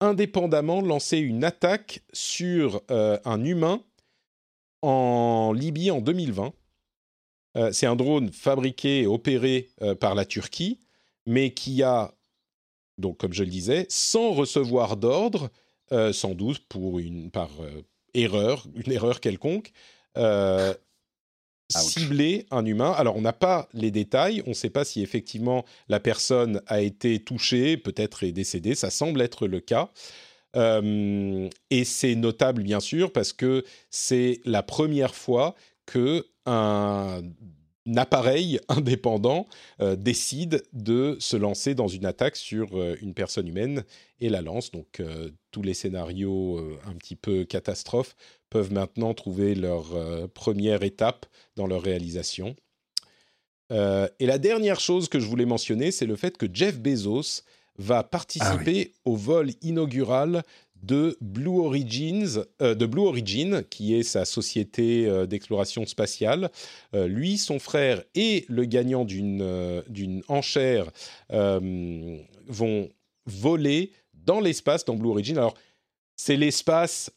indépendamment 0.00 0.80
lancé 0.80 1.18
une 1.18 1.44
attaque 1.44 2.02
sur 2.12 2.82
un 2.88 3.44
humain 3.44 3.80
en 4.82 5.52
Libye 5.52 5.90
en 5.90 6.00
2020. 6.00 6.52
Euh, 7.56 7.72
c'est 7.72 7.86
un 7.86 7.96
drone 7.96 8.30
fabriqué 8.30 9.02
et 9.02 9.06
opéré 9.06 9.68
euh, 9.82 9.94
par 9.94 10.14
la 10.14 10.24
Turquie, 10.24 10.80
mais 11.26 11.52
qui 11.52 11.82
a, 11.82 12.14
donc 12.98 13.18
comme 13.18 13.32
je 13.32 13.44
le 13.44 13.50
disais, 13.50 13.86
sans 13.88 14.32
recevoir 14.32 14.96
d'ordre, 14.96 15.50
euh, 15.92 16.12
sans 16.12 16.34
doute 16.34 16.66
pour 16.68 16.98
une 16.98 17.30
par 17.30 17.50
erreur, 18.14 18.66
une 18.74 18.92
erreur 18.92 19.20
quelconque, 19.20 19.72
ciblé 21.80 22.46
un 22.50 22.64
humain. 22.64 22.92
Alors 22.92 23.16
on 23.16 23.20
n'a 23.20 23.32
pas 23.32 23.68
les 23.72 23.90
détails, 23.90 24.42
on 24.46 24.50
ne 24.50 24.54
sait 24.54 24.70
pas 24.70 24.84
si 24.84 25.02
effectivement 25.02 25.64
la 25.88 26.00
personne 26.00 26.60
a 26.66 26.80
été 26.80 27.18
touchée, 27.18 27.76
peut-être 27.76 28.24
est 28.24 28.32
décédée, 28.32 28.74
ça 28.74 28.90
semble 28.90 29.20
être 29.20 29.46
le 29.46 29.60
cas. 29.60 29.90
Euh, 30.54 31.48
et 31.70 31.84
c'est 31.84 32.14
notable, 32.14 32.62
bien 32.62 32.80
sûr, 32.80 33.12
parce 33.12 33.32
que 33.32 33.64
c'est 33.90 34.40
la 34.44 34.62
première 34.62 35.14
fois 35.14 35.54
que 35.86 36.26
un 36.44 37.22
appareil 37.96 38.60
indépendant 38.68 39.46
décide 39.96 40.62
de 40.72 41.16
se 41.20 41.36
lancer 41.36 41.74
dans 41.74 41.88
une 41.88 42.04
attaque 42.04 42.36
sur 42.36 42.68
une 43.00 43.14
personne 43.14 43.48
humaine 43.48 43.84
et 44.20 44.28
la 44.28 44.42
lance. 44.42 44.70
Donc 44.70 45.02
tous 45.50 45.62
les 45.62 45.74
scénarios 45.74 46.58
un 46.86 46.94
petit 46.94 47.16
peu 47.16 47.44
catastrophes 47.44 48.14
peuvent 48.52 48.72
maintenant 48.72 49.14
trouver 49.14 49.54
leur 49.54 49.86
première 50.34 50.82
étape 50.82 51.26
dans 51.56 51.66
leur 51.66 51.82
réalisation. 51.82 52.54
et 53.70 54.26
la 54.26 54.38
dernière 54.38 54.80
chose 54.80 55.08
que 55.08 55.18
je 55.18 55.26
voulais 55.26 55.46
mentionner, 55.46 55.90
c'est 55.90 56.06
le 56.06 56.16
fait 56.16 56.36
que 56.36 56.46
Jeff 56.52 56.78
Bezos 56.78 57.42
va 57.78 58.02
participer 58.02 58.92
au 59.04 59.16
vol 59.16 59.50
inaugural 59.62 60.42
de 60.82 61.16
Blue 61.20 61.60
Origins, 61.60 62.44
euh, 62.60 62.74
de 62.74 62.86
Blue 62.86 63.02
Origin, 63.02 63.62
qui 63.70 63.94
est 63.94 64.02
sa 64.02 64.24
société 64.24 65.06
euh, 65.06 65.26
d'exploration 65.26 65.86
spatiale. 65.86 66.50
Euh, 66.94 67.06
lui, 67.06 67.38
son 67.38 67.58
frère 67.58 68.02
et 68.14 68.44
le 68.48 68.64
gagnant 68.64 69.04
d'une 69.04 69.82
d'une 69.88 70.22
enchère 70.28 70.90
vont 71.30 72.88
voler 73.26 73.92
dans 74.14 74.40
l'espace 74.40 74.84
dans 74.84 74.94
Blue 74.94 75.10
Origin. 75.10 75.38
Alors, 75.38 75.54
c'est 76.16 76.36
l'espace 76.36 77.10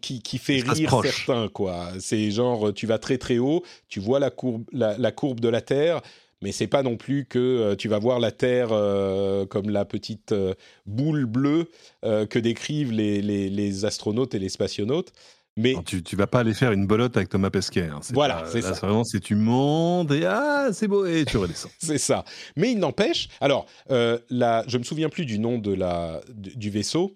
qui, 0.00 0.20
qui, 0.20 0.38
fait 0.38 0.60
rire 0.60 1.00
certains, 1.02 1.48
quoi. 1.48 1.88
C'est 1.98 2.30
genre, 2.30 2.72
tu 2.74 2.86
vas 2.86 2.98
très 2.98 3.18
très 3.18 3.38
haut, 3.38 3.62
tu 3.88 4.00
vois 4.00 4.18
la 4.18 4.30
courbe, 4.30 4.64
la 4.72 5.12
courbe 5.12 5.40
de 5.40 5.48
la 5.48 5.60
Terre, 5.60 6.02
mais 6.42 6.52
c'est 6.52 6.66
pas 6.66 6.82
non 6.82 6.96
plus 6.96 7.26
que 7.26 7.38
euh, 7.38 7.76
tu 7.76 7.88
vas 7.88 7.98
voir 7.98 8.18
la 8.18 8.32
Terre 8.32 8.68
euh, 8.72 9.44
comme 9.46 9.68
la 9.68 9.84
petite 9.84 10.32
euh, 10.32 10.54
boule 10.86 11.26
bleue 11.26 11.68
que 12.02 12.38
décrivent 12.38 12.92
les, 12.92 13.20
les, 13.20 13.84
astronautes 13.84 14.34
et 14.34 14.38
les 14.38 14.48
spationautes. 14.48 15.12
Mais 15.56 15.74
tu, 15.84 16.02
tu 16.02 16.16
vas 16.16 16.26
pas 16.26 16.40
aller 16.40 16.54
faire 16.54 16.72
une 16.72 16.86
bolotte 16.86 17.16
avec 17.16 17.28
Thomas 17.28 17.50
Pesquet. 17.50 17.88
Hein. 17.92 18.00
Voilà, 18.12 18.44
c'est 18.50 18.62
ça. 18.62 18.72
Vraiment, 18.72 19.04
c'est 19.04 19.20
tu 19.20 19.34
montes 19.34 20.10
et 20.12 20.24
ah, 20.24 20.68
c'est 20.72 20.88
beau 20.88 21.04
et 21.04 21.24
tu 21.24 21.36
redescends. 21.36 21.70
c'est 21.78 21.98
ça. 21.98 22.24
Mais 22.56 22.72
il 22.72 22.78
n'empêche. 22.78 23.28
Alors, 23.40 23.66
là, 23.88 24.64
je 24.66 24.78
me 24.78 24.82
souviens 24.82 25.08
plus 25.08 25.26
du 25.26 25.38
nom 25.38 25.58
de 25.58 25.74
la 25.74 26.22
du 26.34 26.70
vaisseau. 26.70 27.14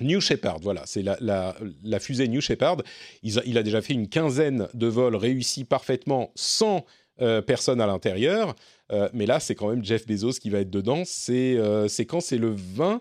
New 0.00 0.20
Shepard, 0.20 0.60
voilà, 0.60 0.82
c'est 0.86 1.02
la, 1.02 1.16
la, 1.20 2.00
fusée 2.00 2.28
New 2.28 2.40
Shepard. 2.40 2.78
Il 3.22 3.38
a, 3.38 3.42
il 3.46 3.58
a, 3.58 3.62
déjà 3.62 3.80
fait 3.80 3.94
une 3.94 4.08
quinzaine 4.08 4.68
de 4.74 4.86
vols 4.86 5.16
réussis 5.16 5.64
parfaitement 5.64 6.32
sans 6.34 6.84
euh, 7.22 7.40
personne 7.40 7.80
à 7.80 7.86
l'intérieur. 7.86 8.54
Euh, 8.92 9.08
mais 9.14 9.24
là, 9.24 9.40
c'est 9.40 9.54
quand 9.54 9.70
même 9.70 9.82
Jeff 9.82 10.06
Bezos 10.06 10.32
qui 10.32 10.50
va 10.50 10.60
être 10.60 10.70
dedans. 10.70 11.02
C'est 11.06 11.56
euh, 11.56 11.88
quand 12.06 12.20
C'est 12.20 12.36
le 12.36 12.54
20 12.54 13.00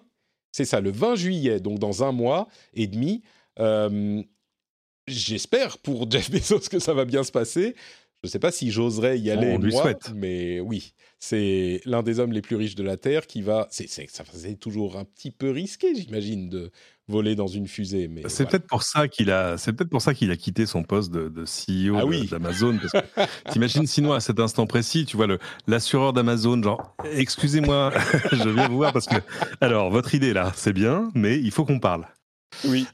C'est 0.52 0.64
ça, 0.64 0.80
le 0.80 0.90
20 0.90 1.16
juillet, 1.16 1.60
donc 1.60 1.80
dans 1.80 2.04
un 2.04 2.14
mois 2.14 2.48
et 2.74 2.88
demi. 2.88 3.24
J'espère 5.08 5.78
pour 5.80 6.10
Jeff 6.12 6.32
Bezos 6.32 6.70
que 6.72 6.80
ça 6.80 6.94
va 6.94 7.04
bien 7.04 7.24
se 7.24 7.32
passer. 7.32 7.76
Je 8.26 8.30
ne 8.30 8.32
sais 8.32 8.40
pas 8.40 8.52
si 8.52 8.72
j'oserais 8.72 9.20
y 9.20 9.30
aller, 9.30 9.52
On 9.52 9.60
lui 9.60 9.72
souhaite. 9.72 10.12
mais 10.16 10.60
oui, 10.60 10.94
c'est 11.20 11.80
l'un 11.86 12.02
des 12.02 12.20
hommes 12.20 12.32
les 12.32 12.42
plus 12.42 12.56
riches 12.56 12.74
de 12.74 12.82
la 12.82 12.98
Terre 12.98 13.28
qui 13.28 13.44
va. 13.44 13.68
C'est, 13.70 13.88
ça 13.88 14.24
faisait 14.24 14.56
toujours 14.56 14.98
un 14.98 15.06
petit 15.06 15.30
peu 15.30 15.52
risqué, 15.52 15.94
j'imagine, 15.94 16.50
de 16.50 16.72
voler 17.08 17.36
dans 17.36 17.46
une 17.46 17.68
fusée. 17.68 18.08
Mais 18.08 18.24
c'est 18.28 18.48
peut-être 18.48 18.66
pour 18.66 18.82
ça 18.82 19.08
qu'il 19.08 19.30
a. 19.30 19.60
C'est 19.60 19.74
peut-être 19.74 19.92
pour 19.92 20.02
ça 20.02 20.16
qu'il 20.16 20.32
a 20.32 20.38
quitté 20.38 20.66
son 20.66 20.82
poste 20.82 21.12
de, 21.12 21.44
CEO 21.44 21.98
ah 21.98 22.28
d'Amazon. 22.32 22.80
t'imagines 23.52 23.86
sinon 23.86 24.14
à 24.14 24.20
cet 24.20 24.40
instant 24.40 24.66
précis, 24.66 25.06
tu 25.06 25.18
vois 25.18 25.28
le 25.28 25.38
l'assureur 25.68 26.12
d'Amazon, 26.12 26.64
genre, 26.64 26.96
excusez-moi, 27.12 27.94
je 28.32 28.50
viens 28.50 28.68
vous 28.68 28.78
voir 28.78 28.92
parce 28.92 29.06
que 29.06 29.18
alors 29.62 29.92
votre 29.92 30.16
idée 30.16 30.34
là, 30.34 30.52
c'est 30.56 30.74
bien, 30.74 31.12
mais 31.14 31.40
il 31.40 31.52
faut 31.52 31.64
qu'on 31.64 31.80
parle. 31.80 32.08
Oui. 32.64 32.88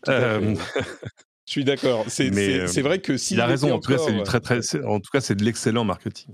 Je 1.51 1.55
suis 1.55 1.65
d'accord. 1.65 2.05
C'est 2.07 2.31
euh, 2.31 2.81
vrai 2.81 3.01
que 3.01 3.17
si 3.17 3.33
il 3.33 3.41
a 3.41 3.45
raison. 3.45 3.73
En 3.73 3.79
tout 3.81 3.91
cas, 3.91 3.97
c'est 3.97 4.23
très 4.23 4.39
très. 4.39 4.85
En 4.85 5.01
tout 5.01 5.09
cas, 5.11 5.19
c'est 5.19 5.35
de 5.35 5.43
l'excellent 5.43 5.83
marketing. 5.83 6.33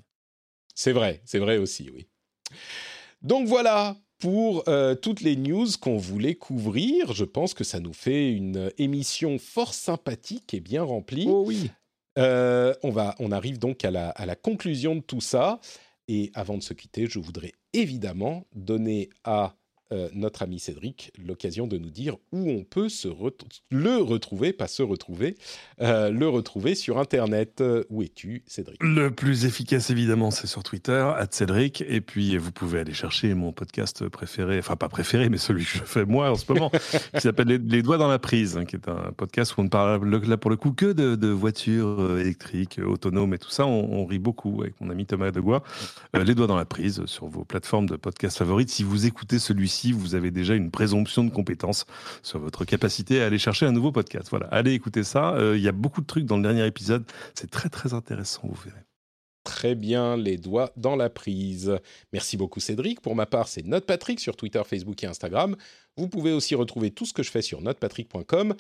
C'est 0.76 0.92
vrai, 0.92 1.24
c'est 1.26 1.40
vrai 1.40 1.58
aussi, 1.58 1.90
oui. 1.92 2.08
Donc 3.24 3.48
voilà 3.48 3.98
pour 4.20 4.64
euh, 4.70 4.94
toutes 4.94 5.22
les 5.22 5.36
news 5.36 5.66
qu'on 5.82 5.98
voulait 5.98 6.36
couvrir. 6.36 7.14
Je 7.14 7.26
pense 7.26 7.56
que 7.56 7.64
ça 7.64 7.80
nous 7.80 7.94
fait 7.94 8.32
une 8.32 8.72
émission 8.78 9.40
fort 9.40 9.74
sympathique 9.74 10.54
et 10.54 10.60
bien 10.60 10.84
remplie. 10.84 11.26
Oh 11.28 11.46
oui. 11.48 11.72
Euh, 12.20 12.76
on, 12.84 12.92
va, 12.92 13.16
on 13.18 13.32
arrive 13.32 13.58
donc 13.58 13.86
à 13.86 13.90
la, 13.90 14.10
à 14.10 14.28
la 14.28 14.36
conclusion 14.36 14.96
de 14.96 15.02
tout 15.02 15.22
ça. 15.22 15.60
Et 16.08 16.30
avant 16.36 16.60
de 16.60 16.64
se 16.64 16.76
quitter, 16.76 17.08
je 17.08 17.18
voudrais 17.18 17.54
évidemment 17.74 18.46
donner 18.54 19.10
à 19.24 19.56
euh, 19.92 20.10
notre 20.14 20.42
ami 20.42 20.60
Cédric 20.60 21.12
l'occasion 21.18 21.68
de 21.68 21.78
nous 21.78 21.90
dire 21.90 22.18
où 22.32 22.50
on 22.50 22.64
peut 22.64 22.90
se 22.90 23.08
le 23.72 23.98
retrouver, 23.98 24.54
pas 24.54 24.68
se 24.68 24.84
retrouver, 24.84 25.36
euh, 25.82 26.10
le 26.10 26.28
retrouver 26.28 26.76
sur 26.76 26.98
Internet. 26.98 27.64
Où 27.90 28.02
es-tu, 28.02 28.44
Cédric? 28.48 28.82
Le 28.82 29.10
plus 29.12 29.46
efficace, 29.46 29.90
évidemment, 29.90 30.32
c'est 30.32 30.48
sur 30.48 30.64
Twitter, 30.64 31.12
Cédric. 31.32 31.84
Et 31.88 32.02
puis, 32.02 32.38
vous 32.38 32.52
pouvez 32.52 32.80
aller 32.80 32.94
chercher 32.94 33.34
mon 33.34 33.52
podcast 33.52 34.08
préféré, 34.10 34.60
enfin 34.60 34.76
pas 34.76 34.90
préféré, 34.90 35.30
mais 35.30 35.38
celui 35.38 35.64
que 35.64 35.72
je 35.72 35.84
fais 35.84 36.06
moi 36.06 36.32
en 36.32 36.36
ce 36.36 36.52
moment, 36.52 36.70
qui 37.14 37.22
s'appelle 37.22 37.48
les, 37.48 37.82
Doigts 37.82 37.98
dans 37.98 38.08
la 38.08 38.20
prise, 38.20 38.58
hein, 38.58 38.66
qui 38.66 38.76
est 38.76 38.90
un 38.90 39.12
podcast 39.16 39.56
où 39.56 39.62
on 39.62 39.64
ne 39.64 39.70
parle 39.70 40.04
là 40.26 40.38
pour 40.38 40.50
le 40.50 40.58
coup 40.58 40.72
que 40.72 40.92
de, 40.92 41.28
voitures 41.30 42.02
euh, 42.02 42.20
électriques, 42.20 42.80
autonomes 42.84 43.34
et 43.34 43.38
tout 43.38 43.50
ça. 43.50 43.66
On, 43.66 44.06
rit 44.06 44.20
beaucoup 44.20 44.62
avec 44.62 44.80
mon 44.80 44.90
ami 44.90 45.06
Thomas 45.06 45.32
Degois. 45.32 45.64
les 46.14 46.34
Doigts 46.34 46.48
dans 46.48 46.56
la 46.56 46.66
prise 46.66 47.06
sur 47.06 47.28
vos 47.28 47.44
plateformes 47.44 47.88
de 47.88 47.98
podcast 47.98 48.38
favorites. 48.38 48.70
Si 48.70 48.84
vous 48.84 49.06
écoutez 49.06 49.38
celui-ci, 49.38 49.77
vous 49.92 50.16
avez 50.16 50.32
déjà 50.32 50.56
une 50.56 50.72
présomption 50.72 51.24
de 51.24 51.30
compétence 51.30 51.86
sur 52.24 52.40
votre 52.40 52.66
capacité 52.66 53.22
à 53.22 53.26
aller 53.28 53.38
chercher 53.38 53.66
un 53.66 53.72
nouveau 53.72 53.92
podcast. 53.92 54.28
Voilà, 54.30 54.48
allez 54.48 54.74
écouter 54.74 55.04
ça. 55.04 55.34
Euh, 55.36 55.58
il 55.58 55.64
y 55.64 55.68
a 55.68 55.72
beaucoup 55.72 56.02
de 56.02 56.08
trucs 56.08 56.26
dans 56.26 56.38
le 56.38 56.44
dernier 56.44 56.66
épisode. 56.66 57.04
C'est 57.34 57.50
très 57.50 57.70
très 57.70 57.94
intéressant, 57.94 58.42
vous 58.44 58.62
verrez. 58.66 58.84
Très 59.44 59.76
bien, 59.76 60.18
les 60.18 60.38
doigts 60.38 60.74
dans 60.76 60.98
la 60.98 61.10
prise. 61.10 61.78
Merci 62.12 62.36
beaucoup 62.36 62.60
Cédric. 62.60 63.00
Pour 63.00 63.16
ma 63.16 63.26
part, 63.26 63.48
c'est 63.48 63.66
NotePatrick 63.66 64.20
sur 64.20 64.36
Twitter, 64.36 64.62
Facebook 64.66 65.02
et 65.04 65.08
Instagram. 65.08 65.56
Vous 65.96 66.10
pouvez 66.10 66.34
aussi 66.34 66.54
retrouver 66.54 66.92
tout 66.92 67.06
ce 67.06 67.14
que 67.14 67.24
je 67.24 67.32
fais 67.32 67.42
sur 67.42 67.62
notepatrick.com 67.62 68.56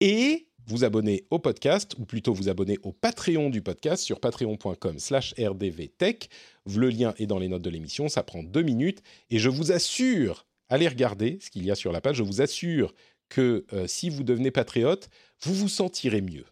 et 0.00 0.46
vous 0.66 0.84
abonner 0.84 1.24
au 1.30 1.38
podcast, 1.38 1.94
ou 1.98 2.04
plutôt 2.04 2.32
vous 2.32 2.48
abonner 2.48 2.78
au 2.82 2.92
Patreon 2.92 3.50
du 3.50 3.60
podcast 3.60 4.02
sur 4.02 4.20
patreon.com 4.20 4.98
slash 4.98 5.34
rdvtech. 5.38 6.30
Le 6.66 6.88
lien 6.88 7.12
est 7.18 7.26
dans 7.26 7.38
les 7.38 7.48
notes 7.48 7.62
de 7.62 7.70
l'émission, 7.70 8.08
ça 8.08 8.22
prend 8.22 8.42
deux 8.42 8.62
minutes, 8.62 9.02
et 9.30 9.38
je 9.38 9.48
vous 9.48 9.72
assure 9.72 10.46
allez 10.70 10.88
regarder 10.88 11.38
ce 11.42 11.50
qu'il 11.50 11.64
y 11.64 11.70
a 11.70 11.74
sur 11.74 11.92
la 11.92 12.00
page. 12.00 12.16
Je 12.16 12.22
vous 12.22 12.40
assure 12.40 12.94
que 13.28 13.66
euh, 13.72 13.86
si 13.86 14.08
vous 14.08 14.24
devenez 14.24 14.50
patriote, 14.50 15.10
vous 15.42 15.54
vous 15.54 15.68
sentirez 15.68 16.22
mieux. 16.22 16.46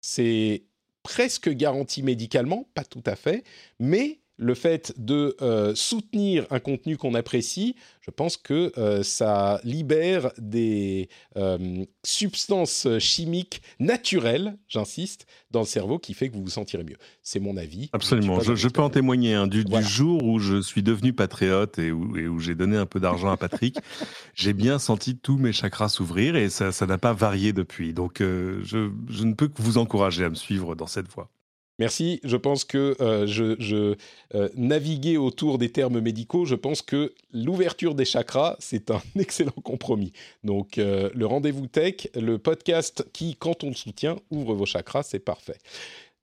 C'est 0.00 0.64
presque 1.02 1.50
garanti 1.50 2.02
médicalement, 2.02 2.68
pas 2.74 2.84
tout 2.84 3.02
à 3.06 3.16
fait, 3.16 3.44
mais 3.80 4.20
le 4.42 4.54
fait 4.54 4.92
de 4.98 5.36
euh, 5.40 5.74
soutenir 5.74 6.46
un 6.50 6.58
contenu 6.58 6.96
qu'on 6.96 7.14
apprécie, 7.14 7.76
je 8.00 8.10
pense 8.10 8.36
que 8.36 8.72
euh, 8.76 9.02
ça 9.02 9.60
libère 9.62 10.32
des 10.36 11.08
euh, 11.36 11.84
substances 12.04 12.88
chimiques 12.98 13.62
naturelles, 13.78 14.56
j'insiste, 14.68 15.26
dans 15.50 15.60
le 15.60 15.66
cerveau 15.66 15.98
qui 15.98 16.14
fait 16.14 16.28
que 16.28 16.34
vous 16.34 16.42
vous 16.42 16.50
sentirez 16.50 16.82
mieux. 16.82 16.96
C'est 17.22 17.38
mon 17.38 17.56
avis. 17.56 17.88
Absolument, 17.92 18.40
je, 18.40 18.68
peux 18.68 18.82
en 18.82 18.90
témoigner. 18.90 19.34
Hein. 19.34 19.46
Du, 19.46 19.64
jour 19.82 20.24
où 20.24 20.38
je 20.38 20.60
suis 20.60 20.82
devenu 20.82 21.12
patriote 21.12 21.78
et 21.78 21.92
où, 21.92 22.38
j'ai 22.40 22.54
donné 22.54 22.76
un 22.76 22.86
peu 22.86 22.98
d'argent 22.98 23.30
à 23.30 23.36
Patrick, 23.36 23.78
j'ai 24.34 24.52
bien 24.52 24.78
senti 24.78 25.16
tous 25.16 25.38
mes 25.38 25.52
chakras 25.52 25.88
s'ouvrir 25.88 26.34
et 26.36 26.50
ça 26.50 26.72
n'a 26.86 26.98
pas 26.98 27.12
varié 27.12 27.52
depuis. 27.52 27.92
Donc 27.92 28.16
je 28.18 29.24
ne 29.24 29.34
peux 29.34 29.48
que 29.48 29.62
vous 29.62 29.78
encourager 29.78 30.24
à 30.24 30.30
me 30.30 30.34
suivre 30.34 30.74
dans 30.74 30.86
cette 30.86 31.08
voie. 31.08 31.30
Merci. 31.78 32.20
Je 32.22 32.36
pense 32.36 32.64
que 32.64 32.96
euh, 33.00 33.26
je, 33.26 33.96
euh, 34.34 34.48
naviguais 34.54 35.16
autour 35.16 35.58
des 35.58 35.70
termes 35.70 36.00
médicaux. 36.00 36.44
Je 36.44 36.54
pense 36.54 36.82
que 36.82 37.14
l'ouverture 37.32 37.94
des 37.94 38.04
chakras, 38.04 38.56
c'est 38.58 38.90
un 38.90 39.02
excellent 39.18 39.50
compromis. 39.62 40.12
Donc, 40.44 40.78
euh, 40.78 41.10
le 41.14 41.26
rendez-vous 41.26 41.66
tech, 41.66 42.08
le 42.14 42.38
podcast 42.38 43.06
qui, 43.12 43.36
quand 43.36 43.64
on 43.64 43.68
le 43.68 43.74
soutient, 43.74 44.16
ouvre 44.30 44.54
vos 44.54 44.66
chakras, 44.66 45.02
c'est 45.02 45.20
parfait 45.20 45.58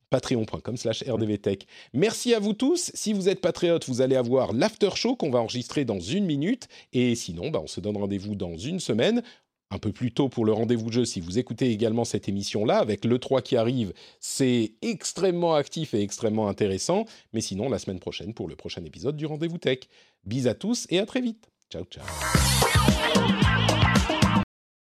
patreon.com 0.09 0.75
slash 0.75 1.03
rdvtech. 1.07 1.67
Merci 1.93 2.33
à 2.33 2.39
vous 2.39 2.53
tous. 2.53 2.91
Si 2.95 3.13
vous 3.13 3.29
êtes 3.29 3.41
patriote, 3.41 3.87
vous 3.87 4.01
allez 4.01 4.15
avoir 4.15 4.53
l'after 4.53 4.89
show 4.95 5.15
qu'on 5.15 5.29
va 5.29 5.39
enregistrer 5.39 5.85
dans 5.85 5.99
une 5.99 6.25
minute. 6.25 6.67
Et 6.93 7.13
sinon, 7.13 7.51
bah, 7.51 7.59
on 7.63 7.67
se 7.67 7.79
donne 7.79 7.97
rendez-vous 7.97 8.33
dans 8.33 8.57
une 8.57 8.79
semaine 8.79 9.21
un 9.71 9.77
peu 9.77 9.91
plus 9.91 10.11
tôt 10.11 10.29
pour 10.29 10.45
le 10.45 10.51
rendez-vous 10.51 10.91
jeu, 10.91 11.05
si 11.05 11.21
vous 11.21 11.37
écoutez 11.37 11.71
également 11.71 12.05
cette 12.05 12.27
émission-là, 12.27 12.79
avec 12.79 13.05
l'E3 13.05 13.41
qui 13.41 13.55
arrive, 13.55 13.93
c'est 14.19 14.73
extrêmement 14.81 15.53
actif 15.53 15.93
et 15.93 16.01
extrêmement 16.01 16.47
intéressant. 16.47 17.05
Mais 17.33 17.41
sinon, 17.41 17.69
la 17.69 17.79
semaine 17.79 17.99
prochaine 17.99 18.33
pour 18.33 18.47
le 18.47 18.55
prochain 18.55 18.83
épisode 18.83 19.15
du 19.15 19.25
rendez-vous 19.25 19.59
tech. 19.59 19.79
Bis 20.25 20.47
à 20.47 20.53
tous 20.53 20.87
et 20.89 20.99
à 20.99 21.05
très 21.05 21.21
vite. 21.21 21.49
Ciao, 21.69 21.83
ciao. 21.85 22.03